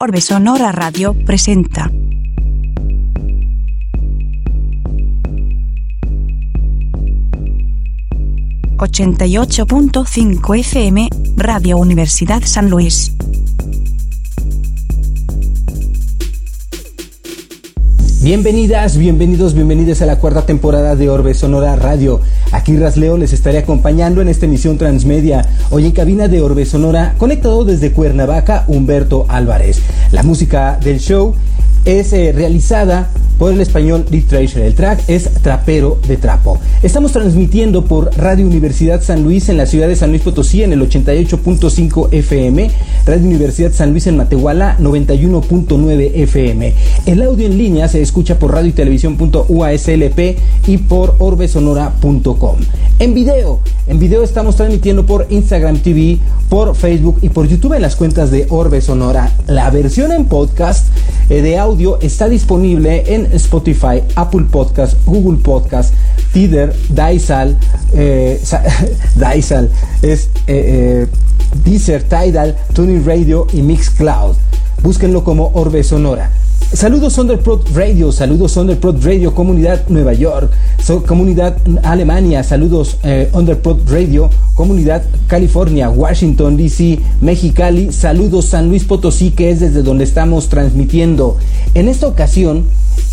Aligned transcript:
Orbe 0.00 0.20
Sonora 0.20 0.70
Radio 0.70 1.12
presenta. 1.12 1.90
...88.5 8.76 10.56
FM, 10.60 11.08
Radio 11.34 11.78
Universidad 11.78 12.42
San 12.44 12.70
Luis. 12.70 13.12
Bienvenidas, 18.22 18.98
bienvenidos, 18.98 19.54
bienvenidas 19.54 20.00
a 20.02 20.06
la 20.06 20.20
cuarta 20.20 20.46
temporada 20.46 20.94
de 20.94 21.10
Orbe 21.10 21.34
Sonora 21.34 21.74
Radio. 21.74 22.20
Aquí 22.50 22.76
Rasleo 22.76 23.18
les 23.18 23.32
estaré 23.32 23.58
acompañando 23.58 24.22
en 24.22 24.28
esta 24.28 24.46
emisión 24.46 24.78
transmedia. 24.78 25.46
Hoy 25.70 25.84
en 25.84 25.92
cabina 25.92 26.28
de 26.28 26.40
Orbe 26.40 26.64
Sonora, 26.64 27.14
conectado 27.18 27.64
desde 27.64 27.92
Cuernavaca, 27.92 28.64
Humberto 28.68 29.26
Álvarez. 29.28 29.82
La 30.12 30.22
música 30.22 30.78
del 30.82 30.98
show 30.98 31.34
es 31.84 32.12
eh, 32.12 32.32
realizada 32.32 33.10
por 33.38 33.52
el 33.52 33.60
español 33.60 34.04
Lee 34.10 34.22
Treasure. 34.22 34.66
El 34.66 34.74
track 34.74 35.00
es 35.06 35.30
Trapero 35.42 35.98
de 36.06 36.16
Trapo. 36.16 36.58
Estamos 36.82 37.12
transmitiendo 37.12 37.84
por 37.84 38.10
Radio 38.16 38.46
Universidad 38.46 39.00
San 39.02 39.22
Luis 39.22 39.48
en 39.48 39.56
la 39.56 39.66
ciudad 39.66 39.86
de 39.86 39.96
San 39.96 40.10
Luis 40.10 40.22
Potosí 40.22 40.62
en 40.62 40.72
el 40.72 40.80
88.5 40.80 42.08
FM, 42.12 42.70
Radio 43.06 43.26
Universidad 43.26 43.72
San 43.72 43.92
Luis 43.92 44.06
en 44.08 44.16
Matehuala 44.16 44.76
91.9 44.80 46.10
FM. 46.14 46.74
El 47.06 47.22
audio 47.22 47.46
en 47.46 47.56
línea 47.56 47.88
se 47.88 48.02
escucha 48.02 48.38
por 48.38 48.52
radio 48.52 48.70
y 48.70 48.72
televisión.uaslp 48.72 50.18
y 50.66 50.78
por 50.78 51.14
orbesonora.com. 51.18 52.56
En 52.98 53.14
video, 53.14 53.60
en 53.86 54.00
video 54.00 54.24
estamos 54.24 54.56
transmitiendo 54.56 55.06
por 55.06 55.26
Instagram 55.30 55.78
TV, 55.78 56.18
por 56.48 56.74
Facebook 56.74 57.18
y 57.22 57.28
por 57.28 57.46
YouTube 57.46 57.74
en 57.74 57.82
las 57.82 57.94
cuentas 57.94 58.32
de 58.32 58.46
Orbe 58.50 58.80
Sonora. 58.80 59.30
La 59.46 59.70
versión 59.70 60.10
en 60.10 60.24
podcast 60.24 60.88
eh, 61.30 61.40
de 61.40 61.58
audio 61.58 61.67
está 62.00 62.28
disponible 62.28 63.04
en 63.14 63.26
Spotify, 63.32 64.02
Apple 64.14 64.46
Podcast, 64.50 64.96
Google 65.04 65.38
Podcast, 65.38 65.92
Tidal, 66.32 66.72
Daisal, 66.88 67.58
eh, 67.92 68.40
es 70.02 70.30
eh, 70.46 71.06
Deezer, 71.64 72.04
Tidal, 72.04 72.56
Tuning 72.72 73.04
Radio 73.04 73.46
y 73.52 73.60
Mixcloud. 73.60 74.36
Búsquenlo 74.82 75.24
como 75.24 75.50
Orbe 75.52 75.84
Sonora. 75.84 76.30
Saludos 76.72 77.16
Underprod 77.16 77.62
Radio, 77.74 78.12
saludos 78.12 78.56
Underprod 78.58 79.02
Radio, 79.02 79.34
comunidad 79.34 79.88
Nueva 79.88 80.12
York, 80.12 80.52
comunidad 81.06 81.56
Alemania, 81.82 82.44
saludos 82.44 82.98
eh, 83.04 83.30
Underprod 83.32 83.90
Radio, 83.90 84.28
comunidad 84.52 85.02
California, 85.28 85.88
Washington 85.88 86.58
DC, 86.58 86.98
Mexicali, 87.22 87.90
saludos 87.90 88.44
San 88.44 88.68
Luis 88.68 88.84
Potosí, 88.84 89.30
que 89.30 89.50
es 89.50 89.60
desde 89.60 89.82
donde 89.82 90.04
estamos 90.04 90.50
transmitiendo. 90.50 91.38
En 91.74 91.88
esta 91.88 92.06
ocasión 92.06 92.66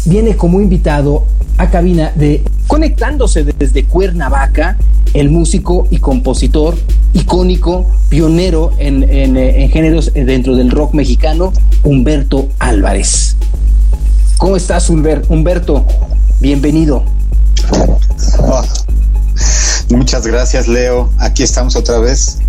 viene 0.06 0.36
como 0.36 0.62
invitado 0.62 1.26
a 1.58 1.70
cabina 1.70 2.12
de 2.16 2.44
conectándose 2.68 3.44
desde 3.44 3.86
Cuernavaca, 3.86 4.78
el 5.14 5.30
músico 5.30 5.88
y 5.92 5.98
compositor 5.98 6.76
icónico, 7.14 7.90
pionero 8.10 8.74
en, 8.78 9.04
eh, 9.04 9.64
en 9.64 9.70
géneros 9.70 10.12
dentro 10.14 10.56
del 10.56 10.72
rock 10.72 10.94
mexicano, 10.94 11.54
Humberto 11.84 12.50
Álvarez. 12.60 13.36
¿Cómo 14.38 14.58
estás, 14.58 14.90
Humberto? 14.90 15.86
Bienvenido. 16.42 17.04
Oh, 18.40 18.64
muchas 19.90 20.28
gracias, 20.28 20.68
Leo. 20.68 21.10
Aquí 21.20 21.44
estamos 21.44 21.76
otra 21.76 22.00
vez 22.00 22.40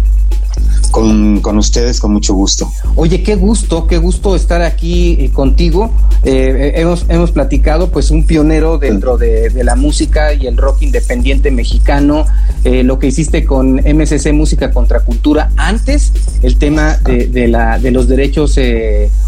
con, 0.91 1.59
ustedes 1.59 2.01
con 2.01 2.13
mucho 2.13 2.35
gusto. 2.35 2.71
Oye, 2.95 3.23
qué 3.23 3.37
gusto, 3.37 3.87
qué 3.87 3.99
gusto 3.99 4.37
estar 4.37 4.63
aquí 4.63 5.17
eh, 5.21 5.31
contigo. 5.31 5.91
Eh, 6.25 6.73
eh, 6.77 6.81
hemos, 6.81 7.07
hemos 7.09 7.31
platicado, 7.31 7.91
pues, 7.91 8.11
un 8.11 8.25
pionero 8.25 8.79
dentro 8.79 9.17
de, 9.17 9.53
la 9.65 9.75
música 9.75 10.33
y 10.35 10.47
el 10.47 10.57
rock 10.57 10.83
independiente 10.83 11.51
mexicano, 11.51 12.25
lo 12.65 12.99
que 12.99 13.09
hiciste 13.09 13.45
con 13.45 13.77
MCC 13.77 14.33
Música 14.33 14.71
contra 14.71 15.01
Cultura 15.01 15.51
antes, 15.57 16.13
el 16.43 16.57
tema 16.57 16.99
de, 16.99 17.49
la, 17.49 17.79
de 17.79 17.91
los 17.91 18.07
derechos 18.07 18.59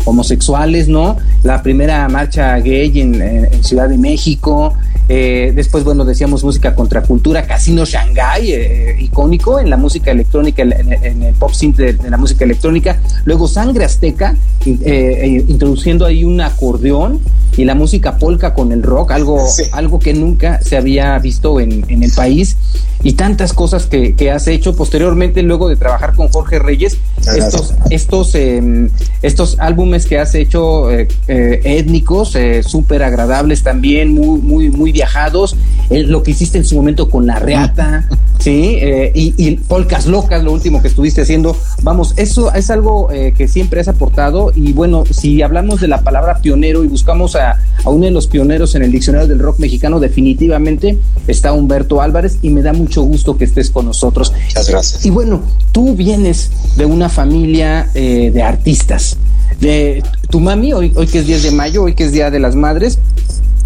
homosexuales, 0.04 0.88
¿no? 0.88 1.16
La 1.42 1.62
primera 1.62 2.08
marcha 2.08 2.56
gay 2.58 3.00
en, 3.00 3.64
Ciudad 3.64 3.88
de 3.88 3.98
México. 3.98 4.74
después, 5.08 5.82
bueno, 5.82 6.04
decíamos 6.04 6.44
música 6.44 6.74
contra 6.74 7.02
cultura, 7.02 7.46
Casino 7.46 7.84
Shanghai, 7.84 8.96
icónico 9.00 9.58
en 9.58 9.70
la 9.70 9.76
música 9.76 10.10
electrónica, 10.10 10.62
en 10.62 11.22
el 11.22 11.34
pop 11.34 11.47
de, 11.76 11.96
la 12.10 12.16
música 12.16 12.44
electrónica. 12.44 13.00
Luego 13.24 13.48
Sangre 13.48 13.84
Azteca, 13.84 14.36
eh, 14.64 14.76
eh, 14.84 15.44
introduciendo 15.48 16.04
ahí 16.04 16.24
un 16.24 16.40
acordeón 16.40 17.20
y 17.56 17.64
la 17.64 17.74
música 17.74 18.18
polka 18.18 18.54
con 18.54 18.70
el 18.70 18.82
rock, 18.82 19.12
algo, 19.12 19.44
algo 19.72 19.98
que 19.98 20.14
nunca 20.14 20.60
se 20.62 20.76
había 20.76 21.18
visto 21.18 21.58
en, 21.60 21.84
el 21.88 22.12
país. 22.12 22.56
Y 23.02 23.12
tantas 23.12 23.52
cosas 23.52 23.86
que, 23.86 24.30
has 24.30 24.48
hecho 24.48 24.74
posteriormente, 24.74 25.42
luego 25.42 25.68
de 25.68 25.76
trabajar 25.76 26.14
con 26.14 26.28
Jorge 26.28 26.58
Reyes, 26.58 26.98
estos, 27.36 27.74
estos, 27.90 28.34
em, 28.34 28.90
estos 29.22 29.56
álbumes 29.60 30.06
que 30.06 30.18
has 30.18 30.34
hecho 30.34 30.90
eh, 30.90 31.08
étnicos, 31.28 32.36
súper 32.62 33.04
agradables 33.04 33.62
también, 33.62 34.12
muy, 34.12 34.40
muy, 34.40 34.70
muy 34.70 34.92
viajados. 34.92 35.56
lo 35.90 36.22
que 36.22 36.32
hiciste 36.32 36.58
en 36.58 36.64
su 36.64 36.74
momento 36.74 37.08
con 37.08 37.26
La 37.26 37.38
Reata, 37.38 38.08
¿sí? 38.40 38.78
y, 39.14 39.34
y 39.36 39.56
Polcas 39.56 40.06
Locas, 40.06 40.42
lo 40.42 40.52
último 40.52 40.82
que 40.82 40.88
estuviste 40.88 41.22
haciendo 41.22 41.37
Vamos, 41.82 42.14
eso 42.16 42.52
es 42.52 42.70
algo 42.70 43.10
eh, 43.10 43.32
que 43.36 43.48
siempre 43.48 43.80
has 43.80 43.88
aportado 43.88 44.52
y 44.54 44.72
bueno, 44.72 45.04
si 45.10 45.42
hablamos 45.42 45.80
de 45.80 45.88
la 45.88 46.02
palabra 46.02 46.38
pionero 46.38 46.84
y 46.84 46.86
buscamos 46.86 47.36
a, 47.36 47.58
uno 47.84 48.04
de 48.04 48.10
los 48.10 48.26
pioneros 48.26 48.74
en 48.74 48.82
el 48.82 48.92
diccionario 48.92 49.28
del 49.28 49.38
rock 49.38 49.58
mexicano, 49.58 50.00
definitivamente 50.00 50.98
está 51.26 51.52
Humberto 51.52 52.02
Álvarez 52.02 52.38
y 52.42 52.50
me 52.50 52.62
da 52.62 52.72
mucho 52.72 53.02
gusto 53.02 53.36
que 53.36 53.44
estés 53.44 53.70
con 53.70 53.86
nosotros. 53.86 54.32
Muchas 54.32 54.68
gracias. 54.68 55.06
Y 55.06 55.10
bueno, 55.10 55.42
tú 55.72 55.94
vienes 55.94 56.50
de 56.76 56.84
una 56.84 57.08
familia 57.08 57.90
eh, 57.94 58.30
de 58.32 58.42
artistas. 58.42 59.16
De 59.60 60.02
tu 60.30 60.40
mami, 60.40 60.72
hoy, 60.72 60.92
hoy 60.94 61.06
que 61.06 61.20
es 61.20 61.26
10 61.26 61.42
de 61.44 61.50
mayo, 61.52 61.82
hoy 61.84 61.94
que 61.94 62.04
es 62.04 62.12
Día 62.12 62.30
de 62.30 62.38
las 62.38 62.54
Madres, 62.54 62.98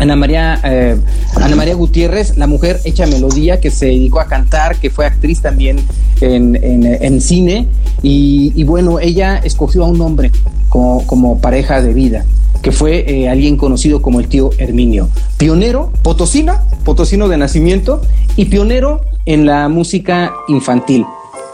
Ana 0.02 0.16
María, 0.16 0.60
eh, 0.64 0.96
Ana 1.36 1.54
María 1.54 1.76
Gutiérrez, 1.76 2.36
la 2.36 2.48
mujer 2.48 2.80
hecha 2.84 3.06
melodía 3.06 3.60
que 3.60 3.70
se 3.70 3.86
dedicó 3.86 4.18
a 4.18 4.26
cantar, 4.26 4.74
que 4.78 4.90
fue 4.90 5.06
actriz 5.06 5.40
también 5.40 5.78
en, 6.20 7.20
cine. 7.20 7.68
Y, 8.02 8.64
bueno, 8.64 8.98
ella 8.98 9.36
escogió 9.36 9.84
a 9.84 9.86
un 9.86 10.00
hombre 10.00 10.32
como, 10.68 11.38
pareja 11.41 11.80
de 11.80 11.94
vida, 11.94 12.24
que 12.62 12.72
fue 12.72 13.04
eh, 13.08 13.28
alguien 13.28 13.56
conocido 13.56 14.02
como 14.02 14.18
el 14.18 14.26
tío 14.26 14.50
Herminio. 14.58 15.08
Pionero, 15.36 15.92
potosino, 16.02 16.58
potosino 16.84 17.28
de 17.28 17.36
nacimiento 17.36 18.02
y 18.34 18.46
pionero 18.46 19.02
en 19.24 19.46
la 19.46 19.68
música 19.68 20.32
infantil. 20.48 21.06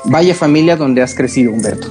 Vaya 0.06 0.34
familia 0.34 0.75
donde 0.75 1.03
has 1.03 1.14
crecido, 1.14 1.53
Humberto. 1.53 1.88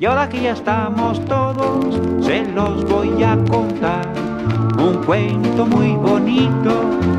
Y 0.00 0.06
ahora 0.06 0.28
que 0.28 0.42
ya 0.42 0.52
estamos 0.52 1.24
todos, 1.26 2.00
se 2.24 2.42
los 2.46 2.84
voy 2.88 3.22
a 3.22 3.36
contar 3.48 4.29
un 4.78 5.04
cuento 5.04 5.66
muy 5.66 5.92
bonito 5.96 6.72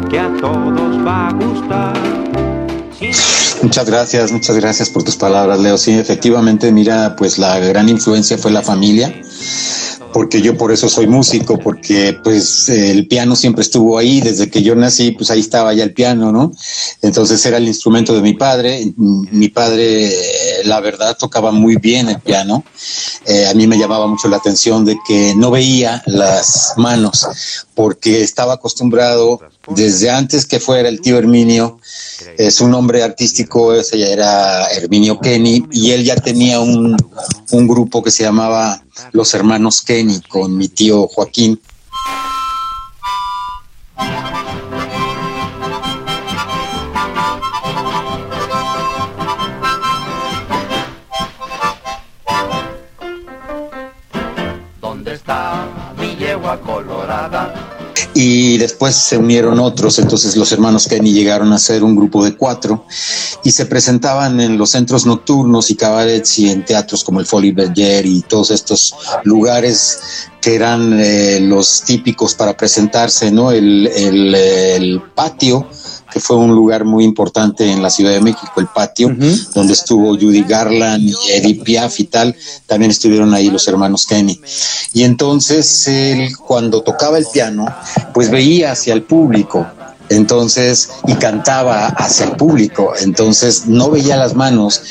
que 0.10 0.20
a 0.20 0.32
todos 0.40 1.06
va 1.06 1.30
a 1.30 1.34
gustar. 1.34 1.94
Muchas 3.64 3.86
gracias, 3.86 4.32
muchas 4.32 4.56
gracias 4.58 4.90
por 4.90 5.04
tus 5.04 5.16
palabras, 5.16 5.60
Leo. 5.60 5.78
Sí, 5.78 5.92
efectivamente, 5.92 6.72
mira, 6.72 7.16
pues 7.16 7.38
la 7.38 7.60
gran 7.60 7.90
influencia 7.90 8.38
fue 8.38 8.52
la 8.52 8.62
familia 8.62 9.14
porque 10.14 10.42
yo 10.42 10.58
por 10.58 10.72
eso 10.72 10.90
soy 10.90 11.08
músico, 11.08 11.58
porque 11.58 12.18
pues 12.24 12.70
el 12.70 13.08
piano 13.08 13.36
siempre 13.36 13.62
estuvo 13.62 13.98
ahí, 13.98 14.22
desde 14.22 14.50
que 14.50 14.62
yo 14.62 14.76
nací, 14.76 15.12
pues 15.12 15.32
ahí 15.32 15.40
estaba 15.40 15.74
ya 15.74 15.84
el 15.84 15.94
piano, 15.94 16.32
¿no? 16.32 16.52
Entonces 17.02 17.46
era 17.46 17.58
el 17.58 17.68
instrumento 17.68 18.14
de 18.14 18.22
mi 18.22 18.34
padre, 18.34 18.94
mi 18.98 19.50
padre, 19.50 20.12
la 20.66 20.80
verdad, 20.80 21.18
tocaba 21.18 21.52
muy 21.52 21.78
bien 21.78 22.10
el 22.10 22.20
piano, 22.20 22.64
eh, 23.26 23.48
a 23.48 23.54
mí 23.54 23.68
me 23.68 23.78
llamaba 23.78 24.08
mucho 24.08 24.28
la 24.28 24.38
atención 24.38 24.86
de 24.86 24.98
que 25.08 25.34
no 25.36 25.52
veía 25.52 26.02
las 26.06 26.74
manos, 26.78 27.28
porque 27.76 28.22
estaba 28.22 28.54
acostumbrado 28.54 29.40
desde 29.68 30.10
antes 30.10 30.46
que 30.46 30.60
fuera 30.60 30.90
el 30.90 31.02
tío 31.02 31.18
Herminio, 31.18 31.80
es 32.38 32.62
un 32.62 32.72
nombre 32.72 33.04
artístico, 33.04 33.74
ese 33.74 33.98
ya 34.00 34.08
era 34.08 34.68
Herminio 34.68 35.20
Kenny, 35.20 35.66
y 35.72 35.92
él 35.92 36.04
ya 36.04 36.16
tenía 36.16 36.60
un, 36.60 36.98
un 37.52 37.68
grupo 37.68 38.04
que 38.04 38.12
se 38.12 38.24
llamaba 38.24 38.84
Los 39.12 39.34
Hermanos 39.34 39.82
Kenny 39.82 40.22
con 40.22 40.58
mi 40.58 40.68
tío 40.70 41.08
Joaquín. 41.08 41.62
¿Dónde 54.80 55.14
está 55.14 55.68
mi 55.98 56.16
yegua 56.16 56.60
colorada? 56.62 57.71
Y 58.14 58.58
después 58.58 58.96
se 58.96 59.18
unieron 59.18 59.60
otros, 59.60 60.00
entonces 60.00 60.36
los 60.36 60.52
hermanos 60.52 60.88
Kenny 60.88 61.14
llegaron 61.14 61.54
a 61.54 61.60
ser 61.60 61.84
un 61.84 61.96
grupo 61.96 62.24
de 62.24 62.36
cuatro 62.36 62.86
y 63.44 63.52
se 63.52 63.66
presentaban 63.66 64.40
en 64.42 64.58
los 64.58 64.72
centros 64.72 65.06
nocturnos 65.06 65.72
y 65.72 65.76
cabarets 65.76 66.40
y 66.40 66.50
en 66.50 66.66
teatros 66.66 67.04
como 67.04 67.20
el 67.20 67.26
Folly 67.26 67.52
Berger 67.52 68.06
y 68.06 68.22
todos 68.22 68.52
estos 68.52 68.94
lugares 69.24 70.00
que 70.42 70.56
eran 70.56 71.00
eh, 71.00 71.40
los 71.40 71.84
típicos 71.84 72.34
para 72.34 72.58
presentarse, 72.58 73.32
¿no? 73.32 73.52
El, 73.52 73.88
el 73.88 75.02
patio 75.14 75.68
que 76.12 76.20
fue 76.20 76.36
un 76.38 76.52
lugar 76.52 76.86
muy 76.86 77.04
importante 77.04 77.72
en 77.72 77.82
la 77.82 77.90
Ciudad 77.90 78.12
de 78.12 78.22
México, 78.22 78.52
el 78.58 78.68
patio, 78.68 79.16
donde 79.54 79.74
estuvo 79.74 80.16
Judy 80.16 80.44
Garland 80.44 81.10
y 81.10 81.16
Edith 81.32 81.64
Piaf 81.64 82.00
y 82.00 82.06
tal, 82.06 82.36
también 82.68 82.92
estuvieron 82.92 83.34
ahí 83.34 83.50
los 83.50 83.68
hermanos 83.68 84.06
Kenny. 84.06 84.40
Y 84.94 85.04
entonces 85.04 85.88
él, 85.88 86.36
cuando 86.38 86.82
tocaba 86.82 87.18
el 87.18 87.26
piano, 87.32 87.66
pues 88.14 88.30
veía 88.30 88.72
hacia 88.72 88.94
el 88.94 89.04
público, 89.04 89.66
entonces 90.12 90.90
y 91.08 91.14
cantaba 91.14 91.88
hacia 91.88 92.26
el 92.26 92.32
público, 92.34 92.94
entonces 93.00 93.68
no 93.68 93.90
veía 93.90 94.18
las 94.18 94.36
manos 94.36 94.84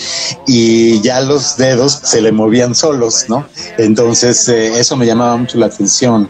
y 0.46 1.00
ya 1.02 1.20
los 1.20 1.56
dedos 1.58 2.00
se 2.02 2.22
le 2.22 2.32
movían 2.32 2.74
solos, 2.74 3.26
¿no? 3.28 3.46
Entonces 3.76 4.48
eh, 4.48 4.78
eso 4.78 4.96
me 4.96 5.06
llamaba 5.06 5.36
mucho 5.36 5.58
la 5.58 5.66
atención. 5.66 6.28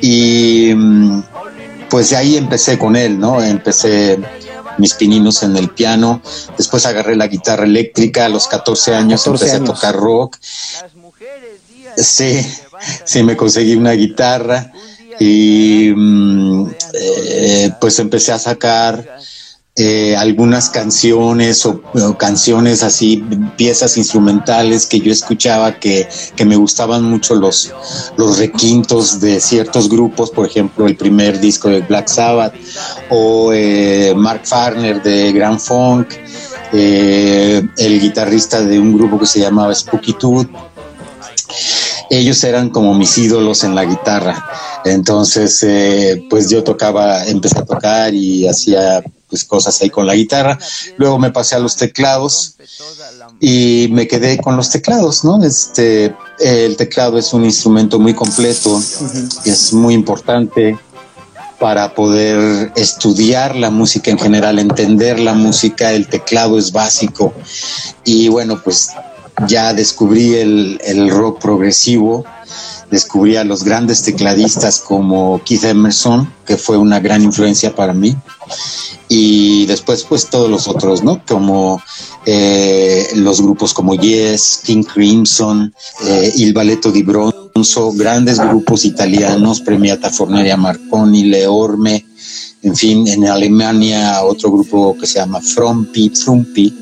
Y 0.00 0.72
mm, 0.76 1.22
pues 1.90 2.10
de 2.10 2.16
ahí 2.16 2.36
empecé 2.36 2.78
con 2.78 2.96
él, 2.96 3.18
¿no? 3.18 3.42
Empecé 3.42 4.18
mis 4.78 4.94
pininos 4.94 5.42
en 5.42 5.56
el 5.56 5.70
piano, 5.70 6.22
después 6.56 6.86
agarré 6.86 7.16
la 7.16 7.26
guitarra 7.26 7.64
eléctrica, 7.64 8.26
a 8.26 8.28
los 8.28 8.46
14 8.46 8.94
años 8.94 9.26
empecé 9.26 9.56
a 9.56 9.64
tocar 9.64 9.94
rock. 9.94 10.36
Sí, 11.96 12.46
sí, 13.04 13.22
me 13.24 13.36
conseguí 13.36 13.74
una 13.74 13.92
guitarra 13.92 14.72
y 15.18 15.92
mm, 15.94 16.70
eh, 16.94 17.70
pues 17.80 17.98
empecé 17.98 18.32
a 18.32 18.38
sacar 18.38 19.18
eh, 19.80 20.16
algunas 20.16 20.70
canciones 20.70 21.64
o, 21.64 21.80
canciones 22.18 22.82
así, 22.82 23.24
piezas 23.56 23.96
instrumentales 23.96 24.86
que 24.86 24.98
yo 24.98 25.12
escuchaba 25.12 25.78
que, 25.78 26.08
que, 26.34 26.44
me 26.44 26.56
gustaban 26.56 27.04
mucho 27.04 27.36
los, 27.36 27.72
los 28.16 28.38
requintos 28.38 29.20
de 29.20 29.38
ciertos 29.38 29.88
grupos, 29.88 30.32
por 30.32 30.46
ejemplo, 30.46 30.86
el 30.86 30.96
primer 30.96 31.38
disco 31.38 31.68
de 31.68 31.80
Black 31.82 32.08
Sabbath 32.08 32.54
o 33.08 33.52
eh, 33.52 34.14
Mark 34.16 34.40
Farner 34.44 35.00
de 35.00 35.32
Grand 35.32 35.60
Funk, 35.60 36.08
eh, 36.72 37.66
el 37.76 38.00
guitarrista 38.00 38.60
de 38.62 38.80
un 38.80 38.98
grupo 38.98 39.18
que 39.18 39.26
se 39.26 39.40
llamaba 39.40 39.74
Spooky 39.74 40.14
Tooth. 40.14 40.48
Ellos 42.10 42.42
eran 42.44 42.70
como 42.70 42.94
mis 42.94 43.16
ídolos 43.18 43.64
en 43.64 43.74
la 43.74 43.84
guitarra. 43.84 44.44
Entonces, 44.84 45.66
pues 46.30 46.48
yo 46.48 46.64
tocaba, 46.64 47.26
empecé 47.26 47.58
a 47.58 47.64
tocar 47.64 48.14
y 48.14 48.46
hacía 48.46 49.02
pues 49.28 49.44
cosas 49.44 49.80
ahí 49.82 49.90
con 49.90 50.06
la 50.06 50.14
guitarra. 50.14 50.58
Luego 50.96 51.18
me 51.18 51.30
pasé 51.30 51.54
a 51.54 51.58
los 51.58 51.76
teclados 51.76 52.54
y 53.40 53.88
me 53.90 54.08
quedé 54.08 54.38
con 54.38 54.56
los 54.56 54.70
teclados, 54.70 55.24
¿no? 55.24 55.42
Este, 55.44 56.14
el 56.40 56.76
teclado 56.76 57.18
es 57.18 57.32
un 57.32 57.44
instrumento 57.44 57.98
muy 57.98 58.14
completo, 58.14 58.80
es 59.44 59.72
muy 59.72 59.94
importante 59.94 60.78
para 61.58 61.94
poder 61.94 62.72
estudiar 62.76 63.56
la 63.56 63.70
música 63.70 64.10
en 64.10 64.18
general, 64.18 64.58
entender 64.58 65.18
la 65.18 65.34
música, 65.34 65.92
el 65.92 66.06
teclado 66.06 66.56
es 66.56 66.72
básico. 66.72 67.34
Y 68.04 68.28
bueno, 68.28 68.60
pues 68.62 68.90
ya 69.46 69.72
descubrí 69.74 70.34
el, 70.34 70.80
el 70.84 71.10
rock 71.10 71.40
progresivo, 71.40 72.24
descubrí 72.90 73.36
a 73.36 73.44
los 73.44 73.64
grandes 73.64 74.02
tecladistas 74.02 74.80
como 74.80 75.40
Keith 75.44 75.64
Emerson, 75.64 76.32
que 76.46 76.56
fue 76.56 76.76
una 76.76 77.00
gran 77.00 77.22
influencia 77.22 77.74
para 77.74 77.92
mí 77.92 78.16
y 79.08 79.66
después 79.66 80.04
pues 80.04 80.28
todos 80.28 80.50
los 80.50 80.68
otros, 80.68 81.02
¿no? 81.02 81.22
Como 81.26 81.82
eh, 82.26 83.08
los 83.14 83.40
grupos 83.40 83.72
como 83.72 83.94
Yes, 83.94 84.60
King 84.64 84.82
Crimson, 84.82 85.74
eh, 86.04 86.32
Il 86.36 86.52
Balletto 86.52 86.90
di 86.90 87.02
Bronzo, 87.02 87.92
grandes 87.92 88.38
grupos 88.38 88.84
italianos, 88.84 89.60
Premiata 89.62 90.10
Forneria 90.10 90.56
Marconi, 90.56 91.24
Leorme, 91.24 92.04
en 92.62 92.76
fin, 92.76 93.06
en 93.06 93.26
Alemania 93.26 94.22
otro 94.22 94.50
grupo 94.50 94.96
que 94.98 95.06
se 95.06 95.18
llama 95.18 95.40
Frompi, 95.40 96.10
Frumpi, 96.10 96.74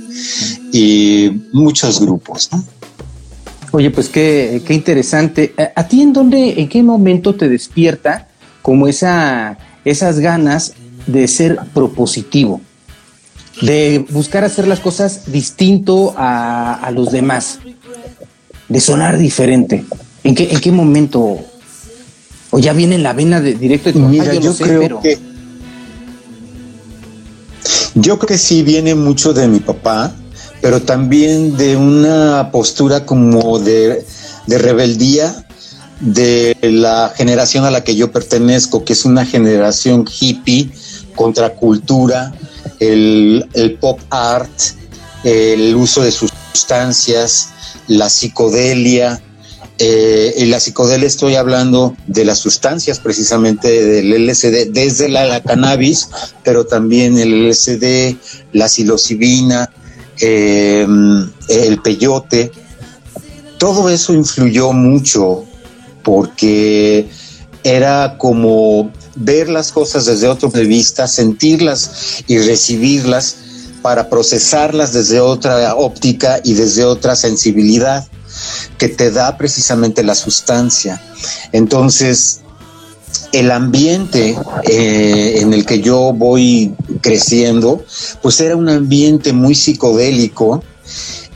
y 0.72 1.30
muchos 1.52 2.00
grupos, 2.00 2.48
¿no? 2.52 2.64
Oye, 3.72 3.90
pues 3.90 4.08
qué, 4.08 4.62
qué 4.66 4.72
interesante. 4.72 5.54
¿A 5.74 5.86
ti 5.86 6.00
en 6.00 6.12
dónde, 6.12 6.60
en 6.60 6.68
qué 6.68 6.82
momento 6.82 7.34
te 7.34 7.48
despierta 7.48 8.28
como 8.62 8.88
esa, 8.88 9.58
esas 9.84 10.18
ganas 10.18 10.72
de 11.06 11.28
ser 11.28 11.58
propositivo, 11.72 12.60
de 13.62 14.04
buscar 14.10 14.44
hacer 14.44 14.66
las 14.66 14.80
cosas 14.80 15.30
distinto 15.30 16.14
a, 16.16 16.90
los 16.92 17.12
demás, 17.12 17.60
de 18.68 18.80
sonar 18.80 19.18
diferente. 19.18 19.84
¿En 20.24 20.34
qué, 20.34 20.48
en 20.50 20.60
qué 20.60 20.72
momento? 20.72 21.38
¿O 22.50 22.58
ya 22.58 22.72
viene 22.72 22.96
en 22.96 23.02
la 23.02 23.12
vena 23.12 23.40
de 23.40 23.54
directo 23.54 23.92
de 23.92 24.00
Mira, 24.00 24.34
yo, 24.34 24.54
creo 24.56 25.00
que 25.00 25.18
yo 27.96 28.18
creo 28.18 28.28
que 28.28 28.38
sí 28.38 28.62
viene 28.62 28.94
mucho 28.94 29.32
de 29.32 29.48
mi 29.48 29.58
papá, 29.58 30.14
pero 30.60 30.82
también 30.82 31.56
de 31.56 31.76
una 31.76 32.50
postura 32.52 33.06
como 33.06 33.58
de, 33.58 34.04
de 34.46 34.58
rebeldía 34.58 35.46
de 36.00 36.54
la 36.60 37.12
generación 37.16 37.64
a 37.64 37.70
la 37.70 37.82
que 37.82 37.96
yo 37.96 38.12
pertenezco, 38.12 38.84
que 38.84 38.92
es 38.92 39.06
una 39.06 39.24
generación 39.24 40.04
hippie, 40.06 40.70
contracultura, 41.14 42.34
el, 42.80 43.48
el 43.54 43.78
pop 43.78 43.98
art, 44.10 44.52
el 45.24 45.74
uso 45.74 46.02
de 46.02 46.12
sustancias, 46.12 47.48
la 47.88 48.10
psicodelia, 48.10 49.22
eh, 49.78 50.34
y 50.38 50.46
la 50.46 50.58
psicodelia 50.58 51.06
estoy 51.06 51.34
hablando 51.34 51.94
de 52.06 52.24
las 52.24 52.38
sustancias 52.38 52.98
precisamente 52.98 53.84
del 53.84 54.26
LSD, 54.26 54.70
desde 54.70 55.10
la, 55.10 55.42
cannabis, 55.42 56.08
pero 56.42 56.64
también 56.64 57.18
el 57.18 57.48
LSD, 57.48 58.16
la 58.52 58.68
psilocibina, 58.68 59.70
eh, 60.20 60.86
el 61.48 61.82
peyote. 61.82 62.50
Todo 63.58 63.90
eso 63.90 64.14
influyó 64.14 64.72
mucho 64.72 65.44
porque 66.02 67.08
era 67.62 68.16
como 68.16 68.90
ver 69.14 69.50
las 69.50 69.72
cosas 69.72 70.06
desde 70.06 70.28
otro 70.28 70.48
punto 70.48 70.60
de 70.60 70.66
vista, 70.66 71.06
sentirlas 71.06 72.22
y 72.26 72.38
recibirlas 72.38 73.36
para 73.82 74.08
procesarlas 74.08 74.94
desde 74.94 75.20
otra 75.20 75.74
óptica 75.74 76.40
y 76.42 76.54
desde 76.54 76.84
otra 76.84 77.14
sensibilidad 77.14 78.06
que 78.78 78.88
te 78.88 79.10
da 79.10 79.36
precisamente 79.36 80.02
la 80.02 80.14
sustancia. 80.14 81.00
Entonces, 81.52 82.40
el 83.32 83.50
ambiente 83.50 84.36
eh, 84.64 85.38
en 85.40 85.52
el 85.52 85.64
que 85.66 85.80
yo 85.80 86.12
voy 86.12 86.74
creciendo, 87.00 87.84
pues 88.22 88.40
era 88.40 88.56
un 88.56 88.68
ambiente 88.68 89.32
muy 89.32 89.54
psicodélico 89.54 90.62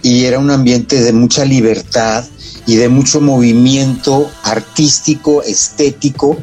y 0.02 0.24
era 0.24 0.38
un 0.38 0.50
ambiente 0.50 1.02
de 1.02 1.12
mucha 1.12 1.44
libertad 1.44 2.24
y 2.66 2.76
de 2.76 2.88
mucho 2.88 3.20
movimiento 3.20 4.30
artístico, 4.42 5.42
estético, 5.42 6.36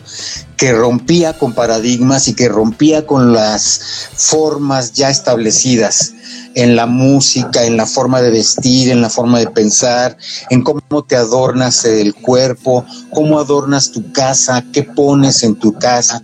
que 0.57 0.73
rompía 0.73 1.37
con 1.37 1.53
paradigmas 1.53 2.27
y 2.27 2.33
que 2.33 2.49
rompía 2.49 3.05
con 3.05 3.33
las 3.33 3.79
formas 4.15 4.93
ya 4.93 5.09
establecidas 5.09 6.13
en 6.57 6.75
la 6.75 6.87
música, 6.87 7.65
en 7.65 7.77
la 7.77 7.85
forma 7.85 8.19
de 8.19 8.31
vestir, 8.31 8.89
en 8.89 8.99
la 8.99 9.11
forma 9.11 9.37
de 9.37 9.47
pensar, 9.47 10.17
en 10.49 10.63
cómo 10.63 11.03
te 11.07 11.15
adornas 11.15 11.85
el 11.85 12.15
cuerpo, 12.15 12.83
cómo 13.11 13.39
adornas 13.39 13.91
tu 13.91 14.11
casa, 14.11 14.65
qué 14.73 14.81
pones 14.81 15.43
en 15.43 15.53
tu 15.55 15.73
casa, 15.73 16.23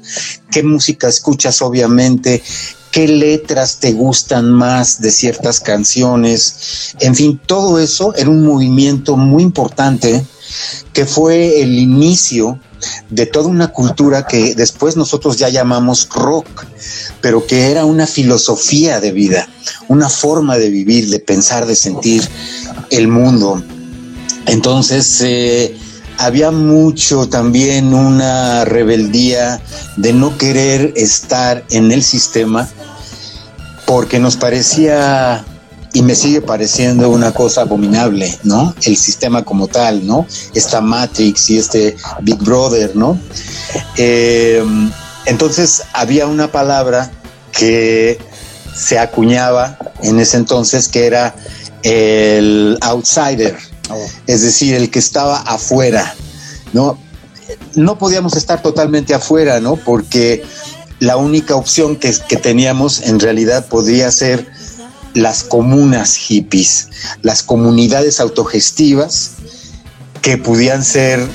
qué 0.49 0.63
música 0.63 1.07
escuchas 1.07 1.61
obviamente, 1.61 2.41
qué 2.89 3.07
letras 3.07 3.77
te 3.79 3.91
gustan 3.91 4.49
más 4.49 4.99
de 4.99 5.11
ciertas 5.11 5.59
canciones. 5.59 6.95
En 6.99 7.13
fin, 7.13 7.39
todo 7.45 7.77
eso 7.77 8.15
era 8.15 8.31
un 8.31 8.43
movimiento 8.43 9.15
muy 9.15 9.43
importante 9.43 10.25
que 10.93 11.05
fue 11.05 11.61
el 11.61 11.77
inicio 11.77 12.59
de 13.09 13.25
toda 13.25 13.47
una 13.47 13.69
cultura 13.69 14.27
que 14.27 14.55
después 14.55 14.97
nosotros 14.97 15.37
ya 15.37 15.49
llamamos 15.49 16.09
rock, 16.09 16.65
pero 17.21 17.45
que 17.45 17.71
era 17.71 17.85
una 17.85 18.07
filosofía 18.07 18.99
de 18.99 19.11
vida, 19.11 19.47
una 19.87 20.09
forma 20.09 20.57
de 20.57 20.69
vivir, 20.69 21.09
de 21.09 21.19
pensar, 21.19 21.65
de 21.65 21.75
sentir 21.75 22.27
el 22.89 23.07
mundo. 23.07 23.63
Entonces, 24.45 25.21
eh, 25.21 25.77
había 26.17 26.51
mucho 26.51 27.27
también 27.27 27.93
una 27.93 28.65
rebeldía 28.65 29.61
de 29.97 30.13
no 30.13 30.37
querer 30.37 30.93
estar 30.95 31.65
en 31.69 31.91
el 31.91 32.03
sistema 32.03 32.69
porque 33.85 34.19
nos 34.19 34.37
parecía 34.37 35.45
y 35.93 36.01
me 36.01 36.15
sigue 36.15 36.41
pareciendo 36.41 37.09
una 37.11 37.31
cosa 37.31 37.61
abominable, 37.61 38.35
¿no? 38.43 38.73
El 38.83 38.97
sistema 38.97 39.45
como 39.45 39.67
tal, 39.67 40.05
¿no? 40.05 40.25
Esta 40.55 40.81
Matrix 40.81 41.51
y 41.51 41.59
este 41.59 41.95
Big 42.21 42.39
Brother, 42.39 42.95
¿no? 42.95 43.19
Eh, 43.95 44.63
entonces 45.25 45.83
había 45.93 46.25
una 46.25 46.51
palabra 46.51 47.11
que 47.51 48.17
se 48.75 48.97
acuñaba 48.97 49.77
en 50.01 50.19
ese 50.19 50.37
entonces 50.37 50.87
que 50.87 51.05
era 51.05 51.35
el 51.83 52.77
outsider, 52.81 53.55
oh. 53.91 54.05
es 54.25 54.41
decir, 54.41 54.73
el 54.73 54.89
que 54.89 54.97
estaba 54.97 55.37
afuera, 55.41 56.15
¿no? 56.73 56.97
No 57.75 57.99
podíamos 57.99 58.35
estar 58.35 58.63
totalmente 58.63 59.13
afuera, 59.13 59.59
¿no? 59.59 59.75
Porque 59.75 60.43
la 60.99 61.17
única 61.17 61.55
opción 61.55 61.97
que, 61.97 62.11
que 62.27 62.37
teníamos 62.37 63.01
en 63.01 63.19
realidad 63.19 63.67
podría 63.67 64.09
ser 64.09 64.47
las 65.13 65.43
comunas 65.43 66.15
hippies, 66.15 66.89
las 67.21 67.43
comunidades 67.43 68.19
autogestivas 68.19 69.31
que 70.21 70.37
pudieran 70.37 70.83
ser 70.83 71.25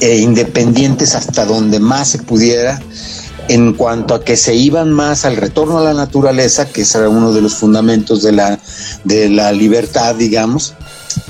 eh, 0.00 0.18
independientes 0.18 1.14
hasta 1.14 1.44
donde 1.44 1.80
más 1.80 2.08
se 2.08 2.18
pudiera 2.18 2.80
en 3.48 3.74
cuanto 3.74 4.14
a 4.14 4.24
que 4.24 4.36
se 4.36 4.54
iban 4.54 4.92
más 4.92 5.24
al 5.24 5.36
retorno 5.36 5.78
a 5.78 5.84
la 5.84 5.94
naturaleza, 5.94 6.66
que 6.66 6.82
ese 6.82 7.06
uno 7.06 7.32
de 7.32 7.40
los 7.40 7.54
fundamentos 7.54 8.22
de 8.22 8.32
la, 8.32 8.58
de 9.04 9.28
la 9.28 9.52
libertad, 9.52 10.14
digamos, 10.16 10.74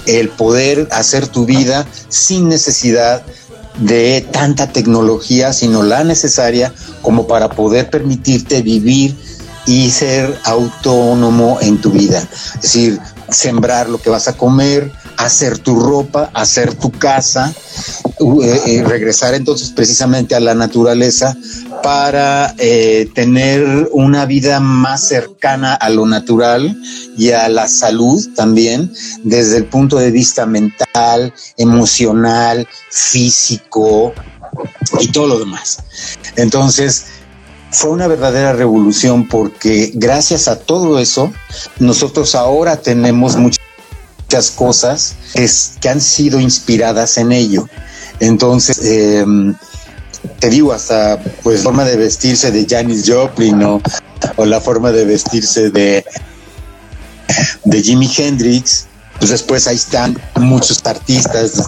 el 0.07 0.31
poder 0.31 0.89
hacer 0.93 1.29
tu 1.29 1.45
vida 1.45 1.87
sin 2.09 2.49
necesidad 2.49 3.23
de 3.79 4.27
tanta 4.33 4.73
tecnología, 4.73 5.53
sino 5.53 5.83
la 5.83 6.05
necesaria 6.05 6.73
como 7.03 7.27
para 7.27 7.51
poder 7.51 7.91
permitirte 7.91 8.63
vivir 8.63 9.15
y 9.67 9.91
ser 9.91 10.39
autónomo 10.45 11.59
en 11.61 11.81
tu 11.81 11.91
vida. 11.91 12.27
Es 12.55 12.63
decir, 12.63 13.01
sembrar 13.29 13.89
lo 13.89 13.99
que 13.99 14.11
vas 14.11 14.29
a 14.29 14.37
comer, 14.37 14.93
hacer 15.17 15.59
tu 15.59 15.79
ropa, 15.79 16.31
hacer 16.35 16.75
tu 16.75 16.91
casa, 16.91 17.53
eh, 18.43 18.61
eh, 18.67 18.85
regresar 18.85 19.35
entonces 19.35 19.71
precisamente 19.71 20.35
a 20.35 20.41
la 20.41 20.55
naturaleza 20.55 21.37
para 21.83 22.55
eh, 22.59 23.11
tener 23.15 23.89
una 23.93 24.27
vida 24.27 24.61
más 24.61 25.09
cercana 25.09 25.75
a 25.75 25.91
lo 25.91 26.07
natural 26.07 26.77
y 27.17 27.31
a 27.31 27.49
la 27.49 27.69
salud 27.69 28.27
también 28.35 28.93
desde 29.23 29.59
el 29.59 29.67
punto 29.67 29.97
de 29.97 30.11
vista 30.11 30.47
mental, 30.47 31.35
emocional, 31.57 32.67
físico 32.91 34.13
y 35.01 35.09
todo 35.09 35.27
lo 35.27 35.39
demás. 35.39 35.79
Entonces, 36.37 37.07
fue 37.77 37.91
una 37.91 38.07
verdadera 38.07 38.55
revolución 38.55 39.29
porque 39.29 39.91
gracias 39.93 40.49
a 40.49 40.59
todo 40.59 40.99
eso, 40.99 41.31
nosotros 41.79 42.35
ahora 42.35 42.81
tenemos 42.81 43.37
muchas 43.37 44.51
cosas 44.51 45.15
que, 45.35 45.89
han 45.91 46.01
sido 46.01 46.41
inspiradas 46.41 47.19
en 47.19 47.33
ello. 47.33 47.69
Entonces, 48.19 48.81
em, 48.83 49.55
te 50.41 50.49
digo, 50.49 50.73
hasta 50.73 51.21
pues 51.43 51.63
forma 51.63 51.85
de 51.85 51.97
vestirse 51.97 52.51
de 52.51 52.67
Janis 52.67 53.05
Joplin 53.07 53.63
o, 53.63 53.83
la 54.39 54.61
forma 54.63 54.91
de 54.91 55.05
vestirse 55.05 55.69
de, 55.69 56.03
de 57.63 57.83
Jimi 57.83 58.11
Hendrix, 58.17 58.87
pues 59.19 59.31
después 59.31 59.67
ahí 59.67 59.77
están 59.77 60.19
muchos 60.37 60.81
artistas, 60.87 61.63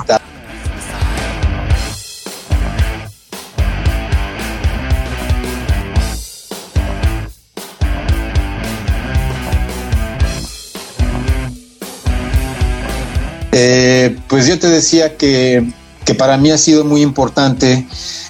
Eh, 13.60 14.16
pues 14.28 14.46
yo 14.46 14.56
te 14.56 14.68
decía 14.68 15.16
que, 15.16 15.72
para 16.16 16.36
mí 16.36 16.52
ha 16.52 16.58
sido 16.58 16.84
muy 16.84 17.02
importante 17.02 17.88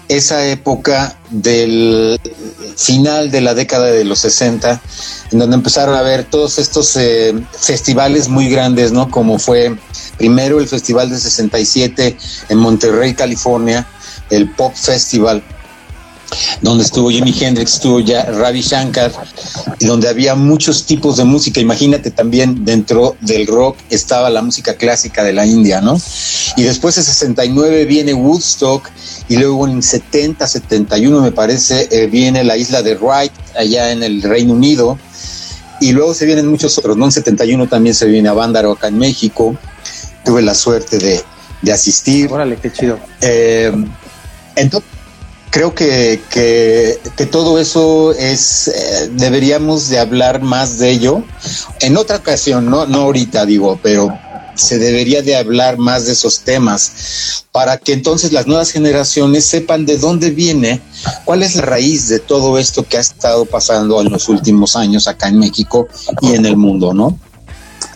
esa 0.08 0.47
época 0.47 1.18
del 1.28 2.18
final 2.76 3.30
de 3.30 3.42
la 3.42 3.52
década 3.52 3.87
de 3.87 4.04
los 4.04 4.20
60, 4.20 4.80
en 5.30 5.38
donde 5.38 5.56
empezaron 5.56 5.94
a 5.94 5.99
haber 5.99 6.25
todos 6.25 6.58
estos 6.58 6.97
eh, 6.97 7.35
festivales 7.52 8.30
muy 8.30 8.49
grandes, 8.49 8.90
¿no? 8.90 9.11
Como 9.11 9.38
fue 9.38 9.76
primero 10.16 10.61
el 10.61 10.66
Festival 10.66 11.11
de 11.11 11.18
67 11.18 12.16
en 12.49 12.58
Monterrey, 12.58 13.12
California, 13.12 13.87
el 14.30 14.50
Pop 14.52 14.75
Festival, 14.75 15.42
donde 16.62 16.85
estuvo 16.85 17.11
Jimi 17.11 17.35
Hendrix, 17.38 17.75
estuvo 17.75 18.00
ya 18.00 18.25
Ravi 18.25 18.61
Shankar, 18.61 19.12
y 19.78 19.87
donde 19.87 20.08
había 20.08 20.35
muchos 20.35 20.85
tipos 20.85 21.16
de 21.16 21.25
música. 21.25 21.61
Imagínate 21.61 22.11
también 22.11 22.64
dentro 22.64 23.16
del 23.20 23.47
rock 23.47 23.76
estaba 23.90 24.30
la 24.30 24.42
música 24.42 24.75
clásica 24.75 25.25
de 25.25 25.32
la 25.32 25.47
India, 25.47 25.80
¿no? 25.80 26.00
Y 26.56 26.62
después 26.62 26.97
en 26.99 27.04
69 27.04 27.85
viene 27.85 28.14
Woodstock 28.14 28.90
y 29.28 29.37
luego 29.37 29.68
en 29.68 29.82
70, 29.82 30.47
71 30.47 31.20
me 31.20 31.32
parece 31.32 31.88
eh, 31.90 32.06
viene 32.06 32.44
la 32.44 32.56
isla 32.56 32.82
de 32.82 32.97
Wright 32.97 33.32
allá 33.56 33.92
en 33.92 34.02
el 34.02 34.23
Reino 34.23 34.54
Unido 34.54 34.99
y 35.80 35.92
luego 35.92 36.14
se 36.14 36.26
vienen 36.26 36.49
muchos 36.49 36.76
otros, 36.78 36.97
¿no? 36.97 37.04
En 37.04 37.12
71 37.12 37.68
también 37.68 37.94
se 37.94 38.06
viene 38.06 38.28
a 38.28 38.32
Bándaro 38.32 38.73
acá 38.73 38.88
en 38.88 38.99
México. 38.99 39.56
Tuve 40.25 40.42
la 40.42 40.54
suerte 40.54 40.99
de, 40.99 41.73
asistir. 41.73 42.30
Órale, 42.32 42.56
qué 42.56 42.73
chido. 42.73 42.99
Eh, 43.20 43.73
entonces, 44.56 44.88
creo 45.50 45.75
que, 45.75 46.21
que, 46.31 47.26
todo 47.26 47.59
eso 47.59 48.12
es, 48.12 48.69
eh, 48.69 49.11
deberíamos 49.12 49.88
de 49.88 49.99
hablar 49.99 50.43
más 50.43 50.78
de 50.78 50.90
ello 50.90 51.23
en 51.81 51.97
otra 51.97 52.17
ocasión, 52.17 52.71
no, 52.71 52.87
no 52.87 53.02
ahorita 53.02 53.47
digo, 53.47 53.78
pero 53.83 54.17
se 54.55 54.78
debería 54.78 55.23
de 55.23 55.37
hablar 55.37 55.78
más 55.78 56.07
de 56.07 56.12
esos 56.12 56.40
temas 56.40 57.45
para 57.52 57.76
que 57.78 57.93
entonces 57.93 58.33
las 58.33 58.47
nuevas 58.47 58.73
generaciones 58.73 59.45
sepan 59.45 59.87
de 59.87 59.99
dónde 59.99 60.31
viene, 60.31 60.81
cuál 61.25 61.43
es 61.43 61.55
la 61.55 61.62
raíz 61.62 62.09
de 62.09 62.19
todo 62.19 62.59
esto 62.59 62.83
que 62.83 62.97
ha 62.97 63.00
estado 63.00 63.45
pasando 63.45 64.00
en 64.02 64.11
los 64.11 64.28
últimos 64.28 64.75
años 64.75 65.07
acá 65.07 65.28
en 65.28 65.38
México 65.38 65.88
y 66.21 66.35
en 66.35 66.45
el 66.45 66.57
mundo, 66.57 66.93
¿no? 66.93 67.19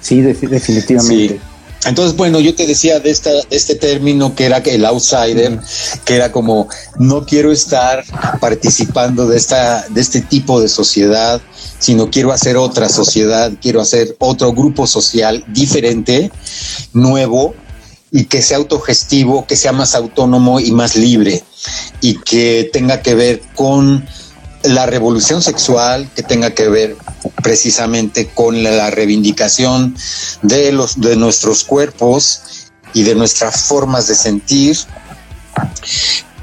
Sí, 0.01 0.21
definitivamente. 0.21 1.41
Entonces, 1.85 2.17
bueno, 2.17 2.39
yo 2.39 2.55
te 2.55 2.67
decía 2.67 3.01
de, 3.01 3.11
esta, 3.11 3.31
este 3.51 3.75
término 3.75 4.35
que 4.35 4.47
era 4.47 4.59
el 4.59 4.85
outsider, 4.85 5.59
que 6.05 6.15
era 6.15 6.31
como 6.31 6.69
no 6.99 7.27
quiero 7.27 7.51
estar 7.51 8.05
participando 8.41 9.27
de 9.27 9.37
esta, 9.37 9.89
de 9.89 10.01
este 10.01 10.21
tipo 10.21 10.61
de 10.61 10.69
sociedad, 10.69 11.41
sino 11.81 12.09
quiero 12.09 12.33
hacer 12.33 12.57
otra 12.57 12.89
sociedad, 12.89 13.51
quiero 13.61 13.81
hacer 13.81 14.15
otro 14.21 14.53
grupo 14.53 14.87
social 14.87 15.45
diferente, 15.49 16.31
nuevo, 16.93 17.55
y 18.13 18.27
que 18.27 18.43
sea 18.43 18.59
autogestivo, 18.59 19.47
que 19.47 19.57
sea 19.57 19.73
más 19.73 19.95
autónomo 19.97 20.61
y 20.61 20.71
más 20.71 20.95
libre, 20.95 21.43
y 22.01 22.19
que 22.19 22.71
tenga 22.73 23.03
que 23.03 23.15
ver 23.15 23.43
con 23.57 24.07
la 24.63 24.87
revolución 24.87 25.43
sexual 25.43 26.09
que 26.15 26.23
tenga 26.23 26.53
que 26.55 26.69
ver 26.69 26.97
precisamente 27.43 28.29
con 28.29 28.63
la 28.63 28.91
reivindicación 28.91 29.97
de 30.43 30.73
los 30.73 31.01
de 31.01 31.17
nuestros 31.17 31.65
cuerpos 31.65 32.71
y 32.95 33.03
de 33.03 33.15
nuestras 33.15 33.63
formas 33.63 34.07
de 34.07 34.15
sentir 34.15 34.77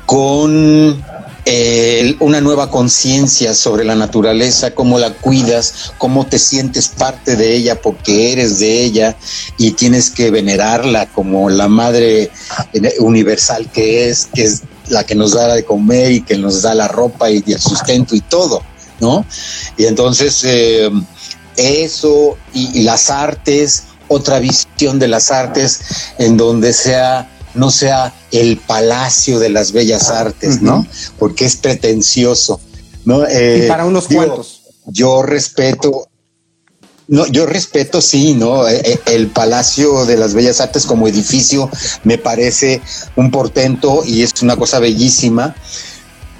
con 0.05 1.03
eh, 1.45 2.15
una 2.19 2.41
nueva 2.41 2.69
conciencia 2.69 3.55
sobre 3.55 3.83
la 3.83 3.95
naturaleza, 3.95 4.75
cómo 4.75 4.99
la 4.99 5.13
cuidas, 5.13 5.93
cómo 5.97 6.27
te 6.27 6.37
sientes 6.37 6.89
parte 6.89 7.35
de 7.35 7.55
ella 7.55 7.81
porque 7.81 8.31
eres 8.33 8.59
de 8.59 8.83
ella 8.83 9.15
y 9.57 9.71
tienes 9.71 10.09
que 10.09 10.29
venerarla 10.31 11.07
como 11.07 11.49
la 11.49 11.67
madre 11.67 12.29
eh, 12.73 12.93
universal 12.99 13.67
que 13.71 14.09
es, 14.09 14.27
que 14.33 14.43
es 14.43 14.61
la 14.89 15.05
que 15.05 15.15
nos 15.15 15.33
da 15.33 15.55
de 15.55 15.63
comer 15.63 16.11
y 16.11 16.21
que 16.21 16.37
nos 16.37 16.61
da 16.61 16.75
la 16.75 16.87
ropa 16.87 17.31
y, 17.31 17.43
el 17.47 17.59
sustento 17.59 18.15
y 18.15 18.21
todo, 18.21 18.61
¿no? 18.99 19.25
Y 19.77 19.85
entonces 19.85 20.41
eh, 20.43 20.89
eso 21.57 22.37
y, 22.53 22.83
las 22.83 23.09
artes, 23.09 23.83
otra 24.07 24.39
visión 24.39 24.99
de 24.99 25.07
las 25.07 25.31
artes 25.31 25.81
en 26.17 26.37
donde 26.37 26.73
sea 26.73 27.35
no 27.55 27.71
sea 27.71 28.13
el 28.31 28.57
palacio 28.57 29.39
de 29.39 29.49
las 29.49 29.71
bellas 29.71 30.09
artes, 30.09 30.61
¿no? 30.61 30.85
Porque 31.17 31.45
es 31.45 31.55
pretencioso, 31.55 32.61
¿no? 33.05 33.23
y 33.23 33.67
para 33.67 33.85
unos 33.85 34.07
cuantos. 34.07 34.61
Yo 34.85 35.23
respeto 35.23 36.09
no, 37.09 37.25
yo 37.25 37.47
respeto, 37.47 38.01
sí, 38.01 38.35
¿no? 38.35 38.67
Eh, 38.67 38.81
eh, 38.85 38.99
el 39.07 39.27
Palacio 39.27 40.05
de 40.05 40.15
las 40.15 40.35
Bellas 40.35 40.61
Artes 40.61 40.85
como 40.85 41.07
edificio 41.07 41.69
me 42.03 42.19
parece 42.19 42.81
un 43.15 43.31
portento 43.31 44.03
y 44.05 44.21
es 44.21 44.43
una 44.43 44.55
cosa 44.55 44.77
bellísima. 44.77 45.55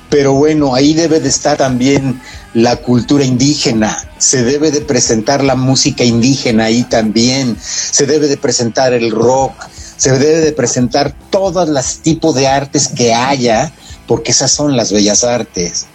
Pero 0.09 0.33
bueno, 0.33 0.73
ahí 0.73 0.93
debe 0.93 1.19
de 1.19 1.29
estar 1.29 1.57
también 1.57 2.19
la 2.53 2.77
cultura 2.77 3.23
indígena, 3.23 3.95
se 4.17 4.43
debe 4.43 4.71
de 4.71 4.81
presentar 4.81 5.43
la 5.43 5.55
música 5.55 6.03
indígena 6.03 6.65
ahí 6.65 6.83
también, 6.83 7.55
se 7.61 8.07
debe 8.07 8.27
de 8.27 8.37
presentar 8.37 8.93
el 8.93 9.11
rock, 9.11 9.53
se 9.97 10.11
debe 10.17 10.39
de 10.39 10.51
presentar 10.51 11.13
todos 11.29 11.69
los 11.69 11.99
tipos 11.99 12.33
de 12.33 12.47
artes 12.47 12.87
que 12.87 13.13
haya, 13.13 13.71
porque 14.07 14.31
esas 14.31 14.51
son 14.51 14.75
las 14.75 14.91
bellas 14.91 15.23
artes. 15.23 15.85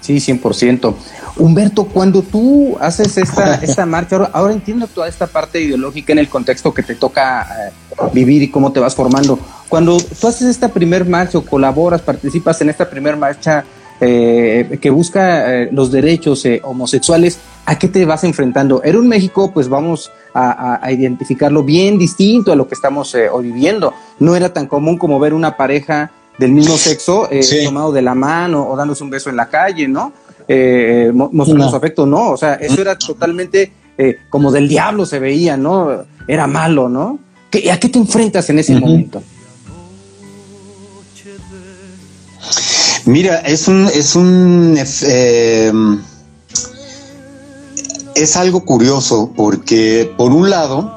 Sí, 0.00 0.16
100%. 0.16 0.94
Humberto, 1.36 1.84
cuando 1.84 2.22
tú 2.22 2.76
haces 2.80 3.16
esta, 3.18 3.56
esta 3.56 3.86
marcha, 3.86 4.30
ahora, 4.32 4.52
entiendo 4.52 4.86
toda 4.86 5.08
esta 5.08 5.26
parte 5.26 5.60
ideológica 5.60 6.12
en 6.12 6.18
el 6.18 6.28
contexto 6.28 6.72
que 6.72 6.82
te 6.82 6.94
toca 6.94 7.42
eh, 7.42 7.72
vivir 8.12 8.42
y 8.42 8.50
cómo 8.50 8.72
te 8.72 8.80
vas 8.80 8.94
formando. 8.94 9.38
Cuando 9.68 9.98
tú 9.98 10.28
haces 10.28 10.48
esta 10.48 10.68
primer 10.68 11.04
marcha 11.04 11.38
o 11.38 11.42
colaboras, 11.42 12.00
participas 12.00 12.60
en 12.60 12.70
esta 12.70 12.88
primer 12.88 13.16
marcha 13.16 13.64
eh, 13.98 14.78
que 14.82 14.90
busca 14.90 15.62
eh, 15.62 15.68
los 15.72 15.90
derechos 15.90 16.44
eh, 16.44 16.60
homosexuales, 16.62 17.38
¿a 17.64 17.78
qué 17.78 17.88
te 17.88 18.04
vas 18.04 18.24
enfrentando? 18.24 18.82
Era 18.82 18.98
un 18.98 19.08
México, 19.08 19.52
pues 19.52 19.70
vamos 19.70 20.10
a, 20.34 20.92
identificarlo 20.92 21.62
bien 21.62 21.96
distinto 21.96 22.52
a 22.52 22.56
lo 22.56 22.68
que 22.68 22.74
estamos 22.74 23.14
hoy 23.14 23.46
viviendo. 23.46 23.94
No 24.18 24.36
era 24.36 24.52
tan 24.52 24.66
común 24.66 24.98
como 24.98 25.18
ver 25.18 25.32
una 25.32 25.56
pareja 25.56 26.10
del 26.38 26.52
mismo 26.52 26.76
sexo 26.76 27.26
tomado 27.64 27.90
de 27.90 28.02
la 28.02 28.14
mano 28.14 28.68
o 28.68 28.76
dándose 28.76 29.02
un 29.02 29.08
beso 29.08 29.30
en 29.30 29.36
la 29.36 29.48
calle, 29.48 29.88
¿no? 29.88 30.12
Mostrando 31.12 31.68
su 31.68 31.76
afecto, 31.76 32.06
no, 32.06 32.30
o 32.30 32.36
sea, 32.36 32.54
eso 32.54 32.80
era 32.80 32.96
totalmente 32.96 33.72
como 34.28 34.52
del 34.52 34.68
diablo 34.68 35.06
se 35.06 35.18
veía, 35.18 35.56
¿no? 35.56 36.04
Era 36.28 36.46
malo, 36.46 36.88
¿no? 36.88 37.18
¿A 37.72 37.80
qué 37.80 37.88
te 37.88 37.98
enfrentas 37.98 38.50
en 38.50 38.58
ese 38.58 38.78
momento? 38.78 39.22
Mira, 43.06 43.38
es 43.38 43.68
un, 43.68 43.86
es 43.86 44.16
un, 44.16 44.76
eh, 45.02 45.72
es 48.16 48.36
algo 48.36 48.64
curioso 48.64 49.32
porque 49.36 50.12
por 50.16 50.32
un 50.32 50.50
lado 50.50 50.95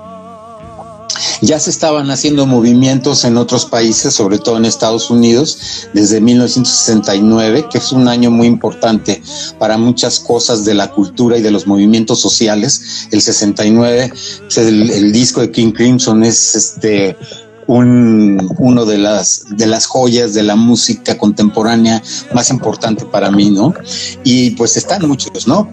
ya 1.42 1.60
se 1.60 1.70
estaban 1.70 2.10
haciendo 2.12 2.46
movimientos 2.46 3.24
en 3.26 3.38
otros 3.38 3.66
países, 3.66 4.14
sobre 4.14 4.40
todo 4.40 4.58
en 4.58 4.66
Estados 4.66 5.10
Unidos, 5.10 5.88
desde 5.94 6.22
1969, 6.22 7.66
que 7.72 7.78
es 7.78 7.92
un 7.92 8.08
año 8.08 8.32
muy 8.32 8.48
importante 8.48 9.22
para 9.58 9.78
muchas 9.78 10.20
cosas 10.20 10.66
de 10.66 10.74
la 10.74 10.92
cultura 10.92 11.38
y 11.38 11.42
de 11.42 11.52
los 11.52 11.68
movimientos 11.68 12.20
sociales. 12.20 13.08
El 13.12 13.22
69, 13.22 14.12
el, 14.58 14.90
el 14.90 15.12
disco 15.12 15.42
de 15.42 15.52
King 15.52 15.72
Crimson 15.72 16.24
es 16.24 16.56
este 16.56 17.18
un, 17.70 18.56
uno 18.58 18.84
de 18.84 18.98
las, 18.98 19.46
de 19.52 19.68
las 19.68 19.86
joyas 19.86 20.34
de 20.34 20.42
la 20.42 20.56
música 20.56 21.20
contemporánea 21.20 22.02
más 22.34 22.50
importante 22.50 23.06
para 23.06 23.30
mí, 23.30 23.52
¿no? 23.52 23.76
Y 24.24 24.52
pues 24.52 24.76
están 24.76 25.08
muchos, 25.08 25.48
¿no? 25.48 25.72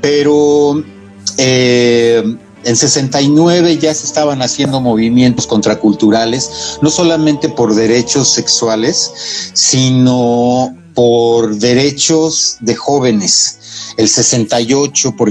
Pero 0.00 0.82
eh, 1.36 2.36
en 2.64 2.76
69 2.76 3.78
ya 3.78 3.94
se 3.94 4.06
estaban 4.06 4.42
haciendo 4.42 4.80
movimientos 4.80 5.46
contraculturales, 5.46 6.78
no 6.82 6.90
solamente 6.90 7.48
por 7.48 7.74
derechos 7.74 8.28
sexuales, 8.28 9.50
sino 9.52 10.74
por 10.94 11.56
derechos 11.56 12.56
de 12.60 12.74
jóvenes. 12.74 13.58
El 13.96 14.08
68, 14.08 15.14
por 15.16 15.30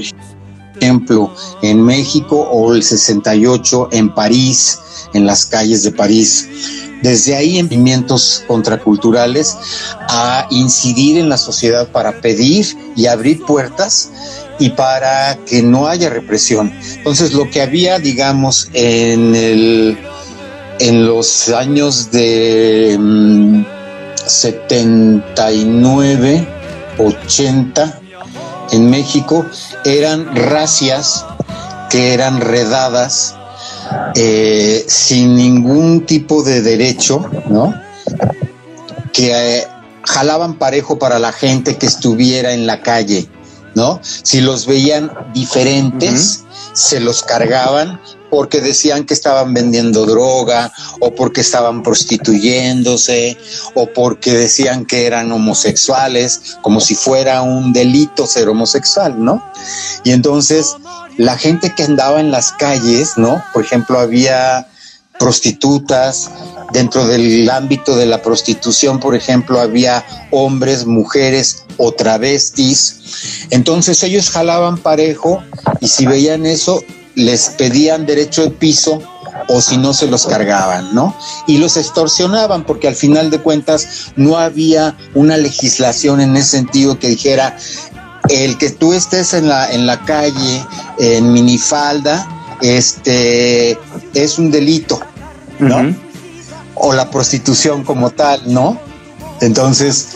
ejemplo, 0.79 1.34
en 1.62 1.82
México 1.82 2.48
o 2.51 2.74
el 2.74 2.84
68 2.84 3.89
en 3.91 4.13
París, 4.13 4.79
en 5.13 5.25
las 5.25 5.46
calles 5.46 5.84
de 5.84 5.91
París. 5.91 6.48
Desde 7.01 7.36
ahí 7.36 7.60
en 7.60 7.65
movimientos 7.65 8.44
contraculturales 8.48 9.58
a 10.10 10.48
incidir 10.50 11.17
en 11.17 11.29
la 11.29 11.38
sociedad 11.38 11.88
para 11.89 12.22
pedir 12.22 12.65
y 12.96 13.08
abrir 13.08 13.44
puertas 13.46 14.10
y 14.59 14.71
para 14.71 15.38
que 15.45 15.62
no 15.62 15.88
haya 15.88 16.09
represión. 16.09 16.74
Entonces 16.95 17.33
lo 17.33 17.50
que 17.50 17.62
había, 17.62 18.00
digamos, 18.00 18.69
en 18.74 19.35
el 19.35 19.97
en 20.79 21.05
los 21.05 21.50
años 21.50 22.09
de 22.12 22.97
79, 24.25 26.47
mm, 26.97 27.01
80 27.01 28.00
en 28.71 28.89
México 28.89 29.45
eran 29.85 30.35
racias 30.35 31.24
que 31.89 32.13
eran 32.13 32.41
redadas 32.41 33.35
eh, 34.15 34.83
sin 34.88 35.35
ningún 35.35 36.05
tipo 36.05 36.43
de 36.43 36.62
derecho, 36.62 37.29
¿no? 37.47 37.74
Que 39.13 39.31
eh, 39.31 39.65
jalaban 40.03 40.55
parejo 40.55 41.00
para 41.00 41.19
la 41.19 41.31
gente 41.31 41.77
que 41.77 41.85
estuviera 41.85 42.53
en 42.53 42.65
la 42.65 42.81
calle, 42.81 43.29
¿no? 43.75 44.00
Si 44.03 44.41
los 44.41 44.65
veían 44.65 45.12
diferentes, 45.34 46.44
se 46.74 47.00
los 47.00 47.24
cargaban 47.24 48.00
porque 48.29 48.60
decían 48.60 49.05
que 49.05 49.13
estaban 49.13 49.53
vendiendo 49.53 50.05
droga 50.05 50.72
o 51.00 51.13
porque 51.13 51.41
estaban 51.41 51.84
prostituyéndose 51.84 53.38
o 53.75 53.88
porque 53.88 54.34
decían 54.34 54.86
que 54.86 55.05
eran 55.05 55.32
homosexuales, 55.32 56.58
como 56.62 56.82
si 56.82 56.96
fuera 56.96 57.42
un 57.44 57.72
delito 57.72 58.27
ser 58.27 58.50
homosexual, 58.50 59.24
¿no? 59.24 59.44
Y 60.03 60.11
entonces 60.11 60.75
la 61.18 61.38
gente 61.38 61.74
que 61.75 61.83
andaba 61.83 62.20
en 62.20 62.31
las 62.31 62.51
calles, 62.51 63.14
¿no? 63.18 63.42
Por 63.53 63.64
ejemplo, 63.64 64.00
había 64.00 64.68
prostitutas, 65.20 66.30
dentro 66.74 67.08
del 67.08 67.50
ámbito 67.50 67.96
de 67.96 68.06
la 68.06 68.22
prostitución, 68.22 69.00
por 69.00 69.16
ejemplo, 69.16 69.60
había 69.60 70.06
hombres, 70.32 70.86
mujeres 70.86 71.64
o 71.78 71.92
travestis. 71.92 73.48
Entonces 73.50 74.04
ellos 74.04 74.30
jalaban 74.30 74.78
parejo 74.78 75.44
y 75.80 75.88
si 75.88 76.06
veían 76.06 76.46
eso, 76.46 76.84
les 77.16 77.50
pedían 77.50 78.06
derecho 78.06 78.44
de 78.44 78.51
piso 78.51 79.01
o 79.48 79.62
si 79.62 79.78
no 79.78 79.94
se 79.94 80.08
los 80.08 80.25
cargaban, 80.25 80.94
¿no? 80.94 81.16
Y 81.48 81.58
los 81.58 81.78
extorsionaban 81.78 82.66
porque 82.66 82.88
al 82.88 82.96
final 82.96 83.30
de 83.30 83.40
cuentas 83.40 84.12
no 84.16 84.38
había 84.38 84.98
una 85.14 85.38
legislación 85.38 86.22
en 86.22 86.36
ese 86.36 86.58
sentido 86.58 87.00
que 87.00 87.10
dijera 87.10 87.56
el 88.30 88.58
que 88.58 88.72
tú 88.72 88.94
estés 88.94 89.34
en 89.34 89.48
la, 89.48 89.72
en 89.72 89.86
la 89.86 90.04
calle 90.04 90.66
en 90.98 91.32
minifalda, 91.32 92.28
este, 92.62 93.78
es 94.16 94.40
un 94.40 94.50
delito, 94.50 95.00
¿no? 95.60 95.96
O 96.74 96.94
la 96.94 97.12
prostitución 97.12 97.84
como 97.84 98.10
tal, 98.10 98.42
¿no? 98.51 98.80
Entonces, 99.42 100.08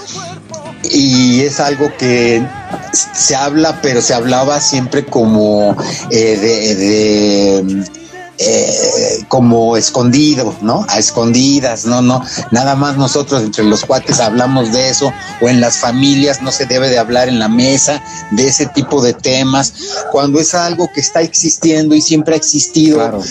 y 0.83 1.41
es 1.41 1.59
algo 1.59 1.91
que 1.97 2.43
se 2.91 3.35
habla, 3.35 3.79
pero 3.81 4.01
se 4.01 4.13
hablaba 4.13 4.59
siempre 4.59 5.05
como 5.05 5.75
eh, 6.09 6.37
de 6.37 7.98
eh, 8.41 9.25
como 9.27 9.75
escondido, 9.75 10.55
¿no? 10.61 10.85
A 10.87 10.97
escondidas, 10.97 11.85
no, 11.85 12.01
no, 12.01 12.23
nada 12.51 12.75
más 12.75 12.95
nosotros 12.95 13.43
entre 13.43 13.65
los 13.65 13.83
cuates 13.83 14.21
hablamos 14.21 14.71
de 14.71 14.89
eso, 14.89 15.11
o 15.41 15.49
en 15.49 15.59
las 15.59 15.77
familias 15.77 16.41
no 16.41 16.51
se 16.51 16.65
debe 16.65 16.89
de 16.89 16.99
hablar 16.99 17.27
en 17.27 17.37
la 17.37 17.49
mesa 17.49 18.01
de 18.31 18.47
ese 18.47 18.65
tipo 18.67 19.01
de 19.01 19.13
temas, 19.13 19.73
cuando 20.11 20.39
es 20.39 20.55
algo 20.55 20.89
que 20.93 21.01
está 21.01 21.21
existiendo 21.21 21.95
y 21.95 22.01
siempre 22.01 22.35
ha 22.35 22.37
existido 22.37 23.21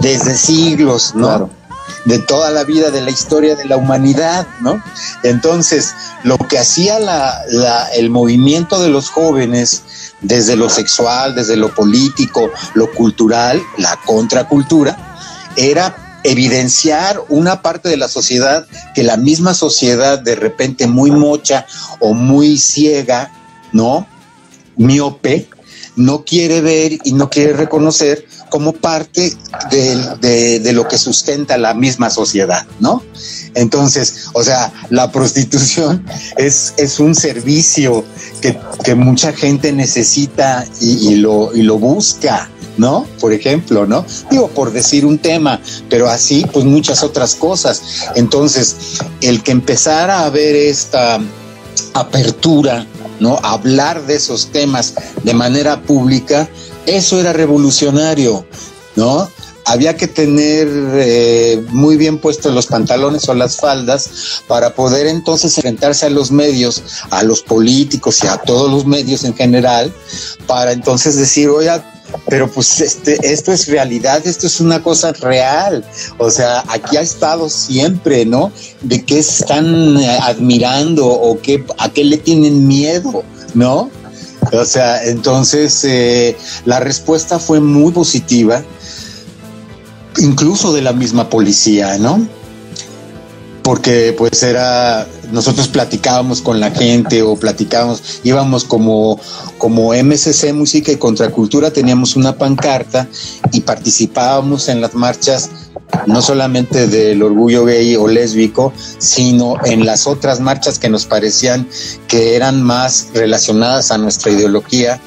desde 0.00 0.36
siglos, 0.36 1.14
¿no? 1.14 1.48
de 2.04 2.18
toda 2.18 2.50
la 2.50 2.64
vida 2.64 2.90
de 2.90 3.00
la 3.00 3.10
historia 3.10 3.56
de 3.56 3.64
la 3.64 3.76
humanidad, 3.76 4.46
¿no? 4.60 4.82
Entonces, 5.22 5.94
lo 6.22 6.38
que 6.38 6.58
hacía 6.58 6.98
la, 6.98 7.42
el 7.94 8.10
movimiento 8.10 8.80
de 8.80 8.88
los 8.88 9.10
jóvenes 9.10 9.82
desde 10.20 10.56
lo 10.56 10.68
sexual, 10.68 11.34
desde 11.34 11.56
lo 11.56 11.74
político, 11.74 12.50
lo 12.74 12.90
cultural, 12.92 13.60
la 13.78 13.98
contracultura, 14.04 14.96
era 15.56 16.20
evidenciar 16.22 17.22
una 17.28 17.62
parte 17.62 17.88
de 17.88 17.96
la 17.96 18.08
sociedad 18.08 18.66
que 18.94 19.02
la 19.02 19.16
misma 19.16 19.54
sociedad 19.54 20.18
de 20.18 20.36
repente 20.36 20.86
muy 20.86 21.10
mocha 21.10 21.66
o 21.98 22.12
muy 22.12 22.58
ciega, 22.58 23.32
¿no? 23.72 24.06
Miope, 24.76 25.48
no 25.96 26.24
quiere 26.24 26.60
ver 26.60 26.98
y 27.04 27.12
no 27.12 27.30
quiere 27.30 27.52
reconocer 27.52 28.26
como 28.50 28.72
parte 28.72 29.36
de, 29.70 30.72
lo 30.72 30.86
que 30.86 30.98
sustenta 30.98 31.56
la 31.56 31.74
misma 31.74 32.10
sociedad, 32.10 32.66
¿no? 32.80 33.02
Entonces, 33.54 34.26
o 34.32 34.44
sea, 34.44 34.72
la 34.90 35.10
prostitución 35.10 36.04
es, 36.36 36.74
es 36.76 37.00
un 37.00 37.14
servicio 37.14 38.04
que, 38.40 38.94
mucha 38.94 39.32
gente 39.32 39.72
necesita 39.72 40.66
y, 40.80 41.14
lo, 41.16 41.54
y 41.54 41.62
lo 41.62 41.78
busca, 41.78 42.50
¿no? 42.76 43.06
Por 43.20 43.32
ejemplo, 43.32 43.86
¿no? 43.86 44.04
Digo, 44.30 44.48
por 44.48 44.72
decir 44.72 45.06
un 45.06 45.18
tema, 45.18 45.60
pero 45.88 46.08
así, 46.08 46.44
pues 46.52 46.64
muchas 46.64 47.02
otras 47.02 47.34
cosas. 47.34 47.82
Entonces, 48.16 48.76
el 49.20 49.42
que 49.42 49.52
empezara 49.52 50.24
a 50.24 50.30
ver 50.30 50.56
esta 50.56 51.20
apertura, 51.94 52.86
¿no? 53.20 53.38
Hablar 53.42 54.06
de 54.06 54.16
esos 54.16 54.48
temas 54.48 54.94
de 55.22 55.34
manera 55.34 55.82
pública, 55.82 56.48
eso 56.96 57.20
era 57.20 57.32
revolucionario, 57.32 58.44
¿no? 58.96 59.28
Había 59.66 59.96
que 59.96 60.08
tener 60.08 60.68
eh, 60.94 61.62
muy 61.68 61.96
bien 61.96 62.18
puestos 62.18 62.52
los 62.52 62.66
pantalones 62.66 63.28
o 63.28 63.34
las 63.34 63.56
faldas 63.56 64.42
para 64.48 64.74
poder 64.74 65.06
entonces 65.06 65.56
enfrentarse 65.58 66.06
a 66.06 66.10
los 66.10 66.32
medios, 66.32 66.82
a 67.10 67.22
los 67.22 67.42
políticos 67.42 68.24
y 68.24 68.26
a 68.26 68.38
todos 68.38 68.70
los 68.70 68.86
medios 68.86 69.22
en 69.24 69.34
general, 69.34 69.92
para 70.46 70.72
entonces 70.72 71.16
decir, 71.16 71.48
oiga, 71.48 71.84
pero 72.28 72.50
pues 72.50 72.80
este, 72.80 73.18
esto 73.22 73.52
es 73.52 73.68
realidad, 73.68 74.26
esto 74.26 74.46
es 74.46 74.60
una 74.60 74.82
cosa 74.82 75.12
real. 75.12 75.84
O 76.18 76.30
sea, 76.30 76.64
aquí 76.68 76.96
ha 76.96 77.02
estado 77.02 77.48
siempre, 77.48 78.24
¿no? 78.24 78.50
De 78.80 79.04
qué 79.04 79.18
están 79.18 79.96
eh, 79.98 80.18
admirando 80.22 81.06
o 81.06 81.40
qué, 81.40 81.64
a 81.78 81.90
qué 81.90 82.04
le 82.04 82.16
tienen 82.16 82.66
miedo, 82.66 83.22
¿no? 83.54 83.90
O 84.52 84.64
sea, 84.64 85.04
entonces 85.04 85.84
eh, 85.84 86.36
la 86.64 86.80
respuesta 86.80 87.38
fue 87.38 87.60
muy 87.60 87.92
positiva, 87.92 88.62
incluso 90.18 90.72
de 90.72 90.82
la 90.82 90.92
misma 90.92 91.28
policía, 91.28 91.98
¿no? 91.98 92.26
Porque 93.70 94.12
pues 94.18 94.42
era, 94.42 95.06
nosotros 95.30 95.68
platicábamos 95.68 96.42
con 96.42 96.58
la 96.58 96.72
gente 96.72 97.22
o 97.22 97.36
platicábamos, 97.36 98.02
íbamos 98.24 98.64
como, 98.64 99.20
como 99.58 99.92
Música 100.54 100.90
y 100.90 100.96
Contracultura, 100.96 101.72
teníamos 101.72 102.16
una 102.16 102.36
pancarta 102.36 103.06
y 103.52 103.60
participábamos 103.60 104.68
en 104.68 104.80
las 104.80 104.96
marchas 104.96 105.50
no 106.08 106.20
solamente 106.20 106.88
del 106.88 107.22
orgullo 107.22 107.64
gay 107.64 107.94
o 107.94 108.08
lésbico, 108.08 108.72
sino 108.98 109.54
en 109.64 109.86
las 109.86 110.08
otras 110.08 110.40
marchas 110.40 110.80
que 110.80 110.88
nos 110.88 111.06
parecían 111.06 111.68
que 112.08 112.34
eran 112.34 112.60
más 112.64 113.10
relacionadas 113.14 113.92
a 113.92 113.98
nuestra 113.98 114.32
ideología, 114.32 115.00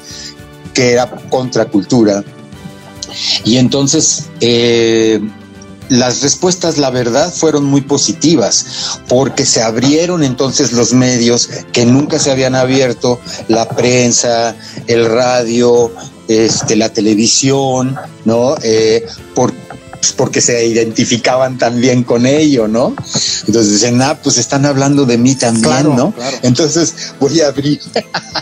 que 0.72 0.92
era 0.92 1.10
contracultura. 1.28 2.24
Y 3.44 3.58
entonces, 3.58 4.30
eh, 4.40 5.20
las 5.98 6.22
respuestas, 6.22 6.78
la 6.78 6.90
verdad, 6.90 7.32
fueron 7.32 7.64
muy 7.64 7.80
positivas, 7.80 9.00
porque 9.08 9.44
se 9.44 9.62
abrieron 9.62 10.22
entonces 10.22 10.72
los 10.72 10.92
medios 10.92 11.48
que 11.72 11.86
nunca 11.86 12.18
se 12.18 12.30
habían 12.30 12.54
abierto, 12.54 13.20
la 13.48 13.68
prensa, 13.68 14.56
el 14.86 15.06
radio, 15.06 15.92
este, 16.28 16.76
la 16.76 16.88
televisión, 16.88 17.96
¿no? 18.24 18.56
Eh, 18.62 19.06
por, 19.34 19.52
porque 20.12 20.40
se 20.40 20.66
identificaban 20.66 21.58
también 21.58 22.04
con 22.04 22.26
ello, 22.26 22.68
¿no? 22.68 22.94
Entonces 23.46 23.72
dicen, 23.72 24.00
ah, 24.02 24.18
pues 24.22 24.38
están 24.38 24.66
hablando 24.66 25.04
de 25.06 25.18
mí 25.18 25.34
también, 25.34 25.96
¿no? 25.96 26.14
Entonces 26.42 27.14
voy 27.20 27.40
a 27.40 27.48
abrir, 27.48 27.80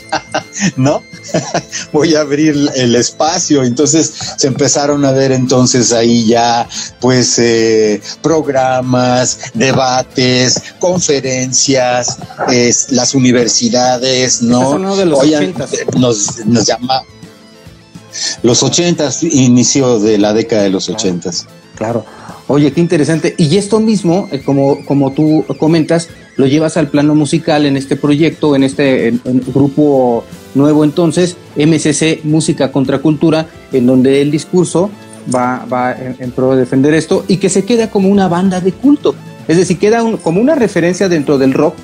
¿no? 0.77 1.03
voy 1.93 2.15
a 2.15 2.21
abrir 2.21 2.71
el 2.75 2.95
espacio. 2.95 3.65
Entonces 3.65 4.13
se 4.37 4.47
empezaron 4.47 5.05
a 5.05 5.13
ver 5.13 5.33
entonces 5.33 5.93
ahí 5.93 6.27
ya, 6.27 6.69
pues, 7.01 7.39
eh, 7.39 8.01
programas, 8.23 9.39
debates, 9.55 10.63
conferencias, 10.79 12.19
las 12.91 13.15
universidades, 13.15 14.43
¿no? 14.43 14.71
Uno 14.71 14.97
de 14.97 15.07
los 15.07 15.21
nos, 15.97 16.45
nos 16.47 16.67
llama 16.67 17.05
los 18.43 18.63
ochentas, 18.63 19.23
inicio 19.23 19.99
de 19.99 20.19
la 20.19 20.33
década 20.33 20.63
de 20.63 20.71
los 20.71 20.89
ochentas. 20.89 21.47
Claro. 21.77 22.05
Oye, 22.49 22.73
qué 22.73 22.81
interesante. 22.81 23.35
Y 23.39 23.57
esto 23.57 23.81
mismo, 23.81 24.29
eh, 24.31 24.43
como, 24.45 24.85
como 24.85 25.13
tú 25.13 25.45
comentas, 25.59 26.09
lo 26.37 26.47
llevas 26.47 26.77
al 26.77 26.89
plano 26.89 27.15
musical 27.15 27.67
en 27.67 27.77
este 27.77 27.97
proyecto, 27.97 28.57
en 28.57 28.63
este 28.65 29.15
grupo 29.25 30.25
nuevo 30.55 30.85
entonces, 30.85 31.37
MCC 31.57 32.25
Música 32.25 32.73
contra 32.73 32.99
Cultura, 32.99 33.47
en 33.73 33.87
donde 33.87 34.21
el 34.23 34.31
discurso 34.31 34.91
va, 35.35 35.65
va 35.71 35.93
en, 35.93 36.31
pro 36.33 36.53
de 36.53 36.61
defender 36.61 36.95
esto 36.95 37.25
y 37.29 37.37
que 37.37 37.49
se 37.49 37.65
queda 37.65 37.91
como 37.91 38.09
una 38.09 38.29
banda 38.29 38.61
de 38.61 38.73
culto. 38.73 39.15
Es 39.49 39.57
decir, 39.57 39.79
queda 39.79 40.03
como 40.23 40.41
una 40.41 40.55
referencia 40.55 41.09
dentro 41.09 41.39
del 41.39 41.53
rock. 41.53 41.75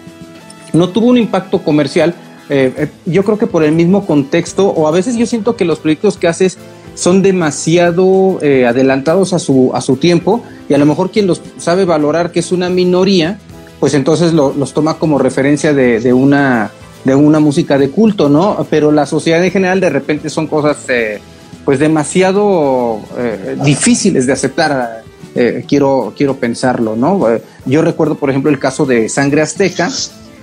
No 0.72 0.90
tuvo 0.90 1.06
un 1.06 1.18
impacto 1.18 1.62
comercial, 1.62 2.14
eh, 2.48 2.72
eh, 2.76 2.88
yo 3.04 3.24
creo 3.24 3.38
que 3.38 3.46
por 3.46 3.62
el 3.62 3.72
mismo 3.72 4.06
contexto, 4.06 4.68
o 4.68 4.88
a 4.88 4.90
veces 4.90 5.16
yo 5.16 5.26
siento 5.26 5.56
que 5.56 5.64
los 5.64 5.78
proyectos 5.78 6.16
que 6.16 6.28
haces 6.28 6.56
son 6.94 7.22
demasiado 7.22 8.38
eh, 8.42 8.66
adelantados 8.66 9.32
a 9.32 9.38
su, 9.38 9.70
a 9.74 9.80
su 9.80 9.96
tiempo 9.96 10.42
y 10.68 10.74
a 10.74 10.78
lo 10.78 10.86
mejor 10.86 11.10
quien 11.10 11.26
los 11.26 11.42
sabe 11.58 11.84
valorar 11.84 12.32
que 12.32 12.40
es 12.40 12.50
una 12.50 12.70
minoría, 12.70 13.38
pues 13.78 13.94
entonces 13.94 14.32
los 14.32 14.74
toma 14.74 14.94
como 14.98 15.18
referencia 15.18 15.72
de, 15.72 16.12
una, 16.12 16.72
de 17.04 17.14
una 17.14 17.38
música 17.38 17.78
de 17.78 17.90
culto, 17.90 18.28
¿no? 18.28 18.66
Pero 18.68 18.90
la 18.90 19.06
sociedad 19.06 19.44
en 19.44 19.52
general 19.52 19.78
de 19.78 19.90
repente 19.90 20.30
son 20.30 20.48
cosas 20.48 20.78
pues 21.64 21.78
demasiado 21.78 23.00
difíciles 23.62 24.26
de 24.26 24.32
aceptar. 24.32 25.04
quiero, 25.68 26.12
quiero 26.16 26.34
pensarlo, 26.34 26.96
¿no? 26.96 27.24
yo 27.66 27.82
recuerdo, 27.82 28.16
por 28.16 28.30
ejemplo, 28.30 28.50
el 28.50 28.58
caso 28.58 28.84
de 28.84 29.08
Sangre 29.08 29.42
Azteca, 29.42 29.88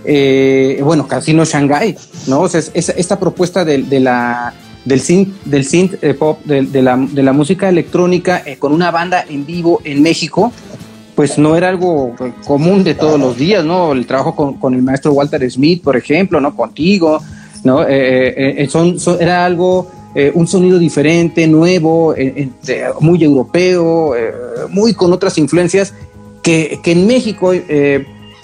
eh, 0.08 0.80
bueno, 0.84 1.08
Casino 1.08 1.46
Shanghai, 1.46 1.96
¿no? 2.28 2.42
O 2.42 2.50
sea, 2.50 2.62
esta 2.74 3.20
propuesta 3.20 3.66
de, 3.66 4.00
la, 4.00 4.54
del 4.84 5.02
synth, 5.02 5.44
del 5.46 5.66
synth 5.66 6.04
eh, 6.04 6.14
pop, 6.14 6.44
de, 6.46 6.82
la, 6.82 7.34
música 7.34 7.70
electrónica 7.70 8.44
eh, 8.46 8.58
con 8.58 8.72
una 8.72 8.92
banda 8.92 9.26
en 9.28 9.46
vivo 9.46 9.82
en 9.84 10.02
México, 10.02 10.52
pues 11.16 11.38
no 11.38 11.56
era 11.56 11.70
algo 11.70 12.14
común 12.46 12.84
de 12.84 12.94
todos 12.94 13.20
los 13.20 13.38
días, 13.38 13.64
¿no? 13.64 13.94
El 13.94 14.06
trabajo 14.06 14.36
con, 14.36 14.74
el 14.74 14.82
maestro 14.82 15.14
Walter 15.14 15.50
Smith, 15.50 15.82
por 15.82 15.96
ejemplo, 15.96 16.42
¿no? 16.42 16.56
Contigo, 16.56 17.22
¿no? 17.64 17.86
son, 18.70 18.98
era 19.20 19.46
algo, 19.46 19.90
un 20.34 20.46
sonido 20.46 20.78
diferente, 20.78 21.48
nuevo, 21.48 22.14
muy 23.00 23.24
europeo, 23.24 24.14
muy 24.70 24.94
con 24.94 25.14
otras 25.14 25.38
influencias 25.38 25.94
que, 26.44 26.82
que 26.84 26.92
en 26.92 27.08
México 27.08 27.54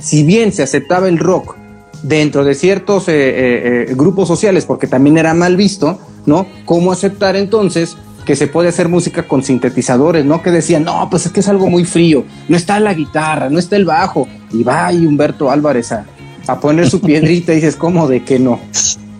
si 0.01 0.23
bien 0.23 0.51
se 0.51 0.63
aceptaba 0.63 1.07
el 1.07 1.17
rock 1.17 1.55
dentro 2.03 2.43
de 2.43 2.55
ciertos 2.55 3.07
eh, 3.07 3.13
eh, 3.13 3.85
eh, 3.89 3.93
grupos 3.95 4.27
sociales, 4.27 4.65
porque 4.65 4.87
también 4.87 5.17
era 5.17 5.33
mal 5.33 5.55
visto, 5.55 5.99
¿no? 6.25 6.47
¿Cómo 6.65 6.91
aceptar 6.91 7.35
entonces 7.35 7.97
que 8.25 8.35
se 8.35 8.47
puede 8.47 8.69
hacer 8.69 8.87
música 8.87 9.27
con 9.27 9.43
sintetizadores, 9.43 10.25
¿no? 10.25 10.41
Que 10.41 10.51
decían, 10.51 10.83
no, 10.83 11.07
pues 11.09 11.25
es 11.25 11.31
que 11.31 11.39
es 11.39 11.47
algo 11.47 11.69
muy 11.69 11.85
frío, 11.85 12.23
no 12.47 12.57
está 12.57 12.79
la 12.79 12.93
guitarra, 12.93 13.49
no 13.49 13.59
está 13.59 13.75
el 13.75 13.85
bajo, 13.85 14.27
y 14.51 14.63
va 14.63 14.87
ahí 14.87 15.05
Humberto 15.05 15.49
Álvarez 15.49 15.91
a, 15.91 16.05
a 16.47 16.59
poner 16.59 16.89
su 16.89 17.01
piedrita 17.01 17.51
y 17.51 17.55
dices, 17.55 17.75
¿cómo 17.75 18.07
de 18.07 18.23
que 18.23 18.39
no? 18.39 18.59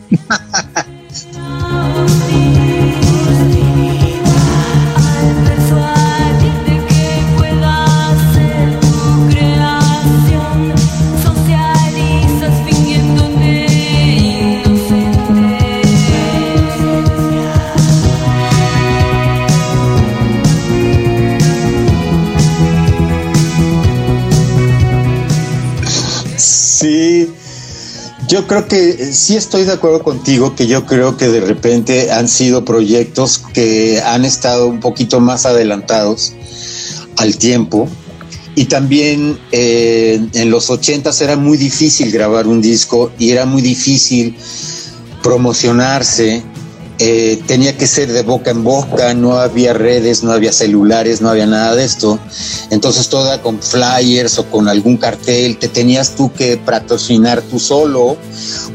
Yo 28.32 28.48
creo 28.48 28.66
que 28.66 28.92
eh, 28.92 29.12
sí 29.12 29.36
estoy 29.36 29.66
de 29.66 29.74
acuerdo 29.74 30.04
contigo, 30.04 30.56
que 30.56 30.66
yo 30.66 30.86
creo 30.86 31.18
que 31.18 31.28
de 31.28 31.42
repente 31.42 32.12
han 32.12 32.30
sido 32.30 32.64
proyectos 32.64 33.40
que 33.54 34.02
han 34.02 34.24
estado 34.24 34.68
un 34.68 34.80
poquito 34.80 35.20
más 35.20 35.46
adelantados 35.46 36.32
al 37.18 37.36
tiempo. 37.36 37.90
Y 38.56 38.66
también 38.66 39.38
eh, 39.52 40.26
en 40.34 40.50
los 40.50 40.70
ochentas 40.70 41.20
era 41.20 41.36
muy 41.36 41.58
difícil 41.58 42.10
grabar 42.10 42.48
un 42.48 42.62
disco 42.62 43.12
y 43.20 43.32
era 43.32 43.46
muy 43.46 43.62
difícil 43.62 44.38
promocionarse 45.22 46.42
eh, 47.04 47.42
tenía 47.48 47.76
que 47.76 47.88
ser 47.88 48.14
de 48.14 48.22
boca 48.22 48.52
en 48.52 48.64
boca, 48.64 49.16
no 49.16 49.40
había 49.40 49.74
redes, 49.74 50.22
no 50.22 50.32
había 50.32 50.54
celulares, 50.54 51.20
no 51.20 51.30
había 51.30 51.48
nada 51.48 51.74
de 51.74 51.84
esto. 51.84 52.20
Entonces 52.70 53.10
toda 53.10 53.42
con 53.42 53.60
flyers 53.60 54.38
o 54.38 54.46
con 54.46 54.68
algún 54.68 54.98
cartel, 54.98 55.58
te 55.58 55.68
tenías 55.68 56.12
tú 56.12 56.32
que 56.32 56.58
patrocinar 56.58 57.42
tú 57.42 57.60
solo 57.60 58.18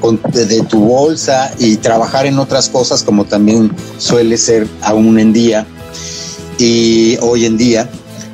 con, 0.00 0.20
de, 0.32 0.60
tu 0.62 0.80
bolsa 0.80 1.52
y 1.60 1.76
trabajar 1.76 2.26
en 2.26 2.40
otras 2.40 2.68
cosas 2.68 3.04
como 3.04 3.26
también 3.26 3.70
suele 3.98 4.36
ser 4.38 4.66
aún 4.82 5.20
en 5.20 5.32
día 5.32 5.64
y 6.58 7.18
hoy 7.20 7.46
en 7.46 7.56
día. 7.56 7.88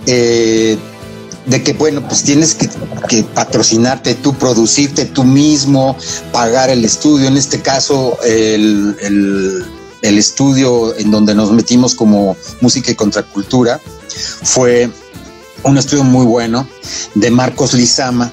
Eh, 0.07 0.79
de 1.45 1.63
que 1.63 1.75
bueno, 1.75 2.03
pues 2.09 2.23
tienes 2.23 2.55
que, 2.55 2.71
patrocinarte 3.35 4.15
tú, 4.15 4.33
producirte 4.33 5.05
tú 5.05 5.25
mismo, 5.25 5.99
pagar 6.33 6.71
el 6.71 6.83
estudio, 6.83 7.29
en 7.29 7.37
este 7.37 7.61
caso 7.61 8.17
el 8.25 8.97
estudio 10.03 10.97
en 10.97 11.11
donde 11.11 11.35
nos 11.35 11.53
metimos 11.53 11.95
como 11.95 12.37
música 12.61 12.91
y 12.91 12.95
contracultura 12.95 13.81
fue 14.43 14.91
un 15.65 15.79
estudio 15.79 16.05
muy 16.05 16.27
bueno 16.27 16.67
de 17.15 17.31
Marcos 17.31 17.73
Lizama, 17.73 18.33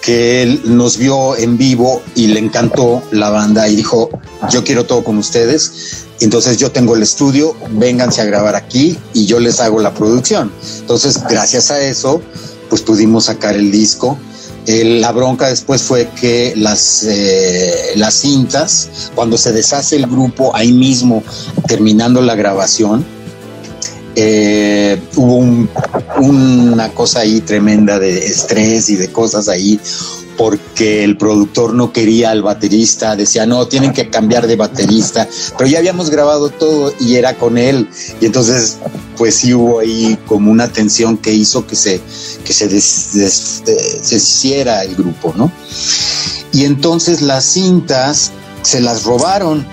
que 0.00 0.42
él 0.42 0.62
nos 0.64 0.96
vio 0.96 1.36
en 1.36 1.58
vivo 1.58 2.02
y 2.14 2.28
le 2.28 2.40
encantó 2.40 3.02
la 3.10 3.28
banda 3.30 3.68
y 3.68 3.76
dijo, 3.76 4.08
yo 4.50 4.64
quiero 4.64 4.86
todo 4.86 5.04
con 5.04 5.18
ustedes. 5.18 6.06
Entonces 6.20 6.56
yo 6.56 6.70
tengo 6.70 6.96
el 6.96 7.02
estudio, 7.02 7.54
vénganse 7.72 8.20
a 8.22 8.24
grabar 8.24 8.54
aquí 8.54 8.98
y 9.12 9.26
yo 9.26 9.40
les 9.40 9.60
hago 9.60 9.80
la 9.80 9.92
producción. 9.92 10.50
Entonces, 10.80 11.20
gracias 11.28 11.70
a 11.70 11.80
eso, 11.80 12.22
pues 12.68 12.82
pudimos 12.82 13.24
sacar 13.24 13.56
el 13.56 13.70
disco 13.70 14.18
la 14.84 15.12
bronca 15.12 15.48
después 15.48 15.82
fue 15.82 16.08
que 16.20 16.54
las, 16.56 17.02
eh, 17.04 17.92
las 17.96 18.14
cintas, 18.14 19.10
cuando 19.14 19.36
se 19.36 19.52
deshace 19.52 19.96
el 19.96 20.06
grupo 20.06 20.54
ahí 20.54 20.72
mismo, 20.72 21.22
terminando 21.66 22.20
la 22.22 22.34
grabación, 22.34 23.04
eh, 24.16 25.00
hubo 25.16 25.36
una 26.18 26.88
cosa 26.90 27.20
ahí 27.20 27.40
tremenda 27.40 27.98
de 27.98 28.26
estrés 28.26 28.90
y 28.90 28.96
de 28.96 29.10
cosas 29.10 29.48
ahí, 29.48 29.80
porque 30.40 31.04
el 31.04 31.18
productor 31.18 31.74
no 31.74 31.92
quería 31.92 32.30
al 32.30 32.40
baterista, 32.40 33.14
decía, 33.14 33.44
no, 33.44 33.68
tienen 33.68 33.92
que 33.92 34.08
cambiar 34.08 34.46
de 34.46 34.56
baterista, 34.56 35.28
pero 35.58 35.68
ya 35.68 35.80
habíamos 35.80 36.08
grabado 36.08 36.48
todo 36.48 36.94
y 36.98 37.16
era 37.16 37.36
con 37.36 37.58
él, 37.58 37.86
y 38.22 38.24
entonces 38.24 38.78
pues 39.18 39.34
sí 39.34 39.52
hubo 39.52 39.80
ahí 39.80 40.18
como 40.26 40.50
una 40.50 40.68
tensión 40.68 41.18
que 41.18 41.34
hizo 41.34 41.66
que 41.66 41.76
se, 41.76 42.00
que 42.42 42.54
se, 42.54 42.68
deshiciera 42.68 44.82
el 44.82 44.96
grupo, 44.96 45.34
¿no? 45.36 45.52
Y 46.52 46.64
entonces 46.64 47.20
las 47.20 47.44
cintas 47.44 48.32
se 48.62 48.80
las 48.80 49.04
robaron. 49.04 49.66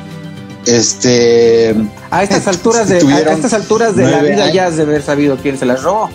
Este, 0.66 1.74
a 2.12 2.24
estas 2.24 2.46
alturas 2.50 2.90
de, 2.90 2.98
a 2.98 3.32
estas 3.32 3.54
alturas 3.54 3.96
de 3.96 4.12
la 4.12 4.22
vida 4.22 4.52
ya 4.52 4.66
has 4.66 4.76
de 4.76 4.84
haber 4.84 5.02
sabido 5.02 5.38
quién 5.38 5.58
se 5.58 5.66
las 5.66 5.82
robó. 5.82 6.10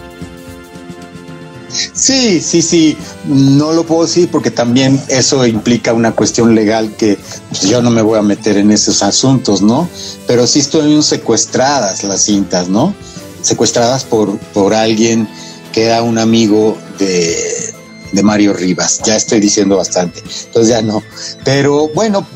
Sí, 1.73 2.41
sí, 2.41 2.63
sí. 2.63 2.97
No 3.25 3.73
lo 3.73 3.85
puedo 3.85 4.03
decir 4.03 4.29
porque 4.31 4.51
también 4.51 5.01
eso 5.09 5.47
implica 5.47 5.93
una 5.93 6.13
cuestión 6.13 6.55
legal 6.55 6.95
que 6.97 7.19
pues, 7.49 7.63
yo 7.63 7.83
no 7.83 7.91
me 7.91 8.03
voy 8.03 8.19
a 8.19 8.23
meter 8.23 8.57
en 8.57 8.71
esos 8.71 9.03
asuntos, 9.03 9.63
¿no? 9.63 9.89
Pero 10.27 10.47
sí 10.47 10.61
estuvieron 10.61 11.03
secuestradas 11.03 12.05
las 12.05 12.23
cintas, 12.23 12.69
¿no? 12.69 12.95
Secuestradas 13.41 14.05
por, 14.05 14.39
por 14.39 14.75
alguien 14.75 15.29
que 15.73 15.85
era 15.85 16.03
un 16.03 16.19
amigo 16.19 16.77
de, 16.99 17.75
de 18.13 18.23
Mario 18.23 18.53
Rivas. 18.53 19.01
Ya 19.05 19.17
estoy 19.17 19.41
diciendo 19.41 19.77
bastante. 19.77 20.21
Entonces 20.21 20.69
ya 20.69 20.83
no. 20.83 21.03
Pero 21.45 21.89
bueno, 21.89 22.27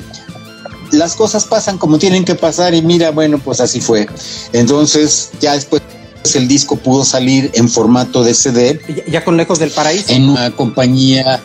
las 0.93 1.15
cosas 1.15 1.45
pasan 1.45 1.79
como 1.79 1.99
tienen 1.99 2.25
que 2.25 2.35
pasar 2.35 2.75
y 2.75 2.83
mira, 2.83 3.11
bueno, 3.11 3.39
pues 3.39 3.61
así 3.61 3.81
fue. 3.81 4.09
Entonces 4.53 5.31
ya 5.41 5.53
después 5.53 5.83
el 6.35 6.49
disco 6.49 6.77
pudo 6.77 7.05
salir 7.05 7.51
en 7.55 7.69
formato 7.69 8.25
de 8.25 8.35
CD. 8.35 8.81
Ya 9.07 9.25
con 9.25 9.37
Lejos 9.37 9.59
del 9.59 9.71
Paraíso. 9.71 10.13
En 10.13 10.29
una 10.29 10.51
compañía, 10.51 11.41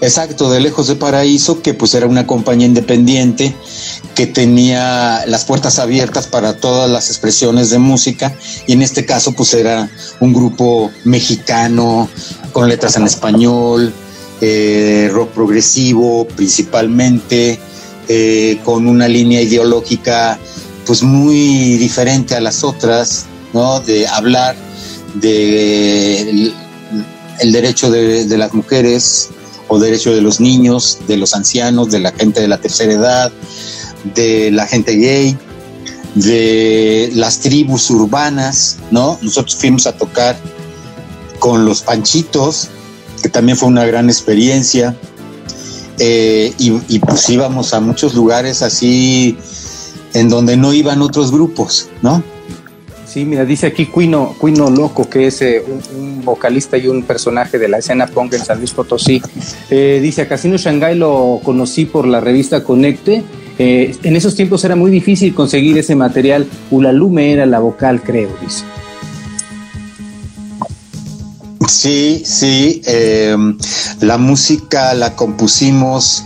exacto, 0.00 0.50
de 0.50 0.60
Lejos 0.60 0.86
del 0.86 0.96
Paraíso, 0.96 1.60
que 1.60 1.74
pues 1.74 1.94
era 1.94 2.06
una 2.06 2.26
compañía 2.26 2.66
independiente 2.66 3.54
que 4.14 4.26
tenía 4.26 5.24
las 5.26 5.44
puertas 5.44 5.78
abiertas 5.78 6.26
para 6.26 6.56
todas 6.56 6.90
las 6.90 7.08
expresiones 7.08 7.70
de 7.70 7.78
música 7.78 8.34
y 8.66 8.72
en 8.72 8.82
este 8.82 9.06
caso 9.06 9.32
pues 9.32 9.54
era 9.54 9.90
un 10.20 10.32
grupo 10.32 10.90
mexicano 11.04 12.08
con 12.52 12.68
letras 12.68 12.96
en 12.96 13.04
español, 13.04 13.92
eh, 14.40 15.08
rock 15.12 15.30
progresivo 15.30 16.26
principalmente, 16.26 17.58
eh, 18.08 18.58
con 18.64 18.86
una 18.86 19.08
línea 19.08 19.40
ideológica 19.40 20.38
pues 20.86 21.02
muy 21.02 21.76
diferente 21.78 22.34
a 22.34 22.40
las 22.40 22.64
otras, 22.64 23.26
¿no? 23.52 23.80
De 23.80 24.06
hablar 24.06 24.56
de 25.14 26.52
el, 27.40 27.52
derecho 27.52 27.90
de, 27.90 28.26
las 28.36 28.54
mujeres 28.54 29.30
o 29.68 29.78
derecho 29.78 30.14
de 30.14 30.20
los 30.20 30.40
niños, 30.40 30.98
de 31.06 31.16
los 31.16 31.34
ancianos, 31.34 31.90
de 31.90 32.00
la 32.00 32.12
gente 32.12 32.40
de 32.40 32.48
la 32.48 32.58
tercera 32.58 32.92
edad, 32.92 33.32
de 34.14 34.50
la 34.50 34.66
gente 34.66 34.96
gay, 34.96 35.36
de 36.14 37.10
las 37.14 37.40
tribus 37.40 37.90
urbanas, 37.90 38.78
¿no? 38.90 39.18
Nosotros 39.22 39.56
fuimos 39.56 39.86
a 39.86 39.92
tocar 39.92 40.36
con 41.38 41.64
los 41.64 41.82
panchitos, 41.82 42.68
que 43.22 43.28
también 43.28 43.56
fue 43.56 43.68
una 43.68 43.84
gran 43.84 44.08
experiencia, 44.08 44.96
eh, 45.98 46.52
y, 46.58 46.72
y, 46.88 46.98
pues 46.98 47.28
íbamos 47.28 47.74
a 47.74 47.80
muchos 47.80 48.14
lugares 48.14 48.62
así 48.62 49.36
en 50.14 50.28
donde 50.28 50.56
no 50.56 50.72
iban 50.72 51.02
otros 51.02 51.30
grupos, 51.30 51.88
¿no? 52.00 52.22
Sí, 53.12 53.26
mira, 53.26 53.44
dice 53.44 53.66
aquí 53.66 53.84
Cuino, 53.84 54.34
Cuino 54.38 54.70
Loco, 54.70 55.06
que 55.06 55.26
es 55.26 55.42
eh, 55.42 55.62
un, 55.94 56.24
vocalista 56.24 56.78
y 56.78 56.88
un 56.88 57.02
personaje 57.02 57.58
de 57.58 57.68
la 57.68 57.76
escena 57.76 58.06
punk 58.06 58.32
en 58.32 58.42
San 58.42 58.56
Luis 58.56 58.70
Potosí. 58.70 59.20
Eh, 59.68 60.00
dice, 60.02 60.22
a 60.22 60.28
Casino 60.28 60.56
Shanghai 60.56 60.96
lo 60.96 61.38
conocí 61.44 61.84
por 61.84 62.06
la 62.06 62.20
revista 62.20 62.64
Conecte. 62.64 63.22
Eh, 63.58 63.94
en 64.02 64.16
esos 64.16 64.34
tiempos 64.34 64.64
era 64.64 64.76
muy 64.76 64.90
difícil 64.90 65.34
conseguir 65.34 65.76
ese 65.76 65.94
material. 65.94 66.46
Ulalume 66.70 67.32
era 67.32 67.44
la 67.44 67.58
vocal, 67.58 68.02
creo, 68.02 68.30
dice. 68.40 68.64
Sí, 71.68 72.22
sí. 72.24 72.80
la 74.00 74.16
música 74.16 74.94
la 74.94 75.16
compusimos 75.16 76.24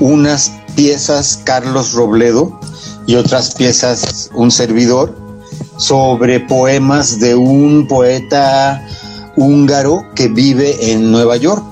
unas 0.00 0.50
piezas 0.76 1.42
Carlos 1.44 1.92
Robledo 1.92 2.58
y 3.06 3.16
otras 3.16 3.54
piezas 3.54 4.30
un 4.34 4.50
servidor 4.50 5.21
sobre 5.82 6.38
poemas 6.38 7.18
de 7.18 7.34
un 7.34 7.88
poeta 7.88 8.86
húngaro 9.34 10.06
que 10.14 10.28
vive 10.28 10.92
en 10.92 11.10
Nueva 11.10 11.36
York. 11.36 11.64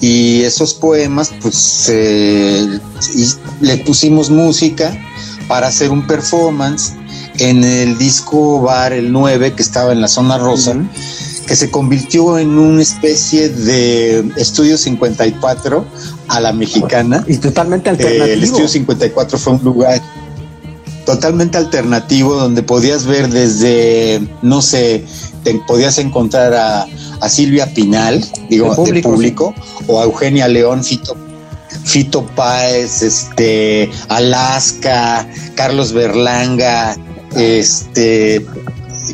Y 0.00 0.42
esos 0.42 0.72
poemas, 0.72 1.30
pues 1.42 1.92
le 3.60 3.76
pusimos 3.84 4.30
música 4.30 4.96
para 5.46 5.66
hacer 5.66 5.90
un 5.90 6.06
performance 6.06 6.94
en 7.38 7.64
el 7.64 7.98
disco 7.98 8.62
bar 8.62 8.92
El 8.92 9.12
9 9.12 9.52
que 9.54 9.62
estaba 9.62 9.92
en 9.92 10.00
la 10.00 10.08
zona 10.08 10.38
rosa, 10.38 10.74
que 11.46 11.54
se 11.54 11.70
convirtió 11.70 12.38
en 12.38 12.58
una 12.58 12.80
especie 12.80 13.50
de 13.50 14.32
estudio 14.36 14.78
54 14.78 15.84
a 16.28 16.40
la 16.40 16.52
mexicana. 16.54 17.24
Y 17.28 17.36
totalmente 17.36 17.90
alternativo. 17.90 18.24
el 18.24 18.42
estudio 18.42 18.68
54 18.68 19.38
fue 19.38 19.52
un 19.52 19.64
lugar 19.64 20.00
totalmente 21.12 21.58
alternativo 21.58 22.34
donde 22.34 22.62
podías 22.62 23.04
ver 23.04 23.28
desde, 23.28 24.26
no 24.40 24.62
sé, 24.62 25.04
te 25.44 25.52
podías 25.66 25.98
encontrar 25.98 26.54
a, 26.54 26.86
Silvia 27.28 27.72
Pinal, 27.72 28.24
digo, 28.48 28.74
de 28.74 29.00
público, 29.00 29.54
o 29.86 30.00
a 30.00 30.04
Eugenia 30.04 30.48
León, 30.48 30.82
Fito, 30.82 31.16
Fito 31.84 32.26
Páez, 32.34 33.02
este, 33.02 33.88
Alaska, 34.08 35.28
Carlos 35.54 35.92
Berlanga, 35.92 36.96
este, 37.36 38.44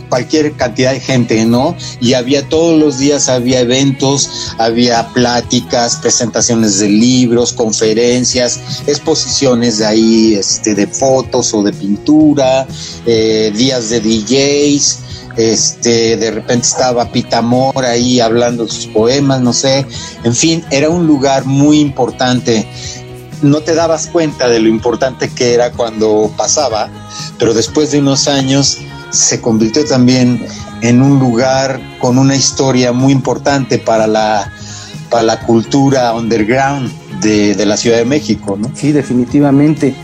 cualquier 0.09 0.53
cantidad 0.53 0.93
de 0.93 1.01
gente, 1.01 1.45
¿no? 1.45 1.77
Y 2.01 2.15
había 2.15 2.49
todos 2.49 2.79
los 2.79 2.99
días, 2.99 3.29
había 3.29 3.61
eventos, 3.61 4.55
había 4.59 5.09
pláticas, 5.09 5.97
presentaciones 5.97 6.79
de 6.79 6.89
libros, 6.89 7.53
conferencias, 7.53 8.61
exposiciones 8.87 9.79
de 9.79 9.87
ahí, 9.87 10.35
este, 10.35 10.75
de 10.75 10.87
fotos 10.87 11.53
o 11.55 11.63
de 11.63 11.73
pintura, 11.73 12.67
eh, 13.07 13.53
días 13.55 13.91
de 13.91 14.01
DJs, 14.01 14.99
este, 15.39 16.17
de 16.17 16.33
repente 16.33 16.67
estaba 16.67 17.13
Pita 17.13 17.39
Amor 17.39 17.85
ahí 17.85 18.19
hablando 18.19 18.67
sus 18.67 18.87
poemas, 18.87 19.41
no 19.41 19.53
sé, 19.53 19.87
en 20.25 20.35
fin, 20.35 20.65
era 20.71 20.91
un 20.91 21.07
lugar 21.07 21.45
muy 21.45 21.79
importante. 21.79 22.67
No 23.41 23.61
te 23.61 23.77
dabas 23.77 24.09
cuenta 24.09 24.49
de 24.49 24.59
lo 24.59 24.69
importante 24.69 25.31
que 25.31 25.55
era 25.55 25.71
cuando 25.71 26.33
pasaba, 26.37 26.91
pero 27.39 27.55
después 27.55 27.93
de 27.93 28.01
unos 28.01 28.27
años 28.27 28.79
se 29.11 29.41
convirtió 29.41 29.85
también 29.85 30.45
en 30.83 31.03
un 31.03 31.19
lugar 31.19 31.81
con 31.99 32.19
una 32.19 32.37
historia 32.37 32.93
muy 32.93 33.13
importante 33.13 33.79
para 33.79 34.07
la, 34.07 34.53
para 35.11 35.23
la 35.23 35.41
cultura 35.41 36.15
underground 36.15 36.91
de, 37.21 37.55
de 37.55 37.67
la 37.67 37.77
Ciudad 37.77 37.99
de 37.99 38.05
México, 38.05 38.57
¿no? 38.59 38.71
Sí, 38.75 38.93
definitivamente. 38.93 39.95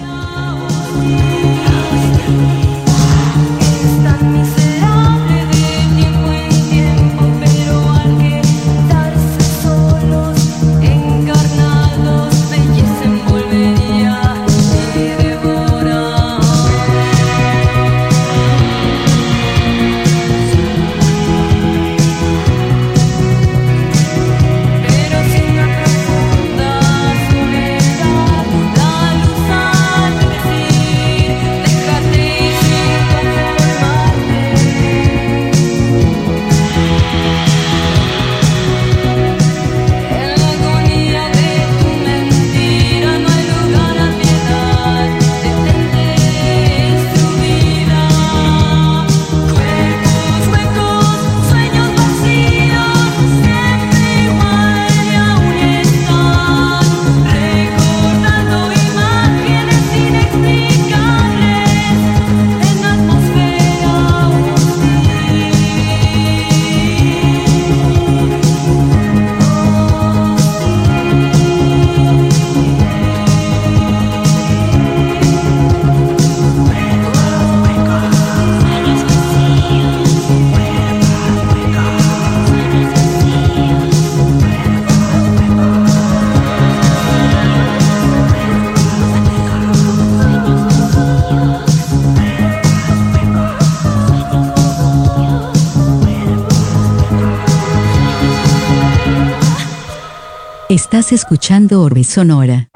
Escuchando 101.13 101.83
Orbe 101.83 102.03
Sonora. 102.05 102.69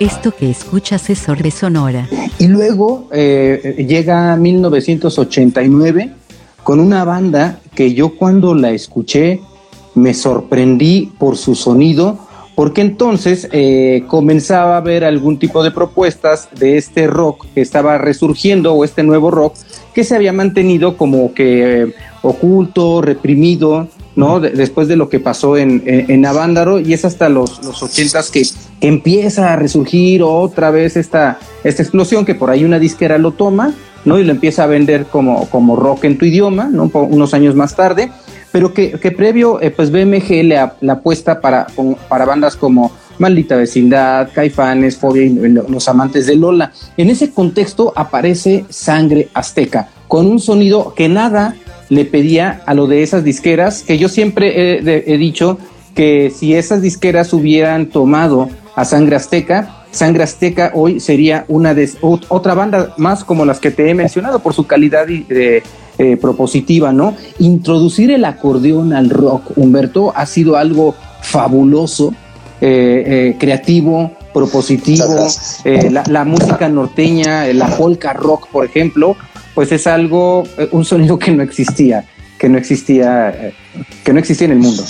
Esto 0.00 0.30
que 0.34 0.50
escuchas 0.50 1.10
es 1.10 1.28
Orbe 1.28 1.50
Sonora. 1.50 2.08
Y 2.38 2.46
luego 2.46 3.08
eh, 3.12 3.84
llega 3.86 4.36
1989 4.36 6.12
con 6.62 6.80
una 6.80 7.04
banda 7.04 7.60
que 7.74 7.94
yo 7.94 8.16
cuando 8.16 8.54
la 8.54 8.70
escuché 8.70 9.40
me 9.98 10.14
sorprendí 10.14 11.12
por 11.18 11.36
su 11.36 11.54
sonido, 11.54 12.18
porque 12.54 12.80
entonces 12.80 13.48
eh, 13.52 14.02
comenzaba 14.08 14.78
a 14.78 14.80
ver 14.80 15.04
algún 15.04 15.38
tipo 15.38 15.62
de 15.62 15.70
propuestas 15.70 16.48
de 16.58 16.76
este 16.76 17.06
rock 17.06 17.46
que 17.54 17.60
estaba 17.60 17.98
resurgiendo 17.98 18.74
o 18.74 18.84
este 18.84 19.04
nuevo 19.04 19.30
rock 19.30 19.54
que 19.94 20.02
se 20.02 20.16
había 20.16 20.32
mantenido 20.32 20.96
como 20.96 21.34
que 21.34 21.82
eh, 21.82 21.94
oculto, 22.22 23.00
reprimido, 23.00 23.86
¿no? 24.16 24.40
después 24.40 24.88
de 24.88 24.96
lo 24.96 25.08
que 25.08 25.20
pasó 25.20 25.56
en, 25.56 25.84
en, 25.86 26.26
Avándaro 26.26 26.80
y 26.80 26.92
es 26.92 27.04
hasta 27.04 27.28
los, 27.28 27.62
los 27.64 27.80
ochentas 27.80 28.30
que, 28.30 28.42
empieza 28.80 29.52
a 29.52 29.56
resurgir 29.56 30.22
otra 30.22 30.70
vez 30.70 30.96
esta, 30.96 31.38
esta 31.62 31.82
explosión 31.82 32.24
que 32.24 32.34
por 32.34 32.50
ahí 32.50 32.64
una 32.64 32.78
disquera 32.78 33.18
lo 33.18 33.32
toma, 33.32 33.74
¿no? 34.04 34.18
Y 34.18 34.24
lo 34.24 34.30
empieza 34.30 34.64
a 34.64 34.66
vender 34.66 35.06
como, 35.06 35.48
como 35.50 35.76
rock 35.76 36.04
en 36.04 36.18
tu 36.18 36.24
idioma, 36.24 36.68
¿no? 36.72 36.90
Unos 36.92 37.34
años 37.34 37.54
más 37.54 37.74
tarde 37.74 38.10
pero 38.52 38.72
que, 38.72 38.96
previo, 39.16 39.60
eh, 39.60 39.70
pues 39.70 39.90
BMG 39.90 40.44
le, 40.44 40.58
apuesta 40.58 41.40
para, 41.40 41.66
para 42.08 42.24
bandas 42.24 42.56
como 42.56 42.92
Maldita 43.18 43.56
Vecindad, 43.56 44.30
Caifanes, 44.32 44.96
Fobia 44.96 45.24
y 45.24 45.30
Los 45.30 45.88
Amantes 45.88 46.26
de 46.26 46.36
Lola. 46.36 46.72
En 46.96 47.10
ese 47.10 47.30
contexto 47.30 47.92
aparece 47.96 48.64
Sangre 48.68 49.28
Azteca, 49.34 49.88
con 50.06 50.26
un 50.26 50.40
sonido 50.40 50.94
que 50.94 51.08
nada 51.08 51.56
le 51.88 52.04
pedía 52.04 52.62
a 52.66 52.74
lo 52.74 52.86
de 52.86 53.02
esas 53.02 53.24
disqueras, 53.24 53.82
que 53.82 53.98
yo 53.98 54.08
siempre 54.08 54.78
he, 54.78 55.18
dicho 55.18 55.58
que 55.94 56.30
si 56.34 56.54
esas 56.54 56.82
disqueras 56.82 57.32
hubieran 57.32 57.86
tomado 57.86 58.48
a 58.76 58.84
Sangre 58.84 59.16
Azteca, 59.16 59.84
Sangre 59.90 60.22
Azteca 60.22 60.70
hoy 60.74 61.00
sería 61.00 61.44
una 61.48 61.74
de 61.74 61.90
otra 62.00 62.54
banda 62.54 62.94
más 62.98 63.24
como 63.24 63.44
las 63.44 63.58
que 63.58 63.70
te 63.70 63.88
he 63.88 63.94
mencionado 63.94 64.40
por 64.40 64.52
su 64.52 64.66
calidad 64.66 65.06
de, 65.06 65.62
eh, 65.98 66.16
propositiva, 66.16 66.92
¿no? 66.92 67.16
Introducir 67.40 68.12
el 68.12 68.24
acordeón 68.24 68.92
al 68.92 69.10
rock, 69.10 69.50
Humberto, 69.56 70.12
ha 70.14 70.26
sido 70.26 70.56
algo 70.56 70.94
fabuloso, 71.22 72.14
eh, 72.60 73.02
eh, 73.06 73.36
creativo, 73.36 74.12
propositivo. 74.32 75.26
La, 76.08 76.24
música 76.24 76.68
norteña, 76.68 77.46
la 77.52 77.66
polka 77.76 78.12
rock, 78.12 78.46
por 78.48 78.64
ejemplo, 78.64 79.16
pues 79.56 79.72
es 79.72 79.88
algo, 79.88 80.44
un 80.70 80.84
sonido 80.84 81.18
que 81.18 81.32
no 81.32 81.42
existía, 81.42 82.04
que 82.38 82.48
no 82.48 82.58
existía, 82.58 83.52
que 84.04 84.12
no 84.12 84.20
existía 84.20 84.46
en 84.46 84.52
el 84.52 84.58
mundo. 84.60 84.84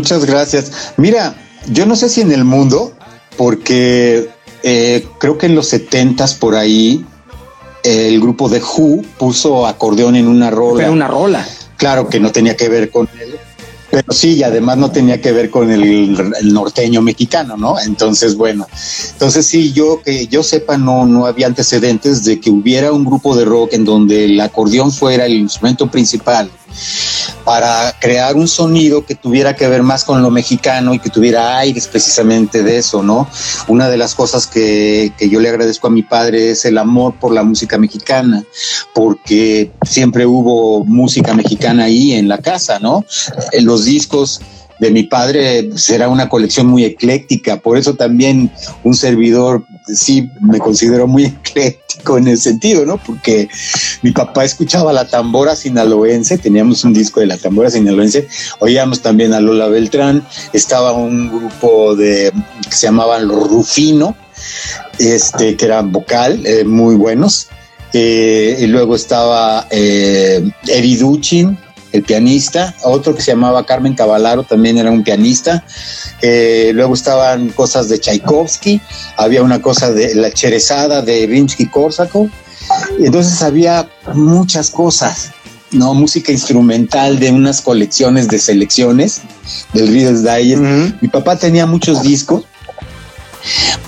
Muchas 0.00 0.24
gracias. 0.24 0.94
Mira, 0.96 1.34
yo 1.66 1.84
no 1.84 1.94
sé 1.94 2.08
si 2.08 2.22
en 2.22 2.32
el 2.32 2.42
mundo, 2.42 2.94
porque 3.36 4.30
eh, 4.62 5.06
creo 5.18 5.36
que 5.36 5.44
en 5.44 5.54
los 5.54 5.68
setentas 5.68 6.32
por 6.32 6.54
ahí 6.54 7.04
el 7.82 8.18
grupo 8.18 8.48
de 8.48 8.62
Who 8.62 9.02
puso 9.18 9.66
acordeón 9.66 10.16
en 10.16 10.26
una 10.26 10.50
rola. 10.50 10.78
Pero 10.78 10.92
una 10.92 11.06
rola. 11.06 11.46
Claro 11.76 12.08
que 12.08 12.18
no 12.18 12.32
tenía 12.32 12.56
que 12.56 12.70
ver 12.70 12.90
con 12.90 13.10
él, 13.20 13.36
pero 13.90 14.10
sí, 14.10 14.36
y 14.36 14.42
además 14.42 14.78
no 14.78 14.90
tenía 14.90 15.20
que 15.20 15.32
ver 15.32 15.50
con 15.50 15.70
el, 15.70 16.16
norteño 16.44 17.02
mexicano, 17.02 17.58
¿no? 17.58 17.78
Entonces, 17.78 18.36
bueno, 18.36 18.66
entonces 19.12 19.46
sí, 19.46 19.74
yo 19.74 20.00
que 20.02 20.28
yo 20.28 20.42
sepa, 20.42 20.78
no, 20.78 21.04
no 21.04 21.26
había 21.26 21.46
antecedentes 21.46 22.24
de 22.24 22.40
que 22.40 22.48
hubiera 22.48 22.90
un 22.90 23.04
grupo 23.04 23.36
de 23.36 23.44
rock 23.44 23.74
en 23.74 23.84
donde 23.84 24.24
el 24.24 24.40
acordeón 24.40 24.92
fuera 24.92 25.26
el 25.26 25.34
instrumento 25.34 25.90
principal 25.90 26.50
para 27.44 27.96
crear 28.00 28.36
un 28.36 28.48
sonido 28.48 29.04
que 29.04 29.14
tuviera 29.14 29.54
que 29.54 29.68
ver 29.68 29.82
más 29.82 30.04
con 30.04 30.22
lo 30.22 30.30
mexicano 30.30 30.94
y 30.94 30.98
que 30.98 31.10
tuviera 31.10 31.58
aires 31.58 31.86
precisamente 31.88 32.62
de 32.62 32.78
eso, 32.78 33.02
¿no? 33.02 33.28
Una 33.68 33.88
de 33.88 33.96
las 33.96 34.14
cosas 34.14 34.46
que, 34.46 35.12
que 35.16 35.28
yo 35.28 35.40
le 35.40 35.48
agradezco 35.48 35.86
a 35.86 35.90
mi 35.90 36.02
padre 36.02 36.50
es 36.50 36.64
el 36.64 36.78
amor 36.78 37.14
por 37.18 37.32
la 37.32 37.42
música 37.42 37.78
mexicana, 37.78 38.44
porque 38.94 39.72
siempre 39.82 40.26
hubo 40.26 40.84
música 40.84 41.34
mexicana 41.34 41.84
ahí 41.84 42.12
en 42.12 42.28
la 42.28 42.38
casa, 42.38 42.78
¿no? 42.78 43.04
En 43.52 43.64
los 43.64 43.84
discos 43.84 44.40
de 44.80 44.90
mi 44.90 45.04
padre 45.04 45.70
era 45.88 46.08
una 46.08 46.28
colección 46.28 46.66
muy 46.66 46.84
ecléctica, 46.84 47.58
por 47.58 47.76
eso 47.76 47.94
también 47.94 48.50
un 48.82 48.94
servidor 48.94 49.64
sí 49.86 50.30
me 50.40 50.58
considero 50.58 51.06
muy 51.06 51.24
ecléctico 51.44 52.16
en 52.16 52.28
el 52.28 52.38
sentido, 52.38 52.86
¿no? 52.86 52.96
Porque 52.96 53.48
mi 54.02 54.10
papá 54.12 54.44
escuchaba 54.44 54.92
la 54.92 55.06
tambora 55.06 55.54
sinaloense, 55.54 56.38
teníamos 56.38 56.82
un 56.84 56.94
disco 56.94 57.20
de 57.20 57.26
la 57.26 57.36
tambora 57.36 57.70
sinaloense, 57.70 58.26
oíamos 58.58 59.02
también 59.02 59.34
a 59.34 59.40
Lola 59.40 59.68
Beltrán, 59.68 60.26
estaba 60.54 60.92
un 60.92 61.28
grupo 61.28 61.94
de 61.94 62.32
que 62.68 62.74
se 62.74 62.86
llamaban 62.86 63.28
Rufino, 63.28 64.16
este, 64.98 65.56
que 65.56 65.64
eran 65.66 65.92
vocal, 65.92 66.44
eh, 66.46 66.64
muy 66.64 66.94
buenos. 66.94 67.48
Eh, 67.92 68.56
y 68.60 68.66
luego 68.68 68.94
estaba 68.94 69.66
eh, 69.68 70.48
Duchin, 71.00 71.58
el 71.92 72.02
pianista, 72.02 72.74
otro 72.82 73.14
que 73.14 73.22
se 73.22 73.32
llamaba 73.32 73.66
Carmen 73.66 73.94
Cavalaro, 73.94 74.44
también 74.44 74.78
era 74.78 74.90
un 74.90 75.02
pianista. 75.02 75.64
Eh, 76.22 76.70
luego 76.74 76.94
estaban 76.94 77.50
cosas 77.50 77.88
de 77.88 77.98
Tchaikovsky, 77.98 78.80
había 79.16 79.42
una 79.42 79.60
cosa 79.60 79.90
de 79.92 80.14
la 80.14 80.32
Cherezada 80.32 81.02
de 81.02 81.26
Rimsky-Korsakov. 81.26 82.30
Entonces 83.00 83.42
había 83.42 83.88
muchas 84.14 84.70
cosas, 84.70 85.32
¿no? 85.72 85.94
Música 85.94 86.30
instrumental 86.30 87.18
de 87.18 87.30
unas 87.30 87.60
colecciones 87.60 88.28
de 88.28 88.38
selecciones 88.38 89.22
del 89.72 89.88
Reader's 89.88 90.22
Digest. 90.22 91.00
Mi 91.00 91.08
papá 91.08 91.36
tenía 91.36 91.66
muchos 91.66 92.02
discos, 92.02 92.44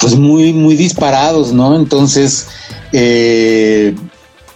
pues 0.00 0.16
muy, 0.16 0.52
muy 0.52 0.74
disparados, 0.74 1.52
¿no? 1.52 1.76
Entonces, 1.76 2.46
eh, 2.92 3.94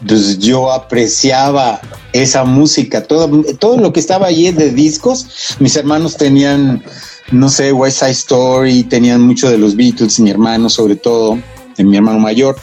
pues 0.07 0.39
yo 0.39 0.73
apreciaba 0.73 1.81
esa 2.13 2.45
música, 2.45 3.03
todo, 3.05 3.43
todo 3.59 3.79
lo 3.79 3.93
que 3.93 4.01
estaba 4.01 4.27
allí 4.27 4.51
de 4.53 4.71
discos. 4.71 5.27
Mis 5.59 5.77
hermanos 5.77 6.17
tenían, 6.17 6.83
no 7.31 7.49
sé, 7.49 7.73
West 7.73 8.01
Side 8.01 8.11
Story, 8.11 8.83
tenían 8.85 9.23
mucho 9.23 9.51
de 9.51 9.59
los 9.59 9.77
Beatles, 9.77 10.21
mi 10.21 10.31
hermano 10.31 10.69
sobre 10.69 10.97
todo, 10.97 11.39
mi 11.79 11.97
hermano 11.97 12.19
mayor. 12.19 12.57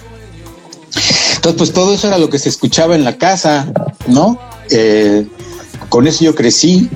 Entonces, 1.36 1.58
pues 1.58 1.74
todo 1.74 1.94
eso 1.94 2.08
era 2.08 2.18
lo 2.18 2.30
que 2.30 2.40
se 2.40 2.50
escuchaba 2.50 2.96
en 2.96 3.04
la 3.04 3.18
casa, 3.18 3.72
¿no? 4.08 4.40
Eh, 4.70 5.28
con 5.90 6.08
eso 6.08 6.24
yo 6.24 6.36
crecí. 6.36 6.90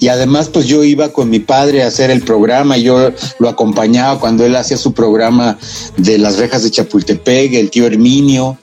Y 0.00 0.08
además, 0.08 0.48
pues 0.48 0.66
yo 0.66 0.84
iba 0.84 1.12
con 1.12 1.28
mi 1.28 1.40
padre 1.40 1.82
a 1.82 1.88
hacer 1.88 2.10
el 2.10 2.22
programa, 2.22 2.76
yo 2.76 3.10
lo 3.38 3.48
acompañaba 3.48 4.20
cuando 4.20 4.44
él 4.44 4.54
hacía 4.54 4.76
su 4.76 4.92
programa 4.92 5.58
de 5.96 6.18
las 6.18 6.38
rejas 6.38 6.62
de 6.62 6.70
Chapultepec, 6.70 7.54
el 7.54 7.70
tío 7.70 7.86
Herminio, 7.86 8.58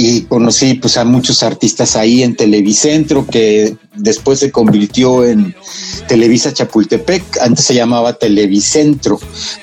y 0.00 0.22
conocí 0.22 0.74
pues 0.74 0.96
a 0.96 1.04
muchos 1.04 1.42
artistas 1.42 1.94
ahí 1.94 2.22
en 2.22 2.34
Televicentro 2.34 3.26
que 3.26 3.76
después 3.94 4.38
se 4.38 4.50
convirtió 4.50 5.26
en 5.26 5.54
Televisa 6.08 6.54
Chapultepec, 6.54 7.38
antes 7.42 7.66
se 7.66 7.74
llamaba 7.74 8.14
Televicentro 8.14 9.20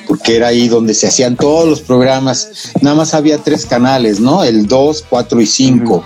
porque 0.08 0.36
era 0.36 0.50
ahí 0.50 0.68
donde 0.68 0.94
se 0.94 1.08
hacían 1.08 1.36
todos 1.36 1.68
los 1.68 1.82
programas, 1.82 2.72
nada 2.82 2.96
más 2.96 3.16
había 3.16 3.40
tres 3.40 3.66
canales, 3.66 4.20
¿no? 4.20 4.44
El 4.44 4.68
2, 4.68 5.06
4 5.10 5.42
y 5.42 5.48
5. 5.48 6.04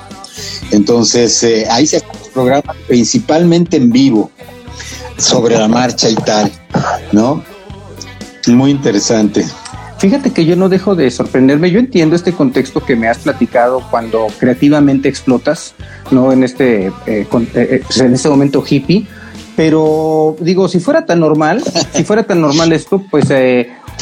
Entonces 0.72 1.44
eh, 1.44 1.68
ahí 1.70 1.86
se 1.86 1.98
hacían 1.98 2.12
los 2.18 2.30
programas 2.30 2.78
principalmente 2.88 3.76
en 3.76 3.90
vivo 3.90 4.32
sobre 5.18 5.58
la 5.58 5.68
marcha 5.68 6.10
y 6.10 6.16
tal, 6.16 6.50
¿no? 7.12 7.44
Muy 8.48 8.72
interesante. 8.72 9.46
Fíjate 10.02 10.32
que 10.32 10.46
yo 10.46 10.56
no 10.56 10.68
dejo 10.68 10.96
de 10.96 11.12
sorprenderme. 11.12 11.70
Yo 11.70 11.80
entiendo 11.80 12.16
este 12.16 12.34
contexto 12.34 12.84
que 12.84 12.96
me 12.96 13.08
has 13.08 13.20
platicado 13.20 13.84
cuando 13.92 14.26
creativamente 14.40 15.08
explotas, 15.08 15.76
no 16.10 16.32
en 16.32 16.44
este, 16.44 16.88
eh, 16.88 16.92
eh, 17.06 17.28
eh, 17.54 17.84
pues, 17.86 18.00
en 18.00 18.12
este 18.12 18.28
momento 18.28 18.64
hippie. 18.68 19.06
Pero 19.56 20.36
digo, 20.40 20.68
si 20.68 20.80
fuera 20.80 21.06
tan 21.06 21.20
normal, 21.20 21.62
si 21.94 22.04
fuera 22.04 22.24
tan 22.24 22.42
normal 22.42 22.74
esto, 22.74 23.04
pues 23.12 23.30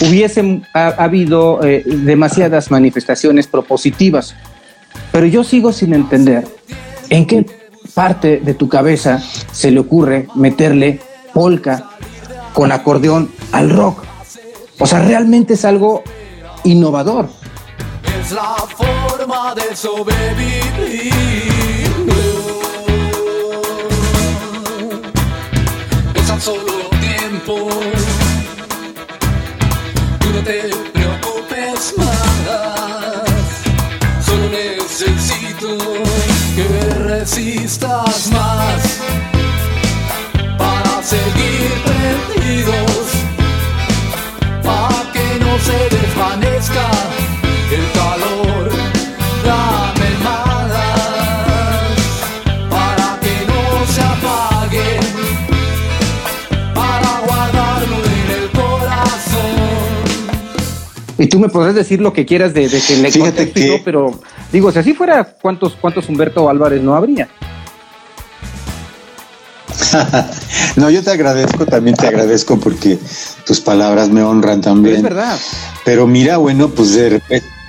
hubiese 0.02 0.62
habido 0.74 1.62
eh, 1.64 1.84
demasiadas 1.86 2.72
manifestaciones 2.72 3.48
propositivas. 3.48 4.36
Pero 5.12 5.26
yo 5.26 5.44
sigo 5.44 5.74
sin 5.74 5.94
entender 5.94 6.48
en 7.10 7.26
qué 7.26 7.46
parte 7.94 8.38
de 8.38 8.54
tu 8.54 8.70
cabeza 8.70 9.22
se 9.52 9.70
le 9.70 9.82
ocurre 9.82 10.28
meterle 10.34 11.02
polka 11.34 11.90
con 12.54 12.72
acordeón 12.72 13.30
al 13.52 13.70
rock. 13.70 14.09
O 14.80 14.88
sea, 14.88 15.00
realmente 15.00 15.56
es 15.56 15.66
algo 15.66 16.04
innovador. 16.64 17.30
Es 18.22 18.32
la 18.32 18.56
forma 18.56 19.54
de 19.56 19.76
sobrevivir. 19.76 21.14
Es 26.16 26.44
solo 26.44 26.90
tiempo. 27.02 27.70
Tú 30.20 30.30
no 30.34 30.44
te 30.44 30.70
preocupes 30.94 31.94
más. 31.98 32.08
Solo 34.26 34.50
necesito 34.50 35.78
que 36.56 36.94
resistas 37.00 38.32
más 38.32 39.00
para 40.58 41.04
seguir 41.04 41.74
prendidos. 41.84 42.89
No 45.70 45.78
se 45.78 45.96
desvanezca 45.96 46.92
el 47.72 47.92
calor. 47.94 48.70
Dame 49.46 50.10
más 50.24 50.72
para 52.70 53.20
que 53.20 53.46
no 53.48 53.86
se 53.88 54.02
apague. 54.02 55.00
Para 56.74 57.20
guardarlo 57.26 57.98
en 57.98 58.42
el 58.42 58.50
corazón. 58.50 59.58
Y 61.18 61.28
tú 61.28 61.40
me 61.40 61.50
podrás 61.50 61.76
decir 61.76 62.02
lo 62.02 62.14
que 62.14 62.26
quieras 62.26 62.54
de, 62.54 62.68
de 62.68 62.82
que 62.82 62.96
le 62.98 63.12
Fíjate 63.12 63.52
que... 63.52 63.82
pero 63.86 64.20
digo, 64.52 64.72
si 64.72 64.80
así 64.80 64.94
fuera, 64.94 65.36
¿cuántos, 65.42 65.76
cuántos 65.76 66.10
Humberto 66.10 66.50
Álvarez 66.50 66.82
no 66.82 66.96
habría? 66.96 67.28
no, 70.76 70.90
yo 70.90 71.04
te 71.04 71.12
agradezco, 71.12 71.66
también 71.66 71.96
te 71.96 72.08
agradezco 72.08 72.60
porque 72.60 73.00
tus 73.46 73.60
palabras 73.60 74.10
me 74.10 74.22
honran 74.24 74.62
también. 74.62 74.98
Es 74.98 75.04
verdad. 75.04 75.40
Pero 75.86 76.08
mira, 76.08 76.38
bueno, 76.38 76.70
pues 76.70 76.94
de 76.94 77.10
repente 77.10 77.60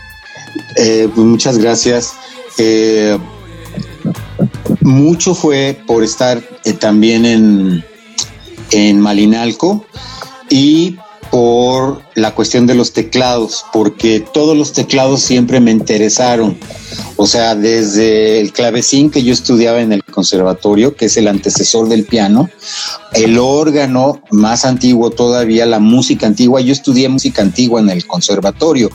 eh, 0.76 1.08
pues 1.14 1.26
muchas 1.26 1.58
gracias. 1.58 2.14
Eh, 2.58 3.18
mucho 4.80 5.34
fue 5.34 5.80
por 5.86 6.02
estar 6.02 6.42
eh, 6.64 6.72
también 6.72 7.24
en, 7.24 7.84
en 8.70 9.00
Malinalco 9.00 9.84
y 10.48 10.96
por 11.30 12.02
la 12.14 12.34
cuestión 12.34 12.66
de 12.66 12.74
los 12.74 12.92
teclados, 12.92 13.64
porque 13.72 14.24
todos 14.32 14.56
los 14.56 14.72
teclados 14.72 15.22
siempre 15.22 15.60
me 15.60 15.70
interesaron. 15.70 16.58
O 17.16 17.26
sea, 17.26 17.54
desde 17.54 18.40
el 18.40 18.52
clavecín 18.52 19.10
que 19.10 19.22
yo 19.22 19.32
estudiaba 19.32 19.80
en 19.80 19.92
el 19.92 20.02
conservatorio, 20.04 20.96
que 20.96 21.06
es 21.06 21.16
el 21.16 21.28
antecesor 21.28 21.88
del 21.88 22.04
piano, 22.04 22.48
el 23.12 23.38
órgano 23.38 24.22
más 24.30 24.64
antiguo 24.64 25.10
todavía, 25.10 25.66
la 25.66 25.80
música 25.80 26.26
antigua. 26.26 26.60
Yo 26.60 26.72
estudié 26.72 27.08
música 27.08 27.42
antigua 27.42 27.80
en 27.80 27.90
el 27.90 28.06
conservatorio. 28.06 28.90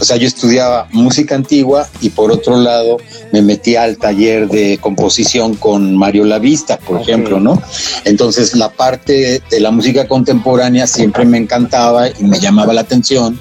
O 0.00 0.04
sea, 0.04 0.16
yo 0.16 0.26
estudiaba 0.26 0.88
música 0.92 1.34
antigua 1.34 1.88
y 2.00 2.10
por 2.10 2.30
otro 2.32 2.56
lado 2.56 2.98
me 3.32 3.42
metía 3.42 3.84
al 3.84 3.96
taller 3.96 4.48
de 4.48 4.78
composición 4.80 5.54
con 5.54 5.96
Mario 5.96 6.24
Lavista, 6.24 6.78
por 6.78 7.00
ejemplo, 7.00 7.40
¿no? 7.40 7.60
Entonces 8.04 8.54
la 8.54 8.70
parte 8.70 9.42
de 9.50 9.60
la 9.60 9.70
música 9.70 10.06
contemporánea 10.06 10.86
siempre 10.86 11.24
me 11.24 11.38
encantaba 11.38 12.08
y 12.08 12.24
me 12.24 12.38
llamaba 12.38 12.61
la 12.72 12.82
atención, 12.82 13.40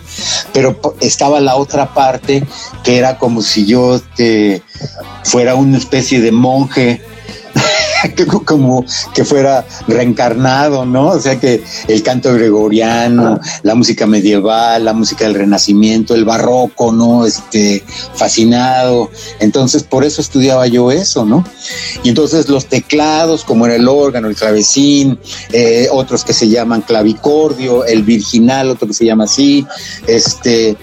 pero 0.54 0.80
estaba 1.02 1.40
la 1.40 1.56
otra 1.56 1.94
parte 1.94 2.48
que 2.84 2.98
era 2.98 3.18
como 3.18 3.42
si 3.42 3.66
yo 3.66 3.96
este, 3.96 4.64
fuera 5.24 5.56
una 5.56 5.78
especie 5.78 6.22
de 6.22 6.32
monje 6.32 7.02
como 8.46 8.86
que 9.14 9.26
fuera 9.26 9.66
reencarnado, 9.88 10.86
¿no? 10.86 11.10
O 11.10 11.20
sea 11.20 11.40
que 11.40 11.64
el 11.88 12.04
canto 12.04 12.34
gregoriano, 12.34 13.40
la 13.64 13.76
música 13.76 14.06
medieval, 14.08 14.86
la 14.86 14.94
música 14.94 15.26
del 15.26 15.36
renacimiento, 15.36 16.16
el 16.16 16.26
barroco, 16.26 16.92
¿no? 16.92 17.26
Este, 17.26 17.84
fascinado. 18.14 19.10
Entonces, 19.40 19.84
por 19.84 20.04
eso 20.04 20.22
estudiaba 20.22 20.68
yo 20.68 20.92
eso, 20.92 21.26
¿no? 21.26 21.44
Y 22.04 22.10
entonces 22.10 22.50
los 22.50 22.68
teclados, 22.68 23.44
como 23.44 23.66
era 23.66 23.76
el 23.76 23.88
órgano, 23.88 24.28
el 24.28 24.36
clavecín, 24.36 25.20
eh, 25.52 25.88
otros 25.92 26.24
que 26.24 26.34
se 26.34 26.50
llaman 26.50 26.82
clavicordio, 26.82 27.86
el 27.86 28.04
virginal, 28.04 28.70
otro 28.70 28.88
que 28.88 28.94
se 28.94 29.06
llama 29.06 29.26
así, 29.26 29.66
este, 30.08 30.76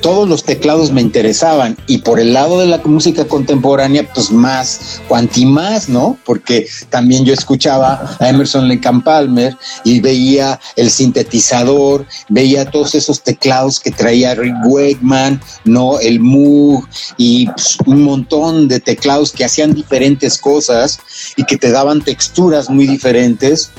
todos 0.00 0.28
los 0.28 0.44
teclados 0.44 0.90
me 0.90 1.00
interesaban 1.00 1.76
y 1.86 1.98
por 1.98 2.20
el 2.20 2.32
lado 2.32 2.60
de 2.60 2.66
la 2.66 2.78
música 2.78 3.26
contemporánea, 3.26 4.08
pues 4.12 4.30
más, 4.30 5.00
cuanti 5.08 5.46
más, 5.46 5.88
¿no? 5.88 6.18
Porque 6.24 6.66
también 6.88 7.24
yo 7.24 7.34
escuchaba 7.34 8.16
a 8.18 8.28
Emerson 8.28 8.68
Lake 8.68 8.88
Palmer 9.04 9.56
y 9.84 10.00
veía 10.00 10.60
el 10.76 10.90
sintetizador, 10.90 12.06
veía 12.28 12.70
todos 12.70 12.94
esos 12.94 13.22
teclados 13.22 13.80
que 13.80 13.90
traía 13.90 14.34
Rick 14.34 14.56
Wakeman, 14.66 15.40
¿no? 15.64 15.98
El 16.00 16.20
Moog 16.20 16.88
y 17.16 17.46
pues, 17.46 17.78
un 17.86 18.02
montón 18.02 18.68
de 18.68 18.80
teclados 18.80 19.32
que 19.32 19.44
hacían 19.44 19.74
diferentes 19.74 20.38
cosas 20.38 20.98
y 21.36 21.44
que 21.44 21.56
te 21.56 21.70
daban 21.70 22.02
texturas 22.02 22.70
muy 22.70 22.86
diferentes 22.86 23.70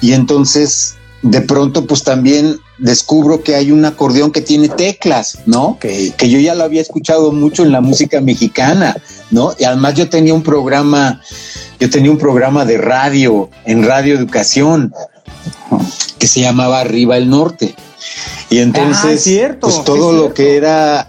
y 0.00 0.12
entonces 0.12 0.95
de 1.22 1.40
pronto 1.40 1.86
pues 1.86 2.02
también 2.02 2.58
descubro 2.78 3.42
que 3.42 3.54
hay 3.54 3.72
un 3.72 3.84
acordeón 3.84 4.30
que 4.30 4.40
tiene 4.40 4.68
teclas, 4.68 5.38
¿no? 5.46 5.78
Que, 5.80 6.12
yo 6.18 6.38
ya 6.38 6.54
lo 6.54 6.64
había 6.64 6.82
escuchado 6.82 7.32
mucho 7.32 7.64
en 7.64 7.72
la 7.72 7.80
música 7.80 8.20
mexicana, 8.20 8.96
¿no? 9.30 9.52
Y 9.58 9.64
además 9.64 9.94
yo 9.94 10.08
tenía 10.08 10.34
un 10.34 10.42
programa, 10.42 11.20
yo 11.80 11.90
tenía 11.90 12.10
un 12.10 12.18
programa 12.18 12.64
de 12.64 12.78
radio, 12.78 13.50
en 13.64 13.84
Radio 13.84 14.14
Educación, 14.14 14.92
que 16.18 16.26
se 16.26 16.40
llamaba 16.40 16.80
Arriba 16.80 17.16
el 17.16 17.30
Norte. 17.30 17.74
Y 18.50 18.58
entonces, 18.58 19.26
ah, 19.42 19.56
pues 19.60 19.82
todo 19.84 20.12
lo 20.12 20.32
que 20.32 20.56
era 20.56 21.08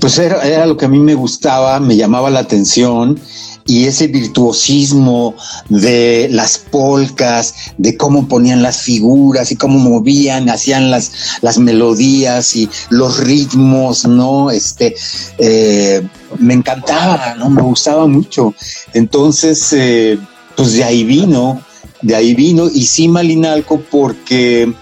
pues 0.00 0.18
era, 0.18 0.42
era, 0.42 0.66
lo 0.66 0.76
que 0.76 0.86
a 0.86 0.88
mí 0.88 0.98
me 0.98 1.14
gustaba, 1.14 1.78
me 1.80 1.94
llamaba 1.94 2.30
la 2.30 2.40
atención 2.40 3.20
y 3.66 3.84
ese 3.86 4.08
virtuosismo 4.08 5.34
de 5.68 6.28
las 6.30 6.58
polcas, 6.58 7.54
de 7.78 7.96
cómo 7.96 8.28
ponían 8.28 8.62
las 8.62 8.82
figuras 8.82 9.52
y 9.52 9.56
cómo 9.56 9.78
movían, 9.78 10.48
hacían 10.48 10.90
las, 10.90 11.38
las 11.40 11.58
melodías 11.58 12.56
y 12.56 12.68
los 12.88 13.18
ritmos, 13.18 14.06
¿no? 14.06 14.50
Este, 14.50 14.94
eh, 15.38 16.02
me 16.38 16.54
encantaba, 16.54 17.34
¿no? 17.36 17.50
Me 17.50 17.62
gustaba 17.62 18.06
mucho. 18.06 18.54
Entonces, 18.94 19.72
eh, 19.72 20.18
pues 20.56 20.72
de 20.72 20.84
ahí 20.84 21.04
vino, 21.04 21.62
de 22.02 22.16
ahí 22.16 22.34
vino, 22.34 22.68
y 22.72 22.84
sí 22.84 23.08
Malinalco 23.08 23.80
porque 23.90 24.72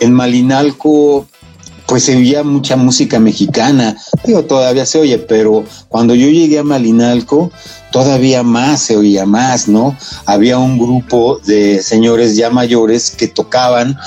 en 0.00 0.12
Malinalco 0.12 1.26
pues 1.92 2.04
se 2.04 2.16
oía 2.16 2.42
mucha 2.42 2.74
música 2.74 3.20
mexicana, 3.20 3.98
digo, 4.24 4.46
todavía 4.46 4.86
se 4.86 4.98
oye, 4.98 5.18
pero 5.18 5.62
cuando 5.90 6.14
yo 6.14 6.26
llegué 6.26 6.58
a 6.58 6.64
Malinalco, 6.64 7.50
todavía 7.90 8.42
más 8.42 8.80
se 8.80 8.96
oía 8.96 9.26
más, 9.26 9.68
¿no? 9.68 9.94
Había 10.24 10.56
un 10.56 10.78
grupo 10.78 11.38
de 11.44 11.82
señores 11.82 12.34
ya 12.34 12.48
mayores 12.48 13.10
que 13.10 13.28
tocaban, 13.28 13.98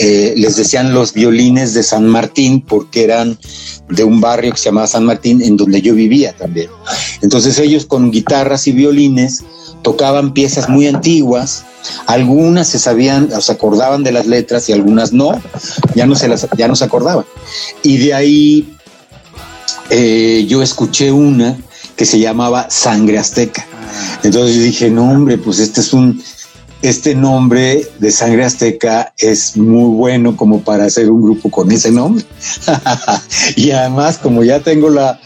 eh, 0.00 0.34
les 0.36 0.56
decían 0.56 0.94
los 0.94 1.12
violines 1.12 1.74
de 1.74 1.84
San 1.84 2.08
Martín, 2.08 2.60
porque 2.60 3.04
eran 3.04 3.38
de 3.88 4.02
un 4.02 4.20
barrio 4.20 4.50
que 4.50 4.58
se 4.58 4.64
llamaba 4.64 4.88
San 4.88 5.04
Martín, 5.04 5.42
en 5.42 5.56
donde 5.56 5.80
yo 5.80 5.94
vivía 5.94 6.32
también. 6.32 6.70
Entonces 7.20 7.56
ellos 7.60 7.86
con 7.86 8.10
guitarras 8.10 8.66
y 8.66 8.72
violines 8.72 9.44
tocaban 9.82 10.34
piezas 10.34 10.68
muy 10.68 10.88
antiguas, 10.88 11.64
algunas 12.06 12.68
se 12.68 12.78
sabían, 12.78 13.32
o 13.32 13.40
se 13.40 13.52
acordaban 13.52 14.02
de 14.02 14.12
las 14.12 14.26
letras 14.26 14.68
y 14.68 14.72
algunas 14.72 15.12
no, 15.12 15.40
ya 15.94 16.06
no 16.06 16.14
se 16.14 16.28
las, 16.28 16.46
ya 16.56 16.68
no 16.68 16.76
se 16.76 16.84
acordaban. 16.84 17.24
Y 17.82 17.98
de 17.98 18.14
ahí 18.14 18.76
eh, 19.90 20.46
yo 20.48 20.62
escuché 20.62 21.12
una 21.12 21.56
que 21.96 22.04
se 22.04 22.18
llamaba 22.18 22.68
Sangre 22.70 23.18
Azteca. 23.18 23.66
Entonces 24.22 24.56
yo 24.56 24.62
dije, 24.62 24.90
no 24.90 25.10
hombre, 25.10 25.38
pues 25.38 25.58
este 25.58 25.80
es 25.80 25.92
un, 25.92 26.22
este 26.82 27.14
nombre 27.14 27.86
de 28.00 28.10
Sangre 28.10 28.44
Azteca 28.44 29.14
es 29.16 29.56
muy 29.56 29.94
bueno 29.96 30.36
como 30.36 30.62
para 30.62 30.84
hacer 30.84 31.10
un 31.10 31.22
grupo 31.22 31.48
con 31.48 31.70
ese 31.70 31.92
nombre. 31.92 32.24
y 33.56 33.70
además, 33.70 34.18
como 34.18 34.42
ya 34.42 34.60
tengo 34.60 34.90
la, 34.90 35.20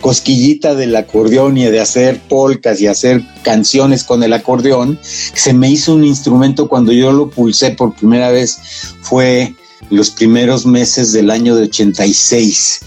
cosquillita 0.00 0.74
del 0.74 0.96
acordeón 0.96 1.58
y 1.58 1.66
de 1.66 1.80
hacer 1.80 2.20
polcas 2.20 2.80
y 2.80 2.86
hacer 2.86 3.22
canciones 3.42 4.02
con 4.02 4.22
el 4.22 4.32
acordeón, 4.32 4.98
se 5.02 5.52
me 5.52 5.70
hizo 5.70 5.94
un 5.94 6.04
instrumento 6.04 6.68
cuando 6.68 6.92
yo 6.92 7.12
lo 7.12 7.28
pulsé 7.28 7.72
por 7.72 7.94
primera 7.94 8.30
vez, 8.30 8.58
fue 9.02 9.54
los 9.90 10.10
primeros 10.10 10.64
meses 10.64 11.12
del 11.12 11.30
año 11.30 11.54
de 11.54 11.64
86, 11.64 12.80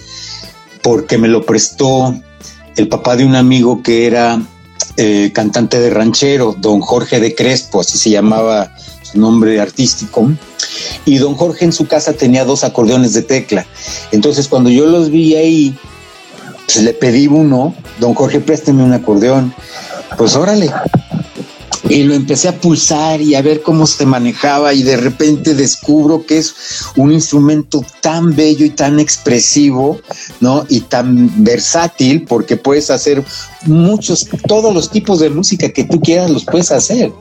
porque 0.82 1.20
me 1.20 1.28
lo 1.28 1.46
prestó 1.46 2.20
el 2.76 2.88
papá 2.88 3.16
de 3.16 3.26
un 3.26 3.36
amigo 3.36 3.84
que 3.84 4.08
era 4.08 4.42
eh, 4.98 5.32
cantante 5.34 5.80
de 5.80 5.90
ranchero, 5.90 6.56
don 6.58 6.82
Jorge 6.82 7.20
de 7.20 7.34
Crespo, 7.34 7.82
así 7.82 7.98
se 7.98 8.12
llamaba 8.12 8.72
su 9.02 9.20
nombre 9.20 9.60
artístico. 9.60 10.30
Y 11.06 11.18
don 11.18 11.36
Jorge 11.36 11.66
en 11.66 11.74
su 11.74 11.88
casa 11.88 12.14
tenía 12.14 12.46
dos 12.46 12.64
acordeones 12.64 13.14
de 13.14 13.24
tecla. 13.24 13.66
Entonces 14.12 14.48
cuando 14.48 14.70
yo 14.70 14.86
los 14.86 15.10
vi 15.10 15.36
ahí, 15.36 15.76
pues 16.66 16.84
le 16.84 16.94
pedí 16.94 17.28
uno, 17.28 17.76
don 18.00 18.14
Jorge, 18.14 18.40
présteme 18.40 18.84
un 18.84 18.94
acordeón. 18.94 19.54
Pues 20.18 20.36
órale, 20.36 20.72
y 21.94 22.04
lo 22.04 22.16
empecé 22.16 22.48
a 22.48 22.60
pulsar 22.60 23.22
y 23.22 23.36
a 23.36 23.44
ver 23.44 23.62
cómo 23.62 23.86
se 23.86 24.04
manejaba 24.08 24.74
y 24.74 24.82
de 24.82 24.98
repente 24.98 25.54
descubro 25.54 26.26
que 26.26 26.40
es 26.40 26.56
un 26.96 27.12
instrumento 27.12 27.86
tan 28.02 28.36
bello 28.36 28.66
y 28.66 28.72
tan 28.72 29.00
expresivo, 29.00 30.00
¿no? 30.40 30.66
Y 30.70 30.82
tan 30.82 31.44
versátil 31.44 32.24
porque 32.24 32.58
puedes 32.58 32.90
hacer 32.90 33.24
muchos, 33.68 34.28
todos 34.48 34.74
los 34.74 34.90
tipos 34.90 35.20
de 35.20 35.30
música 35.30 35.70
que 35.70 35.84
tú 35.84 36.02
quieras 36.02 36.32
los 36.32 36.46
puedes 36.46 36.72
hacer 36.72 37.12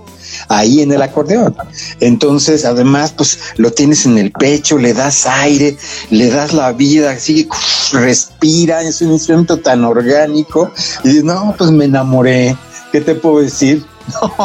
ahí 0.49 0.81
en 0.81 0.91
el 0.91 1.03
acordeón. 1.03 1.55
Entonces, 2.01 2.65
además, 2.65 3.13
pues 3.15 3.39
lo 3.57 3.73
tienes 3.73 4.07
en 4.07 4.17
el 4.17 4.33
pecho, 4.33 4.79
le 4.79 4.95
das 4.95 5.27
aire, 5.27 5.77
le 6.09 6.29
das 6.29 6.55
la 6.55 6.73
vida, 6.73 7.11
así 7.11 7.47
respira, 7.93 8.81
es 8.83 9.03
un 9.03 9.13
instrumento 9.13 9.59
tan 9.59 9.85
orgánico. 9.85 10.71
Y 11.05 11.23
no, 11.23 11.55
pues 11.59 11.71
me 11.71 11.85
enamoré. 11.85 12.57
¿Qué 12.93 13.01
te 13.01 13.15
puedo 13.15 13.41
decir? 13.41 13.85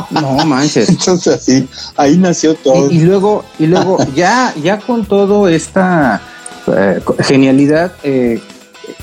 No, 0.10 0.46
manches. 0.46 0.88
Entonces 0.98 1.36
así, 1.36 1.68
ahí 1.98 2.18
nació 2.18 2.56
todo. 2.56 2.90
Y, 2.90 3.02
luego, 3.02 3.44
y 3.60 3.68
luego 3.68 3.98
ya, 4.16 4.54
ya 4.64 4.80
con 4.80 5.06
todo 5.06 5.50
esta 5.50 6.22
eh, 6.68 7.02
genialidad, 7.20 7.92
eh, 8.04 8.42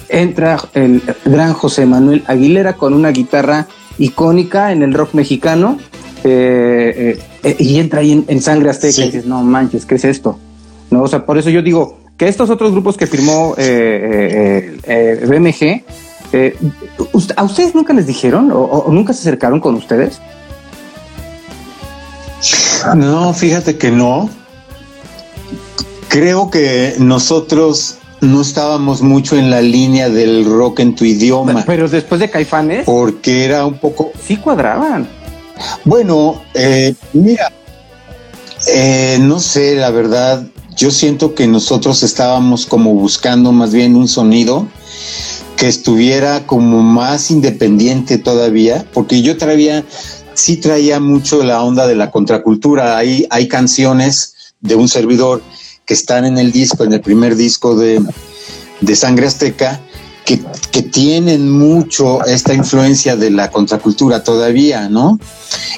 entra 0.09 0.59
el 0.73 1.03
gran 1.27 1.53
José 1.53 1.85
Manuel 1.85 2.25
Aguilera 2.27 2.73
con 2.75 2.95
una 2.95 3.11
guitarra 3.11 3.67
icónica 3.99 4.73
en 4.73 4.83
el 4.83 4.95
rock 4.95 5.13
mexicano 5.13 5.79
eh, 6.25 7.21
y 7.59 7.79
entra 7.79 8.01
ahí 8.01 8.25
en, 8.27 8.41
Sangre 8.41 8.71
Azteca 8.71 9.03
y 9.03 9.07
dices, 9.07 9.27
no 9.27 9.43
manches, 9.43 9.85
¿qué 9.85 9.97
es 9.97 10.05
esto? 10.05 10.39
No, 10.91 11.03
o 11.03 11.09
sea, 11.09 11.27
por 11.27 11.37
eso 11.37 11.51
yo 11.51 11.61
digo 11.61 12.01
que 12.17 12.29
estos 12.29 12.49
otros 12.49 12.73
grupos 12.73 12.97
que 12.97 13.07
firmó 13.07 13.55
BMG, 15.27 15.85
¿a 17.37 17.45
ustedes 17.45 17.75
nunca 17.75 17.93
les 17.93 18.07
dijeron 18.07 18.51
o 18.53 18.87
nunca 18.91 19.13
se 19.13 19.21
acercaron 19.21 19.61
con 19.61 19.75
ustedes? 19.75 20.21
No, 22.97 23.33
fíjate 23.33 23.79
que 23.79 23.91
no. 23.91 24.29
Creo 26.09 26.51
que 26.51 26.95
nosotros 26.99 27.97
no 28.21 28.41
estábamos 28.41 29.03
mucho 29.03 29.37
en 29.37 29.51
la 29.51 29.61
línea 29.61 30.09
del 30.09 30.45
rock 30.45 30.81
en 30.81 30.95
tu 30.95 31.05
idioma. 31.05 31.65
Pero 31.67 31.89
después 31.89 32.21
de 32.21 32.31
Caifanes. 32.31 32.85
Porque 32.85 33.45
era 33.45 33.67
un 33.67 33.79
poco. 33.79 34.13
Sí 34.23 34.37
cuadraban. 34.37 35.09
Bueno, 35.85 36.43
eh, 36.53 36.95
mira, 37.13 37.53
eh, 38.69 39.19
no 39.21 39.41
sé, 39.41 39.77
la 39.77 39.91
verdad, 39.91 40.45
yo 40.77 40.91
siento 40.91 41.35
que 41.35 41.47
nosotros 41.47 42.03
estábamos 42.03 42.67
como 42.67 42.93
buscando 42.95 43.53
más 43.53 43.73
bien 43.73 43.97
un 43.97 44.09
sonido 44.09 44.67
que 45.57 45.69
estuviera 45.69 46.47
como 46.47 46.83
más 46.83 47.31
independiente 47.31 48.19
todavía, 48.19 48.85
porque 48.93 49.23
yo 49.23 49.37
todavía 49.37 49.85
sí 50.35 50.57
traía 50.57 51.01
mucho 51.01 51.43
la 51.45 51.63
onda 51.63 51.87
de 51.87 51.95
la 51.95 52.11
contracultura. 52.11 52.97
Hay, 52.97 53.27
hay 53.31 53.49
canciones 53.49 54.35
de 54.61 54.75
un 54.75 54.89
servidor 54.89 55.43
que 55.87 55.95
están 55.95 56.25
en 56.25 56.39
el 56.39 56.53
disco, 56.53 56.85
en 56.85 56.93
el 56.93 57.01
primer 57.01 57.37
disco 57.37 57.77
de, 57.77 58.03
de 58.81 58.97
Sangre 58.97 59.27
Azteca, 59.27 59.81
que, 60.25 60.83
tienen 60.83 61.51
mucho 61.51 62.25
esta 62.25 62.55
influencia 62.55 63.17
de 63.17 63.31
la 63.31 63.51
contracultura 63.51 64.23
todavía, 64.23 64.89
¿no? 64.89 65.19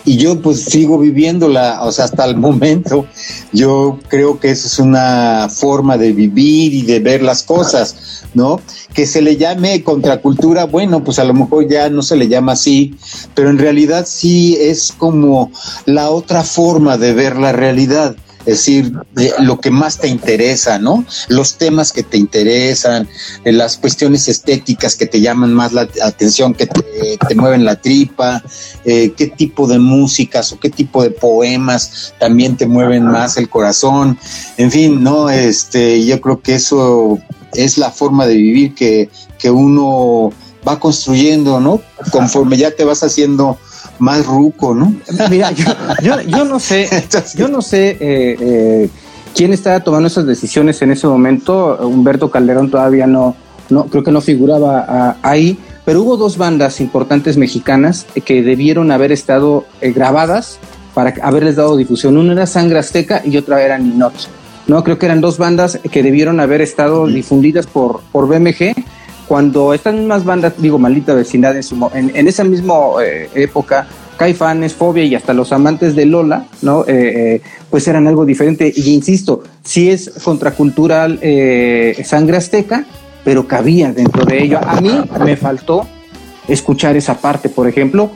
Y 0.04 0.18
yo 0.18 0.40
pues 0.40 0.64
sigo 0.64 0.98
viviéndola, 0.98 1.80
o 1.82 1.90
sea, 1.90 2.04
hasta 2.04 2.24
el 2.26 2.36
momento, 2.36 3.06
yo 3.52 3.98
creo 4.08 4.38
que 4.38 4.50
esa 4.50 4.66
es 4.66 4.78
una 4.78 5.48
forma 5.48 5.96
de 5.96 6.12
vivir 6.12 6.74
y 6.74 6.82
de 6.82 7.00
ver 7.00 7.22
las 7.22 7.42
cosas, 7.42 8.24
¿no? 8.34 8.60
Que 8.92 9.06
se 9.06 9.22
le 9.22 9.36
llame 9.36 9.82
contracultura, 9.82 10.64
bueno, 10.64 11.02
pues 11.02 11.18
a 11.18 11.24
lo 11.24 11.32
mejor 11.32 11.66
ya 11.68 11.88
no 11.88 12.02
se 12.02 12.16
le 12.16 12.28
llama 12.28 12.52
así, 12.52 12.94
pero 13.34 13.48
en 13.48 13.58
realidad 13.58 14.06
sí 14.06 14.56
es 14.60 14.92
como 14.92 15.50
la 15.86 16.10
otra 16.10 16.44
forma 16.44 16.98
de 16.98 17.14
ver 17.14 17.36
la 17.36 17.52
realidad 17.52 18.16
es 18.46 18.58
decir, 18.58 18.92
lo 19.40 19.60
que 19.60 19.70
más 19.70 19.98
te 19.98 20.06
interesa, 20.06 20.78
¿no? 20.78 21.04
Los 21.28 21.56
temas 21.56 21.92
que 21.92 22.04
te 22.04 22.16
interesan, 22.16 23.08
las 23.44 23.76
cuestiones 23.76 24.28
estéticas 24.28 24.94
que 24.94 25.06
te 25.06 25.20
llaman 25.20 25.52
más 25.52 25.72
la 25.72 25.88
atención, 26.04 26.54
que 26.54 26.66
te, 26.66 27.34
mueven 27.34 27.64
la 27.64 27.80
tripa, 27.80 28.42
eh, 28.84 29.12
qué 29.16 29.26
tipo 29.26 29.66
de 29.66 29.80
músicas 29.80 30.52
o 30.52 30.60
qué 30.60 30.70
tipo 30.70 31.02
de 31.02 31.10
poemas 31.10 32.14
también 32.20 32.56
te 32.56 32.66
mueven 32.66 33.04
más 33.04 33.36
el 33.36 33.48
corazón, 33.48 34.16
en 34.56 34.70
fin, 34.70 35.02
¿no? 35.02 35.28
Este, 35.28 36.04
yo 36.04 36.20
creo 36.20 36.40
que 36.40 36.54
eso 36.54 37.18
es 37.52 37.78
la 37.78 37.90
forma 37.90 38.26
de 38.26 38.36
vivir 38.36 38.74
que, 38.76 39.10
que 39.40 39.50
uno 39.50 40.32
va 40.66 40.78
construyendo, 40.78 41.60
¿no? 41.60 41.80
Conforme 42.12 42.56
ya 42.56 42.70
te 42.70 42.84
vas 42.84 43.02
haciendo 43.02 43.58
más 43.98 44.26
ruco, 44.26 44.74
¿no? 44.74 44.94
Mira, 45.30 45.52
yo, 45.52 46.44
no 46.44 46.58
sé, 46.58 46.88
yo 47.36 47.48
no 47.48 47.62
sé 47.62 47.90
eh, 48.00 48.36
eh, 48.40 48.90
quién 49.34 49.52
estaba 49.52 49.80
tomando 49.80 50.08
esas 50.08 50.26
decisiones 50.26 50.80
en 50.82 50.92
ese 50.92 51.06
momento. 51.06 51.78
Humberto 51.86 52.30
Calderón 52.30 52.70
todavía 52.70 53.06
no, 53.06 53.36
no 53.70 53.84
creo 53.86 54.02
que 54.02 54.12
no 54.12 54.20
figuraba 54.20 54.84
ah, 54.88 55.16
ahí, 55.22 55.58
pero 55.84 56.02
hubo 56.02 56.16
dos 56.16 56.38
bandas 56.38 56.80
importantes 56.80 57.36
mexicanas 57.36 58.06
que 58.24 58.42
debieron 58.42 58.90
haber 58.90 59.12
estado 59.12 59.66
eh, 59.80 59.92
grabadas 59.92 60.58
para 60.94 61.14
haberles 61.22 61.56
dado 61.56 61.76
difusión. 61.76 62.16
Una 62.16 62.32
era 62.32 62.46
Sangre 62.46 62.78
Azteca 62.78 63.22
y 63.24 63.36
otra 63.36 63.62
era 63.62 63.78
Ninot. 63.78 64.14
No, 64.66 64.82
creo 64.82 64.98
que 64.98 65.06
eran 65.06 65.20
dos 65.20 65.38
bandas 65.38 65.78
que 65.90 66.02
debieron 66.02 66.40
haber 66.40 66.60
estado 66.60 67.06
difundidas 67.06 67.66
por, 67.66 68.00
por 68.10 68.26
BMG 68.26 68.74
cuando 69.26 69.74
estas 69.74 69.94
mismas 69.94 70.24
bandas, 70.24 70.54
digo, 70.58 70.78
maldita 70.78 71.14
vecindad, 71.14 71.56
en, 71.56 71.62
su, 71.62 71.90
en, 71.94 72.28
esa 72.28 72.44
misma 72.44 72.74
eh, 73.04 73.28
época, 73.34 73.86
Caifanes, 74.16 74.74
Fobia 74.74 75.04
y 75.04 75.14
hasta 75.14 75.34
los 75.34 75.52
amantes 75.52 75.96
de 75.96 76.06
Lola, 76.06 76.46
¿no? 76.62 76.84
Eh, 76.86 77.34
eh, 77.34 77.42
pues 77.68 77.86
eran 77.88 78.06
algo 78.06 78.24
diferente. 78.24 78.72
Y 78.74 78.90
insisto, 78.90 79.42
sí 79.62 79.90
es 79.90 80.10
contracultural 80.24 81.18
sangre 82.04 82.36
azteca, 82.36 82.86
pero 83.24 83.46
cabía 83.46 83.92
dentro 83.92 84.24
de 84.24 84.44
ello. 84.44 84.60
A 84.62 84.80
mí 84.80 84.92
me 85.24 85.36
faltó 85.36 85.86
escuchar 86.48 86.96
esa 86.96 87.18
parte, 87.18 87.48
por 87.48 87.68
ejemplo, 87.68 88.10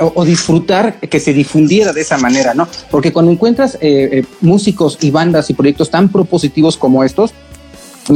o, 0.00 0.24
disfrutar 0.24 0.98
que 0.98 1.20
se 1.20 1.32
difundiera 1.32 1.92
de 1.92 2.00
esa 2.00 2.18
manera, 2.18 2.52
¿no? 2.52 2.68
Porque 2.90 3.12
cuando 3.12 3.30
encuentras 3.30 3.78
músicos 4.40 4.98
y 5.00 5.10
bandas 5.10 5.48
y 5.48 5.54
proyectos 5.54 5.88
tan 5.88 6.10
propositivos 6.10 6.76
como 6.76 7.04
estos, 7.04 7.32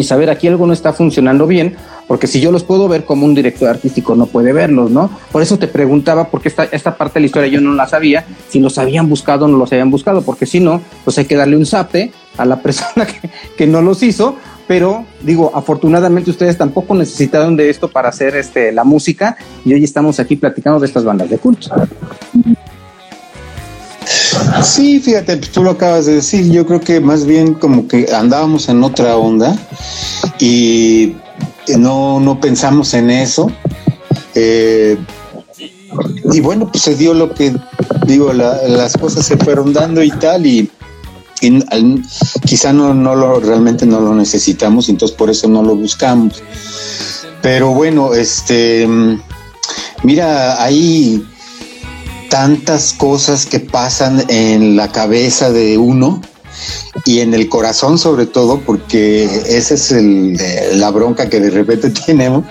y 0.00 0.04
saber 0.04 0.30
aquí 0.30 0.48
algo 0.48 0.66
no 0.66 0.72
está 0.72 0.92
funcionando 0.92 1.46
bien, 1.46 1.76
porque 2.06 2.26
si 2.26 2.40
yo 2.40 2.52
los 2.52 2.64
puedo 2.64 2.88
ver 2.88 3.04
como 3.04 3.26
un 3.26 3.34
director 3.34 3.68
artístico 3.68 4.14
no 4.14 4.26
puede 4.26 4.52
verlos, 4.52 4.90
¿no? 4.90 5.10
Por 5.32 5.42
eso 5.42 5.58
te 5.58 5.68
preguntaba, 5.68 6.28
porque 6.28 6.48
esta, 6.48 6.64
esta 6.64 6.96
parte 6.96 7.14
de 7.14 7.20
la 7.20 7.26
historia 7.26 7.48
yo 7.48 7.60
no 7.60 7.72
la 7.74 7.86
sabía, 7.86 8.24
si 8.48 8.60
los 8.60 8.78
habían 8.78 9.08
buscado 9.08 9.46
o 9.46 9.48
no 9.48 9.58
los 9.58 9.72
habían 9.72 9.90
buscado, 9.90 10.22
porque 10.22 10.46
si 10.46 10.60
no, 10.60 10.80
pues 11.04 11.18
hay 11.18 11.24
que 11.24 11.36
darle 11.36 11.56
un 11.56 11.66
zape 11.66 12.12
a 12.36 12.44
la 12.44 12.56
persona 12.62 13.06
que, 13.06 13.30
que 13.56 13.66
no 13.66 13.82
los 13.82 14.02
hizo, 14.02 14.36
pero 14.66 15.04
digo, 15.22 15.50
afortunadamente 15.54 16.30
ustedes 16.30 16.56
tampoco 16.56 16.94
necesitaron 16.94 17.56
de 17.56 17.70
esto 17.70 17.88
para 17.88 18.08
hacer 18.08 18.34
este, 18.36 18.72
la 18.72 18.84
música 18.84 19.36
y 19.64 19.74
hoy 19.74 19.84
estamos 19.84 20.20
aquí 20.20 20.36
platicando 20.36 20.80
de 20.80 20.86
estas 20.86 21.04
bandas 21.04 21.28
de 21.28 21.38
culto. 21.38 21.68
Sí, 24.62 25.00
fíjate, 25.00 25.36
tú 25.36 25.62
lo 25.62 25.70
acabas 25.70 26.06
de 26.06 26.14
decir, 26.14 26.50
yo 26.50 26.66
creo 26.66 26.80
que 26.80 27.00
más 27.00 27.26
bien 27.26 27.54
como 27.54 27.86
que 27.86 28.08
andábamos 28.14 28.68
en 28.68 28.82
otra 28.82 29.16
onda 29.16 29.56
y 30.38 31.14
no, 31.78 32.20
no 32.20 32.40
pensamos 32.40 32.94
en 32.94 33.10
eso. 33.10 33.50
Eh, 34.34 34.96
y 36.32 36.40
bueno, 36.40 36.70
pues 36.70 36.82
se 36.84 36.94
dio 36.96 37.14
lo 37.14 37.34
que 37.34 37.54
digo, 38.06 38.32
las 38.32 38.96
cosas 38.96 39.26
se 39.26 39.36
fueron 39.36 39.72
dando 39.72 40.02
y 40.02 40.10
tal, 40.10 40.46
y, 40.46 40.70
quizá 42.46 42.72
no, 42.72 42.94
no 42.94 43.14
lo 43.14 43.38
realmente 43.38 43.84
no 43.84 44.00
lo 44.00 44.14
necesitamos, 44.14 44.88
entonces 44.88 45.16
por 45.16 45.30
eso 45.30 45.48
no 45.48 45.62
lo 45.62 45.76
buscamos. 45.76 46.42
Pero 47.42 47.74
bueno, 47.74 48.14
este 48.14 48.88
mira, 50.02 50.62
ahí 50.62 51.22
tantas 52.34 52.92
cosas 52.92 53.46
que 53.46 53.60
pasan 53.60 54.24
en 54.26 54.74
la 54.74 54.90
cabeza 54.90 55.52
de 55.52 55.78
uno 55.78 56.20
y 57.04 57.20
en 57.20 57.32
el 57.32 57.48
corazón 57.48 57.96
sobre 57.96 58.26
todo, 58.26 58.58
porque 58.58 59.22
esa 59.46 59.74
es 59.74 59.92
el, 59.92 60.36
la 60.72 60.90
bronca 60.90 61.28
que 61.28 61.38
de 61.38 61.50
repente 61.50 61.90
tenemos. 62.06 62.44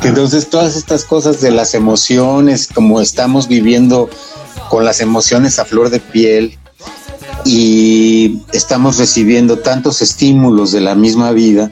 Que 0.00 0.08
entonces 0.08 0.50
todas 0.50 0.74
estas 0.74 1.04
cosas 1.04 1.40
de 1.40 1.52
las 1.52 1.74
emociones, 1.74 2.66
como 2.66 3.00
estamos 3.00 3.46
viviendo 3.46 4.10
con 4.68 4.84
las 4.84 5.00
emociones 5.00 5.60
a 5.60 5.66
flor 5.66 5.90
de 5.90 6.00
piel 6.00 6.58
y 7.44 8.40
estamos 8.52 8.98
recibiendo 8.98 9.60
tantos 9.60 10.02
estímulos 10.02 10.72
de 10.72 10.80
la 10.80 10.96
misma 10.96 11.30
vida, 11.30 11.70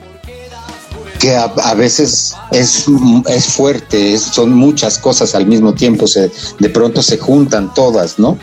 que 1.21 1.35
a, 1.35 1.73
veces 1.75 2.35
es, 2.51 2.85
es 3.27 3.45
fuerte, 3.45 4.17
son 4.17 4.53
muchas 4.53 4.97
cosas 4.97 5.35
al 5.35 5.45
mismo 5.45 5.75
tiempo, 5.75 6.07
se, 6.07 6.31
de 6.59 6.69
pronto 6.69 7.03
se 7.03 7.19
juntan 7.19 7.71
todas, 7.75 8.17
¿no? 8.17 8.39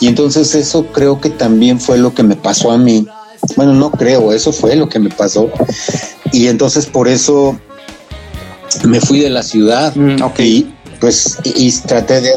Y 0.00 0.08
entonces 0.08 0.52
eso 0.56 0.86
creo 0.86 1.20
que 1.20 1.30
también 1.30 1.78
fue 1.78 1.96
lo 1.96 2.12
que 2.12 2.24
me 2.24 2.34
pasó 2.34 2.72
a 2.72 2.76
mí. 2.76 3.06
Bueno, 3.54 3.72
no 3.72 3.92
creo, 3.92 4.32
eso 4.32 4.52
fue 4.52 4.74
lo 4.74 4.88
que 4.88 4.98
me 4.98 5.10
pasó. 5.10 5.48
Y 6.32 6.48
entonces 6.48 6.86
por 6.86 7.06
eso 7.06 7.56
me 8.84 9.00
fui 9.00 9.20
de 9.20 9.30
la 9.30 9.44
ciudad 9.44 9.94
mm, 9.94 10.16
y 10.38 10.66
pues 11.00 11.38
y, 11.44 11.70
traté 11.82 12.20
de, 12.20 12.32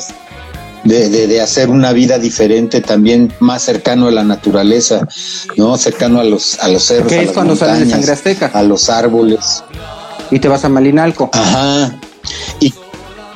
de, 0.90 1.42
hacer 1.42 1.70
una 1.70 1.94
vida 1.94 2.18
diferente 2.18 2.82
también 2.82 3.34
más 3.40 3.64
cercano 3.64 4.08
a 4.08 4.12
la 4.12 4.24
naturaleza, 4.24 5.08
¿no? 5.56 5.78
Cercano 5.78 6.20
a 6.20 6.24
los, 6.24 6.60
a 6.60 6.68
los 6.68 6.84
cerros. 6.84 7.08
¿Qué 7.08 7.24
es 7.24 7.32
cuando 7.32 7.54
de 7.56 7.86
Sangre 7.86 8.12
Azteca? 8.12 8.52
A 8.54 8.64
los 8.64 8.90
árboles. 8.90 9.64
Y 10.32 10.40
te 10.40 10.48
vas 10.48 10.66
a 10.66 10.70
Malinalco. 10.70 11.30
Ajá. 11.34 12.00
Y, 12.60 12.74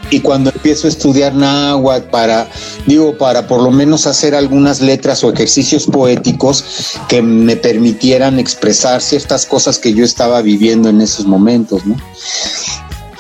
y 0.10 0.20
cuando 0.20 0.52
empiezo 0.52 0.88
a 0.88 0.90
estudiar 0.90 1.34
náhuatl 1.34 2.10
para, 2.10 2.48
digo, 2.86 3.18
para 3.18 3.48
por 3.48 3.62
lo 3.62 3.72
menos 3.72 4.06
hacer 4.06 4.36
algunas 4.36 4.82
letras 4.82 5.24
o 5.24 5.32
ejercicios 5.32 5.86
poéticos 5.86 6.98
que 7.08 7.22
me 7.22 7.56
permitieran 7.56 8.40
expresar 8.40 9.02
ciertas 9.02 9.46
cosas 9.46 9.80
que 9.80 9.94
yo 9.94 10.04
estaba 10.04 10.42
viviendo 10.42 10.90
en 10.90 11.02
esos 11.02 11.26
momentos, 11.26 11.86
¿no? 11.86 11.96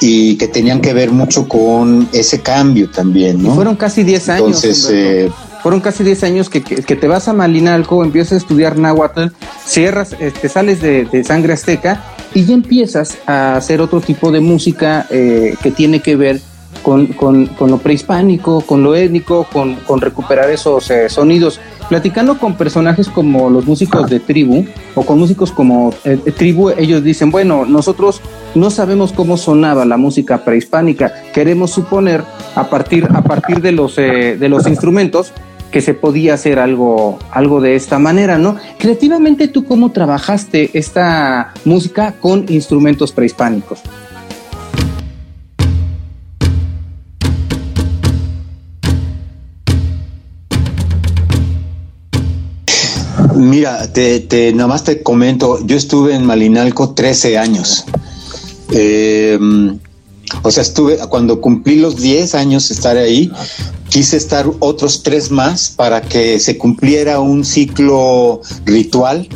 Y 0.06 0.36
que 0.36 0.49
tenían 0.49 0.82
que 0.82 0.93
ver 0.93 1.12
mucho 1.12 1.47
con 1.47 2.10
ese 2.12 2.41
cambio 2.41 2.89
también, 2.89 3.41
¿no? 3.41 3.56
fueron 3.56 3.78
casi 3.78 4.04
10 4.04 4.30
años. 4.30 4.64
Entonces, 4.64 4.89
eh, 4.91 5.32
fueron 5.62 5.80
casi 5.80 6.04
10 6.04 6.24
años 6.26 6.49
que, 6.49 6.62
que, 6.62 6.95
te 6.97 7.08
vas 7.08 7.30
a 7.30 7.34
Malinalco, 7.34 8.04
empiezas 8.04 8.34
a 8.34 8.38
estudiar 8.38 8.78
náhuatl, 8.78 9.28
cierras, 9.66 10.10
te 10.10 10.28
este, 10.28 10.49
sales 10.49 10.82
de, 10.82 11.24
sangre 11.24 11.54
azteca 11.54 12.04
y 12.34 12.43
ya 12.43 12.54
empiezas 12.54 13.18
a 13.28 13.56
hacer 13.56 13.80
otro 13.80 14.01
tipo 14.01 14.30
de 14.32 14.41
música 14.41 15.08
eh, 15.10 15.56
que 15.64 15.72
tiene 15.72 16.01
que 16.01 16.18
ver 16.18 16.41
con, 16.82 17.07
con, 17.07 17.47
con, 17.47 17.71
lo 17.71 17.78
prehispánico, 17.78 18.61
con 18.61 18.84
lo 18.84 18.95
étnico, 18.95 19.45
con, 19.51 19.76
con 19.76 20.01
recuperar 20.01 20.49
esos 20.49 20.89
eh, 20.89 21.09
sonidos. 21.09 21.59
Platicando 21.89 22.39
con 22.39 22.55
personajes 22.55 23.09
como 23.09 23.49
los 23.49 23.65
músicos 23.65 24.09
de 24.09 24.19
tribu 24.19 24.65
o 24.95 25.05
con 25.05 25.19
músicos 25.19 25.51
como 25.51 25.93
eh, 26.05 26.17
tribu, 26.36 26.69
ellos 26.71 27.03
dicen, 27.03 27.30
bueno, 27.30 27.65
nosotros 27.65 28.21
no 28.55 28.69
sabemos 28.69 29.11
cómo 29.11 29.38
sonaba 29.38 29.86
la 29.86 29.97
música 29.97 30.43
prehispánica, 30.43 31.13
queremos 31.34 31.71
suponer 31.71 32.24
a 32.55 32.69
partir, 32.69 33.07
a 33.13 33.21
partir 33.21 33.61
de, 33.61 33.74
los, 33.74 33.97
eh, 33.97 34.38
de 34.39 34.49
los 34.49 34.67
instrumentos 34.67 35.34
que 35.71 35.82
se 35.82 35.95
podía 35.95 36.36
hacer 36.36 36.59
algo, 36.59 37.17
algo 37.32 37.59
de 37.59 37.76
esta 37.76 37.97
manera, 37.97 38.38
¿no? 38.38 38.57
Creativamente, 38.78 39.47
¿tú 39.47 39.65
cómo 39.65 39.91
trabajaste 39.91 40.69
esta 40.74 41.53
música 41.65 42.13
con 42.19 42.45
instrumentos 42.47 43.11
prehispánicos? 43.11 43.82
Mira, 53.54 53.93
te, 53.93 54.20
te, 54.20 54.51
nada 54.51 54.66
más 54.66 54.84
te 54.84 55.04
comento, 55.04 55.64
yo 55.64 55.78
estuve 55.78 56.16
en 56.16 56.26
Malinalco 56.26 56.95
13 56.95 57.38
años. 57.38 57.86
Eh, 58.72 59.38
o 60.41 60.49
sea, 60.49 60.64
estuve, 60.64 60.97
cuando 61.08 61.39
cumplí 61.39 61.76
los 61.76 61.97
10 61.97 62.34
años 62.34 62.72
estar 62.72 62.97
ahí, 62.97 63.32
quise 63.89 64.18
estar 64.18 64.49
otros 64.58 65.04
tres 65.04 65.30
más 65.30 65.70
para 65.70 66.01
que 66.01 66.39
se 66.39 66.58
cumpliera 66.58 67.20
un 67.20 67.45
ciclo 67.45 68.41
ritual 68.66 69.30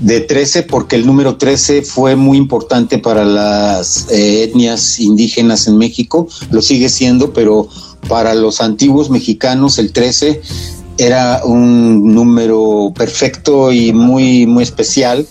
de 0.00 0.20
13, 0.20 0.62
porque 0.62 0.94
el 0.94 1.04
número 1.04 1.36
13 1.36 1.82
fue 1.82 2.14
muy 2.14 2.38
importante 2.38 2.98
para 2.98 3.24
las 3.24 4.06
eh, 4.08 4.44
etnias 4.44 5.00
indígenas 5.00 5.66
en 5.66 5.78
México, 5.78 6.28
lo 6.52 6.62
sigue 6.62 6.88
siendo, 6.88 7.32
pero 7.32 7.68
para 8.08 8.36
los 8.36 8.60
antiguos 8.60 9.10
mexicanos 9.10 9.80
el 9.80 9.92
13 9.92 10.40
era 10.98 11.42
un 11.44 12.14
número 12.14 12.92
perfecto 12.94 13.72
y 13.72 13.92
muy, 13.92 14.46
muy 14.46 14.62
especial, 14.62 15.26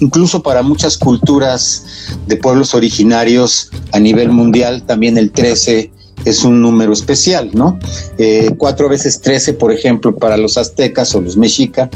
incluso 0.00 0.42
para 0.42 0.62
muchas 0.62 0.96
culturas 0.96 1.84
de 2.26 2.36
pueblos 2.36 2.74
originarios 2.74 3.70
a 3.92 4.00
nivel 4.00 4.30
mundial, 4.30 4.84
también 4.86 5.18
el 5.18 5.30
13 5.30 5.90
es 6.24 6.44
un 6.44 6.60
número 6.60 6.92
especial, 6.92 7.50
¿no? 7.54 7.78
Eh, 8.18 8.50
cuatro 8.58 8.88
veces 8.88 9.20
13, 9.20 9.54
por 9.54 9.72
ejemplo, 9.72 10.14
para 10.16 10.36
los 10.36 10.58
aztecas 10.58 11.14
o 11.14 11.20
los 11.20 11.36
mexicas, 11.36 11.88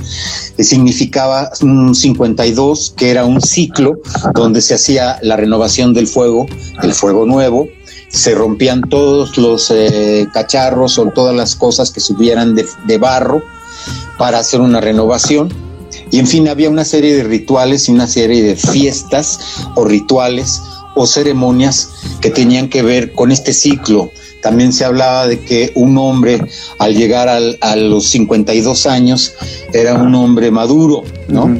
eh, 0.56 0.64
significaba 0.64 1.50
un 1.60 1.94
52, 1.94 2.94
que 2.96 3.10
era 3.10 3.24
un 3.24 3.40
ciclo 3.40 4.00
donde 4.34 4.60
se 4.62 4.74
hacía 4.74 5.18
la 5.22 5.36
renovación 5.36 5.92
del 5.92 6.06
fuego, 6.06 6.46
el 6.82 6.94
fuego 6.94 7.26
nuevo, 7.26 7.68
se 8.14 8.34
rompían 8.34 8.82
todos 8.82 9.36
los 9.36 9.70
eh, 9.70 10.28
cacharros 10.32 10.98
o 10.98 11.06
todas 11.06 11.34
las 11.34 11.56
cosas 11.56 11.90
que 11.90 12.00
subieran 12.00 12.54
de, 12.54 12.66
de, 12.86 12.98
barro 12.98 13.42
para 14.18 14.38
hacer 14.38 14.60
una 14.60 14.80
renovación. 14.80 15.52
Y 16.10 16.20
en 16.20 16.26
fin, 16.26 16.48
había 16.48 16.70
una 16.70 16.84
serie 16.84 17.16
de 17.16 17.24
rituales 17.24 17.88
y 17.88 17.92
una 17.92 18.06
serie 18.06 18.42
de 18.42 18.54
fiestas 18.54 19.40
o 19.74 19.84
rituales 19.84 20.62
o 20.94 21.06
ceremonias 21.06 21.90
que 22.20 22.30
tenían 22.30 22.68
que 22.68 22.82
ver 22.82 23.12
con 23.12 23.32
este 23.32 23.52
ciclo. 23.52 24.12
También 24.42 24.72
se 24.72 24.84
hablaba 24.84 25.26
de 25.26 25.40
que 25.40 25.72
un 25.74 25.98
hombre 25.98 26.40
al 26.78 26.94
llegar 26.94 27.28
al, 27.28 27.58
a 27.60 27.74
los 27.74 28.08
52 28.10 28.86
años 28.86 29.32
era 29.72 29.94
un 29.94 30.14
hombre 30.14 30.50
maduro, 30.52 31.02
¿no? 31.28 31.56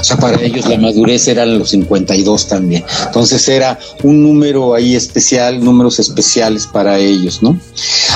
O 0.00 0.04
sea, 0.04 0.16
para 0.16 0.40
ellos 0.40 0.68
la 0.68 0.78
madurez 0.78 1.28
eran 1.28 1.58
los 1.58 1.70
52 1.70 2.48
también. 2.48 2.84
Entonces 3.06 3.48
era 3.48 3.78
un 4.02 4.22
número 4.22 4.74
ahí 4.74 4.94
especial, 4.94 5.62
números 5.62 5.98
especiales 5.98 6.66
para 6.66 6.98
ellos, 6.98 7.42
¿no? 7.42 7.58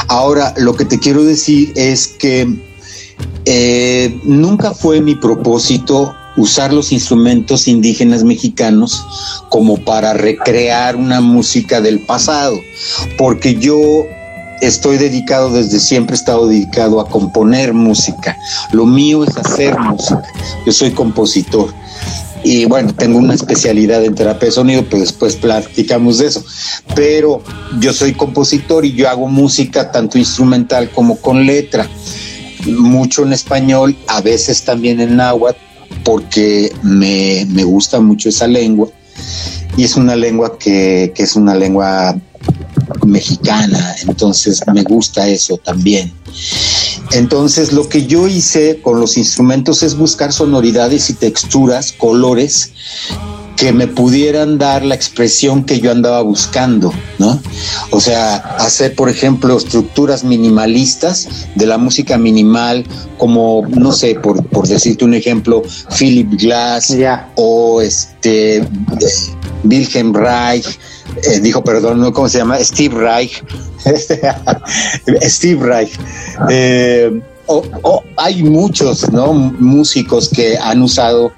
Ahora, 0.09 0.55
lo 0.57 0.75
que 0.75 0.85
te 0.85 0.99
quiero 0.99 1.25
decir 1.25 1.73
es 1.75 2.09
que 2.09 2.49
eh, 3.45 4.19
nunca 4.25 4.73
fue 4.73 5.01
mi 5.01 5.15
propósito 5.15 6.15
usar 6.37 6.73
los 6.73 6.93
instrumentos 6.93 7.69
indígenas 7.69 8.25
mexicanos 8.25 9.05
como 9.49 9.77
para 9.79 10.13
recrear 10.15 10.97
una 10.97 11.21
música 11.21 11.81
del 11.81 12.01
pasado, 12.01 12.61
porque 13.19 13.57
yo 13.57 14.07
estoy 14.61 14.99
dedicado 14.99 15.51
desde 15.51 15.81
siempre, 15.81 16.15
he 16.15 16.19
estado 16.19 16.47
dedicado 16.47 17.01
a 17.01 17.09
componer 17.09 17.73
música. 17.73 18.37
Lo 18.73 18.87
mío 18.87 19.25
es 19.25 19.37
hacer 19.37 19.79
música. 19.79 20.23
Yo 20.67 20.73
soy 20.73 20.91
compositor. 20.91 21.73
Y 22.43 22.65
bueno, 22.65 22.95
tengo 22.95 23.19
una 23.19 23.35
especialidad 23.35 24.03
en 24.05 24.15
terapia 24.15 24.47
de 24.47 24.53
sonido, 24.53 24.85
pues 24.85 25.03
después 25.03 25.37
platicamos 25.37 26.19
de 26.19 26.27
eso. 26.27 26.45
Pero 26.95 27.43
yo 27.81 27.93
soy 27.93 28.13
compositor 28.15 28.85
y 28.85 28.93
yo 28.93 29.09
hago 29.09 29.29
música 29.29 29.91
tanto 29.91 30.19
instrumental 30.19 30.91
como 30.91 31.17
con 31.17 31.45
letra. 31.45 31.89
Mucho 32.67 33.23
en 33.25 33.33
español, 33.33 33.97
a 34.07 34.21
veces 34.21 34.65
también 34.65 35.01
en 35.01 35.17
náhuatl, 35.17 35.59
porque 36.05 36.73
me, 36.83 37.47
me 37.51 37.65
gusta 37.65 38.01
mucho 38.01 38.31
esa 38.31 38.47
lengua. 38.47 38.89
Y 39.77 39.85
es 39.85 39.97
una 39.97 40.17
lengua 40.17 40.59
que, 40.59 41.13
que 41.15 41.23
es 41.23 41.37
una 41.37 41.55
lengua 41.55 42.17
mexicana, 43.07 43.95
entonces 44.07 44.61
me 44.73 44.83
gusta 44.83 45.29
eso 45.29 45.57
también. 45.59 46.13
Entonces 47.13 47.73
lo 47.73 47.89
que 47.89 48.07
yo 48.07 48.29
hice 48.29 48.81
con 48.83 49.01
los 49.01 49.17
instrumentos 49.17 49.83
es 49.83 49.97
buscar 49.97 50.33
sonoridades 50.33 51.11
y 51.11 51.15
texturas, 51.15 51.93
colores 51.93 52.73
que 53.61 53.75
me 53.75 53.87
pudieran 53.87 54.57
dar 54.57 54.83
la 54.87 54.95
expresión 54.95 55.65
que 55.65 55.81
yo 55.81 55.91
andaba 55.91 56.23
buscando, 56.23 56.95
¿no? 57.19 57.39
O 57.91 58.01
sea, 58.01 58.37
hacer, 58.37 58.95
por 58.95 59.11
ejemplo, 59.11 59.55
estructuras 59.55 60.25
minimalistas 60.25 61.29
de 61.57 61.67
la 61.67 61.77
música 61.77 62.17
minimal, 62.17 62.87
como, 63.19 63.67
no 63.69 63.93
sé, 63.93 64.15
por, 64.15 64.43
por 64.47 64.67
decirte 64.67 65.05
un 65.05 65.13
ejemplo, 65.13 65.63
Philip 65.99 66.41
Glass 66.41 66.97
o 67.35 67.83
este 67.83 68.67
Wilhelm 69.63 70.15
Reich, 70.15 70.79
eh, 71.23 71.41
dijo, 71.41 71.63
perdón, 71.63 72.01
¿no? 72.01 72.13
¿cómo 72.13 72.29
se 72.29 72.39
llama? 72.39 72.59
Steve 72.59 72.95
Reich. 72.95 73.43
Steve 75.23 75.65
Reich. 75.65 75.93
Eh, 76.49 77.21
hay 78.17 78.43
muchos 78.43 79.11
¿no? 79.11 79.33
músicos 79.33 80.29
que 80.29 80.57
han 80.59 80.83
usado 80.83 81.33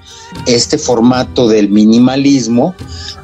este 0.45 0.77
formato 0.77 1.47
del 1.47 1.69
minimalismo 1.69 2.75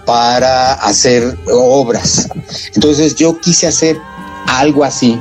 para 0.05 0.73
hacer 0.73 1.37
obras. 1.53 2.27
Entonces 2.73 3.15
yo 3.15 3.39
quise 3.39 3.67
hacer 3.67 3.99
algo 4.47 4.83
así, 4.83 5.19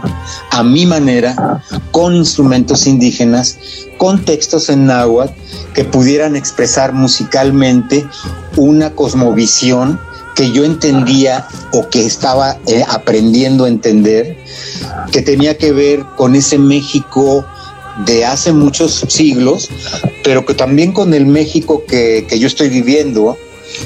a 0.50 0.62
mi 0.62 0.86
manera, 0.86 1.62
con 1.90 2.14
instrumentos 2.14 2.86
indígenas, 2.86 3.58
con 3.98 4.24
textos 4.24 4.70
en 4.70 4.86
náhuatl, 4.86 5.34
que 5.74 5.84
pudieran 5.84 6.34
expresar 6.36 6.94
musicalmente 6.94 8.06
una 8.56 8.94
cosmovisión 8.94 10.00
que 10.38 10.52
yo 10.52 10.64
entendía 10.64 11.48
o 11.72 11.88
que 11.90 12.06
estaba 12.06 12.58
eh, 12.68 12.84
aprendiendo 12.88 13.64
a 13.64 13.68
entender, 13.68 14.36
que 15.10 15.20
tenía 15.20 15.58
que 15.58 15.72
ver 15.72 16.04
con 16.16 16.36
ese 16.36 16.58
México 16.58 17.44
de 18.06 18.24
hace 18.24 18.52
muchos 18.52 19.04
siglos, 19.08 19.68
pero 20.22 20.46
que 20.46 20.54
también 20.54 20.92
con 20.92 21.12
el 21.12 21.26
México 21.26 21.82
que, 21.88 22.24
yo 22.38 22.46
estoy 22.46 22.68
viviendo, 22.68 23.36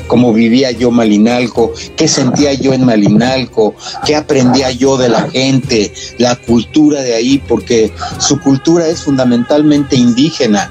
cómo 0.08 0.34
vivía 0.34 0.72
yo 0.72 0.90
Malinalco, 0.90 1.72
qué 1.96 2.06
sentía 2.06 2.52
yo 2.52 2.74
en 2.74 2.84
Malinalco, 2.84 3.74
qué 4.04 4.14
aprendía 4.14 4.70
yo 4.72 4.98
de 4.98 5.08
la 5.08 5.30
gente, 5.30 5.90
la 6.18 6.36
cultura 6.36 7.00
de 7.00 7.14
ahí, 7.14 7.42
porque 7.48 7.90
su 8.18 8.38
cultura 8.38 8.88
es 8.88 9.00
fundamentalmente 9.00 9.96
indígena. 9.96 10.70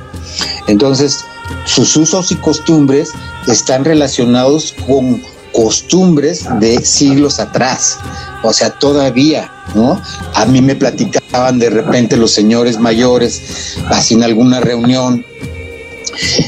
Entonces, 0.67 1.25
sus 1.65 1.95
usos 1.95 2.31
y 2.31 2.35
costumbres 2.35 3.09
están 3.47 3.83
relacionados 3.83 4.75
con 4.85 5.19
costumbres 5.51 6.45
de 6.59 6.83
siglos 6.83 7.39
atrás, 7.39 7.97
o 8.43 8.53
sea, 8.53 8.71
todavía, 8.71 9.51
¿no? 9.75 10.01
A 10.33 10.45
mí 10.45 10.61
me 10.61 10.75
platicaban 10.75 11.59
de 11.59 11.69
repente 11.69 12.17
los 12.17 12.31
señores 12.31 12.79
mayores, 12.79 13.75
así 13.89 14.15
en 14.15 14.23
alguna 14.23 14.59
reunión, 14.59 15.25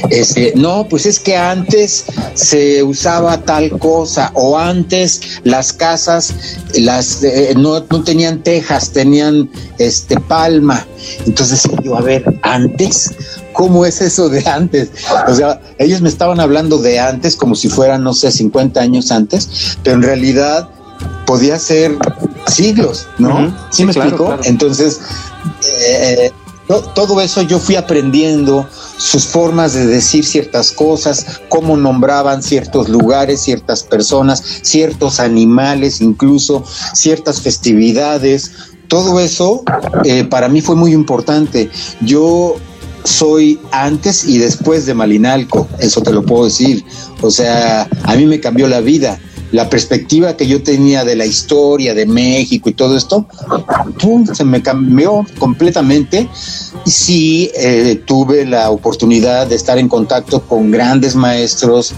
este, 0.09 0.53
no, 0.55 0.87
pues 0.89 1.05
es 1.05 1.19
que 1.19 1.37
antes 1.37 2.05
se 2.33 2.83
usaba 2.83 3.41
tal 3.41 3.77
cosa 3.79 4.31
o 4.33 4.57
antes 4.57 5.39
las 5.43 5.73
casas 5.73 6.33
las 6.75 7.23
eh, 7.23 7.53
no, 7.55 7.83
no, 7.89 8.03
tenían 8.03 8.43
tejas, 8.43 8.91
tenían 8.91 9.49
este 9.77 10.19
palma. 10.19 10.85
Entonces 11.25 11.63
yo, 11.83 11.95
a 11.95 12.01
ver, 12.01 12.23
antes, 12.41 13.11
¿cómo 13.53 13.85
es 13.85 14.01
eso 14.01 14.29
de 14.29 14.47
antes? 14.47 14.89
O 15.27 15.33
sea, 15.33 15.61
ellos 15.77 16.01
me 16.01 16.09
estaban 16.09 16.39
hablando 16.39 16.77
de 16.77 16.99
antes 16.99 17.35
como 17.35 17.55
si 17.55 17.69
fueran, 17.69 18.03
no 18.03 18.13
sé, 18.13 18.31
50 18.31 18.79
años 18.79 19.11
antes, 19.11 19.77
pero 19.83 19.95
en 19.95 20.03
realidad 20.03 20.69
podía 21.25 21.57
ser 21.59 21.97
siglos, 22.47 23.07
¿no? 23.17 23.55
¿Sí, 23.69 23.85
me 23.85 23.91
explico? 23.91 24.37
Entonces, 24.43 24.99
eh, 25.87 26.31
todo 26.95 27.21
eso 27.21 27.41
yo 27.41 27.59
fui 27.59 27.75
aprendiendo, 27.75 28.67
sus 28.97 29.25
formas 29.25 29.73
de 29.73 29.85
decir 29.85 30.25
ciertas 30.25 30.71
cosas, 30.71 31.41
cómo 31.49 31.75
nombraban 31.75 32.41
ciertos 32.41 32.89
lugares, 32.89 33.41
ciertas 33.41 33.83
personas, 33.83 34.41
ciertos 34.61 35.19
animales, 35.19 36.01
incluso 36.01 36.63
ciertas 36.93 37.41
festividades. 37.41 38.51
Todo 38.87 39.19
eso 39.19 39.63
eh, 40.05 40.23
para 40.23 40.47
mí 40.47 40.61
fue 40.61 40.75
muy 40.75 40.93
importante. 40.93 41.69
Yo 42.01 42.55
soy 43.03 43.59
antes 43.71 44.25
y 44.25 44.37
después 44.37 44.85
de 44.85 44.93
Malinalco, 44.93 45.67
eso 45.79 46.01
te 46.01 46.11
lo 46.11 46.23
puedo 46.23 46.45
decir. 46.45 46.83
O 47.21 47.31
sea, 47.31 47.87
a 48.03 48.15
mí 48.15 48.25
me 48.25 48.39
cambió 48.39 48.67
la 48.67 48.81
vida 48.81 49.19
la 49.53 49.69
perspectiva 49.69 50.35
que 50.35 50.47
yo 50.47 50.63
tenía 50.63 51.05
de 51.05 51.15
la 51.15 51.27
historia 51.27 51.93
de 51.93 52.07
México 52.07 52.69
y 52.69 52.73
todo 52.73 52.97
esto, 52.97 53.27
se 54.33 54.43
me 54.43 54.63
cambió 54.63 55.23
completamente. 55.37 56.27
Sí, 56.85 57.51
eh, 57.55 58.01
tuve 58.03 58.45
la 58.45 58.71
oportunidad 58.71 59.45
de 59.45 59.55
estar 59.55 59.77
en 59.77 59.87
contacto 59.87 60.41
con 60.41 60.71
grandes 60.71 61.15
maestros, 61.15 61.93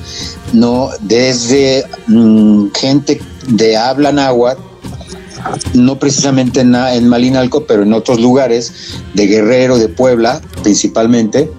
¿no? 0.51 0.89
Desde 0.99 1.85
mm, 2.07 2.67
gente 2.75 3.21
de 3.47 3.77
habla 3.77 4.11
náhuatl, 4.11 4.61
no 5.73 5.99
precisamente 5.99 6.61
en, 6.61 7.07
Malinalco, 7.07 7.65
pero 7.65 7.83
en 7.83 7.93
otros 7.93 8.19
lugares, 8.19 8.71
de 9.13 9.27
Guerrero, 9.27 9.77
de 9.77 9.89
Puebla 9.89 10.41
principalmente, 10.63 11.51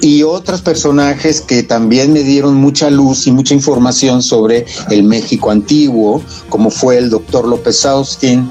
y 0.00 0.22
otros 0.22 0.62
personajes 0.62 1.40
que 1.40 1.62
también 1.62 2.12
me 2.12 2.22
dieron 2.22 2.54
mucha 2.54 2.88
luz 2.90 3.26
y 3.26 3.32
mucha 3.32 3.54
información 3.54 4.22
sobre 4.22 4.64
el 4.90 5.02
México 5.02 5.50
antiguo, 5.50 6.22
como 6.48 6.70
fue 6.70 6.96
el 6.96 7.10
doctor 7.10 7.46
López 7.46 7.84
Austin 7.84 8.50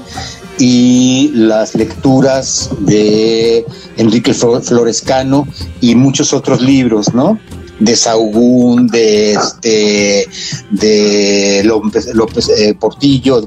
y 0.58 1.30
las 1.34 1.74
lecturas 1.74 2.70
de 2.80 3.66
Enrique 3.96 4.32
Florescano 4.34 5.48
y 5.80 5.94
muchos 5.94 6.32
otros 6.32 6.60
libros, 6.60 7.12
¿no? 7.14 7.38
De 7.80 7.96
Saugún, 7.96 8.86
de 8.86 9.32
este, 9.32 10.28
de 10.70 11.62
López, 11.64 12.48
eh, 12.56 12.74
Portillo, 12.78 13.46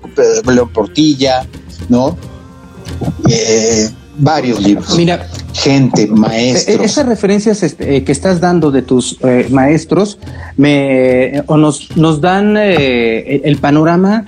Portilla, 0.74 1.48
¿no? 1.90 2.18
Eh, 3.30 3.90
varios 4.18 4.62
libros. 4.62 4.96
Mira, 4.98 5.28
gente, 5.54 6.08
maestros. 6.08 6.80
E-, 6.80 6.84
esas 6.84 7.06
referencias 7.06 7.64
este, 7.64 7.98
eh, 7.98 8.04
que 8.04 8.12
estás 8.12 8.40
dando 8.40 8.72
de 8.72 8.82
tus 8.82 9.18
eh, 9.24 9.48
maestros 9.50 10.20
me, 10.58 11.44
o 11.48 11.58
nos, 11.58 11.96
nos 11.98 12.22
dan 12.22 12.56
eh, 12.58 13.42
el 13.44 13.58
panorama 13.58 14.26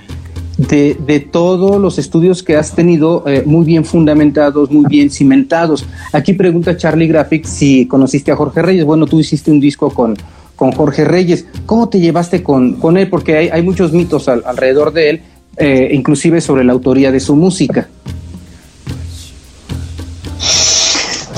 de, 0.56 0.96
de, 1.06 1.20
todos 1.20 1.80
los 1.80 1.98
estudios 1.98 2.42
que 2.42 2.56
has 2.56 2.74
tenido 2.74 3.24
muy 3.44 3.64
bien 3.64 3.84
fundamentados, 3.84 4.70
muy 4.70 4.86
bien 4.88 5.10
cimentados. 5.10 5.86
Aquí 6.12 6.32
pregunta 6.32 6.76
Charlie 6.76 7.08
Graphic 7.08 7.44
si 7.44 7.86
conociste 7.86 8.32
a 8.32 8.36
Jorge 8.36 8.62
Reyes. 8.62 8.84
Bueno, 8.84 9.06
tú 9.06 9.20
hiciste 9.20 9.50
un 9.50 9.60
disco 9.60 9.90
con, 9.90 10.16
con 10.54 10.72
Jorge 10.72 11.04
Reyes. 11.04 11.46
¿Cómo 11.66 11.88
te 11.88 12.00
llevaste 12.00 12.42
con, 12.42 12.74
con 12.74 12.96
él? 12.96 13.08
Porque 13.08 13.36
hay, 13.36 13.48
hay 13.48 13.62
muchos 13.62 13.92
mitos 13.92 14.28
alrededor 14.28 14.92
de 14.92 15.10
él, 15.10 15.92
inclusive 15.92 16.40
sobre 16.40 16.64
la 16.64 16.72
autoría 16.72 17.12
de 17.12 17.20
su 17.20 17.36
música. 17.36 17.88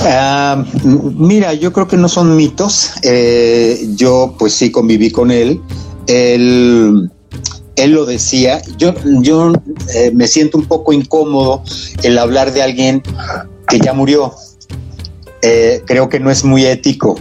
Ah, 0.01 0.65
mira, 0.73 1.53
yo 1.53 1.73
creo 1.73 1.87
que 1.87 1.97
no 1.97 2.07
son 2.07 2.35
mitos. 2.35 2.91
Eh, 3.03 3.89
yo 3.95 4.35
pues 4.39 4.53
sí 4.53 4.71
conviví 4.71 5.11
con 5.11 5.29
él. 5.29 5.61
Él, 6.07 7.11
él 7.83 7.91
lo 7.91 8.05
decía. 8.05 8.61
Yo, 8.77 8.93
yo 9.21 9.53
eh, 9.93 10.11
me 10.13 10.27
siento 10.27 10.57
un 10.57 10.65
poco 10.65 10.93
incómodo 10.93 11.63
el 12.03 12.17
hablar 12.17 12.53
de 12.53 12.61
alguien 12.61 13.03
que 13.67 13.79
ya 13.79 13.93
murió. 13.93 14.33
Eh, 15.41 15.81
creo 15.85 16.09
que 16.09 16.19
no 16.19 16.29
es 16.29 16.43
muy 16.43 16.65
ético. 16.65 17.19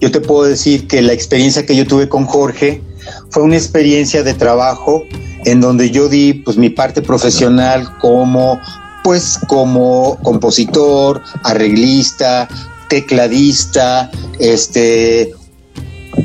Yo 0.00 0.10
te 0.10 0.20
puedo 0.20 0.44
decir 0.44 0.86
que 0.86 1.00
la 1.02 1.12
experiencia 1.12 1.64
que 1.64 1.76
yo 1.76 1.86
tuve 1.86 2.08
con 2.08 2.26
Jorge 2.26 2.82
fue 3.30 3.42
una 3.42 3.56
experiencia 3.56 4.22
de 4.22 4.34
trabajo 4.34 5.02
en 5.44 5.60
donde 5.60 5.90
yo 5.90 6.08
di 6.08 6.34
pues 6.34 6.56
mi 6.56 6.70
parte 6.70 7.02
profesional 7.02 7.96
como 7.98 8.60
pues 9.02 9.38
como 9.48 10.18
compositor, 10.22 11.22
arreglista, 11.42 12.48
tecladista, 12.88 14.10
este, 14.38 15.34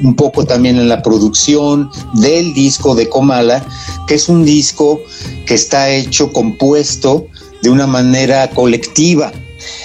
un 0.03 0.15
poco 0.15 0.45
también 0.45 0.77
en 0.77 0.89
la 0.89 1.01
producción 1.01 1.89
del 2.15 2.53
disco 2.53 2.95
de 2.95 3.09
Comala, 3.09 3.65
que 4.07 4.15
es 4.15 4.29
un 4.29 4.45
disco 4.45 5.01
que 5.45 5.53
está 5.55 5.89
hecho, 5.89 6.31
compuesto 6.31 7.27
de 7.61 7.69
una 7.69 7.87
manera 7.87 8.49
colectiva, 8.49 9.31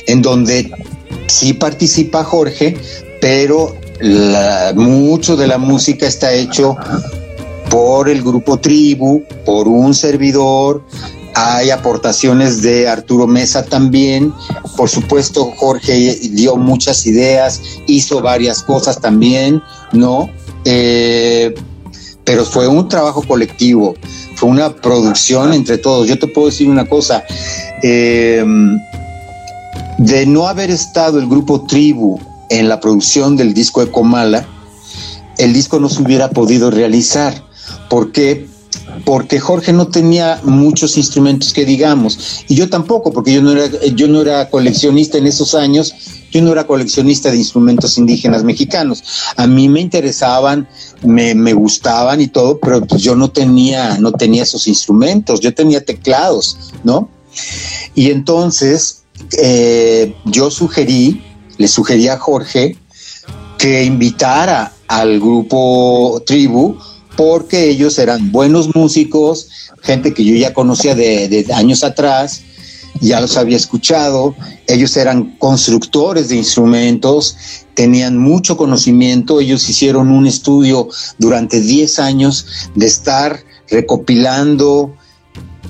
en 0.07 0.23
donde 0.23 0.71
sí 1.27 1.53
participa 1.53 2.25
Jorge, 2.25 2.77
pero 3.21 3.75
mucho 4.75 5.37
de 5.37 5.47
la 5.47 5.59
música 5.59 6.07
está 6.07 6.33
hecho 6.33 6.77
por 7.71 8.09
el 8.09 8.23
grupo 8.23 8.59
Tribu, 8.59 9.25
por 9.45 9.67
un 9.67 9.95
servidor, 9.95 10.83
hay 11.35 11.71
aportaciones 11.71 12.63
de 12.63 12.89
Arturo 12.89 13.27
Mesa 13.27 13.65
también. 13.65 14.33
Por 14.77 14.89
supuesto, 14.89 15.53
Jorge 15.57 16.17
dio 16.31 16.57
muchas 16.57 17.07
ideas, 17.07 17.61
hizo 17.87 18.21
varias 18.21 18.63
cosas 18.63 19.01
también, 19.01 19.61
¿no? 19.95 20.31
Eh, 20.65 21.55
pero 22.25 22.45
fue 22.45 22.67
un 22.69 22.89
trabajo 22.89 23.23
colectivo, 23.23 23.95
fue 24.37 24.49
una 24.49 24.75
producción 24.75 25.53
entre 25.53 25.79
todos. 25.79 26.09
Yo 26.09 26.19
te 26.19 26.27
puedo 26.27 26.49
decir 26.49 26.69
una 26.69 26.87
cosa, 26.87 27.25
eh, 27.83 28.45
de 29.99 30.27
no 30.27 30.49
haber 30.49 30.71
estado 30.71 31.19
el 31.19 31.29
grupo 31.29 31.67
Tribu 31.67 32.19
en 32.51 32.69
la 32.69 32.81
producción 32.81 33.37
del 33.37 33.55
disco 33.55 33.85
de 33.85 33.91
Comala, 33.91 34.47
el 35.39 35.53
disco 35.53 35.81
no 35.81 35.89
se 35.89 36.03
hubiera 36.03 36.31
podido 36.31 36.71
realizar. 36.71 37.45
¿Por 37.89 38.13
qué? 38.13 38.47
Porque 39.05 39.41
Jorge 39.41 39.73
no 39.73 39.89
tenía 39.89 40.41
muchos 40.45 40.97
instrumentos 40.97 41.53
que 41.53 41.65
digamos, 41.65 42.45
y 42.49 42.55
yo 42.55 42.69
tampoco, 42.69 43.13
porque 43.13 43.33
yo 43.33 43.43
no 43.43 43.53
era, 43.53 43.69
yo 43.95 44.09
no 44.09 44.23
era 44.23 44.51
coleccionista 44.51 45.19
en 45.19 45.27
esos 45.27 45.55
años, 45.55 45.95
yo 46.31 46.43
no 46.43 46.53
era 46.53 46.67
coleccionista 46.67 47.31
de 47.31 47.39
instrumentos 47.39 47.97
indígenas 47.99 48.45
mexicanos. 48.45 49.05
A 49.37 49.47
mí 49.47 49.69
me 49.69 49.81
interesaban, 49.81 50.69
me, 51.03 51.35
me 51.35 51.53
gustaban 51.53 52.21
y 52.21 52.29
todo, 52.29 52.59
pero 52.59 52.85
pues 52.87 53.03
yo 53.03 53.15
no 53.15 53.31
tenía, 53.31 53.99
no 53.99 54.13
tenía 54.13 54.43
esos 54.43 54.67
instrumentos, 54.67 55.41
yo 55.41 55.55
tenía 55.55 55.85
teclados, 55.85 56.73
¿no? 56.83 57.09
Y 57.95 58.11
entonces 58.11 59.05
eh, 59.39 60.15
yo 60.25 60.51
sugerí, 60.51 61.23
le 61.57 61.69
sugerí 61.69 62.09
a 62.09 62.19
Jorge 62.19 62.77
que 63.59 63.85
invitara 63.85 64.73
al 64.89 65.21
grupo 65.21 66.23
Tribu 66.27 66.77
porque 67.17 67.69
ellos 67.69 67.99
eran 67.99 68.33
buenos 68.33 68.75
músicos, 68.75 69.49
gente 69.83 70.15
que 70.15 70.25
yo 70.25 70.35
ya 70.35 70.55
conocía 70.55 70.95
de, 70.95 71.47
años 71.55 71.85
atrás, 71.85 72.43
ya 73.01 73.21
los 73.21 73.37
había 73.37 73.57
escuchado, 73.57 74.35
ellos 74.67 74.97
eran 74.97 75.37
constructores 75.39 76.29
de 76.29 76.37
instrumentos, 76.37 77.37
tenían 77.75 78.19
mucho 78.19 78.57
conocimiento, 78.57 79.41
ellos 79.41 79.69
hicieron 79.69 80.11
un 80.11 80.27
estudio 80.27 80.89
durante 81.19 81.61
10 81.61 81.99
años 81.99 82.47
de 82.75 82.87
estar 82.87 83.45
recopilando, 83.69 84.95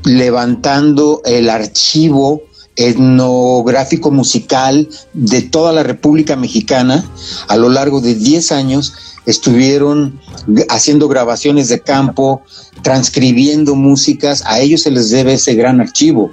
levantando 0.05 1.22
el 1.24 1.49
archivo 1.49 2.42
etnográfico 2.76 4.11
musical 4.11 4.88
de 5.12 5.42
toda 5.42 5.72
la 5.72 5.82
República 5.82 6.36
Mexicana 6.36 7.09
a 7.49 7.57
lo 7.57 7.68
largo 7.68 8.01
de 8.01 8.14
10 8.14 8.53
años 8.53 9.14
estuvieron 9.27 10.20
haciendo 10.68 11.09
grabaciones 11.09 11.68
de 11.68 11.81
campo, 11.81 12.43
transcribiendo 12.83 13.75
músicas, 13.75 14.43
a 14.47 14.61
ellos 14.61 14.83
se 14.83 14.91
les 14.91 15.11
debe 15.11 15.35
ese 15.35 15.55
gran 15.55 15.81
archivo. 15.81 16.31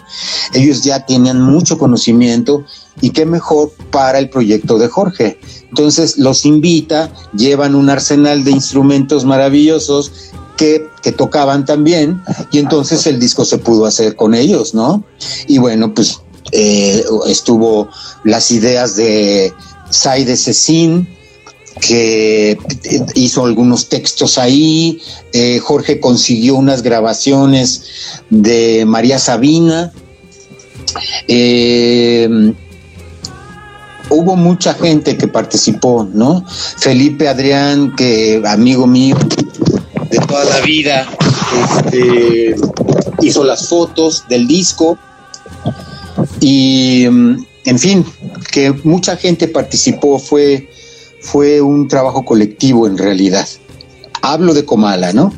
Ellos 0.53 0.83
ya 0.83 1.05
tenían 1.05 1.41
mucho 1.41 1.77
conocimiento 1.77 2.65
y 2.99 3.11
qué 3.11 3.25
mejor 3.25 3.71
para 3.91 4.19
el 4.19 4.29
proyecto 4.29 4.77
de 4.77 4.87
Jorge. 4.87 5.39
Entonces 5.69 6.17
los 6.17 6.45
invita, 6.45 7.13
llevan 7.33 7.75
un 7.75 7.89
arsenal 7.89 8.43
de 8.43 8.51
instrumentos 8.51 9.23
maravillosos 9.23 10.11
que, 10.57 10.87
que, 11.01 11.11
tocaban 11.11 11.65
también 11.65 12.21
y 12.51 12.59
entonces 12.59 13.07
el 13.07 13.19
disco 13.19 13.45
se 13.45 13.57
pudo 13.57 13.85
hacer 13.85 14.15
con 14.15 14.35
ellos, 14.35 14.75
¿no? 14.75 15.03
Y 15.47 15.57
bueno, 15.57 15.93
pues 15.93 16.19
eh, 16.51 17.03
estuvo 17.27 17.89
las 18.23 18.51
ideas 18.51 18.95
de 18.95 19.53
Saide 19.89 20.35
Cecín, 20.35 21.07
que 21.79 22.57
hizo 23.15 23.45
algunos 23.45 23.89
textos 23.89 24.37
ahí, 24.37 24.99
eh, 25.33 25.59
Jorge 25.59 25.99
consiguió 25.99 26.55
unas 26.55 26.81
grabaciones 26.81 28.21
de 28.29 28.85
María 28.85 29.19
Sabina, 29.19 29.93
eh, 31.27 32.53
hubo 34.09 34.35
mucha 34.35 34.73
gente 34.73 35.17
que 35.17 35.27
participó, 35.27 36.07
¿no? 36.13 36.45
Felipe 36.77 37.27
Adrián, 37.27 37.95
que 37.95 38.41
amigo 38.45 38.85
mío 38.85 39.17
de 40.09 40.19
toda 40.19 40.43
la 40.43 40.59
vida, 40.61 41.07
este, 41.85 42.55
hizo 43.21 43.43
las 43.43 43.67
fotos 43.67 44.25
del 44.29 44.47
disco. 44.47 44.97
Y, 46.41 47.05
en 47.05 47.79
fin, 47.79 48.05
que 48.51 48.71
mucha 48.83 49.15
gente 49.15 49.47
participó, 49.47 50.19
fue 50.19 50.69
fue 51.21 51.61
un 51.61 51.87
trabajo 51.87 52.25
colectivo 52.25 52.87
en 52.87 52.97
realidad. 52.97 53.47
Hablo 54.21 54.53
de 54.53 54.65
Comala, 54.65 55.13
¿no? 55.13 55.31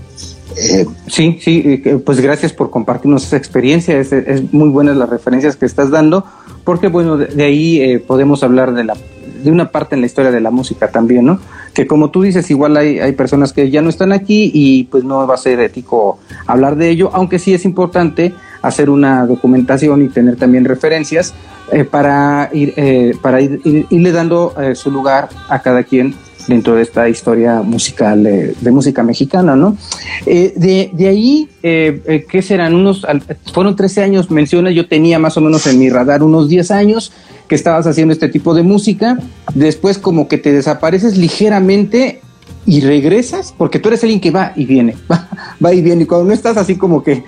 Eh, 0.57 0.85
sí, 1.07 1.39
sí, 1.41 1.81
eh, 1.83 2.01
pues 2.05 2.19
gracias 2.19 2.53
por 2.53 2.69
compartirnos 2.69 3.25
esa 3.25 3.37
experiencia, 3.37 3.97
es, 3.97 4.53
muy 4.53 4.69
buenas 4.69 4.95
las 4.97 5.09
referencias 5.09 5.55
que 5.55 5.65
estás 5.65 5.89
dando, 5.89 6.25
porque 6.63 6.87
bueno, 6.89 7.17
de, 7.17 7.43
ahí 7.43 7.81
eh, 7.81 7.99
podemos 7.99 8.43
hablar 8.43 8.73
de, 8.73 8.83
la, 8.83 8.95
de 9.43 9.51
una 9.51 9.71
parte 9.71 9.95
en 9.95 10.01
la 10.01 10.07
historia 10.07 10.31
de 10.31 10.41
la 10.41 10.51
música 10.51 10.91
también, 10.91 11.25
¿no? 11.25 11.39
Que 11.73 11.87
como 11.87 12.11
tú 12.11 12.21
dices, 12.21 12.51
igual 12.51 12.77
hay, 12.77 12.99
hay 12.99 13.13
personas 13.13 13.51
que 13.51 13.71
ya 13.71 13.81
no 13.81 13.89
están 13.89 14.11
aquí 14.11 14.51
y 14.53 14.83
pues 14.85 15.03
no 15.03 15.25
va 15.25 15.33
a 15.33 15.37
ser 15.37 15.59
ético 15.59 16.19
hablar 16.45 16.75
de 16.75 16.89
ello, 16.89 17.09
aunque 17.13 17.39
sí 17.39 17.53
es 17.53 17.65
importante 17.65 18.33
hacer 18.63 18.89
una 18.89 19.27
documentación 19.27 20.01
y 20.01 20.07
tener 20.07 20.37
también 20.37 20.65
referencias 20.65 21.35
eh, 21.71 21.83
para, 21.83 22.49
ir, 22.53 22.73
eh, 22.77 23.13
para 23.21 23.41
ir, 23.41 23.61
irle 23.63 24.11
dando 24.11 24.53
eh, 24.59 24.73
su 24.73 24.89
lugar 24.89 25.29
a 25.49 25.61
cada 25.61 25.83
quien 25.83 26.15
dentro 26.47 26.75
de 26.75 26.81
esta 26.81 27.07
historia 27.07 27.61
musical 27.61 28.21
de 28.21 28.71
música 28.71 29.01
mexicana, 29.01 29.55
¿no? 29.55 29.77
de, 30.25 30.89
de, 30.91 31.07
ahí, 31.07 31.47
¿qué 31.61 32.41
serán? 32.41 32.75
Unos, 32.75 33.07
fueron 33.53 33.77
13 33.77 34.03
años, 34.03 34.29
menciona, 34.29 34.69
yo 34.69 34.85
tenía 34.89 35.19
más 35.19 35.37
o 35.37 35.41
menos 35.41 35.65
en 35.67 35.79
mi 35.79 35.89
radar 35.89 36.21
unos 36.21 36.49
10 36.49 36.71
años 36.71 37.13
que 37.47 37.55
estabas 37.55 37.87
haciendo 37.87 38.11
este 38.11 38.27
tipo 38.27 38.53
de 38.53 38.61
música, 38.61 39.17
después 39.55 39.97
como 39.97 40.27
que 40.27 40.37
te 40.37 40.51
desapareces 40.51 41.17
ligeramente 41.17 42.19
y 42.65 42.81
regresas, 42.81 43.53
porque 43.57 43.79
tú 43.79 43.89
eres 43.89 44.03
alguien 44.03 44.21
que 44.21 44.31
va 44.31 44.53
y 44.55 44.65
viene, 44.65 44.95
va, 45.63 45.73
y 45.73 45.81
viene, 45.81 46.03
y 46.03 46.05
cuando 46.05 46.27
no 46.27 46.33
estás 46.33 46.57
así 46.57 46.75
como 46.75 47.03
que, 47.03 47.23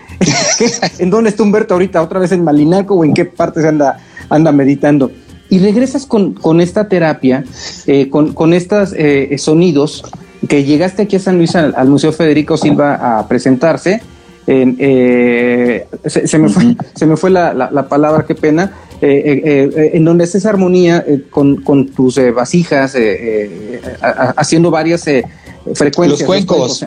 ¿en 0.99 1.09
dónde 1.09 1.29
está 1.29 1.43
Humberto 1.43 1.73
ahorita? 1.73 2.01
¿Otra 2.01 2.19
vez 2.19 2.31
en 2.31 2.43
Malinaco 2.43 2.95
o 2.95 3.03
en 3.03 3.13
qué 3.13 3.25
parte 3.25 3.61
se 3.61 3.67
anda 3.67 3.97
anda 4.29 4.51
meditando. 4.51 5.11
Y 5.49 5.59
regresas 5.59 6.05
con, 6.05 6.33
con 6.33 6.59
esta 6.59 6.87
terapia, 6.87 7.43
eh, 7.85 8.09
con, 8.09 8.33
con 8.33 8.53
estos 8.53 8.93
eh, 8.97 9.35
sonidos, 9.37 10.03
que 10.49 10.63
llegaste 10.63 11.03
aquí 11.03 11.15
a 11.15 11.19
San 11.19 11.37
Luis 11.37 11.55
al, 11.55 11.87
Museo 11.87 12.11
Federico 12.11 12.57
Silva 12.57 13.19
a 13.19 13.27
presentarse. 13.27 14.01
Eh, 14.47 15.87
se, 16.05 16.37
me 16.37 16.49
fue, 16.49 16.75
se 16.93 17.05
me 17.05 17.17
fue 17.17 17.29
la, 17.29 17.53
la, 17.53 17.87
palabra, 17.87 18.25
qué 18.27 18.35
pena, 18.35 18.71
en 19.01 20.05
donde 20.05 20.23
es 20.23 20.35
esa 20.35 20.49
armonía 20.49 21.05
con, 21.29 21.57
con, 21.57 21.87
tus 21.89 22.19
vasijas, 22.33 22.95
haciendo 24.37 24.71
varias 24.71 25.05
frecuencias. 25.73 26.21
Los 26.21 26.23
cuencos. 26.23 26.85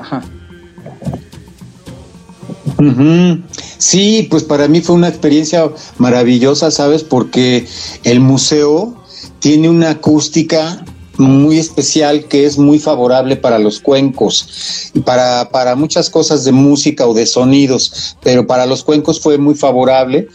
Sí, 3.79 4.27
pues 4.31 4.43
para 4.45 4.69
mí 4.69 4.81
fue 4.81 4.97
una 4.97 5.09
experiencia 5.09 5.71
maravillosa, 5.99 6.71
¿sabes? 6.71 7.05
Porque 7.05 7.67
el 8.05 8.21
museo 8.21 8.97
tiene 9.39 9.69
una 9.69 9.91
acústica 9.91 10.85
muy 11.19 11.59
especial 11.59 12.27
que 12.27 12.47
es 12.47 12.59
muy 12.59 12.79
favorable 12.79 13.37
para 13.37 13.59
los 13.59 13.81
cuencos 13.81 14.91
y 14.95 15.01
para, 15.01 15.51
para 15.51 15.75
muchas 15.75 16.09
cosas 16.09 16.45
de 16.45 16.53
música 16.53 17.07
o 17.07 17.15
de 17.15 17.27
sonidos, 17.27 18.17
pero 18.23 18.47
para 18.47 18.67
los 18.67 18.85
cuencos 18.85 19.21
fue 19.21 19.37
muy 19.37 19.55
favorable 19.55 20.29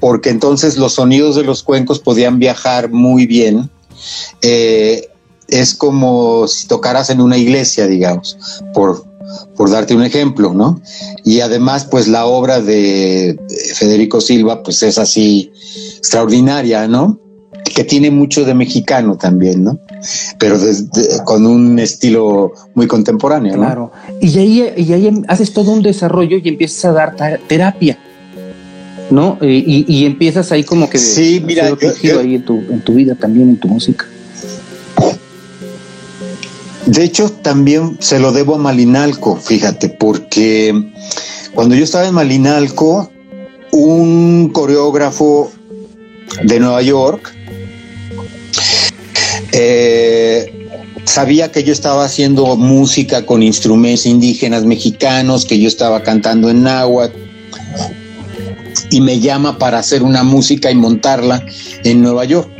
porque 0.00 0.30
entonces 0.30 0.76
los 0.76 0.94
sonidos 0.94 1.36
de 1.36 1.44
los 1.44 1.62
cuencos 1.62 1.98
podían 1.98 2.38
viajar 2.38 2.90
muy 2.90 3.26
bien. 3.26 3.70
Eh, 4.40 5.08
es 5.48 5.74
como 5.74 6.48
si 6.48 6.66
tocaras 6.66 7.10
en 7.10 7.20
una 7.20 7.36
iglesia, 7.36 7.86
digamos, 7.86 8.38
por, 8.72 9.04
por 9.54 9.70
darte 9.70 9.94
un 9.94 10.02
ejemplo, 10.02 10.54
¿no? 10.54 10.80
Y 11.24 11.40
además, 11.40 11.84
pues 11.84 12.08
la 12.08 12.24
obra 12.24 12.60
de 12.60 13.38
Federico 13.74 14.20
Silva, 14.22 14.62
pues 14.62 14.82
es 14.82 14.98
así 14.98 15.52
extraordinaria, 15.98 16.88
¿no? 16.88 17.20
Que 17.74 17.84
tiene 17.84 18.10
mucho 18.10 18.46
de 18.46 18.54
mexicano 18.54 19.16
también, 19.18 19.64
¿no? 19.64 19.78
Pero 20.38 20.58
con 21.24 21.46
un 21.46 21.78
estilo 21.78 22.52
muy 22.74 22.86
contemporáneo, 22.86 23.56
¿no? 23.56 23.62
Claro. 23.62 23.92
Y 24.20 24.38
ahí, 24.38 24.72
y 24.76 24.92
ahí 24.92 25.22
haces 25.28 25.52
todo 25.52 25.72
un 25.72 25.82
desarrollo 25.82 26.38
y 26.42 26.48
empiezas 26.48 26.84
a 26.86 26.92
dar 26.92 27.16
terapia. 27.46 27.98
¿No? 29.10 29.36
Y, 29.42 30.06
empiezas 30.06 30.52
ahí 30.52 30.64
como 30.64 30.88
que 30.88 30.98
sí, 30.98 31.42
mira, 31.44 31.66
ahí 31.66 32.34
en 32.36 32.44
tu, 32.44 32.54
en 32.54 32.80
tu 32.80 32.94
vida 32.94 33.14
también, 33.14 33.50
en 33.50 33.58
tu 33.58 33.68
música. 33.68 34.06
De 36.86 37.04
hecho, 37.04 37.30
también 37.30 37.96
se 38.00 38.18
lo 38.18 38.32
debo 38.32 38.54
a 38.56 38.58
Malinalco, 38.58 39.36
fíjate, 39.36 39.88
porque 39.88 40.90
cuando 41.54 41.74
yo 41.74 41.84
estaba 41.84 42.08
en 42.08 42.14
Malinalco, 42.14 43.10
un 43.70 44.50
coreógrafo 44.52 45.50
de 46.42 46.60
Nueva 46.60 46.82
York 46.82 47.34
eh, 49.52 50.68
sabía 51.04 51.52
que 51.52 51.62
yo 51.62 51.72
estaba 51.72 52.04
haciendo 52.04 52.56
música 52.56 53.24
con 53.26 53.42
instrumentos 53.42 54.06
indígenas 54.06 54.64
mexicanos, 54.64 55.44
que 55.44 55.58
yo 55.58 55.68
estaba 55.68 56.02
cantando 56.02 56.50
en 56.50 56.62
náhuatl, 56.62 57.16
y 58.90 59.00
me 59.00 59.20
llama 59.20 59.58
para 59.58 59.78
hacer 59.78 60.02
una 60.02 60.22
música 60.22 60.70
y 60.70 60.74
montarla 60.74 61.44
en 61.84 62.02
Nueva 62.02 62.24
York. 62.24 62.50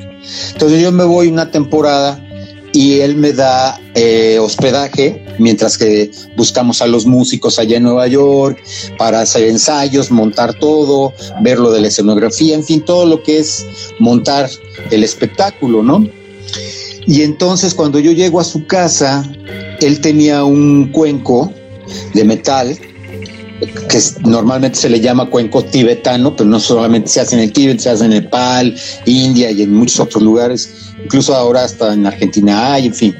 Entonces 0.52 0.80
yo 0.80 0.92
me 0.92 1.04
voy 1.04 1.28
una 1.28 1.50
temporada 1.50 2.22
y 2.72 3.00
él 3.00 3.16
me 3.16 3.32
da 3.32 3.78
eh, 3.94 4.38
hospedaje 4.40 5.26
mientras 5.38 5.76
que 5.76 6.10
buscamos 6.36 6.80
a 6.80 6.86
los 6.86 7.04
músicos 7.04 7.58
allá 7.58 7.76
en 7.76 7.82
Nueva 7.82 8.06
York 8.06 8.62
para 8.96 9.20
hacer 9.20 9.48
ensayos, 9.48 10.10
montar 10.10 10.54
todo, 10.54 11.12
ver 11.42 11.58
lo 11.58 11.70
de 11.70 11.82
la 11.82 11.88
escenografía, 11.88 12.54
en 12.54 12.64
fin, 12.64 12.82
todo 12.82 13.04
lo 13.04 13.22
que 13.22 13.38
es 13.38 13.66
montar 13.98 14.48
el 14.90 15.04
espectáculo, 15.04 15.82
¿no? 15.82 16.06
Y 17.06 17.22
entonces 17.22 17.74
cuando 17.74 17.98
yo 17.98 18.12
llego 18.12 18.40
a 18.40 18.44
su 18.44 18.66
casa, 18.66 19.24
él 19.80 20.00
tenía 20.00 20.44
un 20.44 20.90
cuenco 20.92 21.52
de 22.14 22.24
metal 22.24 22.78
que 23.88 23.98
normalmente 24.24 24.78
se 24.78 24.88
le 24.88 25.00
llama 25.00 25.30
cuenco 25.30 25.62
tibetano, 25.64 26.34
pero 26.34 26.48
no 26.48 26.58
solamente 26.58 27.08
se 27.08 27.20
hace 27.20 27.36
en 27.36 27.42
el 27.42 27.52
Tíbet, 27.52 27.78
se 27.78 27.90
hace 27.90 28.04
en 28.04 28.10
Nepal, 28.10 28.74
India 29.06 29.50
y 29.50 29.62
en 29.62 29.72
muchos 29.74 30.00
otros 30.00 30.22
lugares, 30.22 30.92
incluso 31.04 31.34
ahora 31.34 31.64
hasta 31.64 31.92
en 31.92 32.06
Argentina 32.06 32.74
hay, 32.74 32.86
en 32.86 32.94
fin. 32.94 33.16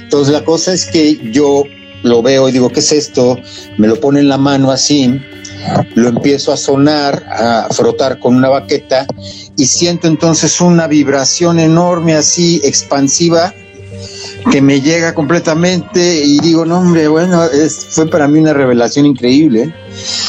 Entonces 0.00 0.32
la 0.32 0.44
cosa 0.44 0.72
es 0.72 0.86
que 0.86 1.30
yo 1.30 1.64
lo 2.02 2.22
veo 2.22 2.48
y 2.48 2.52
digo, 2.52 2.70
¿qué 2.70 2.80
es 2.80 2.92
esto? 2.92 3.38
Me 3.78 3.86
lo 3.86 4.00
pone 4.00 4.20
en 4.20 4.28
la 4.28 4.38
mano 4.38 4.70
así, 4.70 5.20
lo 5.94 6.08
empiezo 6.08 6.52
a 6.52 6.56
sonar, 6.56 7.24
a 7.28 7.68
frotar 7.70 8.18
con 8.18 8.36
una 8.36 8.48
baqueta 8.48 9.06
y 9.56 9.66
siento 9.66 10.08
entonces 10.08 10.60
una 10.60 10.86
vibración 10.86 11.58
enorme 11.58 12.14
así, 12.14 12.60
expansiva, 12.64 13.54
que 14.50 14.60
me 14.60 14.80
llega 14.80 15.14
completamente 15.14 16.24
y 16.24 16.38
digo, 16.40 16.64
no 16.64 16.80
hombre, 16.80 17.08
bueno, 17.08 17.42
fue 17.88 18.08
para 18.08 18.28
mí 18.28 18.38
una 18.40 18.52
revelación 18.52 19.06
increíble. 19.06 19.74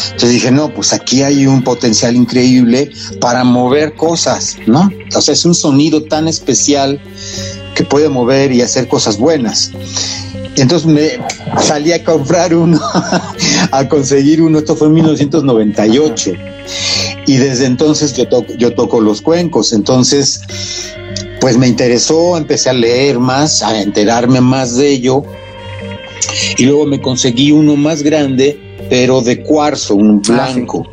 Entonces 0.06 0.30
dije, 0.30 0.52
no, 0.52 0.74
pues 0.74 0.94
aquí 0.94 1.22
hay 1.22 1.46
un 1.48 1.64
potencial 1.64 2.16
increíble 2.16 2.92
para 3.20 3.44
mover 3.44 3.96
cosas, 3.96 4.58
¿no? 4.68 4.90
O 5.16 5.22
sea, 5.22 5.34
es 5.34 5.44
un 5.44 5.54
sonido 5.54 6.04
tan 6.04 6.28
especial 6.28 7.00
que 7.74 7.84
puede 7.84 8.08
mover 8.08 8.52
y 8.54 8.62
hacer 8.62 8.88
cosas 8.88 9.18
buenas. 9.18 9.72
Entonces 10.56 10.88
me 10.88 11.20
salí 11.62 11.92
a 11.92 12.04
comprar 12.04 12.56
uno, 12.56 12.80
a 13.72 13.90
conseguir 13.90 14.42
uno, 14.42 14.60
esto 14.60 14.76
fue 14.76 14.88
en 14.88 14.94
1998. 14.94 16.32
Y 17.28 17.38
desde 17.38 17.66
entonces 17.66 18.14
yo, 18.16 18.28
toco, 18.28 18.54
yo 18.58 18.74
toco 18.74 19.02
los 19.02 19.22
cuencos. 19.22 19.74
Entonces, 19.74 20.42
pues 21.42 21.58
me 21.58 21.68
interesó, 21.68 22.38
empecé 22.38 22.70
a 22.70 22.74
leer 22.74 23.20
más, 23.20 23.64
a 23.64 23.82
enterarme 23.82 24.42
más 24.42 24.76
de 24.76 24.90
ello. 24.90 25.24
Y 26.58 26.66
luego 26.66 26.86
me 26.86 27.02
conseguí 27.02 27.52
uno 27.52 27.76
más 27.76 28.04
grande, 28.04 28.60
pero 28.90 29.22
de 29.22 29.42
cuarzo, 29.44 29.96
un 29.96 30.22
Ah, 30.30 30.32
blanco. 30.34 30.88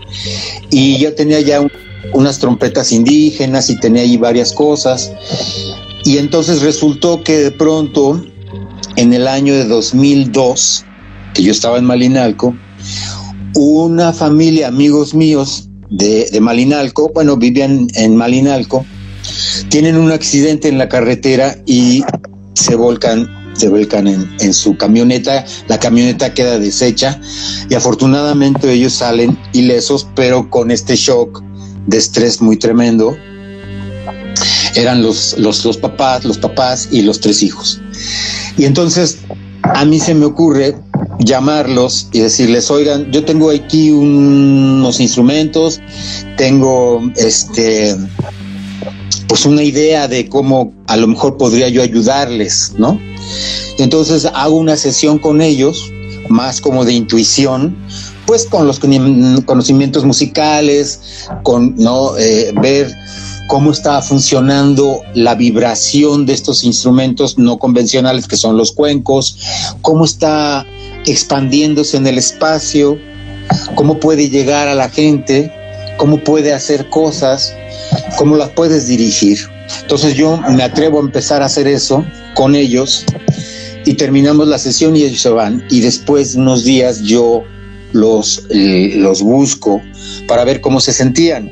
Y 0.70 0.98
yo 0.98 1.14
tenía 1.14 1.40
ya 1.40 1.60
un- 1.60 1.70
unas 2.14 2.38
trompetas 2.38 2.92
indígenas 2.92 3.70
y 3.70 3.78
tenía 3.78 4.02
ahí 4.02 4.16
varias 4.16 4.52
cosas. 4.52 5.12
Y 6.04 6.18
entonces 6.18 6.62
resultó 6.62 7.22
que 7.22 7.38
de 7.38 7.50
pronto, 7.52 8.24
en 8.96 9.12
el 9.12 9.28
año 9.28 9.54
de 9.54 9.64
2002, 9.66 10.84
que 11.34 11.42
yo 11.42 11.52
estaba 11.52 11.78
en 11.78 11.84
Malinalco, 11.84 12.54
una 13.54 14.12
familia, 14.12 14.68
amigos 14.68 15.14
míos 15.14 15.68
de, 15.92 16.38
Malinalco, 16.40 17.10
bueno, 17.14 17.36
vivían 17.36 17.86
en 17.94 18.16
Malinalco, 18.16 18.84
tienen 19.68 19.96
un 19.96 20.10
accidente 20.10 20.68
en 20.68 20.78
la 20.78 20.88
carretera 20.88 21.56
y 21.66 22.02
se 22.54 22.74
volcan, 22.74 23.28
se 23.54 23.68
volcan 23.68 24.08
en, 24.08 24.28
en 24.40 24.54
su 24.54 24.76
camioneta, 24.76 25.44
la 25.68 25.78
camioneta 25.78 26.34
queda 26.34 26.58
deshecha 26.58 27.20
y 27.68 27.74
afortunadamente 27.74 28.72
ellos 28.72 28.94
salen 28.94 29.38
ilesos, 29.52 30.08
pero 30.16 30.48
con 30.50 30.70
este 30.70 30.96
shock 30.96 31.42
de 31.86 31.98
estrés 31.98 32.40
muy 32.40 32.56
tremendo. 32.56 33.16
Eran 34.74 35.02
los, 35.02 35.36
los, 35.38 35.64
los 35.66 35.76
papás, 35.76 36.24
los 36.24 36.38
papás 36.38 36.88
y 36.90 37.02
los 37.02 37.20
tres 37.20 37.42
hijos. 37.42 37.80
Y 38.56 38.64
entonces 38.64 39.18
a 39.62 39.84
mí 39.84 40.00
se 40.00 40.14
me 40.14 40.24
ocurre 40.24 40.74
llamarlos 41.24 42.08
y 42.12 42.20
decirles, 42.20 42.70
oigan, 42.70 43.10
yo 43.10 43.24
tengo 43.24 43.50
aquí 43.50 43.90
unos 43.90 45.00
instrumentos, 45.00 45.80
tengo 46.36 47.02
este 47.16 47.96
pues 49.28 49.46
una 49.46 49.62
idea 49.62 50.08
de 50.08 50.28
cómo 50.28 50.72
a 50.86 50.96
lo 50.96 51.06
mejor 51.06 51.38
podría 51.38 51.68
yo 51.68 51.82
ayudarles, 51.82 52.74
¿no? 52.76 53.00
Entonces 53.78 54.26
hago 54.26 54.56
una 54.56 54.76
sesión 54.76 55.18
con 55.18 55.40
ellos, 55.40 55.90
más 56.28 56.60
como 56.60 56.84
de 56.84 56.92
intuición, 56.92 57.74
pues 58.26 58.44
con 58.44 58.66
los 58.66 58.78
conocimientos 58.78 60.04
musicales, 60.04 61.00
con 61.42 61.74
no 61.76 62.16
Eh, 62.18 62.52
ver 62.60 62.94
cómo 63.48 63.70
está 63.70 64.00
funcionando 64.00 65.02
la 65.14 65.34
vibración 65.34 66.24
de 66.24 66.32
estos 66.32 66.64
instrumentos 66.64 67.36
no 67.36 67.58
convencionales 67.58 68.26
que 68.26 68.36
son 68.36 68.56
los 68.56 68.72
cuencos, 68.72 69.36
cómo 69.82 70.04
está 70.04 70.64
expandiéndose 71.06 71.96
en 71.96 72.06
el 72.06 72.18
espacio, 72.18 72.98
cómo 73.74 73.98
puede 73.98 74.28
llegar 74.28 74.68
a 74.68 74.74
la 74.74 74.88
gente, 74.88 75.52
cómo 75.96 76.18
puede 76.18 76.52
hacer 76.52 76.88
cosas, 76.88 77.54
cómo 78.16 78.36
las 78.36 78.50
puedes 78.50 78.86
dirigir. 78.86 79.38
Entonces 79.82 80.14
yo 80.14 80.38
me 80.50 80.62
atrevo 80.62 80.98
a 80.98 81.02
empezar 81.02 81.42
a 81.42 81.46
hacer 81.46 81.66
eso 81.66 82.04
con 82.34 82.54
ellos 82.54 83.04
y 83.84 83.94
terminamos 83.94 84.46
la 84.48 84.58
sesión 84.58 84.96
y 84.96 85.02
ellos 85.02 85.20
se 85.20 85.30
van 85.30 85.64
y 85.70 85.80
después 85.80 86.34
de 86.34 86.40
unos 86.40 86.64
días 86.64 87.02
yo 87.02 87.42
los, 87.92 88.46
eh, 88.50 88.94
los 88.96 89.22
busco 89.22 89.80
para 90.26 90.44
ver 90.44 90.60
cómo 90.60 90.80
se 90.80 90.92
sentían. 90.92 91.50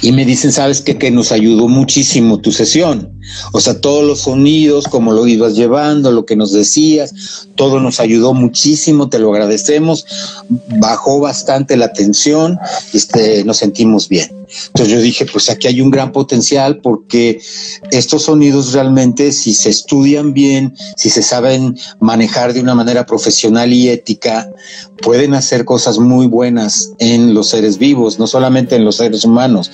Y 0.00 0.12
me 0.12 0.24
dicen, 0.24 0.52
¿sabes 0.52 0.80
qué? 0.80 0.96
Que 0.96 1.10
nos 1.10 1.32
ayudó 1.32 1.68
muchísimo 1.68 2.38
tu 2.40 2.52
sesión. 2.52 3.17
O 3.52 3.60
sea, 3.60 3.80
todos 3.80 4.04
los 4.04 4.20
sonidos, 4.20 4.86
como 4.86 5.12
lo 5.12 5.26
ibas 5.26 5.54
llevando, 5.54 6.10
lo 6.12 6.24
que 6.24 6.36
nos 6.36 6.52
decías, 6.52 7.14
todo 7.54 7.80
nos 7.80 8.00
ayudó 8.00 8.34
muchísimo, 8.34 9.08
te 9.08 9.18
lo 9.18 9.32
agradecemos. 9.32 10.06
Bajó 10.78 11.20
bastante 11.20 11.76
la 11.76 11.92
tensión, 11.92 12.58
este, 12.92 13.44
nos 13.44 13.58
sentimos 13.58 14.08
bien. 14.08 14.38
Entonces 14.68 14.94
yo 14.94 15.00
dije, 15.00 15.26
pues 15.26 15.50
aquí 15.50 15.66
hay 15.68 15.80
un 15.80 15.90
gran 15.90 16.12
potencial 16.12 16.78
porque 16.78 17.40
estos 17.90 18.22
sonidos 18.22 18.72
realmente, 18.72 19.32
si 19.32 19.54
se 19.54 19.68
estudian 19.68 20.32
bien, 20.32 20.74
si 20.96 21.10
se 21.10 21.22
saben 21.22 21.78
manejar 22.00 22.54
de 22.54 22.60
una 22.60 22.74
manera 22.74 23.04
profesional 23.04 23.72
y 23.72 23.88
ética, 23.88 24.50
pueden 25.02 25.34
hacer 25.34 25.64
cosas 25.64 25.98
muy 25.98 26.26
buenas 26.26 26.92
en 26.98 27.34
los 27.34 27.48
seres 27.48 27.78
vivos, 27.78 28.18
no 28.18 28.26
solamente 28.26 28.76
en 28.76 28.84
los 28.84 28.96
seres 28.96 29.24
humanos, 29.24 29.70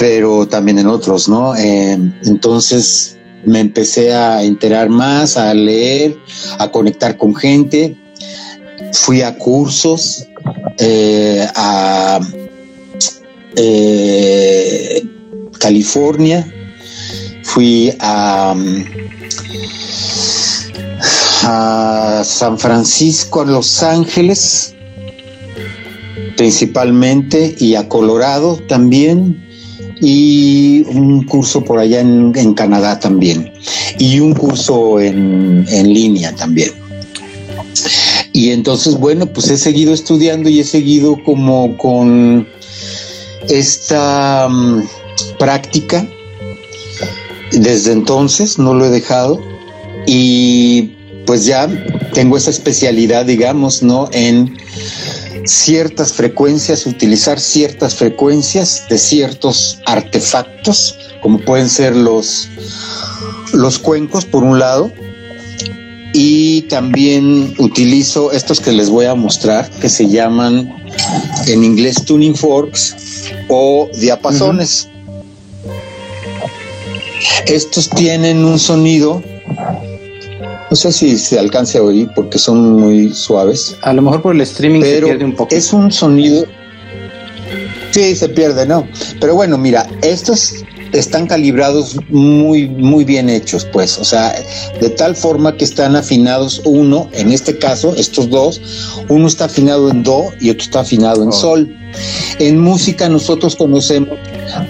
pero 0.00 0.48
también 0.48 0.78
en 0.78 0.86
otros, 0.86 1.28
¿no? 1.28 1.54
Eh, 1.54 1.98
entonces 2.24 3.18
me 3.44 3.60
empecé 3.60 4.14
a 4.14 4.42
enterar 4.42 4.88
más, 4.88 5.36
a 5.36 5.52
leer, 5.52 6.16
a 6.58 6.70
conectar 6.70 7.18
con 7.18 7.36
gente, 7.36 7.98
fui 8.94 9.20
a 9.20 9.36
cursos, 9.36 10.26
eh, 10.78 11.46
a 11.54 12.18
eh, 13.56 15.02
California, 15.58 16.50
fui 17.42 17.94
a, 18.00 18.54
a 21.42 22.22
San 22.24 22.58
Francisco, 22.58 23.42
a 23.42 23.44
Los 23.44 23.82
Ángeles, 23.82 24.74
principalmente, 26.38 27.54
y 27.58 27.74
a 27.74 27.86
Colorado 27.86 28.56
también, 28.66 29.49
y 30.00 30.82
un 30.88 31.24
curso 31.24 31.62
por 31.62 31.78
allá 31.78 32.00
en, 32.00 32.32
en 32.34 32.54
Canadá 32.54 32.98
también, 32.98 33.52
y 33.98 34.20
un 34.20 34.34
curso 34.34 35.00
en, 35.00 35.66
en 35.68 35.92
línea 35.92 36.34
también. 36.34 36.72
Y 38.32 38.50
entonces, 38.50 38.96
bueno, 38.98 39.26
pues 39.26 39.50
he 39.50 39.56
seguido 39.56 39.92
estudiando 39.92 40.48
y 40.48 40.60
he 40.60 40.64
seguido 40.64 41.16
como 41.24 41.76
con 41.76 42.46
esta 43.48 44.46
um, 44.48 44.82
práctica 45.38 46.06
desde 47.52 47.92
entonces, 47.92 48.58
no 48.58 48.74
lo 48.74 48.86
he 48.86 48.90
dejado 48.90 49.42
y 50.06 50.92
pues 51.26 51.44
ya 51.44 51.68
tengo 52.14 52.36
esa 52.36 52.50
especialidad, 52.50 53.26
digamos, 53.26 53.82
¿no? 53.82 54.08
En 54.12 54.56
ciertas 55.44 56.12
frecuencias, 56.12 56.86
utilizar 56.86 57.40
ciertas 57.40 57.94
frecuencias 57.94 58.84
de 58.88 58.98
ciertos 58.98 59.78
artefactos, 59.86 60.96
como 61.22 61.38
pueden 61.40 61.68
ser 61.68 61.94
los, 61.96 62.48
los 63.52 63.78
cuencos, 63.78 64.24
por 64.24 64.42
un 64.42 64.58
lado, 64.58 64.90
y 66.12 66.62
también 66.62 67.54
utilizo 67.58 68.32
estos 68.32 68.60
que 68.60 68.72
les 68.72 68.90
voy 68.90 69.06
a 69.06 69.14
mostrar, 69.14 69.70
que 69.70 69.88
se 69.88 70.08
llaman 70.08 70.74
en 71.46 71.64
inglés 71.64 72.04
tuning 72.04 72.34
forks 72.34 72.96
o 73.48 73.88
diapasones. 73.94 74.88
Estos 77.46 77.88
tienen 77.90 78.44
un 78.44 78.58
sonido, 78.58 79.22
no 80.70 80.76
sé 80.76 80.92
si 80.92 81.18
se 81.18 81.38
alcance 81.38 81.78
a 81.78 81.82
oír 81.82 82.08
porque 82.14 82.38
son 82.38 82.72
muy 82.80 83.12
suaves, 83.12 83.76
A 83.82 83.92
lo 83.92 84.02
mejor 84.02 84.22
por 84.22 84.34
el 84.34 84.40
streaming 84.42 84.82
se 84.82 85.00
pierde 85.02 85.24
un 85.24 85.34
poco. 85.34 85.54
es 85.54 85.72
un 85.72 85.90
sonido. 85.90 86.44
Sí, 87.90 88.14
se 88.14 88.28
pierde, 88.28 88.66
¿no? 88.66 88.86
Pero 89.20 89.34
bueno, 89.34 89.58
mira, 89.58 89.88
estos 90.02 90.54
están 90.92 91.26
calibrados 91.26 91.96
muy, 92.08 92.68
muy 92.68 93.04
bien 93.04 93.28
hechos, 93.28 93.64
pues, 93.72 93.98
o 93.98 94.04
sea, 94.04 94.32
de 94.80 94.90
tal 94.90 95.16
forma 95.16 95.56
que 95.56 95.64
están 95.64 95.96
afinados 95.96 96.62
uno, 96.64 97.08
en 97.12 97.32
este 97.32 97.58
caso, 97.58 97.94
estos 97.96 98.28
dos, 98.30 98.60
uno 99.08 99.26
está 99.26 99.46
afinado 99.46 99.90
en 99.90 100.02
do 100.04 100.26
y 100.40 100.50
otro 100.50 100.62
está 100.64 100.80
afinado 100.80 101.22
en 101.22 101.28
Oh. 101.30 101.32
sol. 101.32 101.76
En 102.38 102.58
música 102.60 103.08
nosotros 103.08 103.56
conocemos 103.56 104.16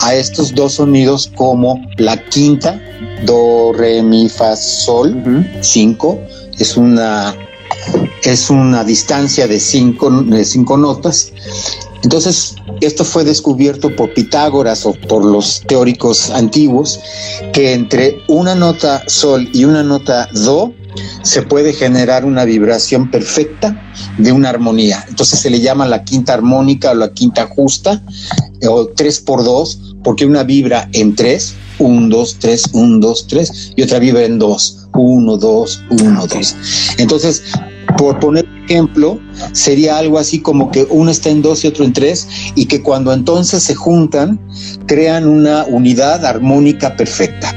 a 0.01 0.15
estos 0.15 0.55
dos 0.55 0.75
sonidos 0.75 1.31
como 1.37 1.87
la 1.99 2.17
quinta, 2.29 2.81
do, 3.25 3.73
re, 3.73 4.03
mi, 4.03 4.29
fa, 4.29 4.57
sol, 4.57 5.17
Ujú. 5.17 5.45
5 5.61 6.21
es 6.59 6.77
una 6.77 7.35
es 8.25 8.51
una 8.51 8.85
distancia 8.85 9.47
de 9.47 9.59
cinco, 9.59 10.11
de 10.11 10.45
cinco 10.45 10.77
notas. 10.77 11.33
Entonces, 12.03 12.55
esto 12.81 13.05
fue 13.05 13.25
descubierto 13.25 13.95
por 13.95 14.13
Pitágoras 14.15 14.87
o 14.87 14.93
por 14.93 15.25
los 15.25 15.63
teóricos 15.67 16.31
antiguos, 16.31 16.99
que 17.53 17.75
entre 17.75 18.19
una 18.29 18.55
nota 18.55 19.03
sol 19.07 19.49
y 19.53 19.65
una 19.65 19.83
nota 19.83 20.29
do 20.33 20.73
se 21.23 21.43
puede 21.43 21.73
generar 21.73 22.25
una 22.25 22.45
vibración 22.45 23.11
perfecta 23.11 23.81
de 24.19 24.33
una 24.33 24.49
armonía. 24.49 25.05
Entonces 25.09 25.39
se 25.39 25.51
le 25.51 25.61
llama 25.61 25.87
la 25.87 26.05
quinta 26.05 26.35
armónica 26.35 26.91
o 26.91 26.95
la 26.95 27.13
quinta 27.13 27.47
justa, 27.47 28.03
o 28.67 28.87
tres 28.89 29.21
por 29.21 29.45
dos, 29.45 29.90
porque 30.03 30.27
una 30.27 30.43
vibra 30.43 30.89
en 30.93 31.15
tres, 31.15 31.55
un, 31.79 32.09
dos, 32.09 32.37
tres, 32.39 32.65
un, 32.73 33.01
dos, 33.01 33.27
tres, 33.27 33.73
y 33.77 33.83
otra 33.83 33.99
vibra 33.99 34.25
en 34.25 34.39
dos, 34.39 34.89
uno, 34.95 35.37
dos, 35.37 35.83
uno, 35.91 36.23
Ok. 36.25 36.35
dos. 36.35 36.57
Entonces, 36.99 37.43
por 37.97 38.19
poner 38.21 38.45
un 38.47 38.65
ejemplo, 38.65 39.21
sería 39.53 39.99
algo 39.99 40.19
así 40.19 40.41
como 40.41 40.71
que 40.71 40.87
uno 40.91 41.11
está 41.11 41.29
en 41.31 41.43
dos 41.43 41.65
y 41.65 41.69
otro 41.69 41.85
en 41.85 41.93
tres, 41.93 42.29
y 42.55 42.67
que 42.67 42.83
cuando 42.83 43.13
entonces 43.13 43.63
se 43.63 43.75
juntan, 43.75 44.41
crean 44.87 45.27
una 45.27 45.65
unidad 45.65 46.25
armónica 46.25 46.97
perfecta. 46.97 47.55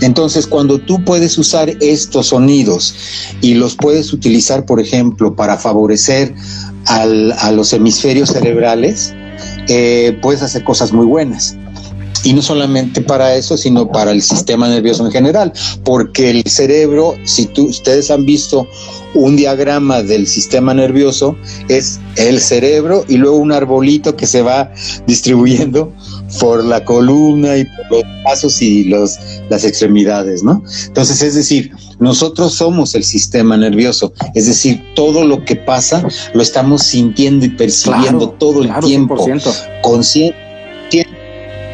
Entonces, 0.00 0.46
cuando 0.46 0.78
tú 0.80 1.04
puedes 1.04 1.36
usar 1.36 1.68
estos 1.80 2.28
sonidos 2.28 2.94
y 3.42 3.54
los 3.54 3.76
puedes 3.76 4.12
utilizar, 4.14 4.64
por 4.64 4.80
ejemplo, 4.80 5.34
para 5.36 5.58
favorecer 5.58 6.34
al- 6.86 7.32
a 7.32 7.52
los 7.52 7.72
hemisferios 7.74 8.30
cerebrales, 8.30 9.12
eh, 9.68 10.18
puedes 10.22 10.42
hacer 10.42 10.64
cosas 10.64 10.92
muy 10.92 11.04
buenas. 11.04 11.56
Y 12.24 12.34
no 12.34 12.42
solamente 12.42 13.00
para 13.00 13.34
eso, 13.34 13.56
sino 13.56 13.90
para 13.90 14.12
el 14.12 14.22
sistema 14.22 14.68
nervioso 14.68 15.04
en 15.06 15.12
general, 15.12 15.52
porque 15.84 16.30
el 16.30 16.44
cerebro, 16.44 17.14
si 17.24 17.46
tú, 17.46 17.66
ustedes 17.66 18.10
han 18.10 18.26
visto 18.26 18.68
un 19.14 19.36
diagrama 19.36 20.02
del 20.02 20.26
sistema 20.26 20.74
nervioso, 20.74 21.36
es 21.68 21.98
el 22.16 22.40
cerebro 22.40 23.04
y 23.08 23.16
luego 23.16 23.36
un 23.36 23.52
arbolito 23.52 24.16
que 24.16 24.26
se 24.26 24.42
va 24.42 24.70
distribuyendo 25.06 25.92
por 26.38 26.64
la 26.64 26.84
columna 26.84 27.56
y 27.56 27.64
por 27.64 27.90
los 27.90 28.02
brazos 28.22 28.62
y 28.62 28.84
los, 28.84 29.18
las 29.48 29.64
extremidades, 29.64 30.42
¿no? 30.42 30.62
Entonces, 30.86 31.22
es 31.22 31.34
decir, 31.34 31.72
nosotros 31.98 32.54
somos 32.54 32.94
el 32.94 33.04
sistema 33.04 33.56
nervioso, 33.56 34.12
es 34.34 34.46
decir, 34.46 34.82
todo 34.94 35.24
lo 35.24 35.44
que 35.44 35.56
pasa 35.56 36.06
lo 36.34 36.42
estamos 36.42 36.82
sintiendo 36.82 37.46
y 37.46 37.50
percibiendo 37.50 38.30
todo 38.30 38.62
el 38.62 38.72
tiempo, 38.80 39.16
consciente 39.82 40.49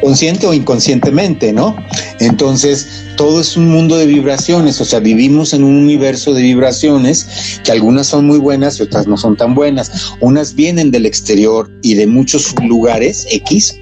consciente 0.01 0.47
o 0.47 0.53
inconscientemente, 0.53 1.53
¿no? 1.53 1.75
Entonces, 2.19 2.87
todo 3.15 3.41
es 3.41 3.57
un 3.57 3.69
mundo 3.69 3.97
de 3.97 4.05
vibraciones, 4.05 4.79
o 4.79 4.85
sea, 4.85 4.99
vivimos 4.99 5.53
en 5.53 5.63
un 5.63 5.75
universo 5.75 6.33
de 6.33 6.41
vibraciones 6.41 7.59
que 7.63 7.71
algunas 7.71 8.07
son 8.07 8.25
muy 8.25 8.37
buenas 8.37 8.79
y 8.79 8.83
otras 8.83 9.07
no 9.07 9.17
son 9.17 9.35
tan 9.35 9.55
buenas. 9.55 9.91
Unas 10.21 10.53
vienen 10.55 10.91
del 10.91 11.05
exterior 11.05 11.69
y 11.81 11.95
de 11.95 12.07
muchos 12.07 12.53
lugares 12.63 13.25
X 13.29 13.75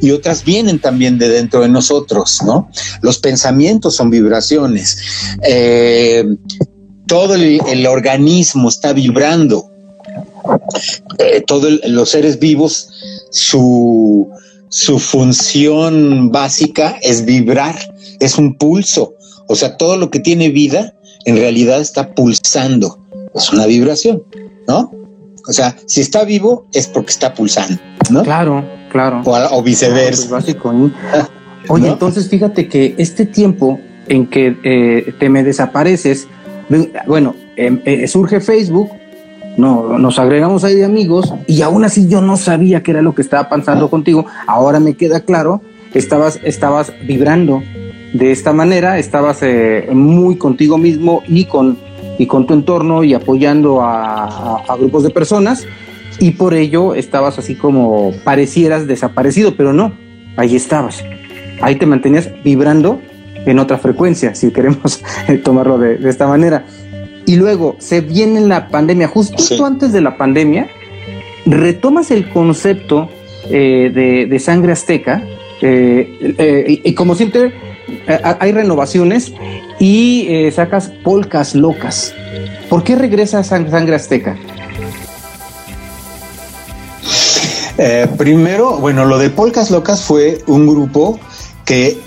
y 0.00 0.10
otras 0.10 0.44
vienen 0.44 0.78
también 0.78 1.18
de 1.18 1.28
dentro 1.28 1.62
de 1.62 1.68
nosotros, 1.68 2.40
¿no? 2.44 2.70
Los 3.00 3.18
pensamientos 3.18 3.96
son 3.96 4.10
vibraciones. 4.10 4.98
Eh, 5.42 6.24
todo 7.06 7.34
el, 7.34 7.86
organismo 7.86 8.68
está 8.68 8.92
vibrando. 8.92 9.70
Eh, 11.18 11.42
todos 11.46 11.80
los 11.86 12.10
seres 12.10 12.38
vivos, 12.38 12.88
su 13.30 14.28
su 14.72 14.98
función 14.98 16.30
básica 16.32 16.96
es 17.02 17.26
vibrar, 17.26 17.76
es 18.20 18.38
un 18.38 18.54
pulso. 18.54 19.14
O 19.46 19.54
sea, 19.54 19.76
todo 19.76 19.98
lo 19.98 20.10
que 20.10 20.18
tiene 20.18 20.48
vida 20.48 20.94
en 21.26 21.36
realidad 21.36 21.82
está 21.82 22.14
pulsando. 22.14 22.98
Es 23.34 23.52
una 23.52 23.66
vibración, 23.66 24.22
¿no? 24.66 24.90
O 25.46 25.52
sea, 25.52 25.76
si 25.84 26.00
está 26.00 26.24
vivo 26.24 26.66
es 26.72 26.86
porque 26.86 27.10
está 27.10 27.34
pulsando, 27.34 27.78
¿no? 28.08 28.22
Claro, 28.22 28.64
claro. 28.90 29.20
O, 29.26 29.62
viceversa. 29.62 30.30
básico. 30.30 30.72
Oye, 31.68 31.88
entonces 31.88 32.30
fíjate 32.30 32.66
que 32.66 32.94
este 32.96 33.26
tiempo 33.26 33.78
en 34.08 34.26
que 34.26 34.56
eh, 34.64 35.12
te 35.20 35.28
me 35.28 35.44
desapareces, 35.44 36.28
bueno, 37.06 37.36
em, 37.56 37.82
eh, 37.84 38.08
surge 38.08 38.40
Facebook, 38.40 38.88
no, 39.56 39.98
nos 39.98 40.18
agregamos 40.18 40.64
ahí 40.64 40.74
de 40.76 40.84
amigos 40.84 41.34
y 41.46 41.62
aún 41.62 41.84
así 41.84 42.08
yo 42.08 42.20
no 42.20 42.36
sabía 42.36 42.82
qué 42.82 42.92
era 42.92 43.02
lo 43.02 43.14
que 43.14 43.22
estaba 43.22 43.48
pasando 43.48 43.90
contigo. 43.90 44.26
Ahora 44.46 44.80
me 44.80 44.94
queda 44.94 45.20
claro, 45.20 45.60
estabas, 45.92 46.40
estabas 46.42 46.92
vibrando 47.06 47.62
de 48.12 48.30
esta 48.30 48.52
manera, 48.52 48.98
estabas 48.98 49.42
eh, 49.42 49.88
muy 49.92 50.36
contigo 50.36 50.78
mismo 50.78 51.22
y 51.26 51.44
con, 51.46 51.78
y 52.18 52.26
con 52.26 52.46
tu 52.46 52.54
entorno 52.54 53.04
y 53.04 53.14
apoyando 53.14 53.80
a, 53.82 54.62
grupos 54.78 55.02
de 55.02 55.10
personas 55.10 55.66
y 56.18 56.32
por 56.32 56.54
ello 56.54 56.94
estabas 56.94 57.38
así 57.38 57.54
como 57.54 58.12
parecieras 58.24 58.86
desaparecido, 58.86 59.54
pero 59.56 59.72
no, 59.72 59.92
ahí 60.36 60.56
estabas. 60.56 61.04
Ahí 61.60 61.76
te 61.76 61.86
mantenías 61.86 62.30
vibrando 62.42 63.00
en 63.44 63.58
otra 63.58 63.78
frecuencia, 63.78 64.34
si 64.34 64.50
queremos 64.50 65.02
tomarlo 65.44 65.78
de, 65.78 65.96
de 65.98 66.08
esta 66.08 66.26
manera 66.26 66.64
y 67.26 67.36
luego 67.36 67.76
se 67.78 68.00
viene 68.00 68.40
la 68.40 68.68
pandemia, 68.68 69.08
justo 69.08 69.64
antes 69.64 69.92
de 69.92 70.00
la 70.00 70.16
pandemia, 70.16 70.68
retomas 71.46 72.10
el 72.10 72.28
concepto 72.28 73.08
eh, 73.50 74.26
de, 74.28 74.38
sangre 74.38 74.72
azteca, 74.72 75.22
eh, 75.60 76.34
eh, 76.38 76.80
y, 76.84 76.94
como 76.94 77.14
siempre 77.14 77.52
hay 78.06 78.52
renovaciones 78.52 79.32
y 79.78 80.28
sacas 80.52 80.92
polcas 81.02 81.54
locas. 81.54 82.14
¿Por 82.68 82.84
qué 82.84 82.96
regresa 82.96 83.42
sangre 83.42 83.94
azteca? 83.94 84.36
primero, 88.16 88.78
bueno, 88.78 89.04
lo 89.04 89.18
de 89.18 89.28
Polcas 89.28 89.72
Locas 89.72 90.04
fue 90.04 90.38
un 90.46 90.68
grupo 90.68 91.18
que 91.64 91.98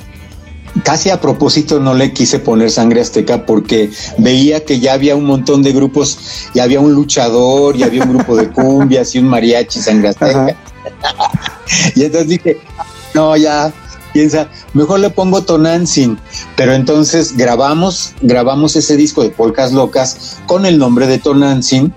casi 0.85 1.09
a 1.09 1.19
propósito 1.19 1.79
no 1.79 1.95
le 1.95 2.13
quise 2.13 2.37
poner 2.37 2.69
sangre 2.69 3.01
azteca 3.01 3.47
porque 3.47 3.89
veía 4.19 4.63
que 4.63 4.79
ya 4.79 4.93
había 4.93 5.15
un 5.15 5.25
montón 5.25 5.63
de 5.63 5.73
grupos, 5.73 6.19
ya 6.53 6.63
había 6.63 6.79
un 6.79 6.93
luchador, 6.93 7.75
y 7.75 7.81
había 7.81 8.03
un 8.03 8.13
grupo 8.13 8.37
de 8.37 8.51
cumbias 8.51 9.15
y 9.15 9.19
un 9.19 9.27
mariachi 9.27 9.81
sangre 9.81 10.09
azteca. 10.09 10.55
y 11.95 12.03
entonces 12.03 12.29
dije, 12.29 12.59
no, 13.15 13.35
ya, 13.35 13.73
piensa, 14.13 14.47
mejor 14.73 14.99
le 14.99 15.09
pongo 15.09 15.41
Tonantzin. 15.41 16.19
Pero 16.55 16.73
entonces 16.73 17.35
grabamos, 17.35 18.13
grabamos 18.21 18.75
ese 18.75 18.95
disco 18.95 19.23
de 19.23 19.31
Polcas 19.31 19.73
Locas 19.73 20.37
con 20.45 20.67
el 20.67 20.77
nombre 20.77 21.07
de 21.07 21.17
Tonantzin 21.17 21.95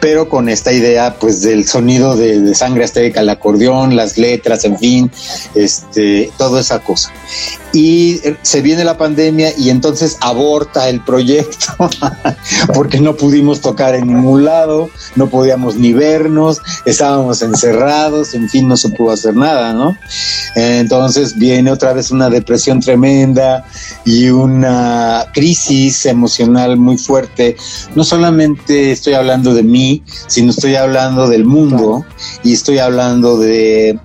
pero 0.00 0.28
con 0.28 0.48
esta 0.48 0.72
idea 0.72 1.16
pues 1.18 1.42
del 1.42 1.66
sonido 1.66 2.16
de, 2.16 2.54
sangre 2.54 2.84
azteca, 2.84 3.20
el 3.20 3.28
acordeón, 3.28 3.96
las 3.96 4.18
letras, 4.18 4.64
en 4.64 4.78
fin, 4.78 5.10
este, 5.54 6.30
toda 6.36 6.60
esa 6.60 6.80
cosa. 6.80 7.12
Y 7.72 8.20
se 8.42 8.62
viene 8.62 8.84
la 8.84 8.96
pandemia 8.96 9.52
y 9.56 9.70
entonces 9.70 10.16
aborta 10.20 10.88
el 10.88 11.02
proyecto 11.04 11.66
porque 12.74 13.00
no 13.00 13.14
pudimos 13.14 13.60
tocar 13.60 13.94
en 13.94 14.06
ningún 14.06 14.44
lado, 14.44 14.90
no 15.16 15.28
podíamos 15.28 15.76
ni 15.76 15.92
vernos, 15.92 16.60
estábamos 16.86 17.42
encerrados, 17.42 18.34
en 18.34 18.48
fin, 18.48 18.68
no 18.68 18.76
se 18.76 18.88
pudo 18.90 19.12
hacer 19.12 19.34
nada, 19.34 19.72
¿no? 19.72 19.96
Entonces 20.54 21.36
viene 21.36 21.70
otra 21.70 21.92
vez 21.92 22.10
una 22.10 22.30
depresión 22.30 22.80
tremenda 22.80 23.64
y 24.04 24.30
una 24.30 25.26
crisis 25.34 26.06
emocional 26.06 26.76
muy 26.76 26.96
fuerte. 26.96 27.56
No 27.94 28.04
solamente 28.04 28.92
estoy 28.92 29.14
hablando 29.14 29.54
de 29.54 29.62
mí, 29.62 30.02
sino 30.26 30.50
estoy 30.50 30.74
hablando 30.74 31.28
del 31.28 31.44
mundo 31.44 32.04
y 32.42 32.54
estoy 32.54 32.78
hablando 32.78 33.38
de, 33.38 33.98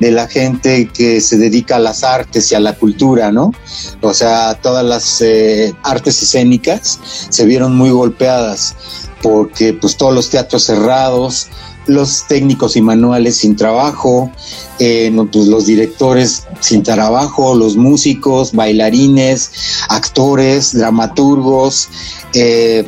la 0.00 0.26
gente 0.26 0.88
que 0.88 1.20
se 1.20 1.36
dedica 1.36 1.76
a 1.76 1.78
las 1.78 2.02
artes 2.02 2.50
y 2.50 2.54
a 2.54 2.60
la 2.60 2.74
cultura, 2.74 3.30
¿no? 3.30 3.52
O 4.00 4.14
sea, 4.14 4.54
todas 4.62 4.84
las 4.84 5.20
eh, 5.20 5.74
artes 5.82 6.22
escénicas 6.22 6.98
se 7.28 7.44
vieron 7.44 7.76
muy 7.76 7.90
golpeadas 7.90 8.74
porque 9.22 9.74
pues 9.74 9.96
todos 9.96 10.14
los 10.14 10.30
teatros 10.30 10.64
cerrados, 10.64 11.48
los 11.86 12.24
técnicos 12.28 12.76
y 12.76 12.80
manuales 12.80 13.36
sin 13.36 13.56
trabajo, 13.56 14.30
eh, 14.78 15.12
pues, 15.30 15.46
los 15.46 15.66
directores 15.66 16.44
sin 16.60 16.82
trabajo, 16.82 17.54
los 17.54 17.76
músicos, 17.76 18.52
bailarines, 18.52 19.50
actores, 19.88 20.72
dramaturgos, 20.72 21.88
eh, 22.34 22.86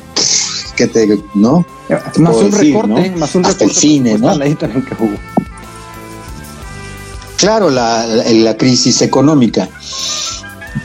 que 0.76 0.86
te, 0.86 1.18
¿no? 1.34 1.66
Más 2.16 2.36
un 2.36 2.52
recorte, 2.52 3.10
más 3.16 3.34
un 3.34 3.44
Hasta 3.44 3.64
el 3.64 3.70
cine, 3.72 4.18
¿no? 4.18 4.30
Claro, 7.42 7.70
la, 7.70 8.06
la, 8.06 8.56
crisis 8.56 9.02
económica. 9.02 9.68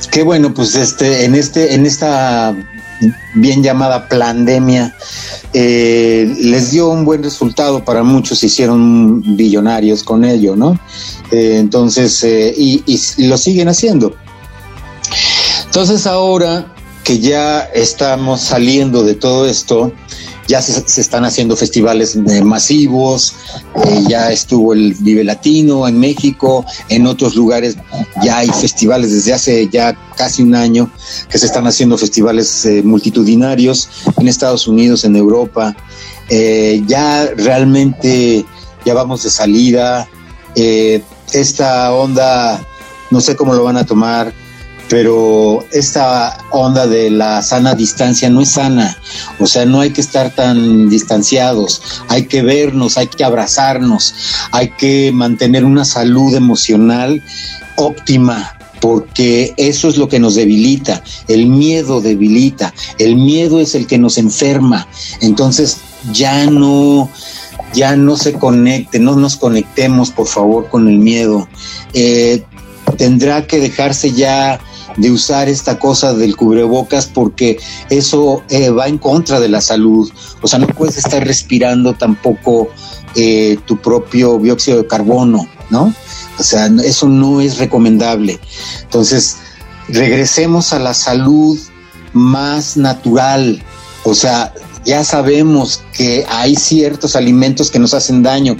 Qué 0.10 0.24
bueno, 0.24 0.56
pues 0.56 0.74
este, 0.74 1.24
en 1.24 1.36
este, 1.36 1.76
en 1.76 1.86
esta 1.86 2.56
bien 3.36 3.62
llamada 3.62 4.10
pandemia, 4.10 4.96
eh, 5.54 6.36
les 6.40 6.72
dio 6.72 6.90
un 6.90 7.06
buen 7.06 7.22
resultado 7.22 7.86
para 7.86 8.02
muchos, 8.02 8.40
se 8.40 8.48
hicieron 8.48 9.38
billonarios 9.38 10.02
con 10.02 10.26
ello, 10.26 10.56
¿no? 10.56 10.80
Eh, 11.30 11.58
entonces, 11.60 12.24
eh, 12.24 12.52
y, 12.58 12.84
lo 13.28 13.38
siguen 13.38 13.68
haciendo. 13.68 14.16
Entonces 15.64 16.08
ahora 16.08 16.74
que 17.04 17.20
ya 17.20 17.60
estamos 17.60 18.42
saliendo 18.42 19.04
de 19.04 19.14
todo 19.14 19.46
esto, 19.46 19.94
ya 20.48 20.62
se, 20.62 21.02
están 21.02 21.26
haciendo 21.26 21.56
festivales 21.56 22.16
eh, 22.16 22.44
masivos, 22.44 23.36
eh, 23.86 24.04
ya 24.08 24.32
estuvo 24.32 24.74
el 24.74 24.94
Vive 24.94 25.24
Latino 25.24 25.88
en 25.88 26.00
México, 26.00 26.66
en 26.90 27.06
otros 27.06 27.36
lugares 27.36 27.78
ya 28.24 28.38
hay 28.38 28.50
festivales 28.50 29.12
desde 29.12 29.34
hace 29.34 29.68
ya 29.68 29.98
casi 30.16 30.44
un 30.44 30.56
año 30.56 30.90
que 31.30 31.38
se 31.38 31.46
están 31.46 31.68
haciendo 31.68 31.98
festivales 31.98 32.66
eh, 32.66 32.82
multitudinarios 32.84 33.90
en 34.18 34.28
Estados 34.28 34.68
Unidos, 34.68 35.04
en 35.04 35.16
Europa. 35.16 35.76
ya 36.30 37.30
realmente 37.36 38.46
ya 38.86 38.94
vamos 38.94 39.24
de 39.24 39.30
salida. 39.30 40.08
esta 41.34 41.94
onda, 41.94 42.66
no 43.12 43.22
sé 43.22 43.36
cómo 43.36 43.54
lo 43.54 43.64
van 43.64 43.78
a 43.78 43.86
tomar, 43.86 44.34
pero 44.90 45.66
esta 45.72 46.38
onda 46.52 46.88
de 46.88 47.10
la 47.10 47.42
sana 47.42 47.76
distancia 47.76 48.30
no 48.30 48.42
es 48.42 48.52
sana, 48.52 48.98
o 49.40 49.48
sea, 49.48 49.66
no 49.66 49.82
hay 49.82 49.92
que 49.92 50.02
estar 50.02 50.34
tan 50.34 50.90
distanciados, 50.90 51.82
hay 52.08 52.28
que 52.28 52.42
vernos, 52.42 52.98
hay 52.98 53.08
que 53.08 53.24
abrazarnos, 53.24 54.14
hay 54.52 54.70
que 54.70 55.12
mantener 55.14 55.66
una 55.66 55.86
salud 55.86 56.34
emocional 56.36 57.22
óptima, 57.76 58.54
porque 58.80 59.54
eso 59.58 59.90
es 59.90 59.98
lo 59.98 60.08
que 60.08 60.20
nos 60.20 60.36
debilita, 60.36 61.04
el 61.28 61.48
miedo 61.48 62.00
debilita, 62.00 62.74
el 62.98 63.16
miedo 63.16 63.60
es 63.60 63.76
el 63.76 63.88
que 63.88 63.98
nos 63.98 64.18
enferma, 64.18 64.88
entonces 65.22 65.78
ya 66.14 66.46
no 66.46 67.10
ya 67.74 67.96
no 67.98 68.16
se 68.16 68.34
conecte, 68.34 69.00
no 69.00 69.16
nos 69.16 69.36
conectemos 69.36 70.12
por 70.12 70.28
favor 70.28 70.70
con 70.70 70.88
el 70.88 71.00
miedo. 71.00 71.50
Eh, 71.94 72.44
tendrá 72.98 73.46
que 73.46 73.60
dejarse 73.60 74.12
ya 74.14 74.60
de 74.98 75.12
usar 75.12 75.48
esta 75.48 75.80
cosa 75.80 76.14
del 76.14 76.36
cubrebocas 76.36 77.06
porque 77.06 77.60
eso 77.90 78.44
eh, 78.50 78.70
va 78.70 78.88
en 78.88 78.98
contra 78.98 79.40
de 79.40 79.48
la 79.48 79.62
salud. 79.62 80.12
O 80.42 80.48
sea, 80.48 80.60
no 80.60 80.68
puedes 80.68 80.98
estar 80.98 81.26
respirando 81.26 81.94
tampoco 81.94 82.70
eh, 83.16 83.58
tu 83.66 83.78
propio 83.78 84.38
dióxido 84.40 84.80
de 84.80 84.88
carbono, 84.88 85.48
¿no? 85.70 85.94
O 86.40 86.44
sea, 86.44 86.68
eso 86.84 87.08
no 87.08 87.42
es 87.42 87.58
recomendable. 87.58 88.40
Entonces, 88.84 89.38
regresemos 89.88 90.74
a 90.74 90.80
la 90.80 90.94
salud 90.94 91.58
más 92.14 92.78
natural. 92.78 93.64
O 94.04 94.14
sea, 94.14 94.54
ya 94.86 95.04
sabemos 95.04 95.84
que 95.94 96.26
hay 96.30 96.56
ciertos 96.56 97.16
alimentos 97.16 97.72
que 97.72 97.80
nos 97.80 97.94
hacen 97.94 98.24
daño. 98.24 98.58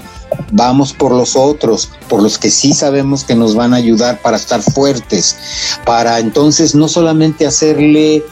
Vamos 0.50 0.92
por 0.92 1.12
los 1.12 1.36
otros, 1.36 1.90
por 2.08 2.22
los 2.22 2.38
que 2.38 2.50
sí 2.50 2.72
sabemos 2.72 3.24
que 3.24 3.34
nos 3.34 3.54
van 3.54 3.74
a 3.74 3.76
ayudar 3.76 4.20
para 4.22 4.36
estar 4.36 4.62
fuertes, 4.62 5.36
para 5.84 6.18
entonces 6.18 6.74
no 6.74 6.88
solamente 6.88 7.46
hacerle 7.46 8.24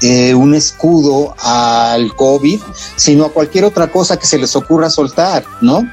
eh, 0.00 0.34
un 0.34 0.54
escudo 0.54 1.34
al 1.38 2.14
COVID, 2.16 2.60
sino 2.96 3.26
a 3.26 3.32
cualquier 3.32 3.64
otra 3.64 3.90
cosa 3.90 4.16
que 4.18 4.26
se 4.26 4.38
les 4.38 4.56
ocurra 4.56 4.90
soltar, 4.90 5.44
¿no? 5.60 5.88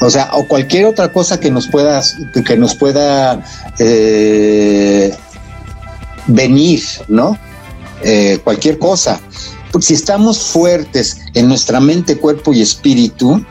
O 0.00 0.10
sea, 0.10 0.30
o 0.34 0.46
cualquier 0.46 0.86
otra 0.86 1.12
cosa 1.12 1.40
que 1.40 1.50
nos 1.50 1.66
pueda, 1.66 2.02
que 2.44 2.56
nos 2.56 2.74
pueda 2.74 3.42
eh, 3.78 5.16
venir, 6.26 6.82
¿no? 7.08 7.38
Eh, 8.02 8.38
cualquier 8.44 8.78
cosa. 8.78 9.20
Si 9.80 9.94
estamos 9.94 10.38
fuertes 10.38 11.18
en 11.34 11.48
nuestra 11.48 11.80
mente, 11.80 12.18
cuerpo 12.18 12.52
y 12.52 12.62
espíritu, 12.62 13.44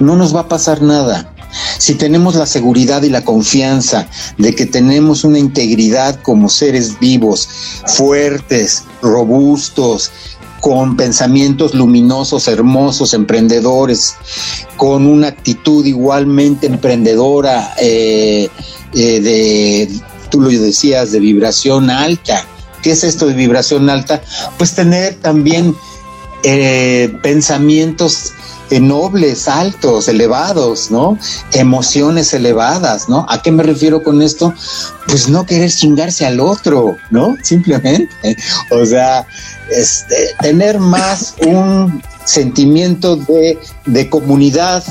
no 0.00 0.16
nos 0.16 0.34
va 0.34 0.40
a 0.40 0.48
pasar 0.48 0.82
nada. 0.82 1.32
Si 1.78 1.94
tenemos 1.94 2.34
la 2.34 2.46
seguridad 2.46 3.02
y 3.02 3.08
la 3.08 3.24
confianza 3.24 4.08
de 4.36 4.54
que 4.54 4.66
tenemos 4.66 5.24
una 5.24 5.38
integridad 5.38 6.20
como 6.20 6.48
seres 6.48 6.98
vivos, 7.00 7.48
fuertes, 7.86 8.84
robustos, 9.00 10.10
con 10.60 10.96
pensamientos 10.96 11.74
luminosos, 11.74 12.48
hermosos, 12.48 13.14
emprendedores, 13.14 14.16
con 14.76 15.06
una 15.06 15.28
actitud 15.28 15.84
igualmente 15.86 16.66
emprendedora, 16.66 17.74
eh, 17.78 18.48
eh, 18.94 19.20
de, 19.20 19.88
tú 20.30 20.40
lo 20.40 20.48
decías, 20.48 21.12
de 21.12 21.20
vibración 21.20 21.90
alta. 21.90 22.44
¿Qué 22.82 22.92
es 22.92 23.04
esto 23.04 23.26
de 23.26 23.34
vibración 23.34 23.88
alta? 23.90 24.20
Pues 24.56 24.74
tener 24.74 25.14
también 25.14 25.74
eh, 26.42 27.12
pensamientos 27.22 28.32
nobles, 28.80 29.48
altos, 29.48 30.08
elevados, 30.08 30.90
¿no? 30.90 31.18
Emociones 31.52 32.32
elevadas, 32.34 33.08
¿no? 33.08 33.26
¿A 33.28 33.42
qué 33.42 33.50
me 33.50 33.62
refiero 33.62 34.02
con 34.02 34.22
esto? 34.22 34.54
Pues 35.06 35.28
no 35.28 35.46
querer 35.46 35.70
chingarse 35.70 36.26
al 36.26 36.40
otro, 36.40 36.96
¿no? 37.10 37.36
Simplemente. 37.42 38.36
O 38.70 38.84
sea, 38.84 39.26
este, 39.70 40.34
tener 40.40 40.78
más 40.78 41.34
un 41.46 42.02
sentimiento 42.24 43.16
de, 43.16 43.58
de 43.86 44.10
comunidad, 44.10 44.84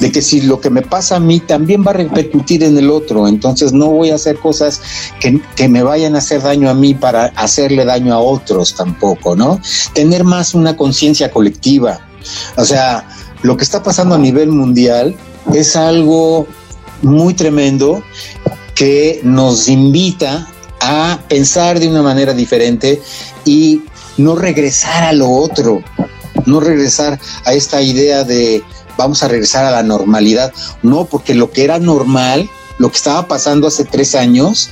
de 0.00 0.12
que 0.12 0.22
si 0.22 0.42
lo 0.42 0.60
que 0.60 0.70
me 0.70 0.82
pasa 0.82 1.16
a 1.16 1.20
mí 1.20 1.40
también 1.40 1.84
va 1.86 1.90
a 1.90 1.94
repercutir 1.94 2.62
en 2.62 2.76
el 2.76 2.90
otro, 2.90 3.28
entonces 3.28 3.72
no 3.72 3.88
voy 3.88 4.10
a 4.10 4.16
hacer 4.16 4.38
cosas 4.38 4.80
que, 5.20 5.40
que, 5.54 5.68
me 5.68 5.82
vayan 5.82 6.14
a 6.14 6.18
hacer 6.18 6.42
daño 6.42 6.70
a 6.70 6.74
mí 6.74 6.94
para 6.94 7.26
hacerle 7.36 7.84
daño 7.84 8.14
a 8.14 8.18
otros 8.18 8.74
tampoco, 8.74 9.36
¿no? 9.36 9.60
Tener 9.94 10.24
más 10.24 10.54
una 10.54 10.76
conciencia 10.76 11.30
colectiva. 11.30 12.05
O 12.56 12.64
sea, 12.64 13.08
lo 13.42 13.56
que 13.56 13.64
está 13.64 13.82
pasando 13.82 14.14
a 14.14 14.18
nivel 14.18 14.50
mundial 14.50 15.14
es 15.54 15.76
algo 15.76 16.46
muy 17.02 17.34
tremendo 17.34 18.02
que 18.74 19.20
nos 19.22 19.68
invita 19.68 20.48
a 20.80 21.18
pensar 21.28 21.78
de 21.80 21.88
una 21.88 22.02
manera 22.02 22.32
diferente 22.32 23.00
y 23.44 23.82
no 24.18 24.34
regresar 24.36 25.04
a 25.04 25.12
lo 25.12 25.30
otro, 25.30 25.82
no 26.46 26.60
regresar 26.60 27.18
a 27.44 27.54
esta 27.54 27.80
idea 27.82 28.24
de 28.24 28.62
vamos 28.96 29.22
a 29.22 29.28
regresar 29.28 29.64
a 29.64 29.70
la 29.70 29.82
normalidad. 29.82 30.52
No, 30.82 31.04
porque 31.04 31.34
lo 31.34 31.50
que 31.50 31.64
era 31.64 31.78
normal, 31.78 32.48
lo 32.78 32.90
que 32.90 32.96
estaba 32.96 33.28
pasando 33.28 33.66
hace 33.66 33.84
tres 33.84 34.14
años, 34.14 34.70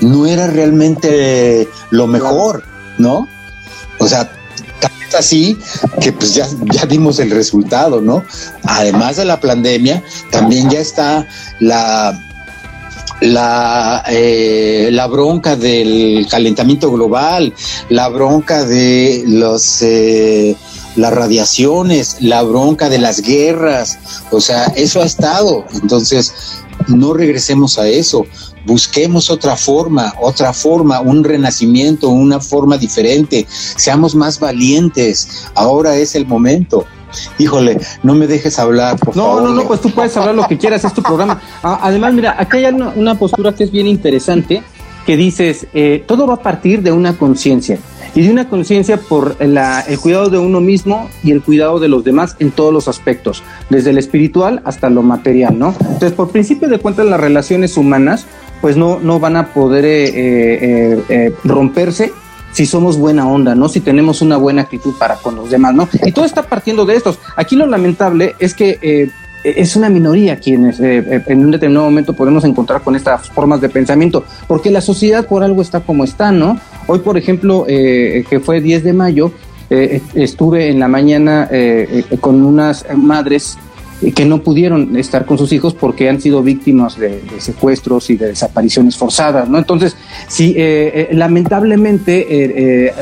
no 0.00 0.26
era 0.26 0.46
realmente 0.46 1.68
lo 1.90 2.06
mejor, 2.06 2.64
¿no? 2.98 3.26
O 3.98 4.08
sea, 4.08 4.30
así 5.18 5.56
que 6.00 6.12
pues 6.12 6.34
ya, 6.34 6.46
ya 6.72 6.84
vimos 6.84 7.18
el 7.18 7.30
resultado, 7.30 8.00
¿no? 8.00 8.24
Además 8.64 9.16
de 9.16 9.24
la 9.24 9.40
pandemia, 9.40 10.02
también 10.30 10.70
ya 10.70 10.80
está 10.80 11.26
la 11.60 12.18
la, 13.20 14.04
eh, 14.08 14.90
la 14.92 15.06
bronca 15.06 15.56
del 15.56 16.26
calentamiento 16.30 16.90
global, 16.90 17.54
la 17.88 18.08
bronca 18.08 18.64
de 18.64 19.24
los 19.26 19.82
eh, 19.82 20.56
las 20.96 21.12
radiaciones, 21.12 22.18
la 22.20 22.42
bronca 22.42 22.88
de 22.88 22.98
las 22.98 23.20
guerras, 23.20 23.98
o 24.30 24.40
sea, 24.40 24.66
eso 24.76 25.02
ha 25.02 25.04
estado. 25.04 25.64
Entonces, 25.74 26.32
no 26.88 27.14
regresemos 27.14 27.78
a 27.78 27.88
eso, 27.88 28.26
busquemos 28.66 29.30
otra 29.30 29.56
forma, 29.56 30.14
otra 30.20 30.52
forma, 30.52 31.00
un 31.00 31.24
renacimiento, 31.24 32.08
una 32.08 32.40
forma 32.40 32.78
diferente, 32.78 33.46
seamos 33.48 34.14
más 34.14 34.38
valientes, 34.38 35.46
ahora 35.54 35.96
es 35.96 36.14
el 36.14 36.26
momento. 36.26 36.86
Híjole, 37.38 37.78
no 38.02 38.14
me 38.14 38.26
dejes 38.26 38.58
hablar, 38.58 38.98
por 38.98 39.16
no, 39.16 39.22
favor. 39.22 39.42
No, 39.42 39.48
no, 39.50 39.68
pues 39.68 39.80
tú 39.80 39.90
puedes 39.90 40.16
hablar 40.16 40.34
lo 40.34 40.48
que 40.48 40.58
quieras, 40.58 40.84
es 40.84 40.92
tu 40.92 41.02
programa. 41.02 41.40
Ah, 41.62 41.78
además, 41.82 42.12
mira, 42.12 42.34
aquí 42.36 42.56
hay 42.56 42.74
una, 42.74 42.88
una, 42.88 43.14
postura 43.16 43.54
que 43.54 43.62
es 43.62 43.70
bien 43.70 43.86
interesante, 43.86 44.64
que 45.06 45.16
dices, 45.16 45.68
eh, 45.74 46.02
todo 46.08 46.26
va 46.26 46.34
a 46.34 46.42
partir 46.42 46.82
de 46.82 46.90
una 46.90 47.16
conciencia 47.16 47.78
y 48.14 48.22
de 48.22 48.30
una 48.30 48.48
conciencia 48.48 48.96
por 48.96 49.36
el 49.40 49.58
cuidado 50.00 50.30
de 50.30 50.38
uno 50.38 50.60
mismo 50.60 51.08
y 51.22 51.32
el 51.32 51.42
cuidado 51.42 51.80
de 51.80 51.88
los 51.88 52.04
demás 52.04 52.36
en 52.38 52.50
todos 52.50 52.72
los 52.72 52.88
aspectos, 52.88 53.42
desde 53.70 53.90
el 53.90 53.98
espiritual 53.98 54.62
hasta 54.64 54.90
lo 54.90 55.02
material, 55.02 55.58
¿no? 55.58 55.74
Entonces, 55.80 56.12
por 56.12 56.30
principio 56.30 56.68
de 56.68 56.78
cuentas, 56.78 57.06
las 57.06 57.20
relaciones 57.20 57.76
humanas, 57.76 58.26
pues 58.60 58.76
no, 58.76 59.00
no 59.00 59.18
van 59.18 59.36
a 59.36 59.52
poder 59.52 59.84
eh, 59.84 60.04
eh, 60.06 61.04
eh, 61.08 61.34
romperse 61.44 62.12
si 62.52 62.66
somos 62.66 62.96
buena 62.96 63.26
onda, 63.28 63.56
¿no? 63.56 63.68
Si 63.68 63.80
tenemos 63.80 64.22
una 64.22 64.36
buena 64.36 64.62
actitud 64.62 64.94
para 64.96 65.16
con 65.16 65.34
los 65.34 65.50
demás, 65.50 65.74
¿no? 65.74 65.88
Y 66.04 66.12
todo 66.12 66.24
está 66.24 66.44
partiendo 66.44 66.86
de 66.86 66.94
estos. 66.94 67.18
Aquí 67.36 67.56
lo 67.56 67.66
lamentable 67.66 68.36
es 68.38 68.54
que 68.54 69.10
es 69.44 69.76
una 69.76 69.90
minoría 69.90 70.36
quienes 70.36 70.80
eh, 70.80 71.22
en 71.26 71.44
un 71.44 71.50
determinado 71.50 71.84
momento 71.84 72.14
podemos 72.14 72.44
encontrar 72.44 72.82
con 72.82 72.96
estas 72.96 73.28
formas 73.30 73.60
de 73.60 73.68
pensamiento, 73.68 74.24
porque 74.48 74.70
la 74.70 74.80
sociedad 74.80 75.26
por 75.26 75.44
algo 75.44 75.60
está 75.60 75.80
como 75.80 76.04
está, 76.04 76.32
¿no? 76.32 76.58
Hoy, 76.86 77.00
por 77.00 77.18
ejemplo, 77.18 77.66
eh, 77.68 78.24
que 78.28 78.40
fue 78.40 78.60
10 78.60 78.84
de 78.84 78.92
mayo, 78.94 79.32
eh, 79.70 80.00
estuve 80.14 80.70
en 80.70 80.80
la 80.80 80.88
mañana 80.88 81.48
con 82.20 82.44
unas 82.44 82.84
madres 82.96 83.58
que 84.14 84.24
no 84.26 84.42
pudieron 84.42 84.96
estar 84.96 85.24
con 85.24 85.38
sus 85.38 85.52
hijos 85.52 85.72
porque 85.72 86.08
han 86.08 86.20
sido 86.20 86.42
víctimas 86.42 86.98
de, 86.98 87.22
de 87.22 87.40
secuestros 87.40 88.10
y 88.10 88.16
de 88.16 88.28
desapariciones 88.28 88.96
forzadas, 88.96 89.48
¿no? 89.48 89.56
Entonces, 89.58 89.96
sí, 90.28 90.56
lamentablemente 91.12 92.92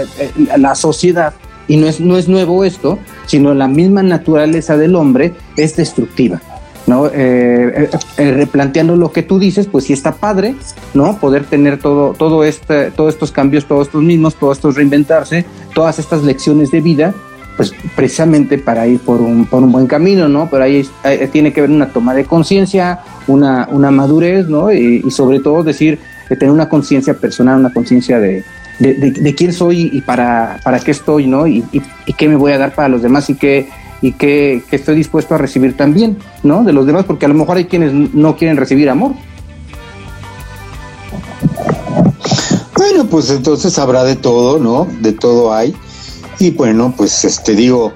la 0.57 0.75
sociedad 0.75 1.35
y 1.69 1.77
no 1.77 1.87
es, 1.87 2.01
no 2.01 2.17
es 2.19 2.29
nuevo 2.29 2.65
esto, 2.65 2.99
sino 3.27 3.55
la 3.55 3.69
misma 3.69 4.03
naturaleza 4.03 4.77
del 4.77 4.97
hombre 4.97 5.35
es 5.57 5.77
destructiva. 5.77 6.41
¿no? 6.87 7.07
Eh, 7.07 7.11
eh, 7.15 7.91
eh, 8.17 8.33
replanteando 8.33 8.97
lo 8.97 9.13
que 9.13 9.23
tú 9.23 9.39
dices, 9.39 9.67
pues 9.67 9.85
sí 9.85 9.93
está 9.93 10.13
padre, 10.13 10.55
¿no? 10.95 11.17
Poder 11.19 11.45
tener 11.45 11.79
todo, 11.79 12.13
todo 12.15 12.45
este, 12.45 12.91
todos 12.91 13.15
estos 13.15 13.31
cambios, 13.31 13.67
todos 13.67 13.87
estos 13.87 14.03
mismos, 14.03 14.35
todos 14.35 14.59
estos 14.59 14.75
reinventarse, 14.75 15.45
todas 15.75 15.99
estas 15.99 16.25
lecciones 16.25 16.71
de 16.71 16.81
vida, 16.81 17.15
pues 17.57 17.73
precisamente 17.95 18.59
para 18.59 18.87
ir 18.87 18.99
por 19.01 19.21
un, 19.21 19.47
por 19.47 19.63
un 19.63 19.73
buen 19.73 19.87
camino, 19.87 20.29
¿no? 20.29 20.49
Pero 20.51 20.65
ahí, 20.65 20.87
tiene 21.31 21.53
que 21.53 21.61
haber 21.61 21.71
una 21.71 21.93
toma 21.93 22.15
de 22.15 22.25
conciencia, 22.25 23.01
una, 23.27 23.69
una 23.71 23.91
madurez, 23.91 24.49
¿no? 24.49 24.73
Y, 24.73 25.09
sobre 25.11 25.41
todo 25.41 25.63
decir, 25.63 25.99
de 26.29 26.37
tener 26.37 26.53
una 26.53 26.69
conciencia 26.69 27.15
personal, 27.15 27.61
una 27.61 27.73
conciencia 27.73 28.19
de, 28.19 28.43
de, 28.79 29.35
quién 29.37 29.53
soy 29.53 29.91
y 29.93 30.01
para, 30.01 30.61
para 30.65 30.81
qué 30.81 30.91
estoy, 30.91 31.27
¿no? 31.27 31.47
Y, 31.47 31.65
y, 31.73 32.13
qué 32.15 32.29
me 32.29 32.37
voy 32.37 32.53
a 32.53 32.59
dar 32.59 32.75
para 32.75 32.89
los 32.89 33.03
demás 33.03 33.31
y 33.31 33.35
qué, 33.35 33.69
y 34.03 34.15
estoy 34.75 34.97
dispuesto 34.97 35.35
a 35.35 35.39
recibir 35.39 35.77
también, 35.77 36.19
¿no? 36.43 36.65
De 36.65 36.73
los 36.73 36.87
demás, 36.87 37.05
porque 37.05 37.27
a 37.27 37.29
lo 37.29 37.35
mejor 37.35 37.57
hay 37.57 37.67
quienes 37.67 37.93
no 37.93 38.37
quieren 38.37 38.57
recibir 38.57 38.91
amor. 38.91 39.13
Bueno, 42.77 43.07
pues 43.07 43.31
entonces 43.31 43.79
habrá 43.79 44.03
de 44.03 44.17
todo, 44.17 44.59
¿no? 44.59 44.89
De 45.01 45.13
todo 45.13 45.55
hay. 45.55 45.75
Y 46.41 46.51
bueno, 46.51 46.93
pues 46.97 47.25
este 47.25 47.55
digo, 47.55 47.93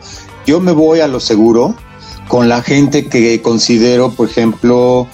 yo 0.46 0.60
me 0.60 0.70
voy 0.70 1.00
a 1.00 1.08
lo 1.08 1.18
seguro 1.18 1.74
con 2.28 2.48
la 2.48 2.62
gente 2.62 3.06
que 3.06 3.42
considero, 3.42 4.10
por 4.10 4.28
ejemplo, 4.28 5.08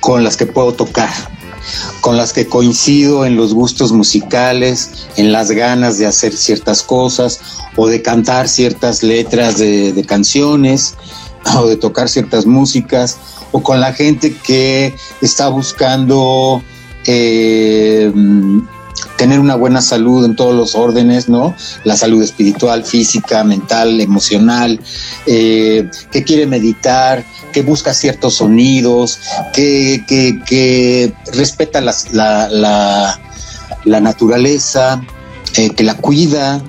con 0.00 0.22
las 0.22 0.36
que 0.36 0.46
puedo 0.46 0.72
tocar, 0.72 1.10
con 2.00 2.16
las 2.16 2.32
que 2.32 2.46
coincido 2.46 3.24
en 3.24 3.36
los 3.36 3.54
gustos 3.54 3.92
musicales, 3.92 5.08
en 5.16 5.32
las 5.32 5.50
ganas 5.50 5.98
de 5.98 6.06
hacer 6.06 6.36
ciertas 6.36 6.82
cosas 6.82 7.40
o 7.76 7.86
de 7.88 8.02
cantar 8.02 8.48
ciertas 8.48 9.02
letras 9.02 9.58
de, 9.58 10.04
canciones. 10.06 10.94
o 11.56 11.68
de 11.68 11.76
tocar 11.76 12.08
ciertas 12.08 12.44
músicas, 12.44 13.18
o 13.52 13.62
con 13.62 13.78
la 13.78 13.92
gente 13.92 14.36
que 14.36 14.96
está 15.20 15.48
buscando 15.48 16.60
eh, 17.04 18.10
tener 19.16 19.40
una 19.40 19.54
buena 19.54 19.80
salud 19.80 20.24
en 20.24 20.36
todos 20.36 20.54
los 20.54 20.74
órdenes, 20.74 21.28
¿no? 21.28 21.54
La 21.84 21.96
salud 21.96 22.22
espiritual, 22.22 22.84
física, 22.84 23.44
mental, 23.44 24.00
emocional, 24.00 24.80
eh, 25.26 25.90
que 26.10 26.24
quiere 26.24 26.46
meditar, 26.46 27.24
que 27.52 27.62
busca 27.62 27.94
ciertos 27.94 28.34
sonidos, 28.34 29.18
que, 29.52 30.04
que, 30.06 31.12
respeta 31.32 31.80
la, 31.80 31.94
la, 32.12 33.20
la, 33.84 34.00
naturaleza, 34.00 35.02
eh, 35.56 35.70
que 35.70 35.84
la 35.84 35.94
cuida, 35.94 36.62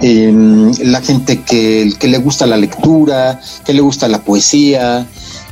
em, 0.00 0.70
la 0.82 1.00
gente 1.00 1.42
que, 1.42 1.92
que, 1.98 2.08
le 2.08 2.18
gusta 2.18 2.46
la 2.46 2.56
lectura, 2.56 3.40
que 3.64 3.72
le 3.72 3.80
gusta 3.80 4.08
la 4.08 4.22
poesía, 4.22 5.06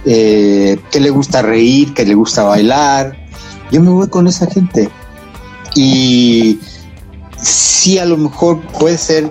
eh, 0.04 0.78
que 0.90 1.00
le 1.00 1.10
gusta 1.10 1.42
reír, 1.42 1.94
que 1.94 2.04
le 2.04 2.14
gusta 2.14 2.42
bailar. 2.42 3.16
Yo 3.72 3.80
me 3.80 3.90
voy 3.90 4.08
con 4.08 4.28
esa 4.28 4.46
gente. 4.46 4.90
Y 5.76 6.58
sí, 7.40 7.98
a 7.98 8.04
lo 8.04 8.16
mejor 8.16 8.60
puede 8.78 8.98
ser 8.98 9.30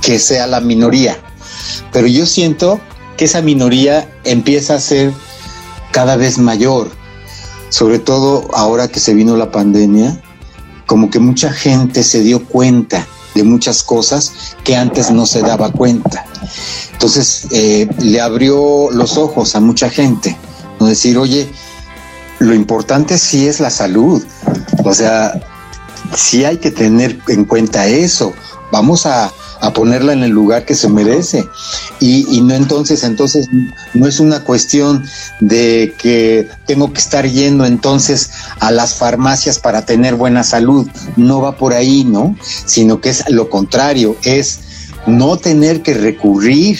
que 0.00 0.18
sea 0.18 0.46
la 0.46 0.60
minoría, 0.60 1.18
pero 1.92 2.06
yo 2.06 2.24
siento 2.24 2.80
que 3.16 3.24
esa 3.26 3.42
minoría 3.42 4.08
empieza 4.24 4.74
a 4.74 4.80
ser 4.80 5.12
cada 5.92 6.16
vez 6.16 6.38
mayor, 6.38 6.90
sobre 7.68 7.98
todo 7.98 8.48
ahora 8.54 8.88
que 8.88 9.00
se 9.00 9.14
vino 9.14 9.36
la 9.36 9.50
pandemia, 9.50 10.20
como 10.86 11.10
que 11.10 11.18
mucha 11.18 11.52
gente 11.52 12.04
se 12.04 12.20
dio 12.20 12.44
cuenta 12.44 13.06
de 13.34 13.42
muchas 13.42 13.82
cosas 13.82 14.32
que 14.62 14.76
antes 14.76 15.10
no 15.10 15.26
se 15.26 15.40
daba 15.40 15.72
cuenta. 15.72 16.24
Entonces 16.92 17.48
eh, 17.50 17.88
le 17.98 18.20
abrió 18.20 18.90
los 18.92 19.16
ojos 19.16 19.56
a 19.56 19.60
mucha 19.60 19.90
gente, 19.90 20.36
no 20.78 20.86
decir, 20.86 21.18
oye, 21.18 21.48
lo 22.38 22.54
importante 22.54 23.18
sí 23.18 23.46
es 23.46 23.60
la 23.60 23.70
salud. 23.70 24.22
O 24.84 24.94
sea, 24.94 25.40
sí 26.14 26.44
hay 26.44 26.58
que 26.58 26.70
tener 26.70 27.18
en 27.28 27.44
cuenta 27.44 27.86
eso. 27.86 28.32
Vamos 28.70 29.06
a, 29.06 29.32
ponerla 29.72 30.12
en 30.12 30.22
el 30.22 30.30
lugar 30.30 30.66
que 30.66 30.74
se 30.74 30.90
merece. 30.90 31.48
Y, 31.98 32.42
no 32.42 32.52
entonces, 32.54 33.02
entonces 33.02 33.48
no 33.94 34.06
es 34.06 34.20
una 34.20 34.44
cuestión 34.44 35.02
de 35.40 35.94
que 35.96 36.46
tengo 36.66 36.92
que 36.92 37.00
estar 37.00 37.26
yendo 37.26 37.64
entonces 37.64 38.30
a 38.60 38.70
las 38.70 38.94
farmacias 38.94 39.58
para 39.58 39.86
tener 39.86 40.16
buena 40.16 40.44
salud. 40.44 40.86
No 41.16 41.40
va 41.40 41.56
por 41.56 41.72
ahí, 41.72 42.04
¿no? 42.04 42.36
Sino 42.66 43.00
que 43.00 43.08
es 43.08 43.24
lo 43.30 43.48
contrario, 43.48 44.16
es 44.22 44.60
no 45.06 45.38
tener 45.38 45.82
que 45.82 45.94
recurrir 45.94 46.78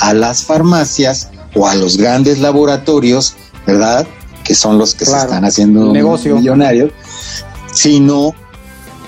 a 0.00 0.12
las 0.12 0.42
farmacias 0.42 1.28
o 1.54 1.68
a 1.68 1.76
los 1.76 1.96
grandes 1.96 2.40
laboratorios, 2.40 3.36
¿verdad? 3.68 4.04
que 4.46 4.54
son 4.54 4.78
los 4.78 4.94
que 4.94 5.04
se 5.04 5.16
están 5.16 5.44
haciendo 5.44 5.92
negocio. 5.92 6.36
millonarios, 6.36 6.92
sino, 7.76 8.34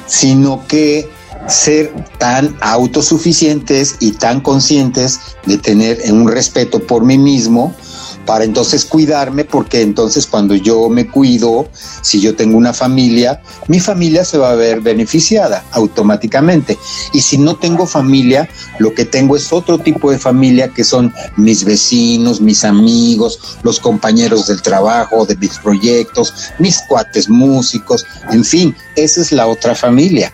sino 0.06 0.66
que 0.66 1.10
ser 1.48 1.92
tan 2.18 2.54
autosuficientes 2.60 3.96
y 4.00 4.12
tan 4.12 4.40
conscientes 4.40 5.20
de 5.46 5.56
tener 5.56 6.00
un 6.12 6.28
respeto 6.28 6.78
por 6.86 7.04
mí 7.04 7.16
mismo 7.16 7.74
para 8.28 8.44
entonces 8.44 8.84
cuidarme, 8.84 9.46
porque 9.46 9.80
entonces 9.80 10.26
cuando 10.26 10.54
yo 10.54 10.90
me 10.90 11.06
cuido, 11.06 11.66
si 12.02 12.20
yo 12.20 12.36
tengo 12.36 12.58
una 12.58 12.74
familia, 12.74 13.40
mi 13.68 13.80
familia 13.80 14.22
se 14.22 14.36
va 14.36 14.50
a 14.50 14.54
ver 14.54 14.82
beneficiada 14.82 15.64
automáticamente. 15.72 16.76
Y 17.14 17.22
si 17.22 17.38
no 17.38 17.56
tengo 17.56 17.86
familia, 17.86 18.46
lo 18.80 18.92
que 18.92 19.06
tengo 19.06 19.34
es 19.34 19.50
otro 19.50 19.78
tipo 19.78 20.10
de 20.10 20.18
familia 20.18 20.68
que 20.68 20.84
son 20.84 21.10
mis 21.38 21.64
vecinos, 21.64 22.42
mis 22.42 22.64
amigos, 22.64 23.40
los 23.62 23.80
compañeros 23.80 24.46
del 24.48 24.60
trabajo, 24.60 25.24
de 25.24 25.34
mis 25.36 25.58
proyectos, 25.60 26.34
mis 26.58 26.82
cuates 26.86 27.30
músicos, 27.30 28.04
en 28.30 28.44
fin, 28.44 28.76
esa 28.94 29.22
es 29.22 29.32
la 29.32 29.46
otra 29.46 29.74
familia. 29.74 30.30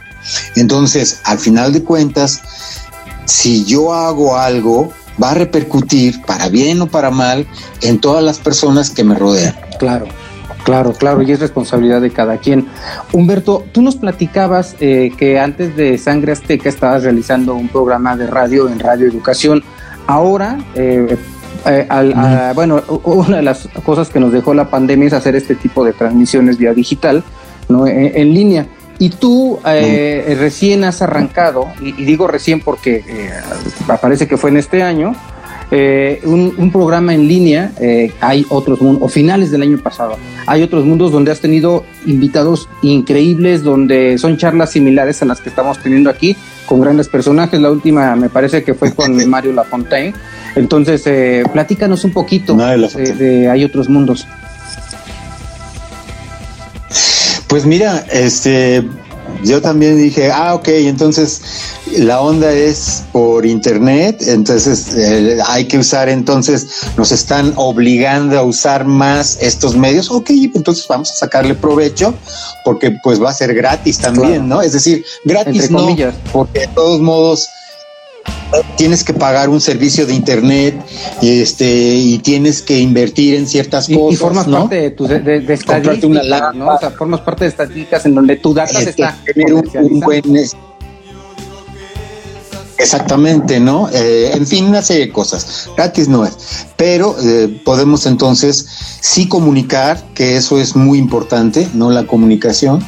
Entonces, 0.57 1.21
al 1.23 1.39
final 1.39 1.73
de 1.73 1.85
cuentas, 1.85 2.41
si 3.27 3.65
yo 3.65 3.95
hago 3.95 4.37
algo, 4.37 4.93
va 5.23 5.31
a 5.31 5.35
repercutir, 5.35 6.23
para 6.23 6.49
bien 6.49 6.81
o 6.81 6.87
para 6.87 7.11
mal, 7.11 7.47
en 7.83 7.99
todas 7.99 8.23
las 8.23 8.39
personas 8.39 8.91
que 8.91 9.05
me 9.05 9.15
rodean. 9.15 9.55
Claro. 9.79 10.07
Claro, 10.65 10.95
claro, 10.95 11.21
y 11.21 11.31
es 11.31 11.41
responsabilidad 11.41 12.01
de 12.01 12.11
cada 12.11 12.39
quien. 12.39 12.67
Humberto, 13.13 13.65
tú 13.73 13.83
nos 13.83 13.97
platicabas 13.97 14.77
eh, 14.81 15.13
que 15.17 15.39
antes 15.39 15.77
de 15.77 15.99
Sangre 15.99 16.33
Azteca 16.33 16.71
estabas 16.71 17.03
realizando 17.03 17.55
un 17.55 17.69
programa 17.69 18.17
de 18.17 18.27
radio 18.27 18.71
en 18.71 18.81
Radio 18.81 19.07
Educación. 19.07 19.63
Ahora, 20.07 20.59
eh, 20.75 21.19
eh, 21.67 22.53
bueno, 22.55 22.83
una 23.05 23.37
de 23.37 23.43
las 23.43 23.69
cosas 23.85 24.09
que 24.09 24.19
nos 24.19 24.33
dejó 24.33 24.55
la 24.55 24.71
pandemia 24.71 25.09
es 25.09 25.13
hacer 25.13 25.37
este 25.37 25.55
tipo 25.55 25.85
de 25.85 25.93
transmisiones 25.93 26.57
vía 26.57 26.73
digital, 26.73 27.23
¿no? 27.69 27.87
en 27.87 28.33
línea. 28.33 28.67
Y 29.05 29.11
tú 29.11 29.59
eh, 29.67 30.35
recién 30.41 30.83
has 30.83 31.03
arrancado, 31.03 31.69
y, 31.83 31.93
digo 31.93 32.27
recién 32.27 32.61
porque 32.61 33.05
eh, 33.07 33.31
parece 34.01 34.27
que 34.27 34.39
fue 34.39 34.49
en 34.49 34.57
este 34.57 34.83
año, 34.83 35.15
eh, 35.71 36.23
un, 36.25 36.71
programa 36.73 37.13
en 37.13 37.29
línea, 37.29 37.73
eh, 37.79 38.11
hay 38.23 38.47
otros 38.49 38.81
mundos, 38.81 39.03
o 39.03 39.09
finales 39.09 39.51
del 39.51 39.61
año 39.61 39.77
pasado, 39.77 40.17
hay 40.47 40.63
otros 40.63 40.87
mundos 40.87 41.13
donde 41.13 41.33
has 41.33 41.41
tenido 41.41 41.85
invitados 42.07 42.67
increíbles, 42.81 43.63
donde 43.63 44.17
son 44.17 44.39
charlas 44.39 44.71
similares 44.73 45.21
a 45.21 45.27
las 45.27 45.43
que 45.43 45.51
estamos 45.51 45.79
teniendo 45.81 46.09
aquí, 46.09 46.35
con 46.65 46.81
grandes 46.81 47.11
personajes. 47.11 47.61
La 47.61 47.71
última 47.71 48.17
me 48.17 48.31
parece 48.31 48.65
que 48.65 48.73
fue 48.73 48.95
con 48.95 49.29
Mario 49.29 49.53
Lafontaine. 49.53 50.15
Entonces, 50.57 51.05
platícanos 51.53 52.05
un 52.05 52.13
poquito 52.15 52.57
de 52.57 53.51
Hay 53.51 53.65
otros 53.65 53.91
mundos. 53.91 54.27
Pues 57.55 57.67
mira, 57.67 58.05
este, 58.11 58.83
yo 59.45 59.63
también 59.63 59.97
dije, 59.97 60.29
ah, 60.33 60.55
ok, 60.55 60.67
entonces 60.71 61.41
la 61.99 62.21
onda 62.21 62.51
es 62.51 63.05
por 63.13 63.47
internet, 63.47 64.25
entonces 64.27 64.93
eh, 64.97 65.39
hay 65.47 65.69
que 65.69 65.79
usar, 65.79 66.09
entonces 66.09 66.67
nos 66.97 67.13
están 67.13 67.53
obligando 67.55 68.37
a 68.37 68.43
usar 68.43 68.87
más 68.87 69.39
estos 69.41 69.77
medios, 69.77 70.11
ok, 70.11 70.31
entonces 70.53 70.85
vamos 70.89 71.13
a 71.13 71.15
sacarle 71.15 71.55
provecho 71.55 72.13
porque 72.65 72.91
pues 73.05 73.23
va 73.23 73.31
a 73.31 73.35
ser 73.35 73.55
gratis 73.55 73.99
también, 73.99 74.49
¿no? 74.49 74.61
Es 74.61 74.73
decir, 74.73 75.05
gratis 75.25 75.71
no, 75.71 75.95
porque 76.33 76.59
de 76.59 76.67
todos 76.75 77.01
modos 77.01 77.49
tienes 78.77 79.05
que 79.05 79.13
pagar 79.13 79.49
un 79.49 79.61
servicio 79.61 80.07
de 80.07 80.15
internet 80.15 80.75
y 81.21 81.41
este 81.41 81.67
y 81.67 82.19
tienes 82.19 82.63
que 82.63 82.79
invertir 82.79 83.35
en 83.35 83.47
ciertas 83.47 83.89
cosas. 83.89 84.13
Y 84.13 84.17
formas 84.17 84.47
parte 84.47 84.77
de, 84.77 84.91
tu, 84.91 85.07
de, 85.07 85.21
de 85.21 85.55
estadísticas, 85.55 86.55
¿no? 86.55 86.69
O 86.69 86.79
sea, 86.79 86.91
formas 86.91 87.21
parte 87.21 87.45
de 87.45 87.51
estadísticas 87.51 88.07
en 88.07 88.15
donde 88.15 88.37
tu 88.37 88.55
data 88.55 88.81
está. 88.81 89.19
un, 89.75 90.01
buen 90.01 90.23
Exactamente, 92.77 93.61
¿no? 93.61 93.89
Eh, 93.93 94.33
en 94.35 94.47
fin, 94.47 94.65
una 94.67 94.83
serie 94.83 95.07
de 95.07 95.13
cosas. 95.13 95.69
Gratis 95.77 96.09
no 96.09 96.25
es. 96.25 96.33
Pero 96.77 97.17
eh, 97.23 97.61
podemos 97.65 98.05
entonces 98.07 98.67
sí 99.01 99.29
comunicar, 99.29 100.03
que 100.15 100.37
eso 100.37 100.59
es 100.59 100.75
muy 100.75 100.99
importante, 100.99 101.69
¿no? 101.75 101.91
La 101.91 102.05
comunicación. 102.07 102.85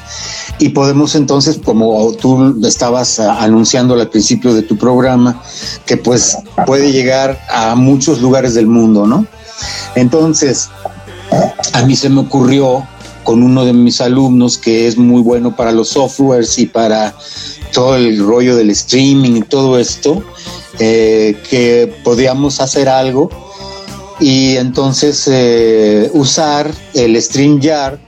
Y 0.59 0.71
podemos 0.71 1.15
entonces, 1.15 1.61
como 1.65 2.13
tú 2.15 2.61
estabas 2.67 3.21
anunciando 3.21 3.95
al 3.95 4.09
principio 4.09 4.55
de 4.55 4.63
tu 4.63 4.77
programa, 4.77 5.43
que 5.85 5.97
pues 5.97 6.37
puede 6.67 6.91
llegar 6.91 7.41
a 7.49 7.75
muchos 7.77 8.21
lugares 8.21 8.55
del 8.55 8.67
mundo, 8.67 9.07
¿no? 9.07 9.27
Entonces, 9.95 10.69
a 11.73 11.83
mí 11.85 11.95
se 11.95 12.09
me 12.09 12.21
ocurrió 12.21 12.87
con 13.23 13.43
uno 13.43 13.65
de 13.65 13.73
mis 13.73 14.01
alumnos 14.01 14.57
que 14.57 14.87
es 14.87 14.97
muy 14.97 15.21
bueno 15.21 15.57
para 15.57 15.73
los 15.73 15.89
softwares 15.89 16.59
y 16.59 16.67
para 16.67 17.15
todo 17.73 17.97
el 17.97 18.19
rollo 18.19 18.57
del 18.57 18.71
streaming 18.71 19.37
y 19.37 19.43
todo 19.43 19.79
esto, 19.79 20.23
eh, 20.79 21.37
que 21.49 21.93
podíamos 22.05 22.61
hacer 22.61 22.89
algo 22.89 23.31
y 24.21 24.57
entonces 24.57 25.29
eh, 25.31 26.11
usar 26.15 26.71
el 26.95 27.21
StreamYard 27.21 27.99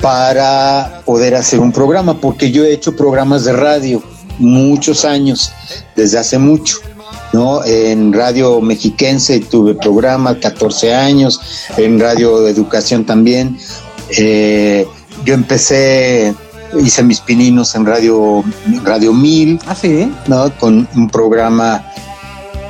para 0.00 1.02
poder 1.04 1.34
hacer 1.34 1.60
un 1.60 1.72
programa, 1.72 2.20
porque 2.20 2.50
yo 2.50 2.64
he 2.64 2.72
hecho 2.72 2.94
programas 2.94 3.44
de 3.44 3.52
radio 3.52 4.02
muchos 4.38 5.04
años, 5.04 5.52
desde 5.94 6.18
hace 6.18 6.38
mucho. 6.38 6.78
¿no? 7.32 7.64
En 7.64 8.12
Radio 8.12 8.60
Mexiquense 8.60 9.40
tuve 9.40 9.74
programa 9.74 10.38
14 10.38 10.94
años, 10.94 11.40
en 11.76 11.98
Radio 11.98 12.40
de 12.40 12.50
Educación 12.50 13.04
también. 13.04 13.58
Eh, 14.16 14.86
yo 15.24 15.34
empecé 15.34 16.34
hice 16.80 17.02
mis 17.02 17.20
pininos 17.20 17.74
en 17.74 17.86
Radio, 17.86 18.44
Radio 18.82 19.12
1000. 19.12 19.60
Ah, 19.66 19.74
sí. 19.74 20.12
¿no? 20.26 20.50
Con 20.58 20.88
un 20.94 21.08
programa 21.08 21.84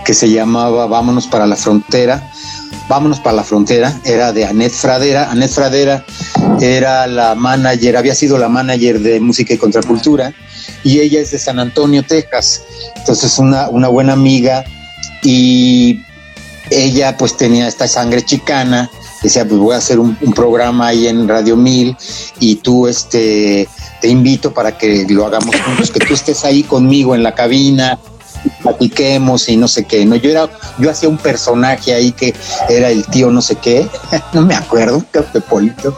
que 0.04 0.14
se 0.14 0.30
llamaba 0.30 0.86
Vámonos 0.86 1.26
para 1.26 1.46
la 1.46 1.56
Frontera. 1.56 2.30
Vámonos 2.88 3.18
para 3.18 3.36
la 3.36 3.44
Frontera, 3.44 3.98
era 4.04 4.32
de 4.32 4.44
Anet 4.44 4.72
Fradera. 4.72 5.30
Anet 5.30 5.50
Fradera 5.50 6.04
era 6.60 7.06
la 7.08 7.34
manager, 7.34 7.96
había 7.96 8.14
sido 8.14 8.38
la 8.38 8.48
manager 8.48 9.00
de 9.00 9.18
Música 9.18 9.54
y 9.54 9.58
Contracultura 9.58 10.32
y 10.84 11.00
ella 11.00 11.20
es 11.20 11.32
de 11.32 11.38
San 11.38 11.58
Antonio, 11.58 12.04
Texas. 12.04 12.62
Entonces, 12.94 13.38
una, 13.38 13.68
una 13.68 13.88
buena 13.88 14.12
amiga 14.12 14.64
y 15.22 16.00
ella 16.70 17.16
pues 17.16 17.36
tenía 17.36 17.66
esta 17.66 17.88
sangre 17.88 18.24
chicana, 18.24 18.88
decía 19.22 19.46
pues 19.46 19.60
voy 19.60 19.74
a 19.74 19.78
hacer 19.78 19.98
un, 19.98 20.16
programa 20.34 20.88
ahí 20.88 21.06
en 21.06 21.28
Radio 21.28 21.56
1000 21.56 21.96
y 22.40 22.56
tú 22.56 22.86
este 22.86 23.68
te 24.00 24.08
invito 24.08 24.52
para 24.52 24.76
que 24.76 25.06
lo 25.08 25.24
hagamos 25.24 25.56
juntos, 25.60 25.90
que 25.90 26.00
tú 26.00 26.14
estés 26.14 26.44
ahí 26.44 26.62
conmigo 26.62 27.14
en 27.14 27.22
la 27.22 27.34
cabina, 27.34 27.98
platiquemos 28.62 29.48
y 29.48 29.56
no 29.56 29.68
sé 29.68 29.84
qué, 29.84 30.04
¿no? 30.04 30.16
Yo 30.16 30.30
era, 30.30 30.48
yo 30.78 30.90
hacía 30.90 31.08
un 31.08 31.18
personaje 31.18 31.94
ahí 31.94 32.12
que 32.12 32.34
era 32.68 32.90
el 32.90 33.04
tío 33.06 33.30
no 33.30 33.40
sé 33.40 33.56
qué, 33.56 33.88
no 34.32 34.42
me 34.42 34.54
acuerdo, 34.54 35.04
Polito. 35.48 35.96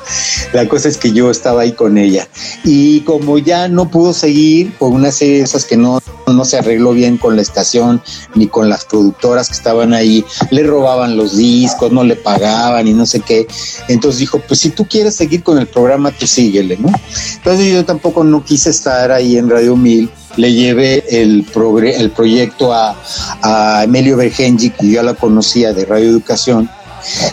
La 0.53 0.69
cosa 0.69 0.89
es 0.89 0.97
que 0.97 1.13
yo 1.13 1.31
estaba 1.31 1.63
ahí 1.63 1.73
con 1.73 1.99
ella. 1.99 2.29
Y 2.65 3.01
como 3.01 3.39
ya 3.39 3.69
no 3.69 3.89
pudo 3.91 4.13
seguir 4.13 4.77
por 4.79 4.91
una 4.91 5.11
serie 5.11 5.39
de 5.39 5.45
esas 5.45 5.65
que 5.65 5.77
no, 5.77 6.01
no 6.27 6.45
se 6.45 6.59
arregló 6.59 6.93
bien 6.93 7.17
con 7.17 7.37
la 7.37 7.43
estación 7.43 8.03
ni 8.35 8.47
con 8.47 8.69
las 8.69 8.85
productoras 8.85 9.49
que 9.49 9.55
estaban 9.55 9.95
ahí, 9.95 10.25
le 10.51 10.63
robaban 10.63 11.17
los 11.17 11.37
discos, 11.37 11.93
no 11.93 12.05
le 12.05 12.17
pagaban 12.17 12.87
y 12.87 12.93
no 12.93 13.07
sé 13.07 13.21
qué. 13.21 13.47
Entonces 13.89 14.21
dijo, 14.21 14.41
pues 14.47 14.61
si 14.61 14.71
tú 14.71 14.87
quieres 14.87 15.15
seguir 15.15 15.43
con 15.43 15.59
el 15.59 15.67
programa, 15.67 16.11
tú 16.11 16.27
síguele, 16.27 16.77
¿no? 16.77 16.91
Entonces 17.35 17.73
yo 17.73 17.85
tampoco 17.85 18.25
no 18.25 18.45
quise 18.45 18.71
estar 18.71 19.11
ahí 19.11 19.37
en 19.37 19.49
Radio 19.49 19.77
1000 19.77 20.11
le 20.39 20.53
llevé 20.53 21.05
el, 21.11 21.45
el 21.83 22.11
proyecto 22.13 22.73
a, 22.73 22.97
a 23.43 23.83
Emilio 23.85 24.17
Bergenji, 24.17 24.71
que 24.71 24.87
yo 24.87 24.93
ya 24.95 25.03
la 25.03 25.15
conocía 25.15 25.73
de 25.73 25.85
Radio 25.85 26.09
Educación, 26.09 26.71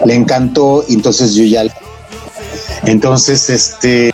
le 0.06 0.16
encantó, 0.16 0.84
entonces 0.90 1.36
yo 1.36 1.44
ya... 1.46 1.64
Entonces, 2.86 3.50
este... 3.50 4.12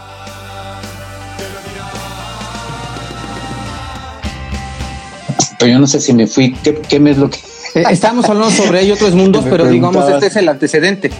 Pero 5.57 5.71
yo 5.73 5.79
no 5.79 5.87
sé 5.87 6.01
si 6.01 6.13
me 6.13 6.27
fui, 6.27 6.53
¿qué, 6.55 6.75
qué 6.75 6.99
me 6.99 7.11
es 7.11 7.17
lo 7.17 7.29
que...? 7.29 7.39
Eh, 7.75 7.83
Estamos 7.89 8.25
hablando 8.25 8.51
sobre 8.51 8.79
Hay 8.79 8.91
otros 8.91 9.13
mundos, 9.13 9.45
pero 9.49 9.67
digamos, 9.69 10.09
este 10.09 10.27
es 10.27 10.35
el 10.35 10.49
antecedente, 10.49 11.11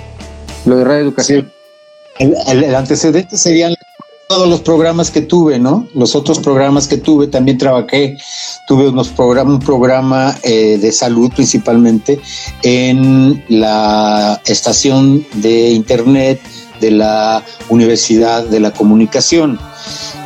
lo 0.65 0.77
de 0.77 0.84
Radio 0.84 1.02
Educación. 1.03 1.52
Sí. 2.18 2.23
El, 2.26 2.35
el, 2.48 2.64
el 2.65 2.76
antecedente 2.76 3.38
serían 3.38 3.76
todos 4.32 4.48
los 4.48 4.62
programas 4.62 5.12
que 5.12 5.20
tuve, 5.20 5.60
¿no? 5.60 5.86
Los 5.94 6.16
otros 6.16 6.40
programas 6.40 6.88
que 6.88 6.95
tuve, 6.95 7.28
también 7.28 7.58
trabajé, 7.58 8.18
tuve 8.66 8.88
unos 8.88 9.10
programas, 9.10 9.56
un 9.56 9.60
programa 9.60 10.38
eh, 10.44 10.78
de 10.78 10.91
salud 10.94 11.30
principalmente 11.36 12.18
en 12.64 13.44
la 13.49 14.41
estación 14.45 15.26
de 15.34 15.72
internet 15.72 16.40
de 16.80 16.91
la 16.91 17.44
Universidad 17.68 18.45
de 18.45 18.62
la 18.62 18.72
Comunicación. 18.72 19.60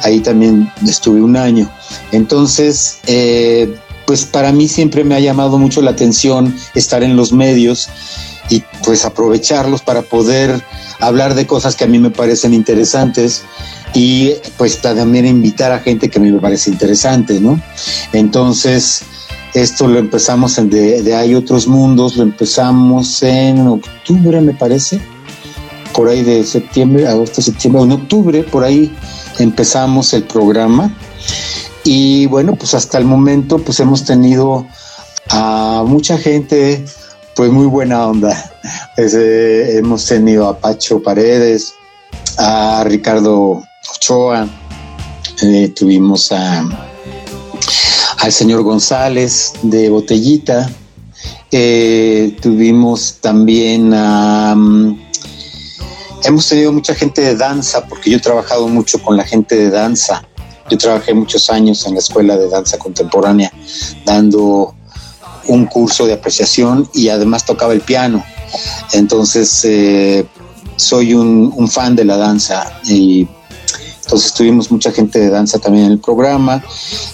Ahí 0.03 0.19
también 0.19 0.71
estuve 0.87 1.23
un 1.23 1.35
año. 1.35 1.67
Entonces, 2.11 2.99
eh, 3.07 3.75
pues 4.05 4.25
para 4.25 4.51
mí 4.51 4.67
siempre 4.67 5.03
me 5.03 5.15
ha 5.15 5.19
llamado 5.19 5.57
mucho 5.57 5.81
la 5.81 5.89
atención 5.89 6.55
estar 6.75 7.01
en 7.01 7.15
los 7.15 7.33
medios 7.33 7.89
y 8.51 8.61
pues 8.83 9.03
aprovecharlos 9.03 9.81
para 9.81 10.03
poder 10.03 10.61
hablar 10.99 11.35
de 11.35 11.45
cosas 11.47 11.75
que 11.75 11.83
a 11.83 11.87
mí 11.87 11.99
me 11.99 12.09
parecen 12.09 12.53
interesantes 12.53 13.43
y 13.93 14.33
pues 14.57 14.81
también 14.81 15.25
invitar 15.25 15.71
a 15.71 15.79
gente 15.79 16.09
que 16.09 16.19
a 16.19 16.21
mí 16.21 16.31
me 16.31 16.39
parece 16.39 16.69
interesante, 16.69 17.39
¿no? 17.39 17.61
Entonces, 18.13 19.03
esto 19.53 19.87
lo 19.87 19.99
empezamos 19.99 20.57
en 20.57 20.69
de, 20.69 21.01
de 21.01 21.15
Hay 21.15 21.33
otros 21.33 21.67
mundos, 21.67 22.17
lo 22.17 22.23
empezamos 22.23 23.23
en 23.23 23.67
octubre, 23.67 24.41
me 24.41 24.53
parece, 24.53 24.99
por 25.93 26.09
ahí 26.09 26.23
de 26.23 26.43
septiembre, 26.43 27.07
agosto, 27.07 27.41
septiembre, 27.41 27.83
en 27.83 27.93
octubre, 27.93 28.43
por 28.43 28.63
ahí 28.63 28.93
empezamos 29.39 30.13
el 30.13 30.23
programa. 30.23 30.93
Y 31.85 32.25
bueno, 32.25 32.55
pues 32.55 32.73
hasta 32.73 32.97
el 32.97 33.05
momento 33.05 33.59
pues 33.59 33.79
hemos 33.79 34.03
tenido 34.03 34.67
a 35.29 35.83
mucha 35.85 36.17
gente 36.17 36.83
pues 37.35 37.51
muy 37.51 37.67
buena 37.67 38.07
onda. 38.07 38.51
Hemos 38.97 40.05
tenido 40.05 40.47
a 40.47 40.57
Pacho 40.57 41.03
Paredes, 41.03 41.73
a 42.37 42.83
Ricardo 42.85 43.61
Ochoa, 43.93 44.47
eh, 45.43 45.69
tuvimos 45.75 46.31
a, 46.31 46.65
al 48.19 48.31
señor 48.31 48.63
González 48.63 49.53
de 49.63 49.89
Botellita, 49.89 50.69
eh, 51.51 52.37
tuvimos 52.41 53.17
también 53.21 53.93
a... 53.93 54.53
Um, 54.55 54.97
hemos 56.23 56.47
tenido 56.47 56.71
mucha 56.71 56.95
gente 56.95 57.21
de 57.21 57.35
danza, 57.35 57.85
porque 57.85 58.09
yo 58.09 58.17
he 58.17 58.21
trabajado 58.21 58.67
mucho 58.67 59.01
con 59.03 59.17
la 59.17 59.25
gente 59.25 59.55
de 59.55 59.69
danza. 59.69 60.25
Yo 60.69 60.77
trabajé 60.77 61.13
muchos 61.13 61.49
años 61.51 61.85
en 61.85 61.93
la 61.93 61.99
Escuela 61.99 62.37
de 62.37 62.49
Danza 62.49 62.79
Contemporánea, 62.79 63.51
dando 64.03 64.73
un 65.47 65.65
curso 65.65 66.05
de 66.05 66.13
apreciación 66.13 66.89
y 66.93 67.09
además 67.09 67.45
tocaba 67.45 67.73
el 67.73 67.81
piano. 67.81 68.23
Entonces, 68.93 69.65
eh, 69.65 70.25
soy 70.75 71.13
un, 71.13 71.53
un, 71.55 71.67
fan 71.69 71.95
de 71.95 72.05
la 72.05 72.17
danza 72.17 72.79
y 72.85 73.27
entonces 74.05 74.33
tuvimos 74.33 74.69
mucha 74.69 74.91
gente 74.91 75.19
de 75.19 75.29
danza 75.29 75.57
también 75.57 75.85
en 75.85 75.91
el 75.93 75.99
programa. 75.99 76.63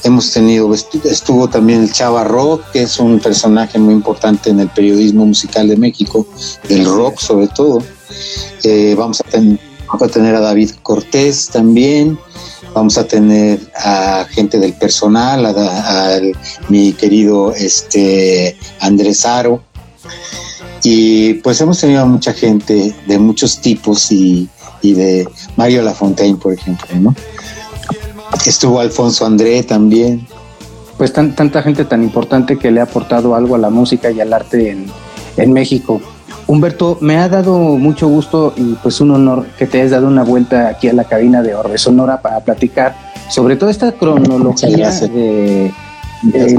Hemos 0.03 0.31
tenido, 0.31 0.73
estuvo 0.73 1.49
también 1.49 1.83
el 1.83 1.91
Chava 1.91 2.25
Rock, 2.25 2.63
que 2.73 2.83
es 2.83 2.99
un 2.99 3.19
personaje 3.19 3.79
muy 3.79 3.93
importante 3.93 4.49
en 4.49 4.59
el 4.59 4.69
periodismo 4.69 5.25
musical 5.25 5.69
de 5.69 5.77
México, 5.77 6.27
del 6.67 6.85
rock 6.85 7.19
sobre 7.19 7.47
todo. 7.47 7.81
Eh, 8.63 8.93
vamos, 8.97 9.21
a 9.21 9.23
ten, 9.23 9.57
vamos 9.87 10.01
a 10.01 10.07
tener 10.09 10.35
a 10.35 10.41
David 10.41 10.71
Cortés 10.83 11.47
también. 11.47 12.19
Vamos 12.73 12.97
a 12.97 13.05
tener 13.05 13.59
a 13.75 14.25
gente 14.29 14.59
del 14.59 14.73
personal, 14.73 15.45
a, 15.45 15.49
a, 15.49 16.15
a 16.15 16.19
mi 16.69 16.93
querido 16.93 17.53
este, 17.53 18.57
Andrés 18.79 19.25
Aro. 19.25 19.61
Y 20.83 21.35
pues 21.35 21.61
hemos 21.61 21.79
tenido 21.79 22.01
a 22.01 22.05
mucha 22.05 22.33
gente 22.33 22.95
de 23.05 23.19
muchos 23.19 23.59
tipos 23.59 24.11
y, 24.11 24.49
y 24.81 24.93
de 24.93 25.27
Mario 25.55 25.83
Lafontaine, 25.83 26.37
por 26.37 26.53
ejemplo, 26.53 26.87
¿no? 26.99 27.15
Estuvo 28.45 28.79
Alfonso 28.79 29.25
André 29.25 29.61
también. 29.63 30.27
Pues 30.97 31.13
tan, 31.13 31.35
tanta 31.35 31.61
gente 31.61 31.85
tan 31.85 32.03
importante 32.03 32.57
que 32.57 32.71
le 32.71 32.79
ha 32.79 32.83
aportado 32.83 33.35
algo 33.35 33.55
a 33.55 33.57
la 33.57 33.69
música 33.69 34.09
y 34.11 34.21
al 34.21 34.33
arte 34.33 34.71
en, 34.71 34.87
en 35.37 35.53
México. 35.53 36.01
Humberto, 36.51 36.97
me 36.99 37.15
ha 37.15 37.29
dado 37.29 37.77
mucho 37.77 38.09
gusto 38.09 38.53
y 38.57 38.73
pues 38.83 38.99
un 38.99 39.11
honor 39.11 39.45
que 39.57 39.67
te 39.67 39.79
hayas 39.79 39.91
dado 39.91 40.07
una 40.07 40.23
vuelta 40.25 40.67
aquí 40.67 40.89
a 40.89 40.93
la 40.93 41.05
cabina 41.05 41.41
de 41.41 41.55
Orbe 41.55 41.77
Sonora 41.77 42.21
para 42.21 42.41
platicar 42.41 42.93
sobre 43.29 43.55
toda 43.55 43.71
esta 43.71 43.93
cronología 43.93 44.91
de, 44.91 45.71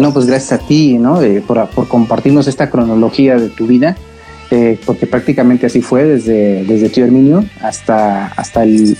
no, 0.00 0.14
pues 0.14 0.24
gracias 0.24 0.52
a 0.58 0.66
ti, 0.66 0.96
¿no? 0.96 1.20
Por, 1.46 1.68
compartirnos 1.88 2.46
esta 2.46 2.70
cronología 2.70 3.36
de 3.36 3.50
tu 3.50 3.66
vida, 3.66 3.94
eh, 4.50 4.80
porque 4.86 5.06
prácticamente 5.06 5.66
así 5.66 5.82
fue 5.82 6.04
desde, 6.04 6.64
desde 6.64 6.88
Tío 6.88 7.04
Herminio 7.04 7.44
hasta, 7.60 8.28
hasta 8.28 8.62
el 8.62 8.96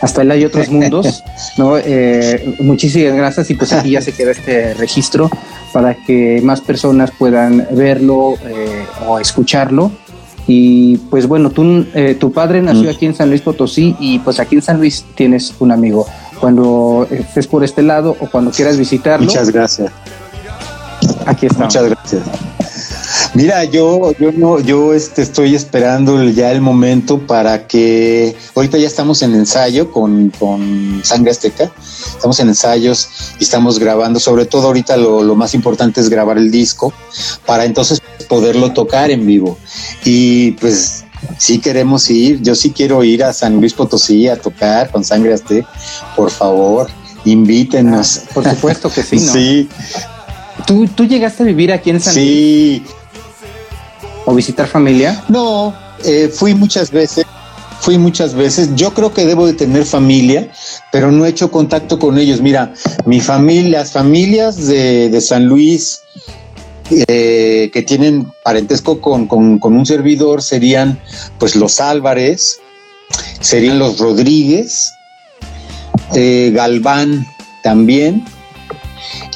hasta 0.00 0.22
el 0.22 0.32
hay 0.32 0.44
otros 0.44 0.68
mundos, 0.68 1.22
¿no? 1.56 1.78
Eh, 1.78 2.56
muchísimas 2.58 3.14
gracias 3.14 3.50
y 3.50 3.54
pues 3.54 3.72
aquí 3.72 3.92
ya 3.92 4.00
se 4.00 4.10
queda 4.10 4.32
este 4.32 4.74
registro 4.74 5.30
para 5.72 5.94
que 5.94 6.40
más 6.42 6.60
personas 6.60 7.12
puedan 7.12 7.68
verlo 7.70 8.34
eh, 8.44 8.84
o 9.06 9.20
escucharlo 9.20 9.92
y 10.46 10.98
pues 11.10 11.26
bueno, 11.26 11.50
tú, 11.50 11.86
eh, 11.94 12.16
tu 12.18 12.32
padre 12.32 12.60
nació 12.60 12.90
aquí 12.90 13.06
en 13.06 13.14
San 13.14 13.30
Luis 13.30 13.40
Potosí 13.40 13.96
y 13.98 14.18
pues 14.18 14.40
aquí 14.40 14.56
en 14.56 14.62
San 14.62 14.78
Luis 14.78 15.04
tienes 15.14 15.54
un 15.58 15.72
amigo. 15.72 16.06
Cuando 16.38 17.06
estés 17.10 17.46
por 17.46 17.64
este 17.64 17.82
lado 17.82 18.16
o 18.20 18.28
cuando 18.28 18.50
quieras 18.50 18.76
visitarlo. 18.76 19.26
Muchas 19.26 19.50
gracias. 19.50 19.90
Aquí 21.26 21.46
estamos. 21.46 21.74
Muchas 21.74 21.90
gracias. 21.90 22.22
Mira, 23.34 23.64
yo, 23.64 24.12
yo 24.18 24.32
no, 24.32 24.60
yo 24.60 24.94
este, 24.94 25.22
estoy 25.22 25.54
esperando 25.54 26.22
ya 26.30 26.52
el 26.52 26.60
momento 26.60 27.18
para 27.18 27.66
que 27.66 28.36
ahorita 28.54 28.78
ya 28.78 28.86
estamos 28.86 29.22
en 29.22 29.34
ensayo 29.34 29.90
con, 29.90 30.30
con 30.30 31.00
Sangre 31.04 31.30
Azteca, 31.30 31.72
estamos 32.14 32.38
en 32.40 32.48
ensayos 32.48 33.08
y 33.38 33.44
estamos 33.44 33.78
grabando, 33.78 34.20
sobre 34.20 34.46
todo 34.46 34.68
ahorita 34.68 34.96
lo, 34.96 35.22
lo 35.22 35.34
más 35.34 35.54
importante 35.54 36.00
es 36.00 36.08
grabar 36.08 36.38
el 36.38 36.50
disco 36.50 36.92
para 37.46 37.64
entonces 37.64 38.00
poderlo 38.28 38.72
tocar 38.72 39.10
en 39.10 39.26
vivo. 39.26 39.58
Y 40.04 40.52
pues 40.52 41.04
sí 41.38 41.58
queremos 41.58 42.08
ir, 42.10 42.40
yo 42.42 42.54
sí 42.54 42.70
quiero 42.70 43.02
ir 43.04 43.24
a 43.24 43.32
San 43.32 43.56
Luis 43.56 43.74
Potosí 43.74 44.28
a 44.28 44.36
tocar 44.36 44.90
con 44.90 45.04
Sangre 45.04 45.34
Azteca, 45.34 45.68
por 46.16 46.30
favor, 46.30 46.88
invítenos. 47.24 48.18
Ah, 48.18 48.30
por 48.34 48.48
supuesto 48.48 48.90
que 48.90 49.02
sí, 49.02 49.16
¿no? 49.16 49.32
Sí. 49.32 49.68
¿Tú, 50.66 50.86
¿Tú 50.86 51.04
llegaste 51.04 51.42
a 51.42 51.46
vivir 51.46 51.72
aquí 51.72 51.90
en 51.90 52.00
San 52.00 52.14
Luis? 52.14 52.24
Sí. 52.24 52.82
¿O 54.26 54.34
visitar 54.34 54.66
familia? 54.66 55.22
No, 55.28 55.74
eh, 56.04 56.30
fui 56.32 56.54
muchas 56.54 56.90
veces, 56.90 57.26
fui 57.80 57.98
muchas 57.98 58.34
veces. 58.34 58.70
Yo 58.74 58.94
creo 58.94 59.12
que 59.12 59.26
debo 59.26 59.46
de 59.46 59.52
tener 59.52 59.84
familia, 59.84 60.50
pero 60.90 61.12
no 61.12 61.26
he 61.26 61.28
hecho 61.28 61.50
contacto 61.50 61.98
con 61.98 62.18
ellos. 62.18 62.40
Mira, 62.40 62.72
mi 63.04 63.20
familia, 63.20 63.80
las 63.80 63.92
familias 63.92 64.66
de, 64.66 65.10
de 65.10 65.20
San 65.20 65.46
Luis 65.46 66.00
eh, 66.90 67.70
que 67.72 67.82
tienen 67.82 68.30
parentesco 68.42 69.00
con, 69.00 69.26
con, 69.26 69.58
con, 69.58 69.74
un 69.74 69.86
servidor 69.86 70.42
serían 70.42 70.98
pues 71.38 71.56
los 71.56 71.80
Álvarez, 71.80 72.60
serían 73.40 73.78
los 73.78 73.98
Rodríguez, 73.98 74.92
eh, 76.14 76.50
Galván 76.54 77.26
también, 77.62 78.24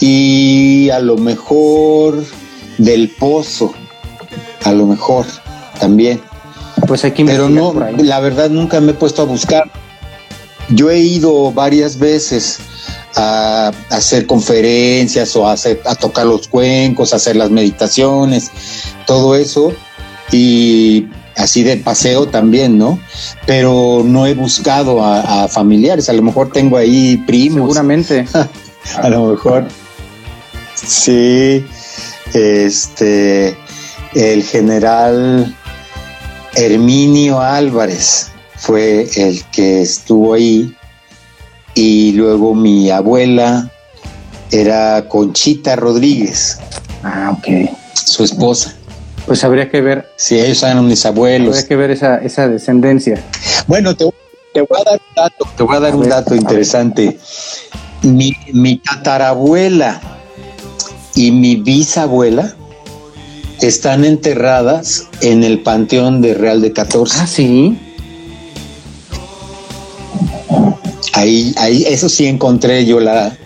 y 0.01 0.91
a 0.91 1.01
lo 1.01 1.17
mejor 1.17 2.23
del 2.77 3.11
Pozo 3.19 3.73
a 4.65 4.73
lo 4.73 4.87
mejor 4.87 5.27
también. 5.81 6.21
Pues 6.87 7.05
hay 7.05 7.13
que 7.13 7.25
Pero 7.25 7.49
no, 7.49 7.75
la 7.99 8.21
verdad 8.21 8.51
nunca 8.51 8.81
me 8.81 8.93
he 8.93 8.95
puesto 8.95 9.23
a 9.23 9.25
buscar. 9.25 9.71
Yo 10.71 10.91
he 10.91 10.99
ido 10.99 11.51
varias 11.53 11.99
veces 11.99 12.59
a, 13.17 13.73
a 13.91 13.95
hacer 13.97 14.27
conferencias 14.27 15.35
o 15.37 15.49
a, 15.49 15.53
hacer- 15.53 15.81
a 15.87 15.95
tocar 15.95 16.27
los 16.27 16.47
cuencos, 16.49 17.13
a 17.13 17.17
hacer 17.17 17.37
las 17.37 17.51
meditaciones, 17.51 18.51
todo 19.07 19.35
eso, 19.35 19.73
y 20.31 21.07
así 21.37 21.63
de 21.63 21.79
paseo 21.79 22.27
también, 22.29 22.77
¿no? 22.79 22.99
Pero 23.47 24.03
no 24.05 24.27
he 24.27 24.35
buscado 24.35 25.03
a, 25.03 25.45
a 25.45 25.49
familiares, 25.49 26.09
a 26.11 26.13
lo 26.13 26.23
mejor 26.23 26.53
tengo 26.53 26.77
ahí 26.77 27.17
primos, 27.27 27.63
Seguramente. 27.63 28.27
a 29.03 29.09
lo 29.09 29.27
mejor. 29.29 29.67
Sí, 30.75 31.65
este, 32.35 33.57
el 34.15 34.43
general 34.43 35.55
Herminio 36.55 37.41
Álvarez 37.41 38.29
fue 38.57 39.09
el 39.17 39.45
que 39.53 39.83
estuvo 39.83 40.35
ahí 40.35 40.75
y 41.75 42.13
luego 42.13 42.55
mi 42.55 42.91
abuela 42.91 43.71
era 44.51 45.07
Conchita 45.09 45.77
Rodríguez, 45.77 46.59
Ah, 47.05 47.37
ok. 47.39 47.71
su 47.95 48.25
esposa. 48.25 48.75
Pues 49.27 49.45
habría 49.45 49.71
que 49.71 49.81
ver, 49.83 50.09
Sí, 50.17 50.39
ellos 50.41 50.63
eran 50.63 50.87
mis 50.87 51.05
abuelos. 51.05 51.49
habría 51.55 51.69
que 51.69 51.77
ver 51.77 51.91
esa, 51.91 52.17
esa 52.17 52.49
descendencia. 52.49 53.23
Bueno, 53.67 53.95
te, 53.95 54.07
te 54.55 54.63
voy 54.63 54.79
a 54.81 54.91
dar 54.91 55.01
un 55.07 55.15
dato, 55.15 55.47
te 55.57 55.63
voy 55.63 55.77
a 55.77 55.81
dar 55.81 55.93
A 55.93 55.95
un 55.97 56.01
ver, 56.01 56.11
dato 56.11 56.35
interesante. 56.35 57.19
Mi, 58.03 58.33
mi 58.55 58.77
tatarabuela 58.79 60.01
y 61.15 61.31
mi 61.31 61.57
bisabuela 61.57 62.55
están 63.61 64.05
enterradas 64.05 65.09
en 65.21 65.45
el 65.45 65.61
panteón 65.61 66.21
de 66.21 66.35
Real 66.35 66.61
de 66.61 66.73
14. 66.73 67.19
Ah, 67.21 67.27
sí. 67.27 67.79
Ahí, 71.13 71.55
ahí, 71.59 71.85
eso 71.87 72.09
sí 72.09 72.27
encontré 72.27 72.85
yo 72.87 73.01
la. 73.01 73.37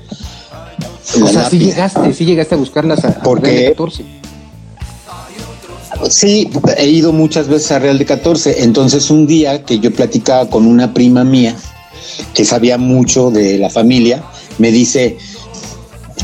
O 1.15 1.29
sea, 1.29 1.29
sí 1.29 1.59
lápida. 1.59 1.65
llegaste, 1.65 2.15
sí 2.15 2.25
llegaste 2.25 2.55
a 2.55 2.59
buscarlas 2.59 3.05
a, 3.05 3.09
a 3.09 3.23
¿Por 3.23 3.43
Real 3.43 3.55
de 3.57 3.63
qué? 3.63 3.71
14. 3.71 4.05
Sí, 6.09 6.51
he 6.77 6.89
ido 6.89 7.13
muchas 7.13 7.49
veces 7.49 7.71
a 7.73 7.79
Real 7.79 7.99
de 7.99 8.05
14. 8.05 8.65
Entonces, 8.65 9.11
un 9.11 9.27
día 9.27 9.65
que 9.65 9.79
yo 9.79 9.93
platicaba 9.93 10.49
con 10.49 10.67
una 10.67 10.93
prima 10.93 11.25
mía 11.25 11.55
que 12.35 12.45
sabía 12.45 12.77
mucho 12.77 13.31
de 13.31 13.59
la 13.59 13.71
familia, 13.71 14.23
me 14.59 14.71
dice: 14.71 15.17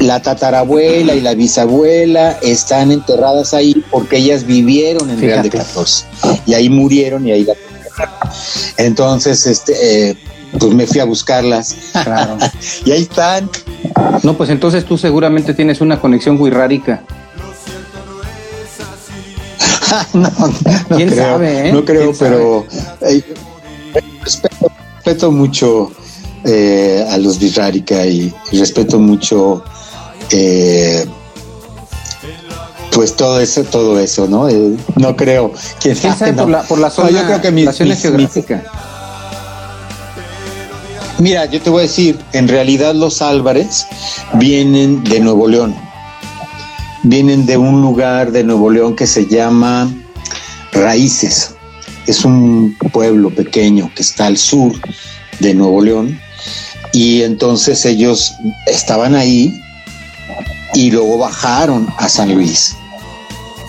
La 0.00 0.22
tatarabuela 0.22 1.14
y 1.14 1.20
la 1.20 1.34
bisabuela 1.34 2.38
están 2.42 2.92
enterradas 2.92 3.52
ahí 3.52 3.82
porque 3.90 4.18
ellas 4.18 4.44
vivieron 4.44 5.10
en 5.10 5.20
Real 5.20 5.42
de 5.42 5.50
Fíjate. 5.50 5.68
14 5.70 6.04
y 6.46 6.54
ahí 6.54 6.68
murieron 6.68 7.26
y 7.26 7.32
ahí 7.32 7.44
la. 7.44 7.54
Entonces, 8.76 9.44
este, 9.46 10.10
eh, 10.10 10.16
pues 10.58 10.72
me 10.72 10.86
fui 10.86 11.00
a 11.00 11.04
buscarlas 11.04 11.74
Claro. 12.04 12.38
y 12.84 12.92
ahí 12.92 13.02
están. 13.02 13.50
No, 14.22 14.36
pues 14.36 14.50
entonces 14.50 14.84
tú 14.84 14.96
seguramente 14.96 15.52
tienes 15.52 15.80
una 15.80 16.00
conexión 16.00 16.36
muy 16.36 16.50
rárica. 16.50 17.02
no, 20.14 20.30
no 20.30 20.96
¿Quién 20.96 21.08
creo, 21.08 21.24
sabe, 21.24 21.68
eh? 21.68 21.72
No 21.72 21.84
creo, 21.84 22.12
pero 22.18 22.66
eh, 23.00 23.22
respeto, 24.22 24.72
respeto 24.96 25.32
mucho 25.32 25.90
eh, 26.44 27.06
a 27.10 27.16
los 27.18 27.38
Virrárica 27.38 28.06
y, 28.06 28.32
y 28.52 28.58
respeto 28.58 28.98
mucho 28.98 29.64
eh, 30.30 31.05
pues 32.92 33.14
todo 33.16 33.40
eso, 33.40 33.64
todo 33.64 33.98
eso, 34.00 34.26
¿no? 34.26 34.48
Eh, 34.48 34.76
no 34.96 35.16
creo. 35.16 35.52
¿Quién, 35.80 35.94
¿Quién 35.96 36.16
sabe 36.16 36.32
no. 36.32 36.42
por 36.42 36.50
la, 36.50 36.62
por 36.62 36.78
la 36.78 36.88
No, 36.88 36.94
zona, 36.94 37.10
yo 37.10 37.24
creo 37.26 37.40
que 37.40 37.50
mis- 37.50 37.64
la 37.66 37.72
zona 37.72 37.90
mis- 37.90 38.02
geográfica? 38.02 38.64
Mira, 41.18 41.46
yo 41.46 41.60
te 41.60 41.70
voy 41.70 41.80
a 41.80 41.82
decir, 41.82 42.18
en 42.32 42.46
realidad 42.46 42.94
los 42.94 43.22
Álvarez 43.22 43.86
vienen 44.34 45.02
de 45.05 45.18
Nuevo 45.20 45.48
León. 45.48 45.74
Vienen 47.02 47.44
de 47.46 47.56
un 47.56 47.80
lugar 47.80 48.30
de 48.30 48.44
Nuevo 48.44 48.70
León 48.70 48.94
que 48.94 49.06
se 49.06 49.26
llama 49.26 49.90
Raíces. 50.72 51.55
Es 52.06 52.24
un 52.24 52.76
pueblo 52.92 53.30
pequeño 53.30 53.90
que 53.94 54.02
está 54.02 54.26
al 54.26 54.36
sur 54.38 54.72
de 55.40 55.55
Nuevo 55.55 55.82
León. 55.82 56.20
Y 56.92 57.22
entonces 57.22 57.84
ellos 57.84 58.32
estaban 58.66 59.14
ahí 59.16 59.60
y 60.74 60.90
luego 60.90 61.19
bajaron 61.19 61.89
a 61.97 62.09
San 62.09 62.35
Luis. 62.35 62.77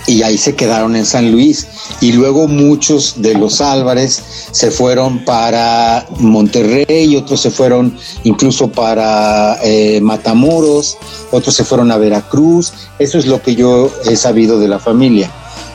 Y 0.08 0.24
ahí 0.24 0.38
se 0.38 0.56
quedaron 0.56 0.96
en 0.96 1.06
San 1.06 1.32
Luis. 1.32 1.68
Y 2.02 2.14
luego 2.14 2.48
muchos 2.48 3.22
de 3.22 3.36
los 3.36 3.62
Álvarez 3.62 4.24
se 4.52 4.72
fueron 4.72 5.24
para 5.24 6.08
Monterrey, 6.18 7.16
otros 7.16 7.42
se 7.42 7.52
fueron 7.52 7.96
incluso 8.24 8.72
para 8.72 9.60
eh, 9.64 10.00
Matamoros, 10.02 10.98
otros 11.32 11.54
se 11.54 11.64
fueron 11.64 11.92
a 11.92 11.98
Veracruz. 11.98 12.74
Eso 12.98 13.20
es 13.20 13.28
lo 13.28 13.42
que 13.42 13.56
yo 13.56 13.92
he 14.06 14.16
sabido 14.16 14.60
de 14.60 14.68
la 14.68 14.80
familia. 14.80 15.30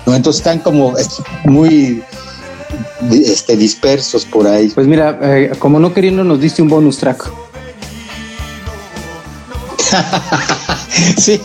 ¿no? 0.06 0.14
Entonces 0.14 0.40
están 0.40 0.58
como 0.58 0.94
muy 1.44 2.02
este, 3.12 3.56
dispersos 3.56 4.24
por 4.24 4.46
ahí. 4.46 4.68
Pues 4.70 4.86
mira, 4.86 5.18
eh, 5.22 5.52
como 5.58 5.78
no 5.78 5.92
queriendo 5.92 6.24
nos 6.24 6.40
diste 6.40 6.62
un 6.62 6.68
bonus 6.68 6.98
track. 6.98 7.30
sí, 11.18 11.40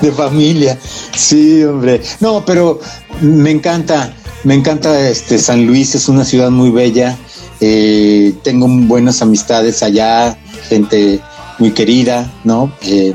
de 0.00 0.12
familia. 0.12 0.78
Sí, 1.14 1.62
hombre. 1.64 2.00
No, 2.20 2.44
pero 2.44 2.80
me 3.20 3.50
encanta, 3.50 4.12
me 4.44 4.54
encanta 4.54 5.08
este 5.08 5.38
San 5.38 5.66
Luis, 5.66 5.94
es 5.94 6.08
una 6.08 6.24
ciudad 6.24 6.50
muy 6.50 6.70
bella. 6.70 7.16
Eh, 7.60 8.34
tengo 8.42 8.66
buenas 8.68 9.22
amistades 9.22 9.82
allá, 9.82 10.36
gente 10.68 11.20
muy 11.58 11.70
querida, 11.70 12.30
¿no? 12.44 12.72
Eh, 12.82 13.14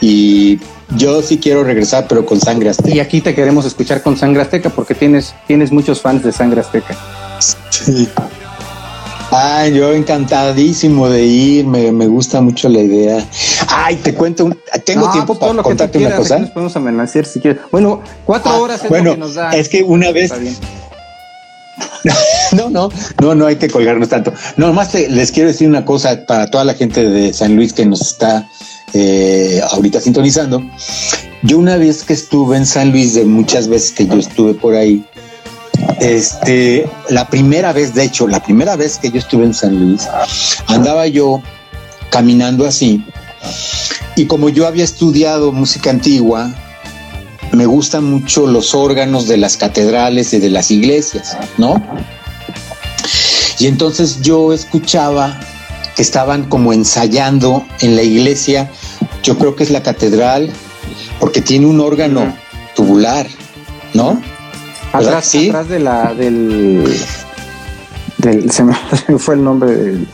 y 0.00 0.58
yo 0.96 1.22
sí 1.22 1.38
quiero 1.38 1.64
regresar, 1.64 2.06
pero 2.08 2.24
con 2.24 2.40
sangre 2.40 2.66
Y 2.66 2.70
azteca. 2.70 3.02
aquí 3.02 3.20
te 3.20 3.34
queremos 3.34 3.64
escuchar 3.64 4.02
con 4.02 4.16
Sangre 4.16 4.42
Azteca 4.42 4.70
porque 4.70 4.94
tienes, 4.94 5.34
tienes 5.46 5.72
muchos 5.72 6.00
fans 6.00 6.22
de 6.22 6.30
Sangre 6.30 6.60
Azteca. 6.60 6.96
Sí. 7.40 8.08
Ay, 9.36 9.74
yo 9.74 9.92
encantadísimo 9.92 11.08
de 11.08 11.24
ir, 11.24 11.66
me, 11.66 11.90
me 11.90 12.06
gusta 12.06 12.40
mucho 12.40 12.68
la 12.68 12.80
idea. 12.80 13.26
Ay, 13.68 13.96
te 13.96 14.14
cuento, 14.14 14.44
un- 14.44 14.56
tengo 14.84 15.06
No, 15.06 15.12
tiempo 15.12 15.26
pues 15.34 15.38
para 15.40 15.52
lo 15.54 15.58
que 15.58 15.62
tú 15.62 15.68
contarte 15.70 15.98
una 15.98 16.14
cosa. 16.16 16.38
nos 16.38 16.50
podemos 16.50 16.76
amenazar 16.76 17.24
si 17.26 17.40
quieres. 17.40 17.60
Bueno, 17.72 18.00
cuatro 18.24 18.52
Ah, 18.52 18.60
horas 18.60 18.82
es 18.84 18.88
bueno, 18.88 19.06
lo 19.06 19.14
que 19.14 19.18
nos 19.20 19.34
da. 19.34 19.50
es 19.50 19.68
que 19.68 19.82
una 19.82 20.12
vez. 20.12 20.32
No, 22.52 22.68
no, 22.70 22.90
no, 23.20 23.34
no 23.34 23.46
hay 23.46 23.56
que 23.56 23.68
colgarnos 23.68 24.08
tanto. 24.10 24.32
No, 24.58 24.66
nomás 24.68 24.92
te- 24.92 25.08
les 25.08 25.32
quiero 25.32 25.48
decir 25.48 25.66
una 25.68 25.84
cosa 25.84 26.24
para 26.26 26.48
toda 26.50 26.62
la 26.64 26.74
gente 26.74 27.02
de 27.08 27.32
San 27.32 27.56
Luis 27.56 27.72
que 27.72 27.84
nos 27.86 28.00
está 28.02 28.46
eh, 28.92 29.60
ahorita 29.70 30.00
sintonizando. 30.00 30.62
Yo 31.42 31.58
una 31.58 31.76
vez 31.76 32.04
que 32.04 32.12
estuve 32.12 32.56
en 32.58 32.66
San 32.66 32.90
Luis, 32.92 33.14
de 33.14 33.24
muchas 33.24 33.66
veces 33.68 33.90
que 33.92 34.06
yo 34.06 34.14
estuve 34.18 34.54
por 34.54 34.74
ahí, 34.74 35.02
este, 36.00 36.88
la 37.08 37.28
primera 37.28 37.72
vez, 37.72 37.94
de 37.94 38.04
hecho, 38.04 38.28
la 38.28 38.42
primera 38.42 38.76
vez 38.76 38.98
que 38.98 39.10
yo 39.10 39.18
estuve 39.18 39.44
en 39.44 39.54
San 39.54 39.78
Luis, 39.78 40.08
andaba 40.66 41.06
yo 41.06 41.42
caminando 42.10 42.66
así 42.66 43.04
y 44.16 44.26
como 44.26 44.48
yo 44.48 44.66
había 44.66 44.84
estudiado 44.84 45.52
música 45.52 45.90
antigua, 45.90 46.52
me 47.52 47.66
gustan 47.66 48.04
mucho 48.04 48.46
los 48.46 48.74
órganos 48.74 49.26
de 49.26 49.36
las 49.36 49.56
catedrales 49.56 50.32
y 50.34 50.38
de 50.38 50.50
las 50.50 50.70
iglesias, 50.70 51.36
¿no? 51.58 51.82
Y 53.58 53.66
entonces 53.66 54.20
yo 54.22 54.52
escuchaba 54.52 55.38
que 55.96 56.02
estaban 56.02 56.44
como 56.44 56.72
ensayando 56.72 57.64
en 57.80 57.96
la 57.96 58.02
iglesia, 58.02 58.70
yo 59.22 59.36
creo 59.38 59.56
que 59.56 59.64
es 59.64 59.70
la 59.70 59.82
catedral, 59.82 60.50
porque 61.18 61.40
tiene 61.40 61.66
un 61.66 61.80
órgano 61.80 62.36
tubular, 62.74 63.26
¿no? 63.94 64.20
¿Verdad 64.94 65.08
Atrás, 65.08 65.26
sí? 65.26 65.48
atrás 65.48 65.68
de 65.68 65.78
la, 65.80 66.14
del, 66.14 66.96
del 68.18 68.50
se, 68.52 68.64
me, 68.64 68.74
fue 69.18 69.34
el 69.34 69.44
nombre 69.44 69.74
del, 69.74 70.08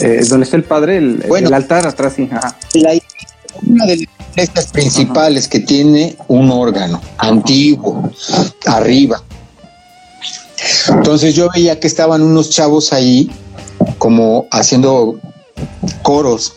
eh, 0.00 0.20
donde 0.28 0.44
está 0.44 0.56
el 0.56 0.64
padre, 0.64 0.98
el, 0.98 1.24
Bueno. 1.28 1.48
el 1.48 1.54
altar 1.54 1.86
atrás, 1.86 2.14
sí. 2.16 2.28
Ajá. 2.30 2.56
La 2.74 2.92
una 3.62 3.84
de 3.86 3.96
las 3.96 4.06
iglesias 4.32 4.66
principales 4.68 5.48
que 5.48 5.60
tiene 5.60 6.16
un 6.28 6.50
órgano 6.50 7.00
antiguo 7.18 8.10
arriba. 8.66 9.22
Entonces 10.88 11.34
yo 11.34 11.48
veía 11.54 11.80
que 11.80 11.86
estaban 11.86 12.22
unos 12.22 12.50
chavos 12.50 12.92
ahí 12.92 13.30
como 13.98 14.46
haciendo 14.50 15.18
coros 16.02 16.54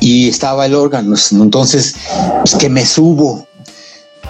y 0.00 0.28
estaba 0.28 0.66
el 0.66 0.74
órgano. 0.74 1.14
Entonces, 1.32 1.94
pues 2.40 2.54
que 2.56 2.68
me 2.68 2.84
subo, 2.84 3.46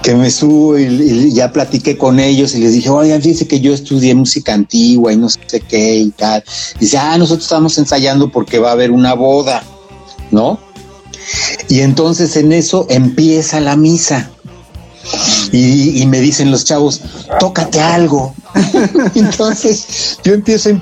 que 0.03 0.15
me 0.15 0.31
subo 0.31 0.79
y, 0.79 0.85
y 0.85 1.33
ya 1.33 1.53
platiqué 1.53 1.99
con 1.99 2.21
ellos 2.21 2.55
y 2.55 2.59
les 2.59 2.73
dije, 2.73 2.89
oigan, 2.89 3.21
fíjense 3.21 3.47
que 3.47 3.61
yo 3.61 3.75
estudié 3.75 4.15
música 4.15 4.55
antigua 4.55 5.13
y 5.13 5.17
no 5.17 5.29
sé 5.29 5.61
qué 5.61 5.97
y 5.97 6.11
tal. 6.11 6.43
dice, 6.79 6.99
ah, 6.99 7.17
nosotros 7.19 7.45
estamos 7.45 7.77
ensayando 7.79 8.31
porque 8.31 8.59
va 8.59 8.71
a 8.71 8.73
haber 8.73 8.91
una 8.91 9.15
boda, 9.15 9.63
¿no? 10.31 10.59
Y 11.69 11.81
entonces 11.81 12.37
en 12.37 12.53
eso 12.53 12.87
empieza 12.89 13.61
la 13.61 13.77
misa. 13.77 14.31
y, 15.53 16.03
y 16.03 16.07
me 16.07 16.21
dicen 16.21 16.51
los 16.51 16.65
chavos, 16.65 17.01
tócate 17.39 17.81
algo. 17.81 18.35
Entonces 19.15 20.19
yo 20.23 20.35
empiezo 20.35 20.71
a 20.71 20.73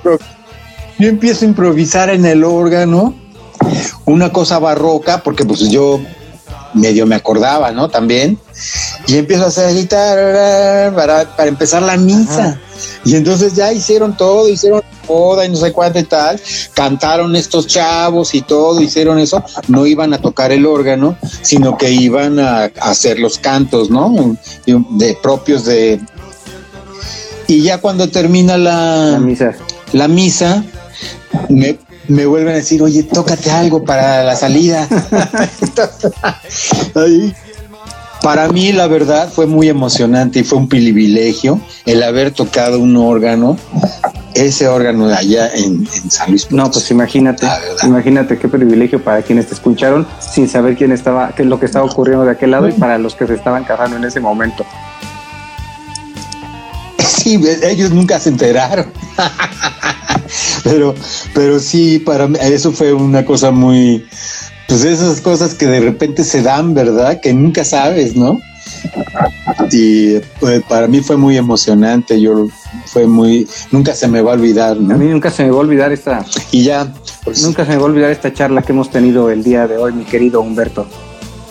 yo 0.98 1.08
empiezo 1.08 1.44
a 1.44 1.48
improvisar 1.48 2.10
en 2.10 2.24
el 2.26 2.42
órgano 2.42 3.14
una 4.04 4.32
cosa 4.32 4.58
barroca, 4.58 5.22
porque 5.22 5.44
pues 5.44 5.60
yo 5.70 6.00
medio 6.74 7.06
me 7.06 7.14
acordaba, 7.14 7.70
¿no? 7.70 7.88
También. 7.88 8.38
Y 9.06 9.16
empiezo 9.16 9.44
a 9.44 9.46
hacer 9.48 9.74
guitarra 9.74 10.94
para, 10.94 11.36
para 11.36 11.48
empezar 11.48 11.82
la 11.82 11.96
misa. 11.96 12.58
Y 13.04 13.16
entonces 13.16 13.54
ya 13.54 13.72
hicieron 13.72 14.16
todo, 14.16 14.48
hicieron 14.48 14.82
boda 15.08 15.46
y 15.46 15.48
no 15.48 15.56
sé 15.56 15.72
cuánto 15.72 15.98
y 15.98 16.04
tal. 16.04 16.40
Cantaron 16.74 17.34
estos 17.34 17.66
chavos 17.66 18.34
y 18.34 18.42
todo, 18.42 18.80
hicieron 18.80 19.18
eso. 19.18 19.42
No 19.66 19.86
iban 19.86 20.12
a 20.12 20.18
tocar 20.18 20.52
el 20.52 20.66
órgano, 20.66 21.16
sino 21.42 21.76
que 21.76 21.90
iban 21.90 22.38
a, 22.38 22.64
hacer 22.80 23.18
los 23.18 23.38
cantos, 23.38 23.90
¿no? 23.90 24.36
De 24.66 25.18
propios 25.20 25.64
de. 25.64 26.00
Y 27.46 27.62
ya 27.62 27.78
cuando 27.78 28.08
termina 28.08 28.58
la, 28.58 29.12
La 29.12 29.18
misa. 29.18 29.54
la 29.92 30.06
misa, 30.06 30.64
me, 31.48 31.78
me 32.08 32.26
vuelven 32.26 32.52
a 32.52 32.56
decir, 32.56 32.82
oye, 32.82 33.04
tócate 33.04 33.50
algo 33.50 33.84
para 33.84 34.22
la 34.22 34.36
salida. 34.36 34.86
Entonces, 35.62 36.12
ahí, 36.94 37.34
para 38.28 38.46
mí, 38.48 38.72
la 38.72 38.86
verdad, 38.88 39.32
fue 39.32 39.46
muy 39.46 39.70
emocionante 39.70 40.40
y 40.40 40.44
fue 40.44 40.58
un 40.58 40.68
privilegio 40.68 41.58
el 41.86 42.02
haber 42.02 42.30
tocado 42.30 42.78
un 42.78 42.94
órgano, 42.98 43.56
ese 44.34 44.68
órgano 44.68 45.08
de 45.08 45.14
allá 45.14 45.48
en, 45.54 45.88
en 45.94 46.10
San 46.10 46.28
Luis. 46.28 46.46
No, 46.50 46.70
pues 46.70 46.90
imagínate, 46.90 47.46
imagínate 47.84 48.38
qué 48.38 48.46
privilegio 48.46 49.02
para 49.02 49.22
quienes 49.22 49.46
te 49.46 49.54
escucharon 49.54 50.06
sin 50.20 50.46
saber 50.46 50.76
quién 50.76 50.92
estaba, 50.92 51.32
qué 51.34 51.40
es 51.40 51.48
lo 51.48 51.58
que 51.58 51.64
estaba 51.64 51.86
ocurriendo 51.86 52.26
de 52.26 52.32
aquel 52.32 52.50
lado 52.50 52.68
y 52.68 52.72
para 52.72 52.98
los 52.98 53.14
que 53.14 53.26
se 53.26 53.32
estaban 53.32 53.64
casando 53.64 53.96
en 53.96 54.04
ese 54.04 54.20
momento. 54.20 54.66
Sí, 56.98 57.40
ellos 57.62 57.92
nunca 57.92 58.20
se 58.20 58.28
enteraron. 58.28 58.92
pero, 60.64 60.94
pero 61.32 61.58
sí, 61.58 61.98
para 61.98 62.28
mí, 62.28 62.38
eso 62.42 62.72
fue 62.72 62.92
una 62.92 63.24
cosa 63.24 63.52
muy, 63.52 64.06
pues 64.68 64.84
esas 64.84 65.20
cosas 65.20 65.54
que 65.54 65.66
de 65.66 65.80
repente 65.80 66.22
se 66.24 66.42
dan, 66.42 66.74
¿verdad? 66.74 67.20
Que 67.20 67.32
nunca 67.32 67.64
sabes, 67.64 68.14
¿no? 68.14 68.38
Y 69.72 70.18
pues, 70.40 70.62
para 70.68 70.86
mí 70.86 71.00
fue 71.00 71.16
muy 71.16 71.36
emocionante, 71.36 72.20
yo 72.20 72.46
fue 72.86 73.06
muy, 73.06 73.48
nunca 73.72 73.94
se 73.94 74.06
me 74.08 74.20
va 74.20 74.32
a 74.32 74.34
olvidar, 74.34 74.76
A 74.76 74.80
¿no? 74.80 74.98
mí 74.98 75.06
nunca 75.06 75.30
se 75.30 75.44
me 75.44 75.50
va 75.50 75.56
a 75.56 75.60
olvidar 75.60 75.90
esta, 75.90 76.24
Y 76.52 76.64
ya, 76.64 76.92
pues, 77.24 77.42
nunca 77.42 77.64
se 77.64 77.70
me 77.72 77.76
va 77.78 77.82
a 77.82 77.86
olvidar 77.86 78.10
esta 78.10 78.32
charla 78.32 78.62
que 78.62 78.72
hemos 78.72 78.90
tenido 78.90 79.30
el 79.30 79.42
día 79.42 79.66
de 79.66 79.78
hoy, 79.78 79.92
mi 79.94 80.04
querido 80.04 80.40
Humberto. 80.42 80.86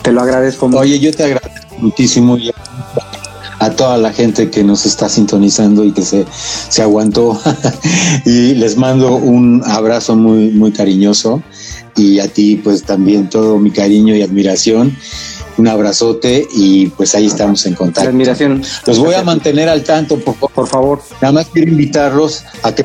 Te 0.02 0.12
lo 0.12 0.20
agradezco 0.20 0.68
mucho. 0.68 0.78
oye, 0.80 0.98
yo 1.00 1.12
te 1.12 1.24
agradezco 1.24 1.74
muchísimo 1.78 2.38
y 2.38 2.52
a 3.58 3.70
toda 3.70 3.98
la 3.98 4.12
gente 4.12 4.50
que 4.50 4.62
nos 4.62 4.86
está 4.86 5.08
sintonizando 5.08 5.84
y 5.84 5.92
que 5.92 6.02
se, 6.02 6.24
se 6.68 6.82
aguantó. 6.82 7.38
y 8.24 8.54
les 8.54 8.76
mando 8.76 9.16
un 9.16 9.62
abrazo 9.66 10.16
muy, 10.16 10.50
muy 10.50 10.72
cariñoso. 10.72 11.42
Y 11.96 12.20
a 12.20 12.28
ti, 12.28 12.56
pues 12.62 12.84
también 12.84 13.28
todo 13.28 13.58
mi 13.58 13.70
cariño 13.70 14.14
y 14.14 14.22
admiración. 14.22 14.96
Un 15.56 15.66
abrazote 15.66 16.46
y 16.54 16.86
pues 16.90 17.16
ahí 17.16 17.26
estamos 17.26 17.66
en 17.66 17.72
La 17.72 17.78
contacto. 17.78 18.10
admiración. 18.10 18.62
Los 18.86 18.98
voy 19.00 19.14
a 19.14 19.24
mantener 19.24 19.68
al 19.68 19.82
tanto, 19.82 20.16
por 20.20 20.34
favor. 20.36 20.52
Por 20.54 20.68
favor, 20.68 21.02
Nada 21.20 21.32
más 21.32 21.46
quiero 21.52 21.68
invitarlos 21.70 22.44
a 22.62 22.72
que 22.72 22.84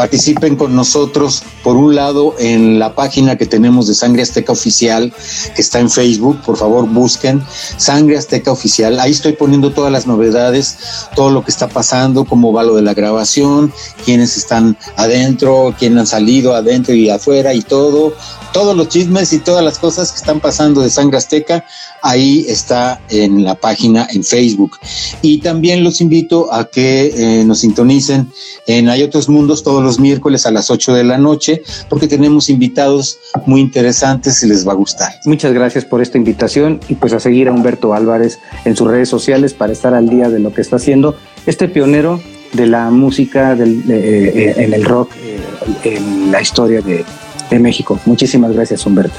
participen 0.00 0.56
con 0.56 0.74
nosotros, 0.74 1.42
por 1.62 1.76
un 1.76 1.94
lado, 1.94 2.34
en 2.38 2.78
la 2.78 2.94
página 2.94 3.36
que 3.36 3.44
tenemos 3.44 3.86
de 3.86 3.92
Sangre 3.92 4.22
Azteca 4.22 4.50
Oficial, 4.50 5.12
que 5.54 5.60
está 5.60 5.78
en 5.78 5.90
Facebook. 5.90 6.40
Por 6.40 6.56
favor, 6.56 6.88
busquen 6.88 7.42
Sangre 7.76 8.16
Azteca 8.16 8.50
Oficial. 8.50 8.98
Ahí 8.98 9.10
estoy 9.10 9.34
poniendo 9.34 9.72
todas 9.72 9.92
las 9.92 10.06
novedades, 10.06 10.78
todo 11.14 11.28
lo 11.28 11.44
que 11.44 11.50
está 11.50 11.68
pasando, 11.68 12.24
cómo 12.24 12.50
va 12.50 12.62
lo 12.62 12.76
de 12.76 12.80
la 12.80 12.94
grabación, 12.94 13.74
quiénes 14.02 14.38
están 14.38 14.78
adentro, 14.96 15.74
quiénes 15.78 15.98
han 15.98 16.06
salido 16.06 16.54
adentro 16.54 16.94
y 16.94 17.10
afuera 17.10 17.52
y 17.52 17.60
todo. 17.60 18.14
Todos 18.54 18.74
los 18.74 18.88
chismes 18.88 19.34
y 19.34 19.38
todas 19.38 19.62
las 19.62 19.78
cosas 19.78 20.10
que 20.12 20.16
están 20.16 20.40
pasando 20.40 20.80
de 20.80 20.88
Sangre 20.88 21.18
Azteca, 21.18 21.64
ahí 22.02 22.46
está 22.48 23.00
en 23.10 23.44
la 23.44 23.54
página 23.54 24.08
en 24.10 24.24
Facebook. 24.24 24.78
Y 25.22 25.38
también 25.38 25.84
los 25.84 26.00
invito 26.00 26.52
a 26.52 26.64
que 26.64 27.12
eh, 27.14 27.44
nos 27.44 27.60
sintonicen 27.60 28.32
en 28.66 28.88
Hay 28.88 29.02
otros 29.02 29.28
mundos 29.28 29.62
todos 29.62 29.84
los 29.84 29.89
miércoles 29.98 30.46
a 30.46 30.50
las 30.50 30.70
8 30.70 30.94
de 30.94 31.04
la 31.04 31.18
noche, 31.18 31.62
porque 31.88 32.06
tenemos 32.06 32.48
invitados 32.50 33.18
muy 33.46 33.60
interesantes 33.60 34.42
y 34.42 34.46
les 34.46 34.66
va 34.66 34.72
a 34.72 34.76
gustar. 34.76 35.12
muchas 35.24 35.52
gracias 35.52 35.84
por 35.84 36.00
esta 36.02 36.18
invitación 36.18 36.80
y 36.88 36.94
pues 36.94 37.12
a 37.12 37.20
seguir 37.20 37.48
a 37.48 37.52
Humberto 37.52 37.94
Álvarez 37.94 38.38
en 38.64 38.76
sus 38.76 38.88
redes 38.88 39.08
sociales 39.08 39.54
para 39.54 39.72
estar 39.72 39.94
al 39.94 40.08
día 40.08 40.28
de 40.28 40.38
lo 40.38 40.52
que 40.52 40.60
está 40.60 40.76
haciendo 40.76 41.16
este 41.46 41.68
pionero 41.68 42.20
de 42.52 42.66
la 42.66 42.90
música 42.90 43.54
del, 43.54 43.86
de- 43.86 44.50
eh, 44.50 44.54
en 44.64 44.74
el 44.74 44.84
rock 44.84 45.10
eh, 45.22 45.40
en 45.84 46.30
la 46.30 46.40
historia 46.42 46.80
de, 46.82 47.04
de 47.50 47.58
México. 47.58 47.98
Muchísimas 48.06 48.52
gracias, 48.52 48.84
Humberto. 48.86 49.14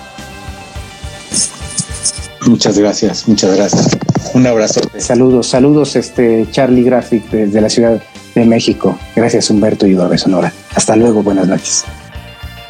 Muchas 2.48 2.77
gracias, 2.77 3.27
muchas 3.27 3.56
gracias. 3.56 3.88
Un 4.34 4.48
abrazo. 4.48 4.81
Saludos, 4.98 5.48
saludos, 5.48 5.95
este 5.95 6.48
Charlie 6.52 6.84
Graphic 6.84 7.30
desde 7.30 7.61
la 7.61 7.69
Ciudad 7.69 8.02
de 8.36 8.45
México. 8.45 8.98
Gracias, 9.16 9.49
Humberto 9.49 9.88
y 9.88 9.95
Orbe 9.95 10.18
Sonora. 10.18 10.52
Hasta 10.76 10.95
luego, 10.95 11.24
buenas 11.24 11.48
noches. 11.48 11.86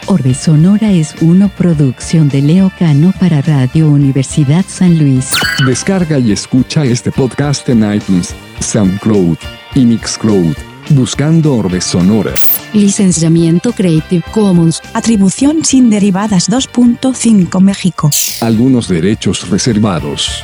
Orbe 0.08 0.34
Sonora 0.34 0.92
es 0.92 1.16
una 1.22 1.48
producción 1.48 2.28
de 2.28 2.42
Leo 2.42 2.72
Cano 2.78 3.14
para 3.20 3.42
Radio 3.42 3.90
Universidad 3.90 4.66
San 4.68 4.98
Luis. 4.98 5.30
Descarga 5.66 6.18
y 6.20 6.32
escucha 6.32 6.84
este 6.84 7.12
podcast 7.12 7.70
en 7.70 7.94
iTunes, 7.94 8.34
SoundCloud 8.60 9.38
y 9.76 9.86
Mixcloud, 9.86 10.56
buscando 10.90 11.56
Orbe 11.56 11.80
Sonora. 11.82 12.34
Licenciamiento 12.74 13.74
Creative 13.74 14.24
Commons. 14.32 14.82
Atribución 14.94 15.64
sin 15.64 15.90
derivadas 15.90 16.50
2.5 16.50 17.62
México. 17.62 18.10
Algunos 18.42 18.88
derechos 18.88 19.50
reservados. 19.50 20.44